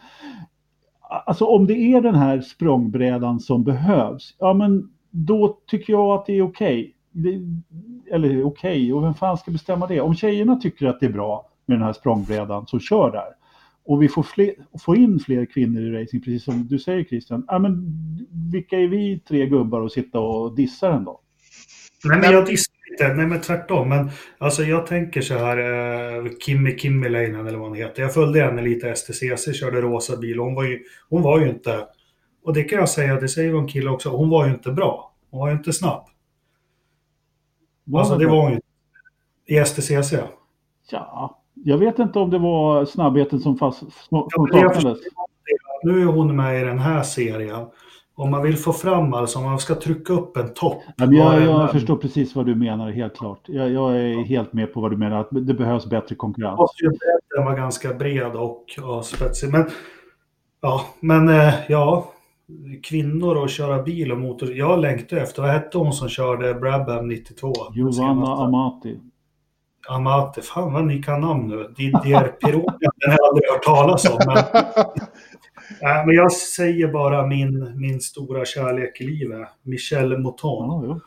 alltså 1.25 1.45
om 1.45 1.67
det 1.67 1.73
är 1.73 2.01
den 2.01 2.15
här 2.15 2.41
språngbrädan 2.41 3.39
som 3.39 3.63
behövs, 3.63 4.35
ja 4.39 4.53
men 4.53 4.89
då 5.09 5.57
tycker 5.67 5.93
jag 5.93 6.19
att 6.19 6.25
det 6.25 6.33
är 6.33 6.41
okej. 6.41 6.95
Okay. 7.13 7.41
Eller 8.11 8.29
okej, 8.29 8.43
okay, 8.43 8.93
och 8.93 9.03
vem 9.03 9.13
fan 9.13 9.37
ska 9.37 9.51
bestämma 9.51 9.87
det? 9.87 10.01
Om 10.01 10.15
tjejerna 10.15 10.55
tycker 10.55 10.87
att 10.87 10.99
det 10.99 11.05
är 11.05 11.11
bra 11.11 11.49
med 11.65 11.77
den 11.77 11.85
här 11.85 11.93
språngbrädan, 11.93 12.67
så 12.67 12.79
kör 12.79 13.11
där 13.11 13.41
och 13.85 14.01
vi 14.01 14.09
får, 14.09 14.23
fler, 14.23 14.53
får 14.85 14.97
in 14.97 15.19
fler 15.19 15.45
kvinnor 15.45 15.81
i 15.81 16.01
racing, 16.01 16.23
precis 16.23 16.43
som 16.43 16.67
du 16.67 16.79
säger 16.79 17.03
Christian, 17.03 17.45
ja, 17.47 17.59
men 17.59 17.85
vilka 18.51 18.79
är 18.79 18.87
vi 18.87 19.19
tre 19.19 19.45
gubbar 19.45 19.85
att 19.85 19.91
sitta 19.91 20.19
och 20.19 20.55
dissa 20.55 20.89
den 20.89 21.03
då? 21.03 21.21
Nej, 22.05 22.19
men 22.19 22.31
jag 22.31 22.45
dissar 22.45 22.73
inte. 22.91 23.13
Nej, 23.13 23.27
men 23.27 23.41
tvärtom. 23.41 23.89
Men 23.89 24.09
alltså, 24.37 24.63
jag 24.63 24.87
tänker 24.87 25.21
så 25.21 25.33
här, 25.33 25.57
eh, 25.57 26.31
Kimmy 26.45 26.77
Kimmiläinen 26.77 27.47
eller 27.47 27.57
vad 27.57 27.67
hon 27.67 27.77
heter. 27.77 28.01
Jag 28.01 28.13
följde 28.13 28.41
henne 28.41 28.61
lite 28.61 28.95
STCC, 28.95 29.53
körde 29.53 29.81
rosa 29.81 30.17
bil. 30.17 30.39
Hon 30.39 30.55
var 30.55 30.63
ju, 30.63 30.79
hon 31.09 31.21
var 31.21 31.39
ju 31.39 31.49
inte, 31.49 31.85
och 32.43 32.53
det 32.53 32.63
kan 32.63 32.79
jag 32.79 32.89
säga, 32.89 33.19
det 33.19 33.29
säger 33.29 33.57
en 33.57 33.67
kille 33.67 33.89
också, 33.89 34.09
hon 34.09 34.29
var 34.29 34.45
ju 34.45 34.53
inte 34.53 34.71
bra. 34.71 35.15
Hon 35.31 35.39
var 35.39 35.47
ju 35.47 35.53
inte 35.53 35.73
snabb. 35.73 36.05
Alltså, 37.95 38.17
det 38.17 38.27
var 38.27 38.41
hon 38.41 38.51
ju 38.51 38.59
i 39.45 39.65
STCC. 39.65 40.13
Ja, 40.91 41.41
jag 41.53 41.77
vet 41.77 41.99
inte 41.99 42.19
om 42.19 42.29
det 42.29 42.39
var 42.39 42.85
snabbheten 42.85 43.39
som, 43.39 43.57
fast, 43.57 43.79
som 44.09 44.27
saknades. 44.51 44.97
Nu 45.83 46.01
är 46.01 46.05
hon 46.05 46.35
med 46.35 46.61
i 46.61 46.65
den 46.65 46.79
här 46.79 47.03
serien. 47.03 47.65
Om 48.15 48.31
man 48.31 48.43
vill 48.43 48.57
få 48.57 48.73
fram, 48.73 49.13
alltså 49.13 49.39
om 49.39 49.45
man 49.45 49.59
ska 49.59 49.75
trycka 49.75 50.13
upp 50.13 50.37
en 50.37 50.53
topp. 50.53 50.81
Ja, 50.95 51.13
jag, 51.13 51.41
jag 51.41 51.71
förstår 51.71 51.95
precis 51.95 52.35
vad 52.35 52.45
du 52.45 52.55
menar, 52.55 52.91
helt 52.91 53.17
klart. 53.17 53.39
Jag, 53.45 53.71
jag, 53.71 53.95
är 53.95 54.23
helt 54.23 54.53
med 54.53 54.73
på 54.73 54.81
vad 54.81 54.91
du 54.91 54.97
menar, 54.97 55.19
att 55.19 55.27
det 55.31 55.53
behövs 55.53 55.85
bättre 55.85 56.15
konkurrens. 56.15 56.59
Den 57.35 57.45
var 57.45 57.55
ganska 57.55 57.93
bred 57.93 58.35
och, 58.35 58.65
och 58.83 59.05
spetsig. 59.05 59.51
Men, 59.51 59.69
ja, 60.61 60.85
men 60.99 61.29
eh, 61.29 61.53
ja, 61.69 62.10
kvinnor 62.83 63.35
och 63.35 63.49
köra 63.49 63.83
bil 63.83 64.11
och 64.11 64.17
motor. 64.17 64.53
Jag 64.53 64.79
längtar 64.79 65.17
efter, 65.17 65.41
vad 65.41 65.51
hette 65.51 65.77
hon 65.77 65.93
som 65.93 66.09
körde 66.09 66.53
Brabham 66.53 67.07
92? 67.07 67.53
Giovanna 67.75 68.35
Amati. 68.35 68.99
Amate, 69.89 70.41
fan 70.41 70.73
vad 70.73 70.85
ni 70.85 71.03
kan 71.03 71.21
namn 71.21 71.47
nu. 71.47 71.73
Didier 71.77 72.27
Pironi, 72.27 72.65
den 72.79 73.11
har 73.11 73.17
jag 73.17 73.27
aldrig 73.27 73.49
hört 73.49 73.63
talas 73.63 74.05
om. 74.05 74.19
Men, 74.25 74.37
äh, 75.97 76.05
men 76.05 76.15
jag 76.15 76.31
säger 76.31 76.87
bara 76.87 77.27
min, 77.27 77.79
min 77.79 78.01
stora 78.01 78.45
kärlek 78.45 79.01
i 79.01 79.03
livet, 79.03 79.47
Michelle 79.61 80.17
Mouton. 80.17 80.89
Ja, 80.89 80.99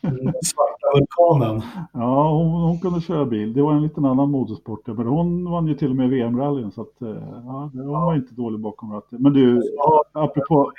Den 0.00 0.34
svarta 0.42 0.86
vulkanen. 0.94 1.62
Ja, 1.92 2.30
hon, 2.30 2.62
hon, 2.62 2.80
kunde 2.80 3.00
köra 3.00 3.24
bil. 3.24 3.52
Det 3.52 3.62
var 3.62 3.72
en 3.72 3.82
liten 3.82 4.04
annan 4.04 4.30
motorsport. 4.30 4.86
Men 4.86 5.06
hon 5.06 5.50
vann 5.50 5.66
ju 5.66 5.74
till 5.74 5.90
och 5.90 5.96
med 5.96 6.10
VM-rallyn. 6.10 6.70
Så 6.70 6.82
att, 6.82 7.02
eh, 7.02 7.08
ja, 7.44 7.70
hon 7.72 7.88
var 7.88 8.14
inte 8.14 8.34
dålig 8.34 8.60
bakom 8.60 8.92
ratten. 8.92 9.22
Men 9.22 9.32
du, 9.32 9.62
ja, 9.76 10.04
apropå... 10.12 10.72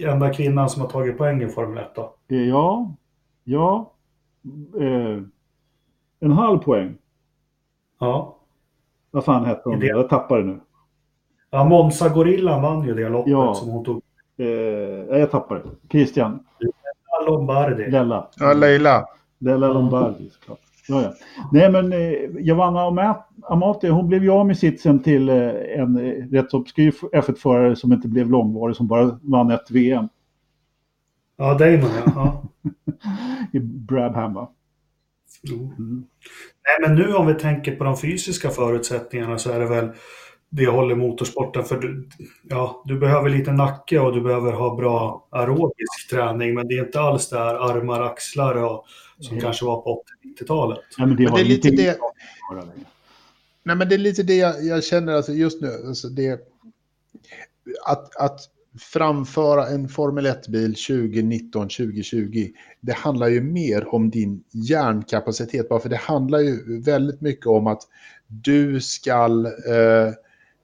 Enda 0.00 0.32
kvinnan 0.32 0.68
som 0.68 0.82
har 0.82 0.88
tagit 0.88 1.18
poäng 1.18 1.42
i 1.42 1.48
Formel 1.48 1.78
1 1.78 1.94
då? 1.94 2.14
Ja, 2.26 2.94
ja. 3.44 3.92
Eh, 4.80 5.22
en 6.20 6.32
halv 6.32 6.58
poäng. 6.58 6.94
Ja. 7.98 8.36
Vad 9.10 9.24
fan 9.24 9.44
hette 9.44 9.62
hon? 9.64 9.80
Det... 9.80 9.86
Jag 9.86 10.08
tappade 10.08 10.44
nu. 10.44 10.60
Ja, 11.50 11.64
Monza 11.64 12.08
Gorillan 12.08 12.62
vann 12.62 12.86
ju 12.86 12.94
det 12.94 13.08
loppet 13.08 13.30
ja. 13.30 13.54
som 13.54 13.68
hon 13.68 13.84
tog. 13.84 14.02
Eh, 14.36 14.46
jag 15.18 15.30
tappade. 15.30 15.62
Christian. 15.90 16.44
Lombardi. 17.30 17.90
Lella. 17.90 18.28
Ja, 18.36 18.52
Leila. 18.52 19.06
Lella 19.38 19.68
Lombardi, 19.68 20.30
såklart. 20.30 20.58
Ja, 20.88 21.02
ja. 21.02 21.14
Nej, 21.52 21.72
men 21.72 21.92
eh, 21.92 22.40
Giovanna 22.40 23.16
Amati, 23.42 23.88
hon 23.88 24.08
blev 24.08 24.22
ju 24.22 24.30
av 24.30 24.46
med 24.46 24.58
sitsen 24.58 25.02
till 25.02 25.28
eh, 25.28 25.36
en 25.78 25.96
eh, 25.96 26.26
rätt 26.32 26.54
obskyr 26.54 26.94
F1-förare 27.12 27.76
som 27.76 27.92
inte 27.92 28.08
blev 28.08 28.30
långvarig, 28.30 28.76
som 28.76 28.86
bara 28.86 29.18
vann 29.22 29.50
ett 29.50 29.70
VM. 29.70 30.08
Ja, 31.36 31.54
Damon 31.54 31.90
ja. 32.06 32.42
I 33.52 33.60
Brabham 33.60 34.34
va? 34.34 34.50
Mm. 35.50 36.04
Nej, 36.64 36.88
men 36.88 36.94
nu 36.98 37.14
om 37.14 37.26
vi 37.26 37.34
tänker 37.34 37.76
på 37.76 37.84
de 37.84 37.96
fysiska 37.96 38.50
förutsättningarna 38.50 39.38
så 39.38 39.50
är 39.50 39.60
det 39.60 39.66
väl 39.66 39.90
det 40.50 40.66
håller 40.66 40.94
motorsporten 40.94 41.64
för 41.64 41.78
du, 41.78 42.08
ja, 42.42 42.82
du 42.86 42.98
behöver 42.98 43.30
lite 43.30 43.52
nacke 43.52 43.98
och 43.98 44.14
du 44.14 44.20
behöver 44.20 44.52
ha 44.52 44.76
bra 44.76 45.28
aerobisk 45.30 46.10
träning 46.10 46.54
men 46.54 46.68
det 46.68 46.74
är 46.74 46.84
inte 46.84 47.00
alls 47.00 47.28
där 47.28 47.70
armar, 47.70 48.00
axlar 48.00 48.54
och, 48.64 48.84
som 49.18 49.32
mm. 49.32 49.42
kanske 49.44 49.64
var 49.64 49.82
på 49.82 50.02
80-90-talet. 50.40 50.78
Ja, 50.98 51.06
men 51.06 51.16
det, 51.16 51.24
men 51.24 51.34
det 51.34 51.40
är 51.40 51.44
lite 51.44 51.70
det... 51.70 51.98
Nej, 53.62 53.76
men 53.76 53.88
det 53.88 53.94
är 53.94 53.98
lite 53.98 54.22
det 54.22 54.34
jag, 54.36 54.64
jag 54.64 54.84
känner 54.84 55.12
alltså 55.12 55.32
just 55.32 55.60
nu. 55.60 55.68
Alltså 55.86 56.08
det, 56.08 56.40
att, 57.86 58.16
att 58.16 58.40
framföra 58.78 59.66
en 59.66 59.88
Formel 59.88 60.26
1-bil 60.26 60.74
2019-2020, 60.74 62.52
det 62.80 62.92
handlar 62.92 63.28
ju 63.28 63.40
mer 63.40 63.94
om 63.94 64.10
din 64.10 64.44
hjärnkapacitet. 64.50 65.68
Bara 65.68 65.80
för 65.80 65.88
det 65.88 65.96
handlar 65.96 66.38
ju 66.38 66.80
väldigt 66.80 67.20
mycket 67.20 67.46
om 67.46 67.66
att 67.66 67.82
du 68.26 68.80
ska 68.80 69.24
eh, 69.68 70.12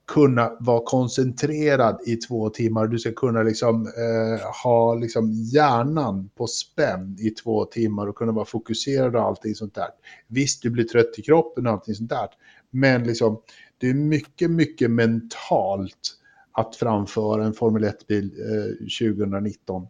kunna 0.07 0.57
vara 0.61 0.83
koncentrerad 0.85 2.01
i 2.07 2.17
två 2.17 2.51
timmar. 2.51 2.87
Du 2.87 2.99
ska 2.99 3.13
kunna 3.13 3.43
liksom, 3.43 3.87
eh, 3.87 4.47
ha 4.65 4.95
liksom 4.95 5.33
hjärnan 5.33 6.31
på 6.35 6.47
spänn 6.47 7.17
i 7.21 7.31
två 7.31 7.65
timmar 7.65 8.07
och 8.07 8.17
kunna 8.17 8.33
vara 8.33 8.45
fokuserad 8.45 9.17
och 9.17 9.23
allting 9.23 9.55
sånt 9.55 9.75
där. 9.75 9.89
Visst, 10.29 10.63
du 10.63 10.71
blir 10.71 10.85
trött 10.85 11.19
i 11.19 11.23
kroppen 11.23 11.67
och 11.67 11.73
allting 11.73 11.95
sånt 11.95 12.11
där. 12.11 12.29
Men 12.71 13.05
liksom, 13.05 13.41
det 13.79 13.91
är 13.91 13.95
mycket, 13.95 14.51
mycket 14.51 14.91
mentalt 14.91 16.19
att 16.53 16.77
framföra 16.77 17.45
en 17.45 17.53
Formel 17.55 17.85
1-bil 17.85 18.31
eh, 18.41 19.11
2019. 19.11 19.87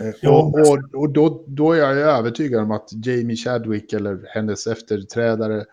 Eh, 0.00 0.30
och, 0.30 0.54
och, 0.54 0.78
och 0.94 1.10
då, 1.10 1.44
då, 1.46 1.72
är 1.72 1.78
jag 1.78 2.18
övertygad 2.18 2.62
om 2.62 2.70
att 2.70 3.06
Jamie 3.06 3.36
Chadwick 3.36 3.92
eller 3.92 4.26
hennes 4.28 4.66
efterträdare 4.66 5.64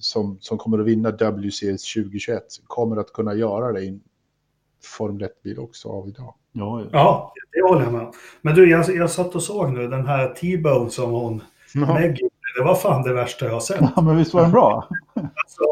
som, 0.00 0.38
som 0.40 0.58
kommer 0.58 0.78
att 0.78 0.86
vinna 0.86 1.10
WCS 1.10 1.94
2021 1.94 2.42
kommer 2.66 2.96
att 2.96 3.12
kunna 3.12 3.34
göra 3.34 3.72
det 3.72 3.80
i 3.80 3.88
en 3.88 4.00
Formel 4.84 5.22
1-bil 5.22 5.58
också 5.58 5.88
av 5.88 6.08
idag. 6.08 6.34
Ja, 6.52 6.80
ja. 6.80 6.88
ja, 6.92 7.32
det 7.52 7.68
håller 7.68 7.84
jag 7.84 7.92
med 7.92 8.12
Men 8.42 8.54
du, 8.54 8.70
jag, 8.70 8.96
jag 8.96 9.10
satt 9.10 9.34
och 9.34 9.42
såg 9.42 9.72
nu 9.72 9.88
den 9.88 10.06
här 10.06 10.28
T-Bone 10.28 10.90
som 10.90 11.10
hon, 11.10 11.42
ja. 11.74 11.80
Maggie, 11.80 12.28
det 12.58 12.64
var 12.64 12.74
fan 12.74 13.02
det 13.02 13.14
värsta 13.14 13.46
jag 13.46 13.52
har 13.52 13.60
sett. 13.60 13.80
Ja, 13.96 14.02
men 14.02 14.16
visst 14.16 14.34
var 14.34 14.42
den 14.42 14.50
bra? 14.50 14.88
Alltså, 15.14 15.64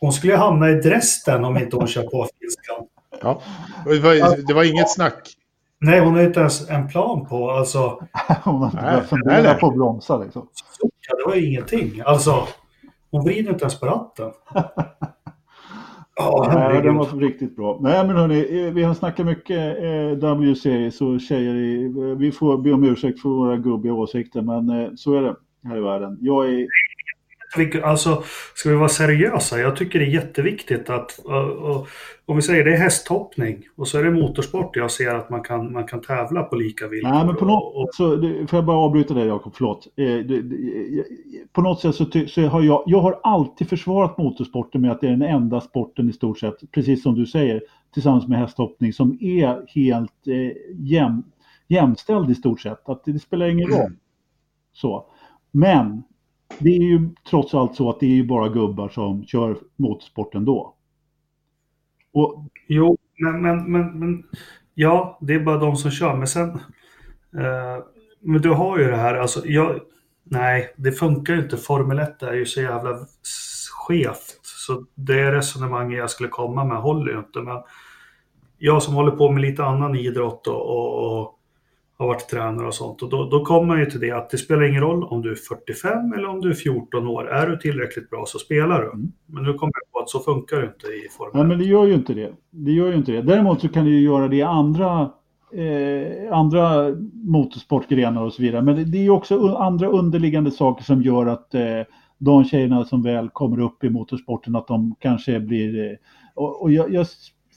hon 0.00 0.12
skulle 0.12 0.36
hamna 0.36 0.70
i 0.70 0.74
Dresden 0.74 1.44
om 1.44 1.56
inte 1.56 1.76
hon 1.76 1.86
kör 1.86 2.02
på 2.02 2.28
finskan. 2.40 2.86
Ja, 3.20 3.42
det 3.84 3.98
var, 3.98 4.46
det 4.46 4.54
var 4.54 4.64
inget 4.64 4.90
snack. 4.90 5.34
Nej, 5.80 6.00
hon 6.00 6.14
har 6.14 6.22
inte 6.22 6.40
ens 6.40 6.70
en 6.70 6.88
plan 6.88 7.26
på, 7.26 7.50
alltså... 7.50 7.78
hon 8.44 8.60
har 8.60 8.66
inte 8.66 8.82
börjat 8.82 9.08
fundera 9.08 9.54
på 9.54 9.66
att 9.66 9.74
bromsa 9.74 10.18
liksom. 10.18 10.48
Ja, 11.08 11.16
det 11.16 11.24
var 11.30 11.44
ingenting. 11.48 12.02
Alltså, 12.04 12.48
hon 13.10 13.24
vrider 13.24 13.52
inte 13.52 13.64
ens 13.64 13.80
på 13.80 13.86
ratten. 13.86 14.30
Ja, 16.20 16.50
Nej, 16.54 16.82
den 16.82 16.96
var 16.96 17.20
riktigt 17.20 17.56
bra. 17.56 17.78
Nej, 17.80 18.06
men 18.06 18.16
hörni, 18.16 18.66
eh, 18.66 18.72
vi 18.72 18.82
har 18.82 18.94
snackat 18.94 19.26
mycket 19.26 19.82
eh, 19.82 20.34
WC, 20.38 20.90
så 20.96 21.18
tjejer, 21.18 22.14
vi 22.14 22.32
får 22.32 22.58
be 22.58 22.72
om 22.72 22.84
ursäkt 22.84 23.20
för 23.22 23.28
våra 23.28 23.56
gubbiga 23.56 23.92
åsikter, 23.92 24.42
men 24.42 24.70
eh, 24.70 24.90
så 24.96 25.14
är 25.14 25.22
det 25.22 25.36
här 25.64 25.76
i 25.76 25.80
världen. 25.80 26.18
Jag 26.20 26.48
är 26.48 26.66
jätteviktigt. 27.48 27.84
Alltså, 27.84 28.22
ska 28.54 28.68
vi 28.68 28.74
vara 28.74 28.88
seriösa? 28.88 29.58
Jag 29.58 29.76
tycker 29.76 29.98
det 29.98 30.04
är 30.04 30.10
jätteviktigt 30.10 30.90
att, 30.90 31.20
om 32.26 32.36
vi 32.36 32.42
säger 32.42 32.64
det 32.64 32.74
är 32.74 32.78
hästhoppning 32.78 33.68
och 33.76 33.88
så 33.88 33.98
är 33.98 34.04
det 34.04 34.10
motorsport. 34.10 34.76
Jag 34.76 34.90
ser 34.90 35.14
att 35.14 35.30
man 35.30 35.42
kan, 35.42 35.72
man 35.72 35.86
kan 35.86 36.00
tävla 36.00 36.42
på 36.42 36.56
lika 36.56 36.88
villkor. 36.88 37.10
Nej, 37.10 37.26
men 37.26 37.36
på 37.36 37.44
något, 37.44 37.74
och, 37.74 37.82
och, 37.82 37.88
så, 37.92 38.16
det, 38.16 38.46
får 38.46 38.56
jag 38.56 38.64
bara 38.64 38.76
avbryta 38.76 39.14
dig 39.14 39.26
Jakob, 39.26 39.54
förlåt. 39.56 39.86
Eh, 39.96 40.04
det, 40.04 40.42
det, 40.42 41.04
på 41.52 41.62
något 41.62 41.80
sätt 41.80 41.94
så, 41.94 42.06
så 42.28 42.46
har 42.46 42.62
jag, 42.62 42.82
jag 42.86 43.00
har 43.00 43.20
alltid 43.22 43.68
försvarat 43.68 44.18
motorsporten 44.18 44.80
med 44.80 44.90
att 44.90 45.00
det 45.00 45.06
är 45.06 45.10
den 45.10 45.22
enda 45.22 45.60
sporten 45.60 46.10
i 46.10 46.12
stort 46.12 46.38
sett, 46.38 46.54
precis 46.72 47.02
som 47.02 47.14
du 47.14 47.26
säger, 47.26 47.62
tillsammans 47.94 48.28
med 48.28 48.38
hästhoppning 48.38 48.92
som 48.92 49.18
är 49.20 49.74
helt 49.74 50.26
eh, 50.26 50.52
jäm, 50.72 51.22
jämställd 51.68 52.30
i 52.30 52.34
stort 52.34 52.60
sett. 52.60 52.88
Att 52.88 53.04
det 53.04 53.18
spelar 53.18 53.46
ingen 53.46 53.68
roll. 53.68 53.92
Så. 54.72 55.06
Men 55.50 56.02
det 56.58 56.68
är 56.68 56.82
ju 56.82 57.10
trots 57.30 57.54
allt 57.54 57.76
så 57.76 57.90
att 57.90 58.00
det 58.00 58.06
är 58.06 58.14
ju 58.14 58.26
bara 58.26 58.48
gubbar 58.48 58.88
som 58.88 59.24
kör 59.24 59.56
motorsport 59.76 60.34
ändå. 60.34 60.74
Och, 62.12 62.44
jo, 62.68 62.98
men, 63.18 63.42
men, 63.42 63.72
men, 63.72 63.98
men 63.98 64.24
ja, 64.74 65.18
det 65.20 65.34
är 65.34 65.40
bara 65.40 65.58
de 65.58 65.76
som 65.76 65.90
kör. 65.90 66.16
Men 66.16 66.26
sen, 66.26 66.48
eh, 67.34 67.84
men 68.20 68.42
du 68.42 68.50
har 68.50 68.78
ju 68.78 68.84
det 68.84 68.96
här, 68.96 69.14
alltså 69.14 69.46
jag, 69.46 69.80
nej, 70.24 70.74
det 70.76 70.92
funkar 70.92 71.34
ju 71.34 71.40
inte. 71.40 71.56
Formel 71.56 71.98
1 71.98 72.22
är 72.22 72.32
ju 72.32 72.46
så 72.46 72.60
jävla 72.60 72.98
skevt. 73.70 74.40
Så 74.42 74.84
det 74.94 75.32
resonemanget 75.32 75.98
jag 75.98 76.10
skulle 76.10 76.28
komma 76.28 76.64
med 76.64 76.76
håller 76.76 77.12
ju 77.12 77.18
inte. 77.18 77.40
Men 77.40 77.62
jag 78.58 78.82
som 78.82 78.94
håller 78.94 79.12
på 79.12 79.30
med 79.30 79.42
lite 79.42 79.64
annan 79.64 79.96
idrott 79.96 80.46
och, 80.46 80.66
och, 80.66 81.20
och 81.20 81.37
har 81.98 82.06
varit 82.06 82.28
tränare 82.28 82.66
och 82.66 82.74
sånt. 82.74 83.02
Och 83.02 83.10
då, 83.10 83.28
då 83.30 83.44
kommer 83.44 83.66
man 83.66 83.78
ju 83.78 83.86
till 83.86 84.00
det 84.00 84.10
att 84.10 84.30
det 84.30 84.38
spelar 84.38 84.62
ingen 84.62 84.80
roll 84.80 85.04
om 85.04 85.22
du 85.22 85.30
är 85.30 85.34
45 85.34 86.12
eller 86.12 86.28
om 86.28 86.40
du 86.40 86.50
är 86.50 86.54
14 86.54 87.06
år. 87.06 87.28
Är 87.30 87.46
du 87.46 87.56
tillräckligt 87.56 88.10
bra 88.10 88.24
så 88.26 88.38
spelar 88.38 88.80
du. 88.80 88.86
Mm. 88.86 89.12
Men 89.26 89.42
nu 89.42 89.52
kommer 89.52 89.72
jag 89.74 89.92
på 89.92 89.98
att 89.98 90.10
så 90.10 90.20
funkar 90.20 90.56
det 90.56 90.66
inte 90.66 90.86
i 90.86 91.08
Formel 91.16 91.32
Nej, 91.34 91.44
men 91.44 91.58
det 91.58 91.64
gör 91.64 91.86
ju 91.86 91.94
inte 91.94 92.14
det. 92.14 92.32
Det 92.50 92.72
gör 92.72 92.88
ju 92.88 92.94
inte 92.94 93.12
det. 93.12 93.22
Däremot 93.22 93.60
så 93.60 93.68
kan 93.68 93.84
du 93.84 93.90
ju 93.90 94.00
göra 94.00 94.28
det 94.28 94.36
i 94.36 94.42
andra, 94.42 95.10
eh, 95.52 96.32
andra 96.32 96.94
motorsportgrenar 97.12 98.22
och 98.22 98.32
så 98.32 98.42
vidare. 98.42 98.62
Men 98.62 98.76
det, 98.76 98.84
det 98.84 98.98
är 98.98 99.02
ju 99.02 99.10
också 99.10 99.48
andra 99.48 99.88
underliggande 99.88 100.50
saker 100.50 100.84
som 100.84 101.02
gör 101.02 101.26
att 101.26 101.54
eh, 101.54 101.82
de 102.18 102.44
tjejerna 102.44 102.84
som 102.84 103.02
väl 103.02 103.28
kommer 103.28 103.60
upp 103.60 103.84
i 103.84 103.90
motorsporten 103.90 104.56
att 104.56 104.66
de 104.66 104.94
kanske 104.98 105.40
blir... 105.40 105.90
Eh, 105.90 105.96
och, 106.34 106.62
och 106.62 106.72
jag, 106.72 106.92
jag 106.94 107.06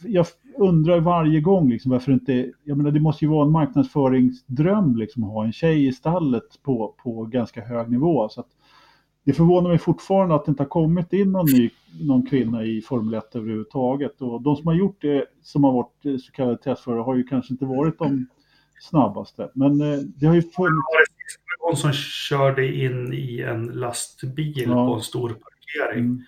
jag 0.04 0.26
undrar 0.58 1.00
varje 1.00 1.42
gång 1.42 1.70
liksom 1.70 1.92
varför 1.92 2.12
inte, 2.12 2.52
jag 2.64 2.78
menar 2.78 2.92
det 2.92 3.00
måste 3.00 3.26
ju 3.26 3.32
vara 3.32 3.46
en 3.46 3.52
marknadsföringsdröm 3.52 4.96
liksom 4.96 5.24
att 5.24 5.30
ha 5.30 5.46
en 5.46 5.54
tjej 5.54 5.88
i 5.88 5.92
stallet 5.92 6.64
på, 6.64 6.96
på 7.04 7.26
ganska 7.26 7.62
hög 7.62 7.92
nivå. 7.92 8.30
Så 8.30 8.40
att 8.40 8.48
det 9.24 9.34
förvånar 9.34 9.70
mig 9.70 9.78
fortfarande 9.78 10.36
att 10.36 10.46
det 10.46 10.50
inte 10.50 10.64
har 10.64 10.70
kommit 10.70 11.14
in 11.14 11.32
någon 11.32 11.46
ny 11.46 11.70
någon 12.00 12.26
kvinna 12.26 12.64
i 12.64 12.82
Formel 12.82 13.14
1 13.14 13.36
överhuvudtaget. 13.36 14.22
Och 14.22 14.42
de 14.42 14.56
som 14.56 14.68
har 14.68 14.74
gjort 14.74 15.02
det, 15.02 15.26
som 15.42 15.64
har 15.64 15.72
varit 15.72 16.22
så 16.22 16.32
kallade 16.32 16.58
testförare, 16.58 17.02
har 17.02 17.16
ju 17.16 17.24
kanske 17.24 17.54
inte 17.54 17.66
varit 17.66 18.00
de 18.00 18.28
snabbaste. 18.80 19.50
Men 19.54 19.82
eh, 19.82 20.00
det 20.00 20.26
har 20.26 20.36
ju 20.36 20.42
funnits... 20.42 20.82
Någon 21.68 21.78
som 21.78 21.92
körde 21.94 22.76
in 22.76 23.14
i 23.14 23.42
en 23.42 23.66
lastbil 23.66 24.64
ja. 24.68 24.88
på 24.88 24.94
en 24.94 25.02
stor 25.02 25.30
parkering. 25.30 26.06
Mm. 26.06 26.24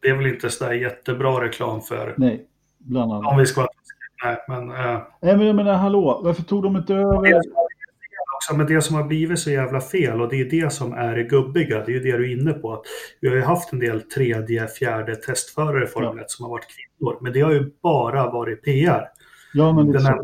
Det 0.00 0.08
är 0.08 0.16
väl 0.16 0.26
inte 0.26 0.50
sådär 0.50 0.72
jättebra 0.72 1.44
reklam 1.44 1.80
för 1.80 2.14
Nej. 2.16 2.46
Bland 2.84 3.12
annat. 3.12 3.32
Om 3.32 3.38
vi 3.38 3.46
ska 3.46 3.60
vara 3.60 3.70
Nej, 4.24 4.36
men... 4.48 4.70
Äh... 4.70 5.02
Nej, 5.22 5.36
men 5.36 5.46
jag 5.46 5.56
menar, 5.56 5.74
hallå, 5.74 6.20
varför 6.24 6.42
tog 6.42 6.62
de 6.62 6.76
inte 6.76 6.94
över... 6.94 7.40
Också, 8.36 8.56
men 8.56 8.66
det 8.66 8.82
som 8.82 8.96
har 8.96 9.04
blivit 9.04 9.38
så 9.38 9.50
jävla 9.50 9.80
fel 9.80 10.20
och 10.20 10.28
det 10.28 10.40
är 10.40 10.44
det 10.44 10.72
som 10.72 10.92
är 10.92 11.16
det 11.16 11.22
gubbiga, 11.22 11.84
det 11.84 11.92
är 11.92 11.94
ju 11.94 12.00
det 12.00 12.16
du 12.16 12.30
är 12.30 12.40
inne 12.40 12.52
på. 12.52 12.72
Att 12.72 12.82
vi 13.20 13.28
har 13.28 13.36
ju 13.36 13.42
haft 13.42 13.72
en 13.72 13.78
del 13.78 14.02
tredje, 14.02 14.66
fjärde 14.66 15.16
testförare 15.16 15.84
i 15.84 15.86
Formel 15.86 16.10
1 16.10 16.16
ja. 16.18 16.24
som 16.28 16.44
har 16.44 16.50
varit 16.50 16.66
kvinnor, 16.68 17.18
men 17.20 17.32
det 17.32 17.40
har 17.40 17.52
ju 17.52 17.70
bara 17.82 18.30
varit 18.30 18.64
PR. 18.64 19.08
Ja, 19.54 19.72
men 19.72 19.86
Den 19.92 20.06
enda 20.06 20.22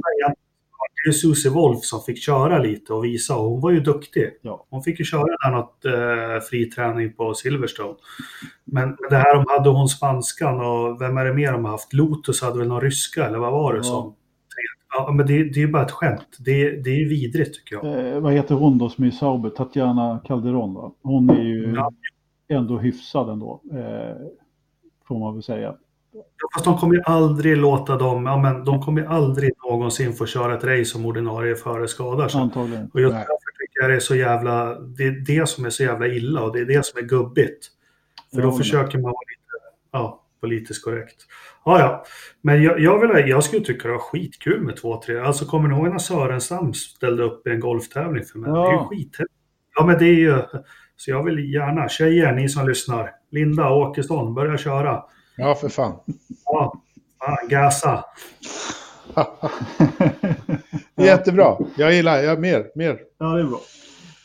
det 1.04 1.10
är 1.10 1.12
Susie 1.12 1.50
Wolf 1.50 1.84
som 1.84 2.00
fick 2.00 2.22
köra 2.22 2.58
lite 2.58 2.92
och 2.92 3.04
visa 3.04 3.36
och 3.36 3.50
hon 3.50 3.60
var 3.60 3.70
ju 3.70 3.80
duktig. 3.80 4.30
Ja. 4.42 4.66
Hon 4.70 4.82
fick 4.82 4.98
ju 4.98 5.04
köra 5.04 5.24
där 5.24 5.50
något 5.50 5.84
eh, 5.84 6.48
friträning 6.50 7.12
på 7.12 7.34
Silverstone. 7.34 7.94
Men 8.64 8.96
det 9.10 9.16
här 9.16 9.36
om 9.36 9.44
hade 9.48 9.70
hon 9.70 9.88
spanskan 9.88 10.60
och 10.60 11.00
vem 11.00 11.16
är 11.16 11.24
det 11.24 11.34
mer 11.34 11.52
de 11.52 11.64
har 11.64 11.72
haft? 11.72 11.92
Lotus 11.92 12.42
hade 12.42 12.58
väl 12.58 12.68
någon 12.68 12.80
ryska 12.80 13.26
eller 13.26 13.38
vad 13.38 13.52
var 13.52 13.72
det 13.72 13.78
ja. 13.78 13.82
som? 13.82 14.14
Ja, 14.92 15.12
men 15.12 15.26
det, 15.26 15.44
det 15.44 15.60
är 15.60 15.66
ju 15.66 15.72
bara 15.72 15.82
ett 15.82 15.90
skämt. 15.90 16.36
Det, 16.38 16.70
det 16.70 16.90
är 16.90 16.98
ju 16.98 17.08
vidrigt 17.08 17.54
tycker 17.54 17.76
jag. 17.76 18.14
Eh, 18.14 18.20
vad 18.20 18.32
heter 18.32 18.54
hon 18.54 18.78
då 18.78 18.88
som 18.88 19.04
är 19.04 19.10
Sauber? 19.10 19.50
Tatjana 19.50 20.20
Calderon 20.24 20.74
va? 20.74 20.92
Hon 21.02 21.30
är 21.30 21.42
ju 21.42 21.74
ja. 21.76 21.92
ändå 22.48 22.78
hyfsad 22.78 23.28
ändå. 23.28 23.62
Eh, 23.72 24.16
får 25.08 25.18
man 25.18 25.34
väl 25.34 25.42
säga. 25.42 25.74
Fast 26.54 26.64
de 26.64 26.78
kommer 26.78 26.94
ju 26.94 27.02
aldrig 27.04 27.56
låta 27.56 27.96
dem, 27.96 28.26
ja, 28.26 28.36
men 28.38 28.64
de 28.64 28.82
kommer 28.82 29.00
ju 29.00 29.06
aldrig 29.06 29.50
någonsin 29.68 30.12
få 30.12 30.26
köra 30.26 30.54
ett 30.54 30.64
race 30.64 30.84
som 30.84 31.06
ordinarie 31.06 31.56
före 31.56 31.88
skadar 31.88 32.28
sig. 32.28 32.40
Antagligen. 32.40 32.90
Och 32.94 33.00
just 33.00 33.14
därför 33.14 33.26
tycker 33.26 33.80
jag 33.80 33.90
det 33.90 33.96
är 33.96 34.00
så 34.00 34.14
jävla, 34.14 34.80
det 34.80 35.04
är 35.04 35.24
det 35.26 35.48
som 35.48 35.64
är 35.64 35.70
så 35.70 35.82
jävla 35.82 36.06
illa 36.06 36.42
och 36.42 36.52
det 36.52 36.60
är 36.60 36.64
det 36.64 36.86
som 36.86 36.98
är 36.98 37.02
gubbigt. 37.02 37.66
För 38.34 38.42
då 38.42 38.52
försöker 38.52 38.98
man 38.98 39.02
vara 39.02 39.12
lite, 39.12 39.76
ja, 39.92 40.24
politiskt 40.40 40.84
korrekt. 40.84 41.26
Ja, 41.64 41.78
ja. 41.80 42.04
Men 42.42 42.62
jag, 42.62 42.80
jag, 42.80 43.00
vill, 43.00 43.28
jag 43.28 43.44
skulle 43.44 43.64
tycka 43.64 43.88
det 43.88 43.94
var 43.94 44.00
skitkul 44.00 44.60
med 44.60 44.76
två, 44.76 45.02
tre. 45.02 45.20
Alltså 45.20 45.44
kommer 45.44 45.68
ni 45.68 45.74
ihåg 45.74 45.88
när 45.88 45.98
Sörenstam 45.98 46.74
ställde 46.74 47.22
upp 47.22 47.46
i 47.46 47.50
en 47.50 47.60
golftävling 47.60 48.24
för 48.24 48.38
mig? 48.38 48.50
Ja. 48.50 48.62
Det 48.62 48.68
är 48.68 48.72
ju 48.72 48.86
skithäftigt. 48.88 49.40
Ja, 49.74 49.86
men 49.86 49.98
det 49.98 50.04
är 50.04 50.18
ju, 50.18 50.42
så 50.96 51.10
jag 51.10 51.24
vill 51.24 51.52
gärna, 51.52 51.88
tjejer, 51.88 52.32
ni 52.32 52.48
som 52.48 52.68
lyssnar, 52.68 53.10
Linda 53.30 53.70
Åkesson, 53.70 54.34
börja 54.34 54.58
köra. 54.58 55.02
Ja, 55.40 55.54
för 55.54 55.68
fan. 55.68 55.94
Ja, 56.44 56.72
fan, 57.18 57.48
gasa. 57.48 58.04
Jättebra. 61.04 61.56
Jag 61.76 61.94
gillar, 61.94 62.18
jag 62.18 62.40
mer, 62.40 62.66
mer. 62.74 62.98
Ja, 63.18 63.26
det 63.26 63.40
är 63.40 63.44
bra. 63.44 63.60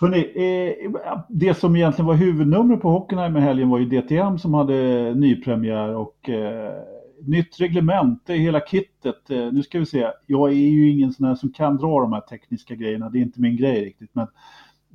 Hörrni, 0.02 0.20
eh, 0.36 0.92
det 1.30 1.54
som 1.54 1.76
egentligen 1.76 2.08
var 2.08 2.14
huvudnumret 2.14 2.82
på 2.82 2.90
Hockenheim 2.90 3.38
i 3.38 3.40
helgen 3.40 3.70
var 3.70 3.80
ju 3.80 3.86
DTM 3.86 4.40
som 4.40 4.54
hade 4.54 5.14
nypremiär 5.14 5.96
och 5.96 6.30
eh, 6.30 6.74
nytt 7.22 7.60
reglemente, 7.60 8.34
hela 8.34 8.60
kittet. 8.60 9.30
Eh, 9.30 9.52
nu 9.52 9.64
ska 9.64 9.80
vi 9.80 9.86
se, 9.86 10.12
jag 10.26 10.50
är 10.50 10.56
ju 10.56 10.90
ingen 10.90 11.14
sån 11.14 11.28
här 11.28 11.36
som 11.36 11.54
kan 11.54 11.78
dra 11.78 12.02
de 12.02 12.14
här 12.14 12.22
tekniska 12.22 12.76
grejerna, 12.76 13.10
det 13.10 13.18
är 13.18 13.22
inte 13.22 13.42
min 13.42 13.58
grej 13.58 13.86
riktigt. 13.86 14.10
Men 14.14 14.28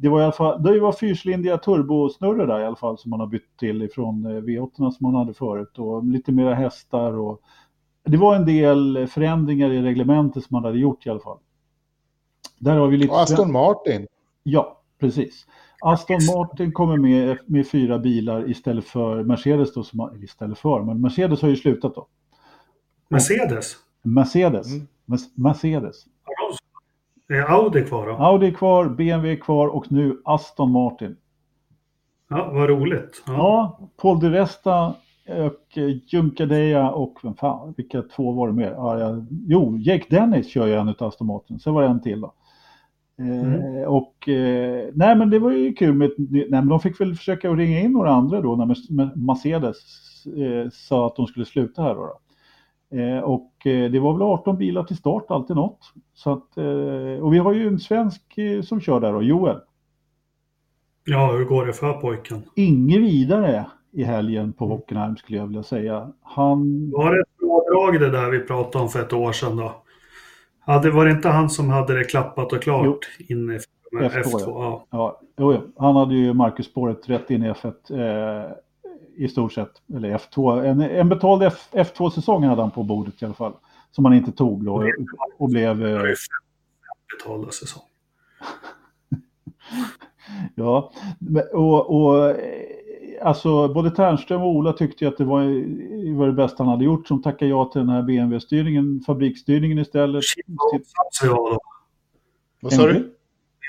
det 0.00 0.08
var 0.08 0.20
i 0.20 0.24
alla 0.24 0.32
fall, 0.32 0.62
det 0.62 0.80
var 0.80 0.92
fyrcylindriga 0.92 1.58
turbosnurror 1.58 2.46
där 2.46 2.60
i 2.60 2.64
alla 2.64 2.76
fall 2.76 2.98
som 2.98 3.10
man 3.10 3.20
har 3.20 3.26
bytt 3.26 3.56
till 3.58 3.82
ifrån 3.82 4.26
eh, 4.26 4.42
V8 4.42 4.76
som 4.76 4.96
man 5.00 5.14
hade 5.14 5.34
förut 5.34 5.78
och 5.78 6.04
lite 6.04 6.32
mera 6.32 6.54
hästar 6.54 7.12
och 7.18 7.40
det 8.04 8.16
var 8.16 8.36
en 8.36 8.46
del 8.46 9.06
förändringar 9.06 9.72
i 9.72 9.82
reglementet 9.82 10.44
som 10.44 10.54
man 10.54 10.64
hade 10.64 10.78
gjort 10.78 11.06
i 11.06 11.10
alla 11.10 11.20
fall. 11.20 11.38
Där 12.58 12.76
har 12.76 12.88
vi 12.88 12.96
lite... 12.96 13.12
Och 13.12 13.20
Aston 13.20 13.52
Martin. 13.52 14.06
Ja, 14.42 14.82
precis. 15.00 15.46
Aston 15.80 16.18
Martin 16.34 16.72
kommer 16.72 16.96
med, 16.96 17.38
med 17.46 17.68
fyra 17.68 17.98
bilar 17.98 18.50
istället 18.50 18.84
för 18.84 19.24
Mercedes 19.24 19.74
då, 19.74 19.82
som, 19.82 20.22
istället 20.22 20.58
för, 20.58 20.82
men 20.82 21.00
Mercedes 21.00 21.42
har 21.42 21.48
ju 21.48 21.56
slutat 21.56 21.94
då. 21.94 22.06
Mercedes? 23.08 23.76
Mercedes. 24.02 24.66
Mm. 24.66 24.86
Mercedes. 25.34 26.04
Är 27.30 27.50
Audi 27.50 27.84
kvar 27.84 28.06
då? 28.06 28.12
Audi 28.12 28.46
är 28.46 28.50
kvar, 28.50 28.88
BMW 28.88 29.32
är 29.32 29.36
kvar 29.36 29.68
och 29.68 29.92
nu 29.92 30.20
Aston 30.24 30.72
Martin. 30.72 31.16
Ja, 32.30 32.50
vad 32.52 32.68
roligt. 32.68 33.22
Ja, 33.26 33.32
ja 33.32 33.88
Paul 34.02 34.20
di 34.20 34.28
Resta 34.28 34.94
och 35.46 35.78
Junkadeja 36.06 36.90
och 36.90 37.18
vem 37.22 37.34
fan, 37.34 37.74
vilka 37.76 38.02
två 38.02 38.32
var 38.32 38.48
det 38.48 38.54
mer? 38.54 38.70
Ja, 38.70 39.24
jo, 39.46 39.76
Jake 39.78 40.04
Dennis 40.10 40.48
kör 40.48 40.66
ju 40.66 40.74
en 40.74 40.88
av 40.88 40.94
Aston 40.98 41.26
Martin, 41.26 41.58
sen 41.58 41.74
var 41.74 41.82
det 41.82 41.88
en 41.88 42.02
till 42.02 42.20
då. 42.20 42.34
Eh, 43.18 43.40
mm. 43.40 43.88
och 43.88 44.28
eh, 44.28 44.88
nej 44.94 45.16
men 45.16 45.30
det 45.30 45.38
var 45.38 45.50
ju 45.50 45.72
kul 45.72 45.94
med, 45.94 46.10
nej 46.18 46.46
men 46.50 46.68
de 46.68 46.80
fick 46.80 47.00
väl 47.00 47.14
försöka 47.14 47.50
ringa 47.50 47.80
in 47.80 47.92
några 47.92 48.10
andra 48.10 48.40
då 48.40 48.56
när 48.56 48.66
Mercedes 49.26 49.76
eh, 50.26 50.70
sa 50.72 51.06
att 51.06 51.16
de 51.16 51.26
skulle 51.26 51.46
sluta 51.46 51.82
här 51.82 51.94
då. 51.94 52.00
då. 52.00 52.20
Eh, 52.94 53.18
och 53.18 53.66
eh, 53.66 53.90
det 53.90 54.00
var 54.00 54.12
väl 54.12 54.22
18 54.22 54.56
bilar 54.58 54.84
till 54.84 54.96
start, 54.96 55.24
alltid 55.28 55.56
något. 55.56 55.92
Så 56.14 56.32
att, 56.32 56.56
eh, 56.56 57.24
och 57.24 57.34
vi 57.34 57.38
har 57.38 57.52
ju 57.52 57.68
en 57.68 57.78
svensk 57.78 58.22
som 58.64 58.80
kör 58.80 59.00
där 59.00 59.12
då, 59.12 59.22
Joel. 59.22 59.60
Ja, 61.04 61.32
hur 61.32 61.44
går 61.44 61.66
det 61.66 61.72
för 61.72 61.92
pojken? 61.92 62.42
Inget 62.56 63.00
vidare 63.00 63.66
i 63.92 64.04
helgen 64.04 64.52
på 64.52 64.66
Hockenheim 64.66 65.16
skulle 65.16 65.38
jag 65.38 65.46
vilja 65.46 65.62
säga. 65.62 66.12
Han... 66.22 66.90
Var 66.90 67.14
det 67.14 67.20
ett 67.20 67.36
bra 67.38 67.64
drag 67.70 68.00
det 68.00 68.10
där 68.10 68.30
vi 68.30 68.40
pratade 68.40 68.84
om 68.84 68.90
för 68.90 69.00
ett 69.00 69.12
år 69.12 69.32
sedan 69.32 69.56
då? 69.56 69.82
Hade, 70.60 70.90
var 70.90 71.04
det 71.04 71.10
inte 71.10 71.28
han 71.28 71.50
som 71.50 71.68
hade 71.68 71.98
det 71.98 72.04
klappat 72.04 72.52
och 72.52 72.62
klart 72.62 72.86
jo. 72.86 73.26
in 73.36 73.50
i 73.50 73.58
F2? 73.58 74.10
F2 74.10 74.40
ja. 74.46 74.86
ja. 74.90 75.20
Jo, 75.38 75.72
han 75.76 75.96
hade 75.96 76.14
ju 76.14 76.32
Marcus 76.32 76.66
spåret 76.66 77.08
rätt 77.08 77.30
in 77.30 77.42
i 77.42 77.52
F1. 77.52 77.72
Eh, 77.90 78.50
i 79.16 79.28
stort 79.28 79.52
sett. 79.52 79.72
Eller 79.94 80.18
F2. 80.18 80.64
En, 80.64 80.80
en 80.80 81.08
betald 81.08 81.42
F, 81.42 81.68
F2-säsong 81.72 82.44
hade 82.44 82.62
han 82.62 82.70
på 82.70 82.82
bordet 82.82 83.22
i 83.22 83.24
alla 83.24 83.34
fall. 83.34 83.52
Som 83.90 84.04
han 84.04 84.14
inte 84.14 84.32
tog 84.32 84.64
då 84.64 84.84
och 85.38 85.48
blev... 85.48 85.86
Eh... 85.86 86.02
Betalda 87.18 87.50
säsong. 87.50 87.82
ja, 90.54 90.92
och, 91.52 91.96
och 91.96 92.36
alltså 93.22 93.68
både 93.68 93.90
Ternström 93.90 94.42
och 94.42 94.48
Ola 94.48 94.72
tyckte 94.72 95.04
ju 95.04 95.08
att 95.08 95.16
det 95.16 95.24
var, 95.24 95.42
var 96.16 96.26
det 96.26 96.32
bästa 96.32 96.62
han 96.64 96.70
hade 96.70 96.84
gjort 96.84 97.08
som 97.08 97.22
tackade 97.22 97.50
ja 97.50 97.64
till 97.64 97.80
den 97.80 97.88
här 97.88 98.02
BMW-styrningen, 98.02 99.00
fabriksstyrningen 99.06 99.78
istället. 99.78 100.22
Vad 102.60 102.72
sa 102.72 102.86
du? 102.86 102.92
Vi 102.92 102.98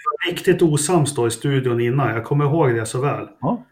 var 0.05 0.31
riktigt 0.31 0.61
osams 0.61 1.15
då 1.15 1.27
i 1.27 1.31
studion 1.31 1.81
innan. 1.81 2.09
Jag 2.09 2.25
kommer 2.25 2.45
ihåg 2.45 2.75
det 2.75 2.85
så 2.85 3.01
väl. 3.01 3.27
Ja. 3.41 3.63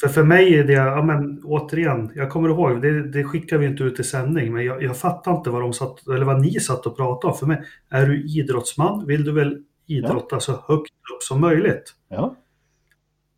För, 0.00 0.08
för 0.08 0.22
mig 0.22 0.54
är 0.54 0.64
det, 0.64 0.72
ja 0.72 1.02
men 1.02 1.42
återigen, 1.44 2.10
jag 2.14 2.30
kommer 2.30 2.48
ihåg, 2.48 2.82
det, 2.82 3.02
det 3.02 3.24
skickar 3.24 3.58
vi 3.58 3.66
inte 3.66 3.82
ut 3.82 4.00
i 4.00 4.04
sändning, 4.04 4.52
men 4.52 4.64
jag, 4.64 4.82
jag 4.82 4.96
fattar 4.96 5.36
inte 5.36 5.50
vad 5.50 5.62
de 5.62 5.72
satt, 5.72 6.06
eller 6.08 6.24
vad 6.24 6.40
ni 6.40 6.60
satt 6.60 6.86
och 6.86 6.96
pratade 6.96 7.32
om. 7.32 7.38
För 7.38 7.46
mig, 7.46 7.62
är 7.90 8.06
du 8.06 8.24
idrottsman 8.24 9.06
vill 9.06 9.24
du 9.24 9.32
väl 9.32 9.58
idrotta 9.86 10.40
så 10.40 10.52
högt 10.52 10.92
upp 11.14 11.22
som 11.22 11.40
möjligt. 11.40 11.94
Ja. 12.08 12.36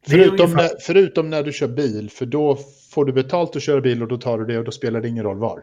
Förutom 0.08 0.32
ungefär- 0.34 0.56
när, 0.56 0.70
förutom 0.86 1.30
när 1.30 1.42
du 1.42 1.52
kör 1.52 1.68
bil, 1.68 2.10
för 2.10 2.26
då 2.26 2.58
får 2.94 3.04
du 3.04 3.12
betalt 3.12 3.56
att 3.56 3.62
köra 3.62 3.80
bil 3.80 4.02
och 4.02 4.08
då 4.08 4.16
tar 4.16 4.38
du 4.38 4.44
det 4.44 4.58
och 4.58 4.64
då 4.64 4.70
spelar 4.70 5.00
det 5.00 5.08
ingen 5.08 5.24
roll 5.24 5.38
var. 5.38 5.60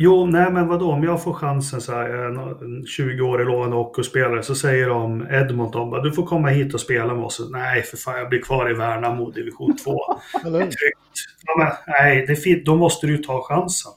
Jo, 0.00 0.26
nej 0.26 0.52
men 0.52 0.68
vadå, 0.68 0.92
om 0.92 1.04
jag 1.04 1.22
får 1.22 1.32
chansen 1.32 1.80
så 1.80 1.92
här, 1.92 2.10
en, 2.10 2.38
en 2.38 2.84
20-årig 2.84 3.46
lovande 3.46 3.76
hockeyspelare 3.76 4.42
så 4.42 4.54
säger 4.54 4.88
de 4.88 5.26
Edmonton, 5.30 5.90
bara, 5.90 6.02
du 6.02 6.12
får 6.12 6.26
komma 6.26 6.48
hit 6.48 6.74
och 6.74 6.80
spela 6.80 7.14
med 7.14 7.24
oss. 7.24 7.48
Nej, 7.50 7.82
för 7.82 7.96
fan, 7.96 8.18
jag 8.18 8.28
blir 8.28 8.42
kvar 8.42 8.70
i 8.70 8.74
Värnamo, 8.74 9.30
division 9.30 9.76
2. 9.76 9.98
Eller? 10.44 10.58
Tryggt. 10.58 10.98
Ja, 11.46 11.56
men, 11.58 11.72
nej, 11.86 12.24
det 12.26 12.32
är 12.32 12.36
fint. 12.36 12.64
då 12.64 12.76
måste 12.76 13.06
du 13.06 13.16
ju 13.16 13.22
ta 13.22 13.42
chansen. 13.42 13.92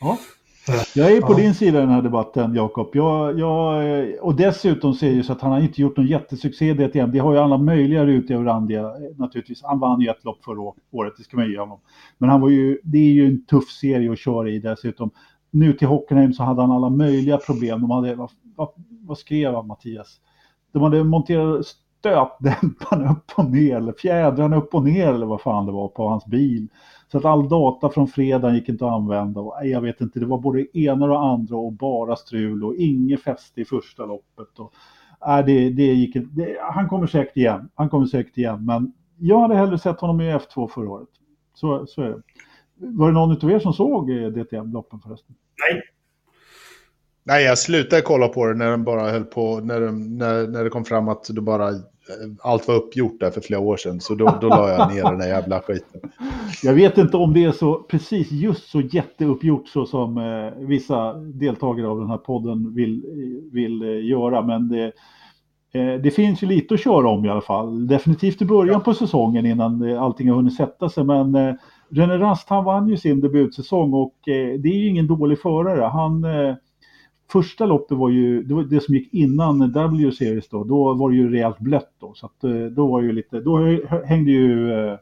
Ja. 0.00 0.18
Jag 0.94 1.12
är 1.12 1.20
på 1.20 1.32
Ja. 1.32 1.36
din 1.36 1.54
sida 1.54 1.78
i 1.78 1.80
den 1.80 1.90
här 1.90 2.02
debatten, 2.02 2.54
Jakob. 2.54 2.90
Jag, 2.92 3.38
jag, 3.38 4.08
och 4.20 4.34
dessutom 4.34 4.94
så 4.94 5.06
är 5.06 5.10
det 5.10 5.16
ju 5.16 5.22
så 5.22 5.32
att 5.32 5.40
han 5.40 5.52
har 5.52 5.60
inte 5.60 5.80
gjort 5.82 5.96
någon 5.96 6.06
jättesuccé 6.06 6.70
i 6.70 6.74
DTM. 6.74 7.10
Det 7.12 7.18
har 7.18 7.32
ju 7.32 7.38
alla 7.38 7.58
möjliga 7.58 8.06
rutor 8.06 8.36
och 8.36 8.44
randiga 8.44 8.80
eh, 8.80 9.16
naturligtvis. 9.16 9.62
Han 9.62 9.78
vann 9.78 10.00
ju 10.00 10.08
ett 10.08 10.24
lopp 10.24 10.44
förra 10.44 10.72
året, 10.90 11.12
det 11.18 11.22
ska 11.22 11.36
man 11.36 11.50
ge 11.50 11.58
honom. 11.58 11.78
Men 12.18 12.30
han 12.30 12.40
var 12.40 12.48
ju, 12.48 12.78
det 12.82 12.98
är 12.98 13.12
ju 13.12 13.26
en 13.26 13.44
tuff 13.44 13.68
serie 13.70 14.12
att 14.12 14.18
köra 14.18 14.50
i 14.50 14.58
dessutom. 14.58 15.10
Nu 15.50 15.72
till 15.72 15.88
Hockenheim 15.88 16.32
så 16.32 16.42
hade 16.42 16.60
han 16.60 16.70
alla 16.72 16.90
möjliga 16.90 17.36
problem. 17.36 17.80
De 17.80 17.90
hade, 17.90 18.14
vad, 18.14 18.30
vad, 18.56 18.68
vad 19.06 19.18
skrev 19.18 19.54
han 19.54 19.66
Mattias? 19.66 20.20
De 20.72 20.82
hade 20.82 21.04
monterat 21.04 21.66
stötdämparen 21.98 23.08
upp 23.16 23.30
och 23.36 23.50
ner, 23.50 23.76
eller 23.76 23.92
fjädrarna 23.92 24.56
upp 24.56 24.74
och 24.74 24.84
ner 24.84 25.08
eller 25.14 25.26
vad 25.26 25.40
fan 25.40 25.66
det 25.66 25.72
var 25.72 25.88
på 25.88 26.08
hans 26.08 26.26
bil. 26.26 26.68
Så 27.12 27.18
att 27.18 27.24
all 27.24 27.48
data 27.48 27.90
från 27.90 28.08
fredagen 28.08 28.54
gick 28.56 28.68
inte 28.68 28.86
att 28.86 28.92
använda. 28.92 29.40
Och, 29.40 29.66
jag 29.66 29.80
vet 29.80 30.00
inte, 30.00 30.20
det 30.20 30.26
var 30.26 30.38
både 30.38 30.78
ena 30.78 31.06
och 31.06 31.26
andra 31.26 31.56
och 31.56 31.72
bara 31.72 32.16
strul 32.16 32.64
och 32.64 32.74
inget 32.74 33.22
fäste 33.22 33.60
i 33.60 33.64
första 33.64 34.06
loppet. 34.06 34.58
Och, 34.58 34.72
nej, 35.26 35.42
det, 35.46 35.70
det 35.70 35.82
gick, 35.82 36.16
inte- 36.16 36.34
det, 36.34 36.56
han 36.72 36.88
kommer 36.88 37.06
säkert 37.06 37.36
igen. 37.36 37.68
Han 37.74 37.88
kommer 37.88 38.06
säkert 38.06 38.36
igen. 38.38 38.64
Men 38.64 38.92
jag 39.18 39.38
hade 39.40 39.54
hellre 39.54 39.78
sett 39.78 40.00
honom 40.00 40.20
i 40.20 40.32
F2 40.34 40.68
förra 40.68 40.90
året. 40.90 41.08
Så, 41.54 41.86
så 41.86 42.02
är 42.02 42.08
det. 42.08 42.22
Var 42.80 43.06
det 43.06 43.12
någon 43.14 43.30
av 43.44 43.50
er 43.50 43.58
som 43.58 43.72
såg 43.72 44.10
eh, 44.10 44.28
DTM-loppen 44.28 45.00
förresten? 45.00 45.36
Nej, 45.72 45.82
Nej, 47.28 47.44
jag 47.44 47.58
slutade 47.58 48.02
kolla 48.02 48.28
på 48.28 48.46
det 48.46 48.54
när 48.54 48.70
den 48.70 48.84
bara 48.84 49.10
höll 49.10 49.24
på, 49.24 49.60
när, 49.60 49.80
när, 49.92 50.48
när 50.48 50.64
det 50.64 50.70
kom 50.70 50.84
fram 50.84 51.08
att 51.08 51.24
du 51.28 51.40
bara, 51.40 51.68
eh, 51.68 51.74
allt 52.42 52.68
var 52.68 52.74
uppgjort 52.74 53.20
där 53.20 53.30
för 53.30 53.40
flera 53.40 53.60
år 53.60 53.76
sedan. 53.76 54.00
Så 54.00 54.14
då, 54.14 54.38
då 54.40 54.48
la 54.48 54.70
jag 54.70 54.94
ner 54.94 55.02
den 55.02 55.18
där 55.18 55.28
jävla 55.28 55.60
skiten. 55.60 56.00
Jag 56.62 56.74
vet 56.74 56.98
inte 56.98 57.16
om 57.16 57.34
det 57.34 57.44
är 57.44 57.52
så 57.52 57.74
precis 57.74 58.32
just 58.32 58.70
så 58.70 58.80
jätteuppgjort 58.80 59.68
så 59.68 59.86
som 59.86 60.18
eh, 60.18 60.66
vissa 60.66 61.14
deltagare 61.14 61.88
av 61.88 62.00
den 62.00 62.10
här 62.10 62.18
podden 62.18 62.74
vill, 62.74 63.02
vill 63.52 63.82
eh, 63.82 64.06
göra. 64.06 64.42
Men 64.42 64.68
det, 64.68 64.84
eh, 65.72 66.00
det 66.02 66.10
finns 66.10 66.42
ju 66.42 66.46
lite 66.46 66.74
att 66.74 66.80
köra 66.80 67.08
om 67.08 67.24
i 67.24 67.28
alla 67.28 67.40
fall. 67.40 67.86
Definitivt 67.86 68.42
i 68.42 68.44
början 68.44 68.80
på 68.80 68.94
säsongen 68.94 69.46
innan 69.46 69.90
eh, 69.90 70.02
allting 70.02 70.28
har 70.28 70.36
hunnit 70.36 70.56
sätta 70.56 70.88
sig. 70.88 71.04
Men 71.04 71.34
eh, 71.34 71.54
René 71.90 72.18
Rast 72.18 72.48
han 72.48 72.64
vann 72.64 72.88
ju 72.88 72.96
sin 72.96 73.20
debutsäsong 73.20 73.92
och 73.94 74.28
eh, 74.28 74.58
det 74.60 74.68
är 74.68 74.76
ju 74.76 74.88
ingen 74.88 75.06
dålig 75.06 75.40
förare. 75.40 75.84
Han, 75.84 76.24
eh, 76.24 76.54
första 77.32 77.66
loppet 77.66 77.98
var 77.98 78.10
ju 78.10 78.42
det, 78.42 78.54
var 78.54 78.62
det 78.62 78.80
som 78.80 78.94
gick 78.94 79.14
innan 79.14 79.72
W-series 79.72 80.48
då. 80.48 80.64
Då 80.64 80.94
var 80.94 81.10
det 81.10 81.16
ju 81.16 81.30
rejält 81.30 81.58
blött 81.58 81.92
då. 81.98 82.14
Så 82.14 82.26
att, 82.26 82.44
eh, 82.44 82.64
då 82.64 82.86
var 82.86 83.00
det 83.00 83.06
ju 83.06 83.12
lite, 83.12 83.40
då 83.40 83.58
hängde 84.04 84.30
ju 84.30 84.72
eh, 84.72 84.98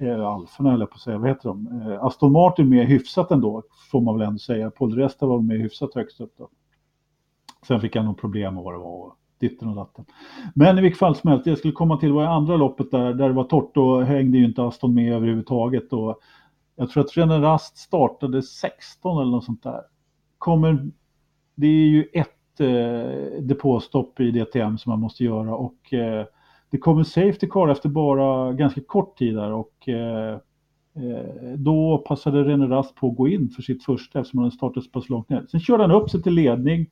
eh, 0.00 0.26
Alforna 0.26 0.70
höll 0.70 0.80
jag 0.80 0.90
på 0.90 0.94
att 0.94 1.00
säga, 1.00 1.18
vad 1.18 1.28
heter 1.28 1.48
de? 1.48 1.66
Eh, 1.66 2.04
Aston 2.04 2.32
Martin 2.32 2.68
med 2.68 2.86
hyfsat 2.86 3.30
ändå, 3.30 3.62
får 3.90 4.00
man 4.00 4.18
väl 4.18 4.26
ändå 4.26 4.38
säga. 4.38 4.70
Paul 4.70 4.94
Resta 4.94 5.26
var 5.26 5.40
med 5.40 5.58
hyfsat 5.60 5.94
högst 5.94 6.20
upp 6.20 6.34
då. 6.38 6.48
Sen 7.66 7.80
fick 7.80 7.96
han 7.96 8.04
nog 8.04 8.18
problem 8.18 8.54
med 8.54 8.64
vad 8.64 8.74
det 8.74 8.78
var, 8.78 9.06
och 9.06 9.16
ditten 9.38 9.68
och 9.68 9.76
datten. 9.76 10.04
Men 10.54 10.78
i 10.78 10.82
vilket 10.82 10.98
fall 10.98 11.16
som 11.16 11.30
helst, 11.30 11.44
det 11.44 11.50
jag 11.50 11.58
skulle 11.58 11.72
komma 11.72 11.96
till 11.96 12.12
var 12.12 12.22
i 12.22 12.26
andra 12.26 12.56
loppet 12.56 12.90
där, 12.90 13.14
där 13.14 13.28
det 13.28 13.34
var 13.34 13.44
torrt, 13.44 13.74
då 13.74 14.00
hängde 14.00 14.38
ju 14.38 14.44
inte 14.44 14.62
Aston 14.62 14.94
med 14.94 15.12
överhuvudtaget. 15.14 15.92
Och 15.92 16.20
jag 16.76 16.90
tror 16.90 17.04
att 17.04 17.16
René 17.16 17.38
Rast 17.38 17.76
startade 17.76 18.42
16 18.42 19.22
eller 19.22 19.30
något 19.30 19.44
sånt 19.44 19.62
där. 19.62 19.80
Kommer, 20.46 20.90
det 21.54 21.66
är 21.66 21.86
ju 21.86 22.08
ett 22.12 22.60
eh, 22.60 23.42
depåstopp 23.42 24.20
i 24.20 24.30
DTM 24.30 24.78
som 24.78 24.90
man 24.90 25.00
måste 25.00 25.24
göra 25.24 25.56
och 25.56 25.92
eh, 25.92 26.26
det 26.70 26.78
kommer 26.78 27.04
Safety 27.04 27.46
Car 27.46 27.68
efter 27.68 27.88
bara 27.88 28.52
ganska 28.52 28.80
kort 28.80 29.18
tid 29.18 29.34
där 29.34 29.52
och 29.52 29.88
eh, 29.88 30.34
eh, 30.94 31.54
då 31.56 31.98
passade 31.98 32.44
René 32.44 32.66
Rast 32.66 32.94
på 32.94 33.08
att 33.08 33.16
gå 33.16 33.28
in 33.28 33.48
för 33.48 33.62
sitt 33.62 33.84
första 33.84 34.20
eftersom 34.20 34.40
han 34.40 34.50
startat 34.50 34.84
så 34.84 34.90
pass 34.90 35.08
långt 35.08 35.28
ner. 35.28 35.46
Sen 35.50 35.60
körde 35.60 35.82
han 35.82 36.02
upp 36.02 36.10
sig 36.10 36.22
till 36.22 36.34
ledning, 36.34 36.86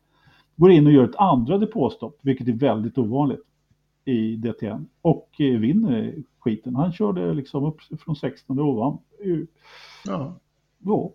går 0.57 0.71
in 0.71 0.87
och 0.87 0.93
gör 0.93 1.05
ett 1.05 1.17
andra 1.17 1.59
depåstopp, 1.59 2.19
vilket 2.23 2.49
är 2.49 2.53
väldigt 2.53 2.99
ovanligt 2.99 3.45
i 4.05 4.37
DTM 4.37 4.87
och 5.03 5.31
eh, 5.39 5.59
vinner 5.59 6.15
skiten. 6.39 6.77
Han 6.77 6.93
körde 6.93 7.35
liksom 7.35 7.65
upp 7.65 7.77
från 8.01 8.17
16 8.17 8.59
och 8.59 8.77
vann. 8.77 8.99
Ja. 10.07 10.41
Ja, 10.85 11.15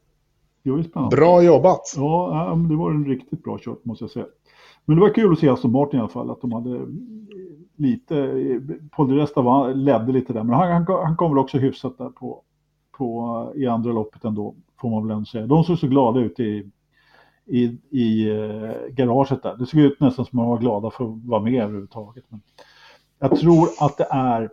det 0.64 0.72
var 0.72 0.77
ju 0.77 0.84
spännande. 0.84 1.15
Bra 1.15 1.44
jobbat! 1.44 1.94
Ja, 1.95 2.57
det 2.69 2.76
var 2.76 2.91
en 2.91 3.06
riktigt 3.06 3.44
bra 3.44 3.57
kört 3.61 3.86
måste 3.86 4.03
jag 4.03 4.11
säga. 4.11 4.26
Men 4.86 4.95
det 4.95 5.02
var 5.02 5.14
kul 5.14 5.34
att 5.34 5.40
se 5.40 5.49
Aston 5.49 5.72
Martin 5.72 5.98
i 5.98 6.02
alla 6.02 6.10
fall, 6.10 6.31
att 6.31 6.41
de 6.41 6.52
hade 6.52 6.86
lite, 7.76 8.15
Paul 8.91 9.07
de 9.07 9.15
Resta 9.15 9.68
ledde 9.68 10.11
lite 10.11 10.34
där, 10.34 10.44
men 10.44 10.56
han, 10.56 10.72
han, 10.72 10.86
han 10.88 11.15
kom 11.15 11.31
väl 11.31 11.38
också 11.38 11.57
hyfsat 11.57 11.98
där 11.98 12.10
på, 12.10 12.41
på, 12.98 13.53
i 13.56 13.68
andra 13.68 13.91
loppet 13.91 14.23
ändå, 14.26 14.56
får 14.81 14.90
man 14.90 15.07
väl 15.07 15.15
ändå 15.15 15.26
säga. 15.26 15.48
De 15.48 15.64
såg 15.64 15.80
så 15.80 15.88
glada 15.88 16.19
ut 16.19 16.40
i, 16.40 16.72
i, 17.45 17.64
i 17.90 18.30
eh, 18.30 18.90
garaget 18.90 19.44
där. 19.44 19.56
Det 19.57 19.65
såg 19.65 19.80
ut 19.80 19.99
nästan 19.99 20.26
som 20.26 20.40
att 20.40 20.45
de 20.45 20.49
var 20.49 20.60
glada 20.60 20.90
för 20.90 21.03
att 21.06 21.26
vara 21.26 21.41
med 21.41 21.64
överhuvudtaget. 21.64 22.23
Men 22.30 22.41
jag 23.19 23.40
tror 23.40 23.68
att 23.80 23.98
det 23.98 24.07
är 24.11 24.49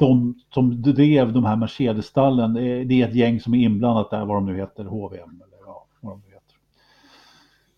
de 0.00 0.34
som 0.54 0.82
drev 0.82 1.32
de 1.32 1.44
här 1.44 1.56
Mercedes-stallen, 1.56 2.54
det 2.54 3.02
är 3.02 3.08
ett 3.08 3.14
gäng 3.14 3.40
som 3.40 3.54
är 3.54 3.58
inblandat 3.58 4.10
där, 4.10 4.24
vad 4.24 4.36
de 4.36 4.46
nu 4.46 4.56
heter, 4.56 4.84
HVM 4.84 5.12
eller 5.14 5.58
ja, 5.66 5.86
vad 6.00 6.12
de 6.12 6.20
nu 6.26 6.34
heter. 6.34 6.56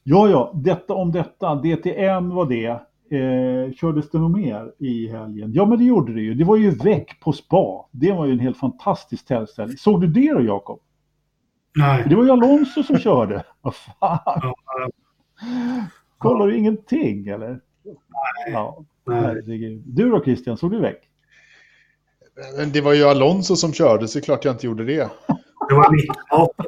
Ja, 0.03 0.29
ja, 0.29 0.53
detta 0.55 0.95
om 0.95 1.13
detta. 1.13 1.55
DTM 1.55 2.31
var 2.31 2.47
det. 2.47 2.81
Eh, 3.17 3.73
kördes 3.73 4.11
det 4.11 4.19
något 4.19 4.37
mer 4.37 4.73
i 4.79 5.09
helgen? 5.09 5.53
Ja, 5.53 5.67
men 5.67 5.79
det 5.79 5.85
gjorde 5.85 6.15
det 6.15 6.21
ju. 6.21 6.35
Det 6.35 6.45
var 6.45 6.57
ju 6.57 6.71
väck 6.71 7.21
på 7.21 7.33
spa. 7.33 7.89
Det 7.91 8.13
var 8.13 8.27
ju 8.27 8.33
en 8.33 8.39
helt 8.39 8.57
fantastisk 8.57 9.27
tillställning. 9.27 9.77
Såg 9.77 10.01
du 10.01 10.07
det 10.07 10.33
då, 10.33 10.43
Jakob? 10.43 10.81
nej. 11.77 12.05
Det 12.09 12.15
var 12.15 12.25
ju 12.25 12.31
Alonso 12.31 12.83
som 12.83 12.99
körde. 12.99 13.45
Vad 13.61 13.75
fan? 13.75 14.53
Kollar 16.19 16.47
du 16.47 16.57
ingenting 16.57 17.29
eller? 17.29 17.61
Ja, 18.53 18.85
nej. 19.07 19.43
Du 19.87 20.11
då 20.11 20.25
Christian, 20.25 20.57
såg 20.57 20.71
du 20.71 20.81
väck? 20.81 21.09
Men 22.57 22.73
det 22.73 22.81
var 22.81 22.93
ju 22.93 23.05
Alonso 23.05 23.57
som 23.57 23.73
körde, 23.73 24.09
så 24.09 24.19
det 24.19 24.23
är 24.23 24.25
klart 24.25 24.45
jag 24.45 24.55
inte 24.55 24.67
gjorde 24.67 24.85
det. 24.85 25.11
Det 25.69 25.75
var 25.75 25.93
mitt 25.93 26.11
vapen. 26.31 26.67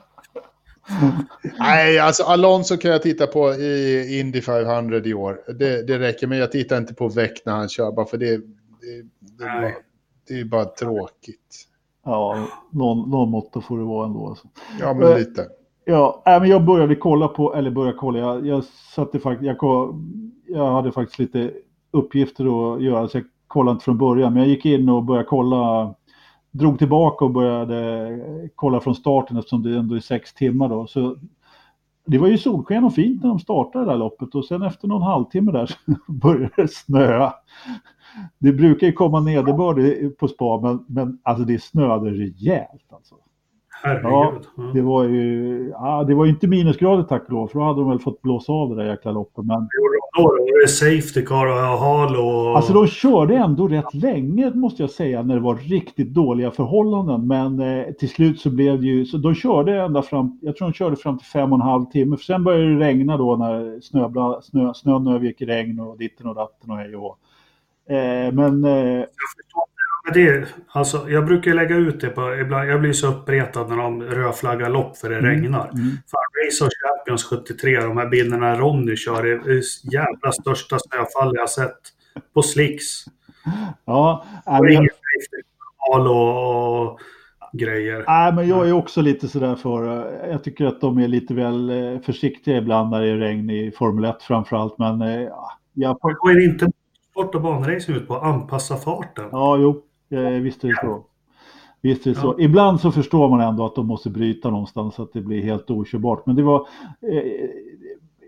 Nej, 1.59 1.99
alltså 1.99 2.23
Alonso 2.23 2.77
kan 2.77 2.91
jag 2.91 3.03
titta 3.03 3.27
på 3.27 3.53
i 3.55 4.21
Indy 4.21 4.41
500 4.41 4.97
i 5.05 5.15
år. 5.15 5.41
Det, 5.59 5.87
det 5.87 5.99
räcker, 5.99 6.27
men 6.27 6.39
jag 6.39 6.53
tittar 6.53 6.79
inte 6.79 6.95
på 6.95 7.09
väck 7.09 7.43
när 7.45 7.53
han 7.53 7.69
kör, 7.69 7.93
bara 7.93 8.07
för 8.07 8.19
det, 8.19 8.37
det, 8.37 8.43
det, 9.39 9.45
är 9.45 9.61
bara, 9.61 9.73
det 10.29 10.41
är 10.41 10.45
bara 10.45 10.65
tråkigt. 10.65 11.69
Ja, 12.05 12.49
någon, 12.71 13.11
någon 13.11 13.31
måtta 13.31 13.61
får 13.61 13.79
det 13.79 13.85
vara 13.85 14.07
ändå. 14.07 14.29
Alltså. 14.29 14.49
Ja, 14.81 14.95
men 14.95 15.09
Eh, 15.09 15.19
lite. 15.19 15.49
Ja, 15.85 16.23
äh, 16.27 16.41
men 16.41 16.51
jag 16.51 16.65
började 16.65 16.97
kolla 16.97 17.29
på, 17.29 17.55
eller 17.55 17.71
började 17.71 17.99
kolla, 17.99 18.19
jag, 18.19 18.47
jag 18.47 18.65
satte 18.65 19.21
faktiskt, 19.21 19.57
jag, 19.61 19.95
jag 20.47 20.73
hade 20.73 20.93
faktiskt 20.93 21.19
lite 21.19 21.51
uppgifter 21.91 22.75
att 22.75 22.83
göra 22.83 23.09
så 23.09 23.19
jag 23.19 23.25
kollade 23.55 23.73
inte 23.73 23.85
från 23.85 23.99
början. 23.99 24.33
Men 24.33 24.43
jag 24.43 24.49
gick 24.49 24.67
in 24.67 24.89
och 24.89 25.05
började 25.05 25.29
kolla, 25.29 25.95
drog 26.51 26.79
tillbaka 26.79 27.25
och 27.25 27.31
började 27.31 28.51
kolla 28.55 28.81
från 28.81 28.95
starten 28.95 29.37
eftersom 29.37 29.63
det 29.63 29.79
ändå 29.79 29.95
är 29.95 30.01
sex 30.01 30.35
timmar 30.35 30.69
då. 30.69 30.87
Så 30.87 31.17
det 32.07 32.19
var 32.19 32.29
ju 32.29 32.39
solsken 32.39 32.85
och 32.85 32.95
fint 32.95 33.23
när 33.23 33.29
de 33.29 33.39
startade 33.39 33.85
det 33.85 33.91
där 33.91 33.99
loppet 33.99 34.35
och 34.35 34.45
sen 34.45 34.63
efter 34.63 34.89
någon 34.89 35.03
halvtimme 35.03 35.53
där 35.53 35.67
så 35.67 35.77
började 36.13 36.53
det 36.57 36.71
snöa. 36.71 37.35
Det 38.39 38.53
brukar 38.53 38.87
ju 38.87 38.93
komma 38.93 39.21
nederbörd 39.21 40.17
på 40.19 40.29
spa 40.29 40.61
men, 40.61 40.85
men 40.89 41.19
alltså 41.23 41.45
det 41.45 41.63
snöade 41.63 42.11
rejält 42.11 42.93
alltså 42.93 43.15
herregud. 43.85 44.43
Ja, 44.57 44.63
det 44.75 44.83
var 44.83 45.05
ju 45.05 45.69
ja, 45.71 46.05
det 46.05 46.15
var 46.15 46.27
inte 46.27 46.47
minusgrader 46.47 47.03
tack 47.03 47.23
och 47.27 47.33
lov, 47.33 47.49
för 47.49 47.59
då 47.59 47.65
hade 47.65 47.81
de 47.81 47.91
väl 47.91 47.99
fått 47.99 48.23
blåsa 48.23 48.53
av 48.53 48.69
det 48.69 48.83
där 48.83 48.91
jäkla 48.91 49.13
loppet. 49.13 49.45
Men... 49.45 49.69
Då 50.17 50.23
var 50.23 50.61
det 50.63 50.69
safety 50.69 51.27
car 51.27 51.47
och 51.47 51.79
halo 51.79 52.21
och... 52.21 52.57
Alltså 52.57 52.73
de 52.73 52.87
körde 52.87 53.37
ändå 53.37 53.69
rätt 53.69 53.95
länge 53.95 54.51
måste 54.55 54.83
jag 54.83 54.91
säga 54.91 55.23
när 55.23 55.35
det 55.35 55.41
var 55.41 55.57
riktigt 55.57 56.09
dåliga 56.09 56.51
förhållanden. 56.51 57.27
Men 57.27 57.61
eh, 57.61 57.93
till 57.93 58.09
slut 58.09 58.41
så 58.41 58.51
blev 58.51 58.81
det 58.81 58.87
ju, 58.87 59.05
så 59.05 59.17
de 59.17 59.35
körde 59.35 59.83
ända 59.83 60.03
fram, 60.03 60.39
jag 60.43 60.57
tror 60.57 60.69
de 60.69 60.75
körde 60.75 60.97
fram 60.97 61.19
till 61.19 61.27
fem 61.27 61.53
och 61.53 61.59
en 61.59 61.67
halv 61.67 61.85
timme. 61.85 62.17
För 62.17 62.25
sen 62.25 62.45
började 62.45 62.75
det 62.75 62.85
regna 62.85 63.17
då 63.17 63.37
när 63.37 63.81
snöbla, 63.81 64.43
snö, 64.43 64.75
snön 64.75 65.07
övergick 65.07 65.41
i 65.41 65.47
regn 65.47 65.81
och 65.81 65.99
ditten 65.99 66.27
och 66.27 66.35
datten 66.35 66.71
och 66.71 66.77
hej 66.77 66.97
och 66.97 67.19
eh, 67.95 68.33
Men... 68.33 68.65
Eh, 68.65 69.05
det, 70.13 70.49
alltså, 70.69 71.11
jag 71.11 71.27
brukar 71.27 71.55
lägga 71.55 71.77
ut 71.77 72.01
det 72.01 72.09
på, 72.09 72.35
ibland, 72.35 72.69
jag 72.69 72.81
blir 72.81 72.93
så 72.93 73.09
uppretad 73.09 73.69
när 73.69 73.77
de 73.77 74.03
rödflaggar 74.03 74.71
lopp 74.71 74.97
för 74.97 75.11
det 75.11 75.19
mm. 75.19 75.31
regnar. 75.31 75.69
Mm. 75.69 75.91
Fan, 76.11 76.47
Race 76.47 76.65
of 76.65 76.71
Champions 76.83 77.25
73, 77.25 77.81
de 77.81 77.97
här 77.97 78.09
bilderna 78.09 78.59
Ronny 78.59 78.97
kör, 78.97 79.27
är 79.27 79.39
det 79.39 79.93
jävla 79.93 80.33
största 80.33 80.79
snöfall 80.79 81.33
jag 81.37 81.51
sett 81.51 81.79
på 82.35 82.43
slicks. 82.43 83.05
Ja, 83.85 84.25
och 84.45 84.71
inget 84.71 84.93
och, 85.91 86.91
och 86.91 87.01
grejer. 87.53 88.05
Nej, 88.07 88.33
men 88.33 88.49
jag 88.49 88.69
är 88.69 88.73
också 88.73 89.01
lite 89.03 89.29
sådär 89.29 89.57
för, 89.57 89.85
jag 90.31 90.45
tycker 90.45 90.67
att 90.67 90.81
de 90.81 90.99
är 90.99 91.09
lite 91.09 91.35
väl 91.35 91.71
eh, 91.71 92.01
försiktiga 92.01 92.57
ibland 92.57 92.91
när 92.91 93.01
det 93.01 93.09
är 93.09 93.17
regn 93.17 93.51
i 93.51 93.71
Formel 93.71 94.05
1 94.05 94.23
framförallt, 94.23 94.79
men 94.79 95.03
eh, 95.03 95.21
ja. 95.21 95.51
Jag... 95.75 95.99
Då 96.01 96.29
är 96.31 96.35
det 96.35 96.45
inte 96.45 96.67
sport 97.11 97.35
och 97.35 97.43
banracing 97.43 97.97
ut 97.97 98.09
på, 98.09 98.17
att 98.17 98.23
anpassa 98.23 98.77
farten. 98.77 99.29
Ja, 99.33 99.57
jo, 99.57 99.83
Eh, 100.11 100.21
visst 100.21 100.65
är 100.65 100.69
det 100.69 100.79
så. 100.81 101.05
Visst 101.81 102.07
är 102.07 102.11
det 102.11 102.17
ja. 102.17 102.23
så. 102.23 102.41
Ibland 102.41 102.81
så 102.81 102.93
förstår 102.93 103.29
man 103.29 103.41
ändå 103.41 103.67
att 103.67 103.75
de 103.75 103.87
måste 103.87 104.11
bryta 104.11 104.51
någonstans 104.51 104.95
så 104.95 105.03
att 105.03 105.13
det 105.13 105.21
blir 105.21 105.43
helt 105.43 105.71
okörbart. 105.71 106.27
Men 106.27 106.37
det 106.37 106.43
var 106.43 106.69
eh, 107.13 107.49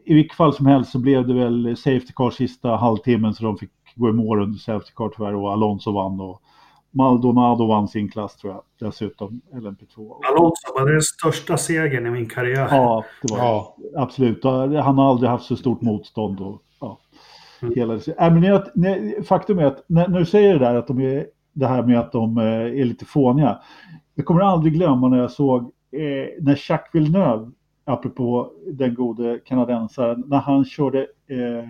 i 0.04 0.14
vilket 0.14 0.36
fall 0.36 0.54
som 0.54 0.66
helst 0.66 0.90
så 0.90 0.98
blev 0.98 1.26
det 1.26 1.34
väl 1.34 1.76
Safety 1.76 2.12
Car 2.16 2.30
sista 2.30 2.76
halvtimmen 2.76 3.34
så 3.34 3.44
de 3.44 3.58
fick 3.58 3.70
gå 3.94 4.08
i 4.08 4.12
mål 4.12 4.42
under 4.42 4.58
Safety 4.58 4.92
Car 4.96 5.08
tyvärr 5.16 5.34
och 5.34 5.52
Alonso 5.52 5.92
vann 5.92 6.20
och 6.20 6.42
Maldonado 6.96 7.66
vann 7.66 7.88
sin 7.88 8.08
klass 8.08 8.36
tror 8.36 8.52
jag 8.52 8.62
dessutom, 8.88 9.40
LMP2. 9.52 10.24
Alonso 10.24 10.74
var 10.74 10.90
den 10.90 11.02
största 11.02 11.56
segern 11.56 12.06
i 12.06 12.10
min 12.10 12.28
karriär. 12.28 12.68
Ja, 12.70 13.04
det 13.22 13.32
var 13.32 13.38
ja. 13.38 13.76
absolut. 13.96 14.44
Han 14.44 14.98
har 14.98 15.10
aldrig 15.10 15.30
haft 15.30 15.44
så 15.44 15.56
stort 15.56 15.80
motstånd. 15.80 16.40
Och, 16.40 16.62
ja, 16.80 16.98
mm. 17.62 17.74
hela, 17.74 17.94
äh, 17.94 18.00
men 18.18 18.42
jag, 18.42 18.62
nej, 18.74 19.24
faktum 19.24 19.58
är 19.58 19.64
att 19.64 19.84
när, 19.86 20.08
när, 20.08 20.18
du 20.18 20.26
säger 20.26 20.52
det 20.52 20.58
där 20.58 20.74
att 20.74 20.86
de 20.86 21.00
är 21.00 21.26
det 21.56 21.66
här 21.66 21.82
med 21.82 22.00
att 22.00 22.12
de 22.12 22.38
eh, 22.38 22.44
är 22.44 22.84
lite 22.84 23.04
fåniga. 23.04 23.58
Jag 24.14 24.26
kommer 24.26 24.40
aldrig 24.40 24.72
glömma 24.72 25.08
när 25.08 25.18
jag 25.18 25.30
såg 25.30 25.62
eh, 25.92 26.28
när 26.40 26.60
Jacques 26.68 26.94
Villeneuve, 26.94 27.50
apropå 27.84 28.52
den 28.72 28.94
gode 28.94 29.40
kanadensaren, 29.44 30.24
när 30.26 30.38
han 30.38 30.64
körde, 30.64 31.00
eh, 31.26 31.68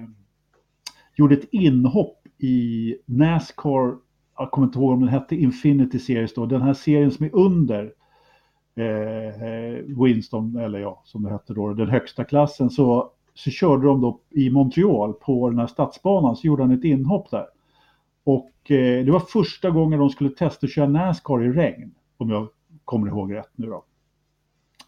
gjorde 1.16 1.34
ett 1.34 1.48
inhopp 1.52 2.18
i 2.38 2.96
Nascar, 3.04 3.96
jag 4.38 4.50
kommer 4.50 4.66
inte 4.66 4.78
ihåg 4.78 4.92
om 4.92 5.00
den 5.00 5.08
hette 5.08 5.36
Infinity 5.36 5.98
Series 5.98 6.34
då, 6.34 6.46
den 6.46 6.62
här 6.62 6.74
serien 6.74 7.10
som 7.10 7.26
är 7.26 7.34
under 7.34 7.92
eh, 8.76 10.04
Winston, 10.04 10.56
eller 10.56 10.78
ja, 10.78 11.02
som 11.04 11.22
det 11.22 11.30
hette 11.30 11.54
då, 11.54 11.72
den 11.72 11.88
högsta 11.88 12.24
klassen, 12.24 12.70
så, 12.70 13.10
så 13.34 13.50
körde 13.50 13.86
de 13.86 14.00
då 14.00 14.20
i 14.30 14.50
Montreal 14.50 15.12
på 15.12 15.50
den 15.50 15.58
här 15.58 15.66
stadsbanan, 15.66 16.36
så 16.36 16.46
gjorde 16.46 16.62
han 16.62 16.72
ett 16.72 16.84
inhopp 16.84 17.30
där. 17.30 17.46
Och 18.27 18.70
eh, 18.70 19.05
det 19.05 19.11
var 19.11 19.20
första 19.20 19.70
gången 19.70 19.98
de 19.98 20.11
skulle 20.11 20.31
testa 20.31 20.66
att 20.66 20.73
köra 20.73 20.89
Nascar 20.89 21.44
i 21.44 21.53
regn, 21.53 21.94
om 22.16 22.31
jag 22.31 22.48
kommer 22.85 23.09
ihåg 23.09 23.35
rätt 23.35 23.51
nu 23.57 23.66
då. 23.66 23.85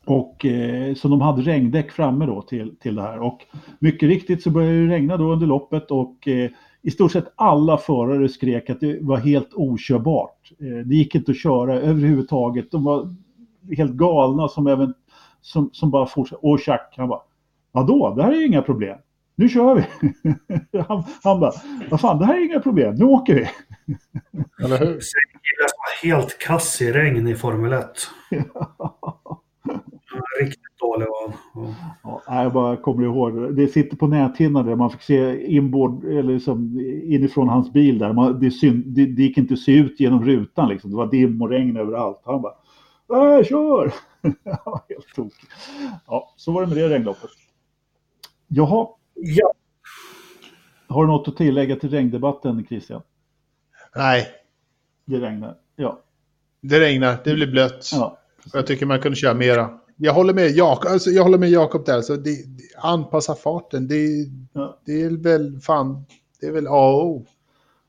Och 0.05 0.45
eh, 0.45 0.95
så 0.95 1.09
de 1.09 1.21
hade 1.21 1.43
regndäck 1.43 1.91
framme 1.91 2.27
då 2.27 2.43
till, 2.43 2.77
till 2.77 2.95
det 2.95 3.03
här. 3.03 3.21
Och 3.21 3.47
mycket 3.79 4.09
riktigt 4.09 4.43
så 4.43 4.51
började 4.51 4.87
det 4.87 4.95
regna 4.95 5.17
då 5.17 5.33
under 5.33 5.47
loppet 5.47 5.91
och 5.91 6.29
eh, 6.29 6.51
i 6.83 6.91
stort 6.91 7.13
sett 7.13 7.33
alla 7.35 7.79
förare 7.79 8.29
skrek 8.29 8.71
att 8.71 8.81
det 8.81 8.99
var 9.03 9.17
helt 9.17 9.55
okörbart. 9.55 10.53
Eh, 10.61 10.87
det 10.87 10.95
gick 10.95 11.15
inte 11.15 11.31
att 11.31 11.39
köra 11.39 11.81
överhuvudtaget. 11.81 12.71
De 12.71 12.85
var 12.85 13.15
helt 13.77 13.93
galna 13.93 14.49
som, 14.49 14.67
även, 14.67 14.95
som, 15.41 15.71
som 15.73 15.91
bara 15.91 16.07
fortsatte. 16.07 16.47
Och 16.47 16.61
Jack 16.67 16.95
han 16.97 17.09
bara, 17.09 17.23
vadå, 17.73 18.15
det 18.15 18.23
här 18.23 18.33
är 18.33 18.37
ju 18.37 18.47
inga 18.47 18.63
problem 18.63 18.99
nu 19.39 19.49
kör 19.49 19.75
vi. 19.75 19.85
han, 20.89 21.05
han 21.23 21.41
bara, 21.41 21.53
vad 21.91 22.01
fan, 22.01 22.19
det 22.19 22.25
här 22.27 22.37
är 22.37 22.45
inga 22.45 22.61
problem, 22.61 22.95
nu 22.95 23.05
åker 23.05 23.35
vi. 23.35 23.49
Eller 24.65 24.79
hur? 24.79 25.01
helt 26.03 26.39
kass 26.39 26.83
i 26.83 26.93
regn 26.93 27.27
i 27.27 27.35
Formel 27.35 27.73
1. 27.73 27.87
Riktigt 30.41 30.79
dålig 30.81 31.07
var. 31.07 31.33
Ja, 32.03 32.43
jag 32.43 32.53
bara 32.53 32.77
kommer 32.77 33.05
ihåg, 33.05 33.57
det 33.57 33.69
sitter 33.69 33.97
på 33.97 34.07
näthinnan 34.07 34.67
där 34.67 34.77
man 34.77 34.91
fick 34.91 35.03
se 35.03 35.47
inbord, 35.57 36.05
eller 36.05 36.33
liksom 36.33 36.81
inifrån 37.05 37.49
hans 37.49 37.73
bil 37.73 37.99
där. 37.99 38.13
Man, 38.13 38.41
det, 38.41 38.51
syn, 38.51 38.83
det, 38.87 39.07
det, 39.07 39.23
gick 39.23 39.39
inte 39.39 39.55
att 39.55 39.61
se 39.61 39.73
ut 39.73 40.01
genom 40.01 40.25
rutan 40.25 40.69
liksom. 40.69 40.91
Det 40.91 40.97
var 40.97 41.07
dim 41.07 41.43
och 41.43 41.51
regn 41.51 41.77
överallt. 41.77 42.23
Han 42.25 42.43
bara, 42.43 42.55
äh, 43.39 43.45
kör! 43.45 43.93
helt 44.89 45.15
tokig. 45.15 45.49
Ja, 46.07 46.35
så 46.37 46.53
var 46.53 46.61
det 46.61 46.67
med 46.67 46.77
det 46.77 46.89
regnloppet. 46.89 47.31
Jaha, 48.49 48.89
Ja. 49.21 49.53
Har 50.87 51.07
du 51.07 51.13
något 51.13 51.29
att 51.29 51.37
tillägga 51.37 51.77
till 51.77 51.91
regndebatten, 51.91 52.67
Christian? 52.69 53.03
Nej. 53.97 54.27
Det 55.05 55.21
regnar, 55.21 55.57
ja. 55.77 55.99
Det 56.61 56.81
regnar, 56.81 57.17
det 57.25 57.35
blir 57.35 57.47
blött. 57.47 57.91
Ja, 57.93 58.19
jag 58.53 58.67
tycker 58.67 58.87
man 58.87 59.01
kunde 59.01 59.17
köra 59.17 59.35
mera. 59.35 59.79
Jag 59.97 60.13
håller 60.13 60.35
med 60.35 60.51
Jakob, 60.51 60.93
alltså, 60.93 61.11
jag 61.11 61.23
håller 61.23 61.39
med 61.39 61.51
Jakob 61.51 61.85
där. 61.85 62.01
Så 62.01 62.17
det, 62.17 62.37
anpassa 62.83 63.35
farten, 63.35 63.89
det, 63.89 64.27
ja. 64.53 64.79
det 64.85 65.03
är 65.03 65.23
väl 65.23 65.61
fan, 65.61 66.05
det 66.41 66.47
är 66.47 66.53
väl 66.53 66.67
A 66.67 66.89
och 66.89 67.07
O. 67.07 67.27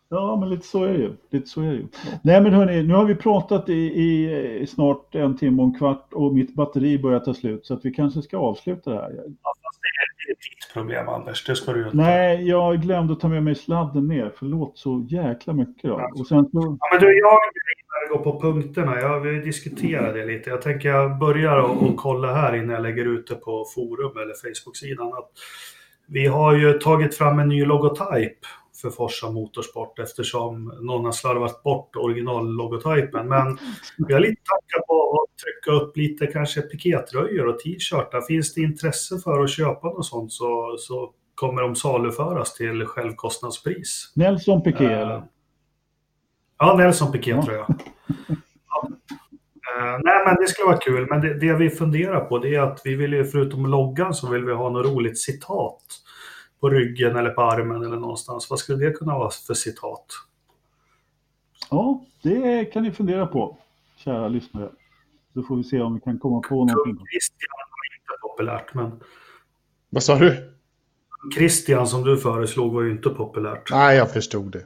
Ja, 0.10 0.38
men 0.40 0.50
lite 0.50 0.68
så 0.68 0.84
är 0.84 0.94
det 0.94 1.00
ju. 1.00 1.14
Lite 1.30 1.48
så 1.48 1.62
är 1.62 1.68
det 1.68 1.76
ju. 1.76 1.88
Nej, 2.22 2.42
men 2.42 2.54
hörni, 2.54 2.84
nu 2.84 2.94
har 2.94 3.06
vi 3.06 3.16
pratat 3.16 3.70
i, 3.70 3.74
i, 3.74 4.68
snart 4.68 5.16
en 5.16 5.38
timme 5.38 5.62
och 5.62 5.68
en 5.68 5.78
kvart 5.78 6.14
och 6.14 6.34
mitt 6.34 6.56
batteri 6.56 7.00
börjar 7.00 7.20
ta 7.20 7.34
slut 7.34 7.66
så 7.66 7.74
att 7.74 7.86
vi 7.86 7.92
kanske 7.92 8.22
ska 8.22 8.38
avsluta 8.38 8.92
det 8.92 9.02
här. 9.02 9.12
Ja, 10.30 10.34
är 10.34 10.50
ditt 10.50 10.74
problem, 10.74 11.10
Anders. 11.10 11.46
Det 11.46 11.56
ska 11.56 11.74
du 11.74 11.84
inte. 11.84 11.98
Nej, 11.98 12.48
jag 12.48 12.82
glömde 12.82 13.16
ta 13.16 13.28
med 13.28 13.44
mig 13.44 13.56
sladden 13.56 14.08
ner. 14.08 14.32
Förlåt 14.36 14.78
så 14.78 15.08
jäkla 15.10 15.54
mycket 15.54 15.84
då. 15.84 16.10
Och 16.16 16.28
sen 16.28 16.50
så... 16.52 16.78
ja, 16.80 16.88
men 16.92 17.02
du, 17.02 17.20
jag 17.20 17.40
går 18.10 18.24
på 18.24 18.42
punkterna. 18.42 19.00
Jag 19.00 19.20
vill 19.20 19.42
diskutera 19.42 20.12
det 20.12 20.26
lite. 20.26 20.50
Jag 20.50 20.62
tänker 20.62 20.90
jag 20.90 21.20
börjar 21.20 21.58
och, 21.58 21.84
och 21.84 21.98
kolla 21.98 22.34
här 22.34 22.56
innan 22.56 22.70
jag 22.70 22.84
lägger 22.84 23.06
ut 23.06 23.28
det 23.28 23.36
på 23.36 23.66
forum 23.76 24.18
eller 24.18 24.34
Facebook-sidan. 24.34 25.08
Att 25.08 25.32
vi 26.08 26.28
har 26.28 26.56
ju 26.56 26.74
tagit 26.74 27.16
fram 27.16 27.40
en 27.40 27.50
ny 27.50 27.66
logotyp 27.66 28.38
för 28.82 28.90
Forsa 28.90 29.32
Motorsport 29.32 30.00
eftersom 30.00 30.66
någon 30.82 31.06
har 31.06 31.12
slarvat 31.12 31.64
bort 31.64 31.96
originallogotypen. 31.96 33.28
Men 33.28 33.58
vi 34.08 34.14
har 34.14 34.20
lite 34.20 34.42
tankar 34.44 34.88
på 34.88 35.24
att 35.24 35.38
trycka 35.38 35.84
upp 35.84 35.98
lite 35.98 36.28
kanske 36.28 36.62
pikétröjor 36.62 37.48
och 37.48 37.60
t-shirtar. 37.60 38.22
Finns 38.22 38.54
det 38.54 38.62
intresse 38.62 39.20
för 39.20 39.44
att 39.44 39.50
köpa 39.50 39.88
något 39.88 40.06
sånt 40.06 40.34
så, 40.34 40.76
så 40.80 41.14
kommer 41.36 41.62
de 41.62 41.76
saluföras 41.76 42.54
till 42.54 42.86
självkostnadspris. 42.86 44.12
Nelson 44.16 44.62
Piqué 44.62 44.86
uh, 44.86 44.92
eller? 44.92 45.24
Ja, 46.60 46.76
Nelson 46.78 47.12
Piqué 47.12 47.32
ja. 47.32 47.44
tror 47.44 47.56
jag. 47.58 47.66
Ja. 48.70 48.88
Uh, 49.78 50.00
nej, 50.04 50.26
men 50.26 50.36
det 50.36 50.48
skulle 50.48 50.66
vara 50.68 50.78
kul. 50.78 51.08
Men 51.10 51.22
det, 51.22 51.34
det, 51.40 51.54
vi 51.54 51.70
funderar 51.70 52.20
på 52.20 52.40
det 52.40 52.56
är 52.56 52.62
att 52.62 52.82
vi 52.84 52.96
vill 52.96 53.14
ju 53.14 53.26
förutom 53.26 53.66
loggan 53.66 54.14
så 54.14 54.30
vill 54.30 54.46
vi 54.46 54.54
ha 54.54 54.70
något 54.70 54.86
roligt 54.86 55.20
citat 55.20 55.84
på 56.60 56.70
ryggen 56.70 57.16
eller 57.16 57.30
på 57.30 57.42
armen 57.42 57.84
eller 57.84 57.98
någonstans. 57.98 58.50
Vad 58.50 58.60
skulle 58.60 58.86
det 58.86 58.92
kunna 58.92 59.18
vara 59.18 59.30
för 59.30 59.54
citat? 59.54 60.06
Ja, 61.70 62.06
det 62.24 62.66
kan 62.66 62.84
ni 62.84 62.92
fundera 62.92 63.28
på, 63.28 63.58
kära 63.96 64.28
lyssnare. 64.28 64.70
Så 65.34 65.44
får 65.44 65.58
vi 65.58 65.64
se 65.64 65.82
om 65.82 65.96
vi 65.96 66.02
kan 66.02 66.20
komma 66.20 66.42
på 66.42 66.56
någonting. 66.56 67.06
Christian 67.12 67.50
var 67.58 67.96
inte 67.96 68.22
populärt, 68.22 68.74
men... 68.74 69.04
Vad 69.90 70.04
sa 70.04 70.20
du? 70.20 70.54
Christian 71.36 71.88
som 71.88 72.04
du 72.04 72.18
föreslog 72.18 72.74
var 72.74 72.82
ju 72.82 72.92
inte 72.92 73.10
populärt. 73.10 73.72
Nej, 73.72 73.98
jag 73.98 74.14
förstod 74.14 74.52
det. 74.52 74.66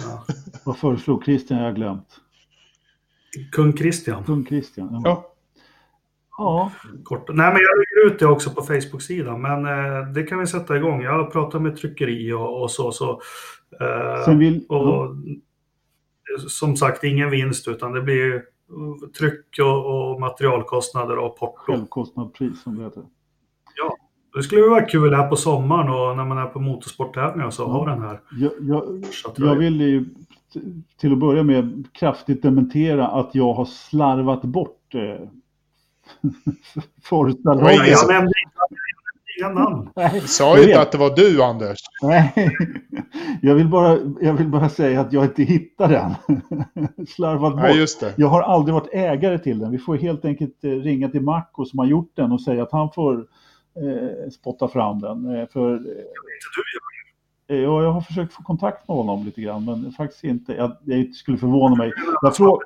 Ja. 0.00 0.24
Vad 0.64 0.78
föreslog 0.78 1.24
Christian? 1.24 1.58
Jag 1.58 1.66
har 1.66 1.72
glömt. 1.72 2.20
Kung 3.52 3.76
Christian. 3.76 4.24
Kung 4.24 4.46
Christian. 4.46 4.88
Ja. 4.92 5.00
ja. 5.04 5.31
Ja. 6.38 6.72
Kort. 7.04 7.28
Nej, 7.28 7.52
men 7.52 7.60
jag 7.62 7.78
lägger 7.78 8.14
ut 8.14 8.18
det 8.18 8.26
också 8.26 8.50
på 8.50 8.62
Facebook-sidan, 8.62 9.42
men 9.42 9.66
eh, 9.66 10.08
det 10.14 10.22
kan 10.22 10.38
vi 10.38 10.46
sätta 10.46 10.76
igång. 10.76 11.02
Jag 11.02 11.12
har 11.12 11.24
pratat 11.24 11.62
med 11.62 11.76
tryckeri 11.76 12.32
och, 12.32 12.62
och 12.62 12.70
så. 12.70 12.92
så 12.92 13.20
eh, 13.80 14.36
vill... 14.36 14.66
och, 14.68 15.16
som 16.48 16.76
sagt, 16.76 17.04
ingen 17.04 17.30
vinst, 17.30 17.68
utan 17.68 17.92
det 17.92 18.02
blir 18.02 18.42
tryck 19.18 19.58
och, 19.60 20.10
och 20.12 20.20
materialkostnader 20.20 21.18
och 21.18 21.38
porto. 21.38 21.72
Självkostnadspris 21.72 22.62
som 22.62 22.78
det 22.78 22.84
heter. 22.84 23.02
Ja. 23.76 23.96
Det 24.34 24.42
skulle 24.42 24.62
vara 24.62 24.84
kul 24.84 25.14
här 25.14 25.28
på 25.28 25.36
sommaren 25.36 25.88
och 25.88 26.16
när 26.16 26.24
man 26.24 26.38
är 26.38 26.46
på 26.46 26.60
motorsporttävlingar 26.60 27.50
så 27.50 27.66
ha 27.66 27.86
den 27.86 28.02
här. 28.02 28.20
Jag, 28.30 28.52
jag, 28.60 29.04
jag 29.36 29.54
vill 29.56 29.80
ju 29.80 30.04
till 30.96 31.12
att 31.12 31.18
börja 31.18 31.42
med 31.42 31.88
kraftigt 31.92 32.42
dementera 32.42 33.06
att 33.06 33.34
jag 33.34 33.54
har 33.54 33.64
slarvat 33.64 34.42
bort 34.42 34.94
eh, 34.94 35.28
Forza 37.02 37.38
Jag 37.44 38.08
nämnde 38.08 38.32
inga 39.38 39.48
namn. 39.48 39.90
Jag 39.94 40.22
sa 40.22 40.58
ju 40.58 40.64
inte 40.64 40.80
att 40.80 40.92
det 40.92 40.98
var 40.98 41.16
du, 41.16 41.42
Anders. 41.42 41.78
Nej, 42.02 42.56
jag 43.42 43.54
vill, 43.54 43.68
bara, 43.68 43.98
jag 44.20 44.32
vill 44.32 44.48
bara 44.48 44.68
säga 44.68 45.00
att 45.00 45.12
jag 45.12 45.24
inte 45.24 45.42
hittar 45.42 45.88
den. 45.88 46.14
Slarvat 47.06 47.52
bort. 47.52 47.62
Ja, 47.64 47.70
just 47.70 48.00
det. 48.00 48.14
Jag 48.16 48.28
har 48.28 48.42
aldrig 48.42 48.74
varit 48.74 48.88
ägare 48.92 49.38
till 49.38 49.58
den. 49.58 49.70
Vi 49.70 49.78
får 49.78 49.96
helt 49.96 50.24
enkelt 50.24 50.64
eh, 50.64 50.70
ringa 50.70 51.08
till 51.08 51.22
Marco 51.22 51.64
som 51.64 51.78
har 51.78 51.86
gjort 51.86 52.12
den 52.14 52.32
och 52.32 52.40
säga 52.40 52.62
att 52.62 52.72
han 52.72 52.90
får 52.92 53.26
eh, 53.76 54.30
spotta 54.30 54.68
fram 54.68 55.00
den. 55.00 55.36
Eh, 55.36 55.48
för, 55.52 55.74
eh, 57.48 57.56
ja, 57.56 57.82
jag 57.82 57.92
har 57.92 58.00
försökt 58.00 58.32
få 58.32 58.42
kontakt 58.42 58.88
med 58.88 58.96
honom 58.96 59.24
lite 59.24 59.40
grann, 59.40 59.64
men 59.64 59.92
faktiskt 59.92 60.24
inte. 60.24 60.52
Jag, 60.52 60.76
jag 60.84 61.14
skulle 61.14 61.38
förvåna 61.38 61.76
mig. 61.76 61.92
Jag, 62.22 62.36
frå, 62.36 62.60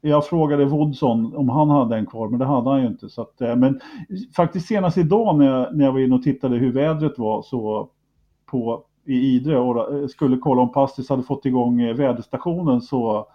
jag 0.00 0.26
frågade 0.26 0.64
Woodson 0.64 1.36
om 1.36 1.48
han 1.48 1.70
hade 1.70 1.96
en 1.96 2.06
kvar, 2.06 2.28
men 2.28 2.38
det 2.38 2.44
hade 2.44 2.70
han 2.70 2.80
ju 2.80 2.86
inte. 2.86 3.08
Så 3.08 3.22
att, 3.22 3.40
eh, 3.40 3.56
men 3.56 3.80
faktiskt 4.36 4.66
senast 4.66 4.98
idag 4.98 5.38
när 5.38 5.46
jag, 5.46 5.76
när 5.76 5.84
jag 5.84 5.92
var 5.92 6.00
inne 6.00 6.14
och 6.14 6.22
tittade 6.22 6.56
hur 6.56 6.72
vädret 6.72 7.18
var 7.18 7.42
så 7.42 7.90
på, 8.46 8.84
i 9.06 9.14
Idre 9.14 9.58
och 9.58 9.94
eh, 9.94 10.06
skulle 10.06 10.36
kolla 10.36 10.62
om 10.62 10.72
Pastis 10.72 11.08
hade 11.08 11.22
fått 11.22 11.46
igång 11.46 11.80
eh, 11.80 11.94
väderstationen 11.96 12.80
så, 12.80 13.26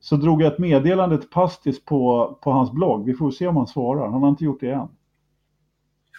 så 0.00 0.16
drog 0.16 0.42
jag 0.42 0.52
ett 0.52 0.58
meddelande 0.58 1.18
till 1.18 1.30
Pastis 1.30 1.84
på, 1.84 2.38
på 2.42 2.50
hans 2.50 2.72
blogg. 2.72 3.04
Vi 3.04 3.14
får 3.14 3.30
se 3.30 3.46
om 3.46 3.56
han 3.56 3.66
svarar. 3.66 4.08
Han 4.08 4.22
har 4.22 4.28
inte 4.28 4.44
gjort 4.44 4.60
det 4.60 4.70
än. 4.70 4.88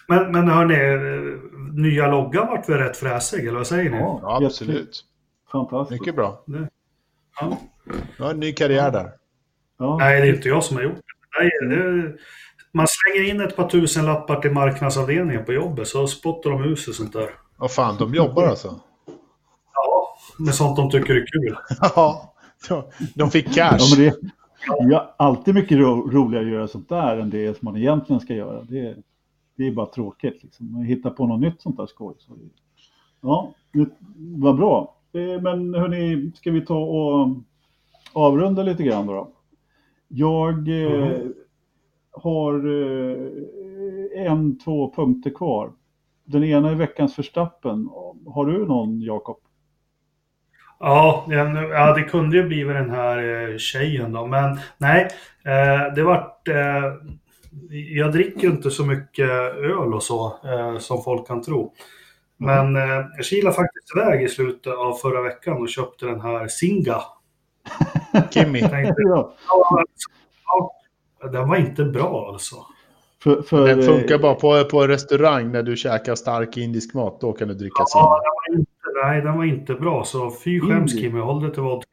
Men, 0.08 0.32
men 0.32 0.48
hörni, 0.48 1.82
nya 1.82 2.06
loggan 2.06 2.46
vart 2.46 2.68
väl 2.68 2.78
rätt 2.78 2.96
fräsig, 2.96 3.46
eller 3.46 3.58
vad 3.58 3.66
säger 3.66 3.90
ni? 3.90 3.96
Ja, 3.96 4.20
ja 4.22 4.46
absolut. 4.46 5.04
Fantastiskt. 5.52 6.00
Mycket 6.00 6.16
bra. 6.16 6.44
Ja. 7.40 7.58
Har 8.18 8.30
en 8.30 8.40
ny 8.40 8.52
karriär 8.52 8.92
där. 8.92 9.10
Ja. 9.84 9.96
Nej, 9.98 10.20
det 10.20 10.26
är 10.26 10.34
inte 10.34 10.48
jag 10.48 10.64
som 10.64 10.76
har 10.76 10.84
gjort 10.84 10.94
det. 10.94 11.40
Nej, 11.40 11.76
det 11.76 12.16
man 12.72 12.86
slänger 12.88 13.30
in 13.30 13.40
ett 13.40 13.56
par 13.56 13.68
tusen 13.68 14.06
lappar 14.06 14.40
till 14.40 14.50
marknadsavdelningen 14.50 15.44
på 15.44 15.52
jobbet 15.52 15.88
så 15.88 16.06
spottar 16.06 16.50
de 16.50 16.64
ur 16.64 16.76
sig 16.76 16.94
sånt 16.94 17.12
där. 17.12 17.30
Vad 17.56 17.72
fan, 17.72 17.96
de 17.98 18.14
jobbar 18.14 18.46
alltså? 18.46 18.80
Ja, 19.74 20.16
med 20.38 20.54
sånt 20.54 20.76
de 20.76 20.90
tycker 20.90 21.14
är 21.14 21.26
kul. 21.26 21.56
Ja, 22.68 22.90
de 23.14 23.30
fick 23.30 23.54
cash. 23.54 23.76
Ja, 23.78 23.86
men 23.96 24.04
det, 24.04 24.16
det 24.88 24.94
är 24.94 25.10
alltid 25.16 25.54
mycket 25.54 25.78
ro, 25.78 26.10
roligare 26.10 26.44
att 26.44 26.52
göra 26.52 26.68
sånt 26.68 26.88
där 26.88 27.16
än 27.16 27.30
det 27.30 27.58
som 27.58 27.64
man 27.66 27.76
egentligen 27.76 28.20
ska 28.20 28.34
göra. 28.34 28.62
Det, 28.62 28.96
det 29.56 29.66
är 29.66 29.72
bara 29.72 29.86
tråkigt. 29.86 30.42
Liksom. 30.42 30.72
Man 30.72 30.82
hittar 30.82 31.10
på 31.10 31.26
något 31.26 31.40
nytt 31.40 31.62
sånt 31.62 31.76
där 31.76 31.86
skoj. 31.86 32.14
Så, 32.18 32.32
ja, 33.20 33.54
var 34.16 34.52
bra. 34.52 34.96
Eh, 35.12 35.42
Men 35.42 35.74
hörni, 35.74 36.32
ska 36.34 36.50
vi 36.50 36.66
ta 36.66 36.76
och 36.76 37.28
avrunda 38.12 38.62
lite 38.62 38.82
grann 38.82 39.06
då? 39.06 39.28
Jag 40.16 40.68
eh, 40.68 41.08
Mm. 41.10 41.32
har 42.12 42.54
eh, 42.54 44.26
en, 44.26 44.58
två 44.58 44.92
punkter 44.96 45.30
kvar. 45.30 45.72
Den 46.24 46.44
ena 46.44 46.70
är 46.70 46.74
veckans 46.74 47.14
förstappen. 47.14 47.88
Har 48.26 48.46
du 48.46 48.66
någon, 48.66 49.00
Jakob? 49.02 49.36
Ja, 50.80 51.26
ja, 51.28 51.94
det 51.94 52.02
kunde 52.02 52.36
ju 52.36 52.42
blivit 52.42 52.74
den 52.76 52.90
här 52.90 53.50
eh, 53.50 53.56
tjejen 53.56 54.12
då, 54.12 54.26
men 54.26 54.58
nej. 54.78 55.08
Eh, 55.44 55.94
det 55.94 56.02
vart... 56.02 56.48
Eh, 56.48 56.92
jag 57.70 58.12
dricker 58.12 58.48
inte 58.48 58.70
så 58.70 58.84
mycket 58.86 59.30
öl 59.30 59.94
och 59.94 60.02
så 60.02 60.26
eh, 60.44 60.78
som 60.78 61.02
folk 61.02 61.26
kan 61.26 61.42
tro. 61.42 61.72
Men 62.36 62.76
eh, 62.76 63.06
jag 63.16 63.24
kilade 63.24 63.56
faktiskt 63.56 63.96
iväg 63.96 64.22
i 64.22 64.28
slutet 64.28 64.74
av 64.74 64.92
förra 64.94 65.22
veckan 65.22 65.56
och 65.56 65.68
köpte 65.68 66.06
den 66.06 66.20
här 66.20 66.48
Singa. 66.48 66.96
Kimmy. 68.30 68.60
Ja, 68.60 69.34
den 71.32 71.48
var 71.48 71.56
inte 71.56 71.84
bra 71.84 72.28
alltså. 72.32 72.56
för, 73.22 73.42
för, 73.42 73.66
Den 73.66 73.82
funkar 73.82 74.14
eh, 74.14 74.20
bara 74.20 74.34
på, 74.34 74.64
på 74.64 74.82
en 74.82 74.88
restaurang 74.88 75.52
när 75.52 75.62
du 75.62 75.76
käkar 75.76 76.14
stark 76.14 76.56
indisk 76.56 76.94
mat. 76.94 77.20
Då 77.20 77.32
kan 77.32 77.48
du 77.48 77.54
dricka. 77.54 77.84
Ja, 77.94 78.20
den 78.24 78.32
var 78.34 78.58
inte, 78.58 78.72
nej, 79.04 79.20
den 79.20 79.36
var 79.36 79.44
inte 79.44 79.74
bra. 79.74 80.04
Så 80.04 80.30
fy 80.30 80.60
skäms. 80.60 81.00
Kimmy, 81.00 81.20
håll 81.20 81.42
dig 81.42 81.52
till 81.52 81.62
vodka. 81.62 81.88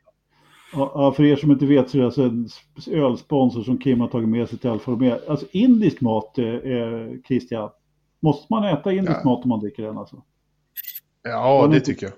Ja, 0.74 1.14
för 1.16 1.24
er 1.24 1.36
som 1.36 1.52
inte 1.52 1.66
vet 1.66 1.90
så 1.90 1.98
är 1.98 2.00
det 2.00 2.06
alltså 2.06 2.22
en 2.22 2.50
ölsponsor 2.92 3.64
som 3.64 3.78
Kim 3.78 4.00
har 4.00 4.08
tagit 4.08 4.30
med 4.30 4.50
sig 4.50 4.58
till 4.58 4.70
Alfa 4.70 4.92
Romeo. 4.92 5.18
Alltså 5.28 5.46
indisk 5.52 6.02
mat, 6.02 6.38
eh, 6.38 6.46
Christian. 7.28 7.70
Måste 8.20 8.46
man 8.50 8.64
äta 8.64 8.92
indisk 8.92 9.18
Ja. 9.24 9.30
mat 9.30 9.44
om 9.44 9.50
man 9.50 9.60
dricker 9.60 9.84
den 9.84 9.98
alltså? 9.98 10.16
Ja, 11.24 11.68
det 11.72 11.80
tycker 11.80 12.06
jag. 12.06 12.14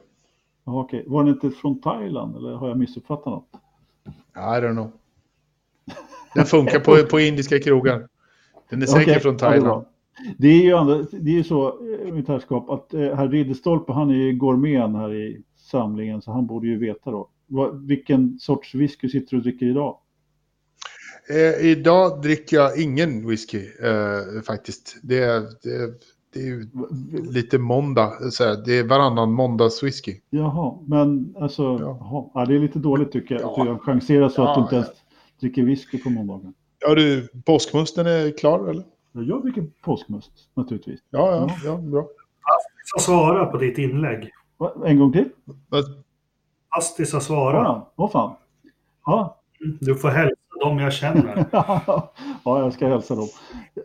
Ja, 0.65 0.79
okej. 0.81 1.03
Var 1.07 1.23
den 1.23 1.33
inte 1.33 1.49
från 1.49 1.81
Thailand 1.81 2.35
eller 2.35 2.53
har 2.55 2.67
jag 2.67 2.77
missuppfattat 2.77 3.25
något? 3.25 3.49
I 4.35 4.61
don't 4.61 4.73
know. 4.73 4.91
Den 6.35 6.45
funkar 6.45 6.79
på, 6.79 7.03
på 7.09 7.19
indiska 7.19 7.59
krogar. 7.59 8.07
Den 8.69 8.81
är 8.81 8.85
säkert 8.85 9.07
Okej, 9.07 9.19
från 9.19 9.37
Thailand. 9.37 9.85
Det 10.37 10.47
är 10.47 10.61
ju 10.61 10.73
andra, 10.73 11.05
det 11.11 11.31
är 11.31 11.35
ju 11.35 11.43
så, 11.43 11.67
eh, 11.67 12.13
mitt 12.13 12.27
herrskap, 12.27 12.69
att 12.69 12.93
eh, 12.93 13.15
herr 13.15 13.29
Ridderstolpe, 13.29 13.91
han 13.91 14.09
är 14.09 14.15
ju 14.15 14.33
gourmeten 14.33 14.95
här 14.95 15.13
i 15.13 15.43
samlingen, 15.57 16.21
så 16.21 16.31
han 16.31 16.47
borde 16.47 16.67
ju 16.67 16.79
veta 16.79 17.11
då. 17.11 17.29
Vad, 17.47 17.87
vilken 17.87 18.39
sorts 18.39 18.75
whisky 18.75 19.09
sitter 19.09 19.31
du 19.31 19.37
och 19.37 19.43
dricker 19.43 19.65
idag? 19.65 19.97
Eh, 21.29 21.65
idag 21.65 22.21
dricker 22.21 22.57
jag 22.57 22.81
ingen 22.81 23.27
whisky 23.27 23.65
eh, 23.83 24.41
faktiskt. 24.47 24.97
Det, 25.03 25.25
det, 25.63 25.93
det 26.33 26.39
är 26.39 26.45
ju 26.45 26.67
lite 27.31 27.57
måndag. 27.57 28.31
Så 28.31 28.43
här, 28.43 28.63
det 28.65 28.79
är 28.79 28.83
varannan 28.87 29.31
måndagswhisky. 29.31 30.15
Jaha, 30.29 30.77
men 30.87 31.35
alltså, 31.39 31.63
Ja. 31.63 31.97
jaha. 31.99 32.25
Ja, 32.33 32.45
det 32.45 32.55
är 32.55 32.59
lite 32.59 32.79
dåligt 32.79 33.11
tycker 33.11 33.35
jag. 33.35 33.41
Ja. 33.43 33.61
Att 33.71 33.77
du 33.77 33.83
chanserar 33.83 34.29
så 34.29 34.43
att 34.43 34.55
du 34.55 34.59
Ja, 34.59 34.63
inte 34.63 34.75
ens 34.75 34.87
dricker 35.39 35.63
whisky 35.63 35.97
på 36.03 36.09
måndagen. 36.09 36.53
Ja, 36.79 36.95
du, 36.95 37.27
påskmusten 37.45 38.07
är 38.07 38.37
klar 38.37 38.67
eller? 38.69 38.83
Ja, 39.11 39.21
Jag 39.21 39.41
dricker 39.43 39.65
påskmust, 39.83 40.31
naturligtvis. 40.53 40.99
Ja, 41.09 41.35
ja, 41.35 41.49
ja 41.65 41.77
bra. 41.77 42.07
Jag 42.93 43.01
svara 43.01 43.45
på 43.45 43.57
ditt 43.57 43.77
inlägg. 43.77 44.29
Va, 44.57 44.73
En 44.85 44.99
gång 44.99 45.11
till? 45.11 45.29
Astis 46.69 47.13
har 47.13 47.19
svarat. 47.19 47.63
Ja, 47.63 47.91
åh 47.95 48.11
fan. 48.11 48.35
Ja. 49.05 49.39
Du 49.79 49.95
får 49.95 50.09
hälsa 50.09 50.32
dem 50.65 50.79
jag 50.79 50.93
känner. 50.93 51.45
ja, 51.51 52.13
jag 52.43 52.73
ska 52.73 52.87
hälsa 52.87 53.15
dem. 53.15 53.27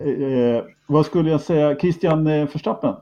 Eh, 0.01 0.65
vad 0.87 1.07
skulle 1.07 1.31
jag 1.31 1.41
säga? 1.41 1.79
Christian 1.79 2.27
eh, 2.27 2.49
Verstappen? 2.53 2.95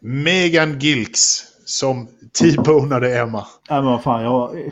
Megan 0.00 0.78
Gilks 0.78 1.42
som 1.64 2.08
T-bonade 2.40 3.18
Emma. 3.18 3.46
Nej, 3.70 3.82
men 3.82 3.90
vad 3.92 4.02
fan, 4.02 4.22
jag 4.22 4.70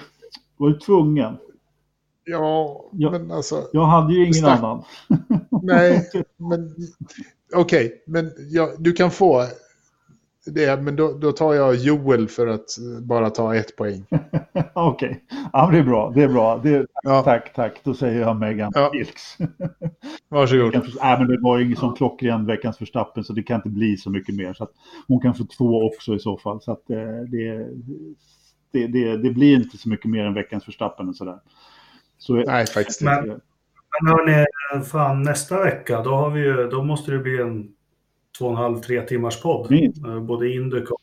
var 0.56 0.68
ju 0.68 0.74
tvungen. 0.78 1.36
Ja, 2.24 2.84
Ja. 2.92 3.10
men 3.10 3.30
alltså, 3.30 3.68
Jag 3.72 3.84
hade 3.84 4.14
ju 4.14 4.26
ingen 4.26 4.44
annan. 4.44 4.84
nej, 5.62 6.10
men 6.36 6.74
okej, 7.54 8.02
men 8.06 8.30
ja, 8.50 8.70
du 8.78 8.92
kan 8.92 9.10
få 9.10 9.44
det, 10.46 10.82
men 10.82 10.96
då, 10.96 11.12
då 11.12 11.32
tar 11.32 11.54
jag 11.54 11.74
Joel 11.74 12.28
för 12.28 12.46
att 12.46 12.66
bara 13.02 13.30
ta 13.30 13.54
ett 13.54 13.76
poäng. 13.76 14.06
Okej, 14.72 15.24
ja, 15.52 15.64
men 15.66 15.74
det 15.74 15.80
är 15.80 15.84
bra. 15.84 16.12
Det 16.14 16.22
är 16.22 16.28
bra. 16.28 16.60
Det, 16.62 16.86
Ja, 17.02 17.22
tack, 17.22 17.52
tack. 17.54 17.80
Då 17.84 17.94
säger 17.94 18.20
jag 18.20 18.36
Megan 18.36 18.72
Ja. 18.74 18.90
Wilks. 18.92 19.36
varsågod. 20.28 20.72
Nej, 21.02 21.18
men 21.18 21.28
det 21.28 21.38
var 21.40 21.58
ju 21.58 21.64
ingen 21.64 21.76
som 21.76 21.94
klockren 21.94 22.46
veckans 22.46 22.80
Verstappen 22.80 23.24
så 23.24 23.32
det 23.32 23.42
kan 23.42 23.56
inte 23.56 23.68
bli 23.68 23.96
så 23.96 24.10
mycket 24.10 24.34
mer. 24.34 24.52
Så 24.54 24.64
att 24.64 24.70
hon 25.08 25.20
kan 25.20 25.34
få 25.34 25.44
två 25.44 25.86
också 25.86 26.14
i 26.14 26.18
så 26.18 26.38
fall. 26.38 26.60
Så 26.62 26.72
att 26.72 26.90
eh, 26.90 26.96
det, 27.28 27.66
det, 28.72 28.86
det, 28.86 29.16
det 29.16 29.30
blir 29.30 29.54
inte 29.56 29.78
så 29.78 29.88
mycket 29.88 30.10
mer 30.10 30.24
än 30.24 30.34
veckans 30.34 30.68
Verstappen 30.68 31.08
och 31.08 31.16
sådär. 31.16 31.38
Så, 32.18 32.34
Nej, 32.34 32.66
faktiskt 32.66 33.00
inte. 33.00 33.22
Men- 33.26 33.40
Men 34.02 34.12
hörni, 34.12 34.44
fan 34.84 35.22
nästa 35.22 35.62
vecka, 35.64 36.02
då, 36.02 36.10
har 36.10 36.30
vi 36.30 36.40
ju, 36.40 36.68
då 36.68 36.82
måste 36.82 37.10
det 37.12 37.18
bli 37.18 37.40
en 37.40 37.68
två 38.38 38.44
och 38.44 38.50
en 38.50 38.56
halv, 38.56 38.80
tre 38.80 39.02
timmars 39.02 39.42
podd. 39.42 39.72
Eh, 39.72 40.20
Både 40.20 40.52
Indycar 40.52 40.92
och 40.92 41.00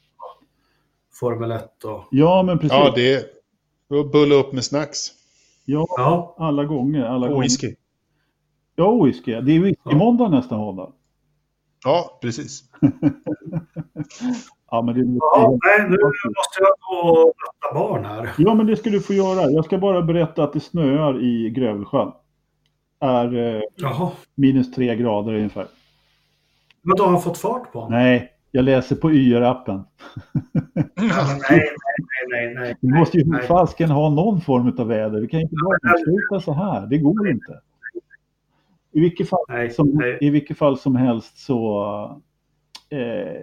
Formel 1.19 1.51
1 1.51 1.83
och... 1.83 2.03
ja, 2.11 2.43
men 2.43 2.57
precis. 2.59 2.71
Ja, 2.77 2.91
det 2.95 3.13
är 3.13 3.23
bulla 4.11 4.35
upp 4.35 4.53
med 4.53 4.63
snacks. 4.63 4.99
Ja, 5.65 5.85
Ja, 5.97 6.35
alla 6.37 6.65
gånger. 6.65 7.03
Alla 7.05 7.25
Och 7.27 7.31
gånger. 7.33 7.43
whisky. 7.43 7.75
Ja, 8.75 9.03
whisky. 9.03 9.31
Det 9.41 9.51
är 9.55 9.59
whisky-måndag 9.59 10.29
nästa 10.29 10.57
måndag. 10.57 10.91
Ja, 11.83 12.19
precis. 12.21 12.63
Ja, 14.73 14.81
men 14.81 14.95
det, 14.95 15.17
ja 15.19 15.57
nej, 15.65 15.89
nu 15.89 15.97
måste 16.03 16.59
jag 16.59 16.71
gå 16.79 17.09
och 17.09 17.33
ratta 17.43 17.79
barn 17.79 18.05
här. 18.05 18.29
ja, 18.37 18.53
men 18.53 18.65
det 18.67 18.75
ska 18.75 18.89
du 18.89 19.01
få 19.01 19.13
göra. 19.13 19.51
Jag 19.51 19.65
ska 19.65 19.77
bara 19.77 20.01
berätta 20.01 20.43
att 20.43 20.53
det 20.53 20.59
snöar 20.59 21.23
i 21.23 21.49
Grövelsjön. 21.49 22.11
Är 22.99 23.55
eh, 23.55 24.11
minus 24.35 24.71
tre 24.71 24.95
grader 24.95 25.33
ungefär. 25.33 25.67
Men 26.81 26.97
då 26.97 27.03
har 27.03 27.11
han 27.11 27.21
fått 27.21 27.37
fart 27.37 27.71
på 27.71 27.79
honom? 27.79 27.99
Nej, 27.99 28.31
jag 28.51 28.65
läser 28.65 28.95
på 28.95 29.11
YR-appen. 29.11 29.83
Nej, 30.73 31.13
nej, 31.49 31.65
nej, 32.29 32.29
nej, 32.29 32.55
nej. 32.55 32.75
Vi 32.81 32.87
måste 32.99 33.17
ju 33.17 33.41
fasken 33.47 33.89
ha 33.89 34.09
någon 34.09 34.41
form 34.41 34.75
av 34.77 34.87
väder. 34.87 35.21
Vi 35.21 35.27
kan 35.27 35.39
ju 35.39 35.43
inte 35.43 35.55
bara 35.65 35.97
sluta 35.97 36.45
så 36.45 36.53
här. 36.53 36.87
Det 36.87 36.97
går 36.97 37.29
inte. 37.29 37.59
I 38.91 38.99
vilket 38.99 39.29
fall, 39.29 39.45
Nej, 39.47 39.69
som, 39.69 39.89
nej. 39.93 40.17
I 40.21 40.29
vilket 40.29 40.57
fall 40.57 40.77
som 40.77 40.95
helst 40.95 41.37
så, 41.37 41.83
eh, 42.89 43.41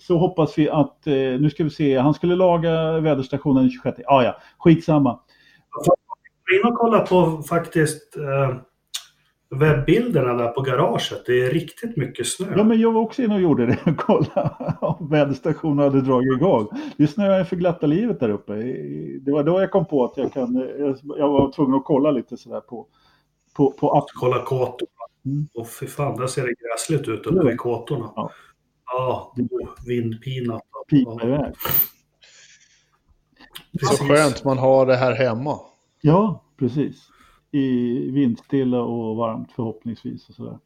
så 0.00 0.18
hoppas 0.18 0.58
vi 0.58 0.68
att, 0.68 1.06
eh, 1.06 1.12
nu 1.14 1.50
ska 1.50 1.64
vi 1.64 1.70
se, 1.70 1.98
han 1.98 2.14
skulle 2.14 2.36
laga 2.36 3.00
väderstationen 3.00 3.62
den 3.62 3.70
26. 3.70 4.00
Ah, 4.06 4.22
ja, 4.22 4.36
skitsamma. 4.58 5.20
Gå 6.48 6.56
in 6.56 6.72
och 6.72 6.78
kolla 6.78 7.00
på 7.00 7.42
faktiskt 7.42 8.16
eh, 8.16 8.56
webbilderna 9.52 10.34
där 10.34 10.48
på 10.48 10.60
garaget. 10.60 11.26
Det 11.26 11.42
är 11.42 11.50
riktigt 11.50 11.96
mycket 11.96 12.26
snö. 12.26 12.54
Ja, 12.56 12.64
men 12.64 12.80
jag 12.80 12.92
var 12.92 13.00
också 13.00 13.22
inne 13.22 13.34
och 13.34 13.40
gjorde 13.40 13.66
det. 13.66 13.94
Kolla 13.98 14.76
om 14.80 15.08
väderstationen 15.10 15.78
hade 15.78 16.00
dragit 16.00 16.36
igång. 16.36 16.68
Det 16.96 17.06
snöar 17.06 17.44
för 17.44 17.56
glatta 17.56 17.86
livet 17.86 18.20
där 18.20 18.28
uppe. 18.28 18.52
Det 19.20 19.32
var 19.32 19.42
då 19.42 19.60
jag 19.60 19.70
kom 19.70 19.86
på 19.86 20.04
att 20.04 20.16
jag 20.16 20.32
kan, 20.32 20.54
jag 21.18 21.28
var 21.28 21.52
tvungen 21.52 21.74
att 21.74 21.84
kolla 21.84 22.10
lite 22.10 22.36
sådär 22.36 22.60
på, 22.60 22.86
på, 23.56 23.70
på 23.70 23.92
app. 23.92 24.04
Kolla 24.14 24.42
kåtorna. 24.42 24.90
Mm. 25.26 25.48
Och 25.54 25.68
fy 25.68 25.86
fan, 25.86 26.16
där 26.16 26.26
ser 26.26 26.42
det 26.42 26.54
gräsligt 26.54 27.08
ut 27.08 27.26
uppe 27.26 27.48
vid 27.48 27.58
kåtorna. 27.58 28.12
Ja. 28.16 28.30
Ja, 28.86 29.34
vindpinat. 29.86 30.62
pipa 30.90 31.10
Ja, 31.10 31.26
iväg. 31.26 31.54
Så 33.80 34.04
skönt 34.04 34.44
man 34.44 34.58
har 34.58 34.86
det 34.86 34.96
här 34.96 35.12
hemma. 35.12 35.58
Ja, 36.00 36.44
precis. 36.58 37.11
I 37.54 38.10
vindstilla 38.10 38.82
och 38.82 39.16
varmt 39.16 39.52
förhoppningsvis 39.52 40.28
och 40.28 40.34
sådär. 40.34 40.58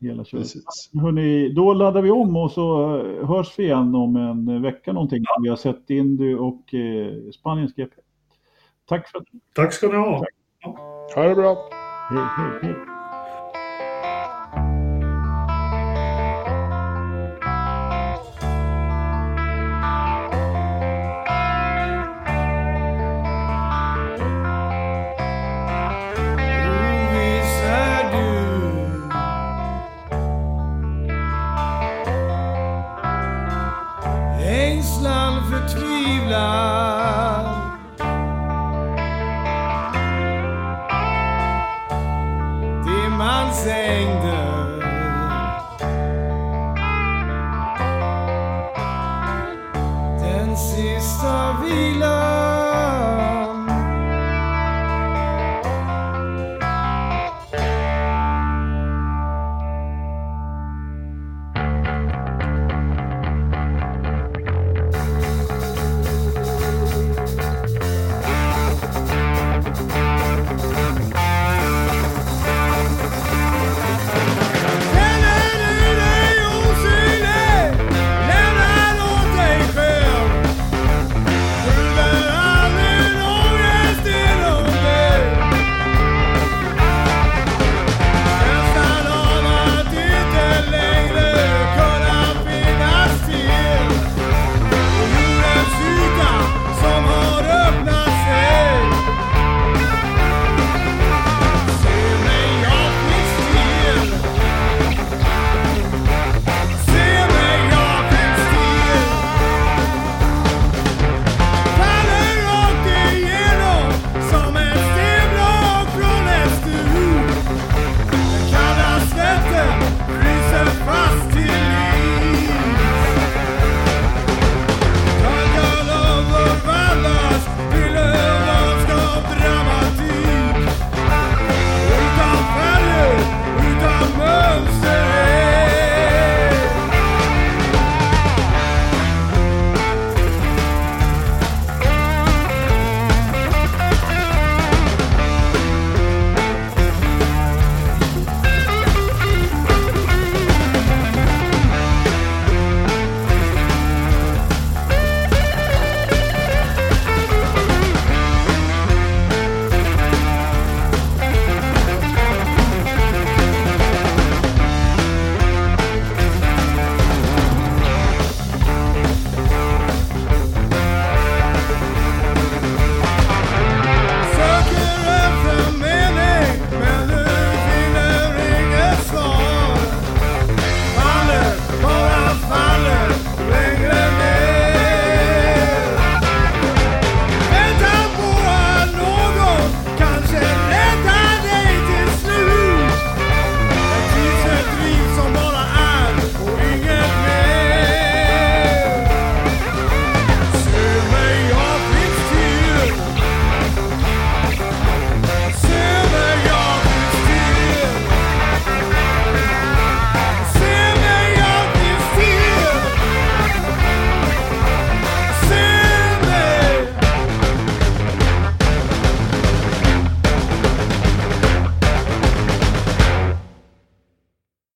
Hela 0.00 0.24
köret. 0.24 0.46
Hörrni, 1.02 1.48
då 1.48 1.74
laddar 1.74 2.02
vi 2.02 2.10
om 2.10 2.36
och 2.36 2.50
så 2.50 2.96
eh, 2.98 3.28
hörs 3.28 3.58
vi 3.58 3.62
igen 3.62 3.94
om 3.94 4.16
en 4.16 4.62
vecka 4.62 4.92
någonting. 4.92 5.24
Vi 5.42 5.48
har 5.48 5.56
sett 5.56 5.90
Indy 5.90 6.34
och 6.34 6.74
eh, 6.74 7.30
Spaniens 7.30 7.74
GP. 7.74 7.94
Tack 8.86 9.08
för 9.08 9.18
att 9.18 9.24
Tack 9.54 9.72
ska 9.72 9.88
ni 9.88 9.96
ha. 9.96 10.24
Ha 11.14 11.22
det 11.22 11.34
bra. 11.34 11.56
Hej, 12.10 12.24
hej, 12.36 12.58
hej. 12.62 12.97
sister 50.58 51.54
Vila. 51.62 52.47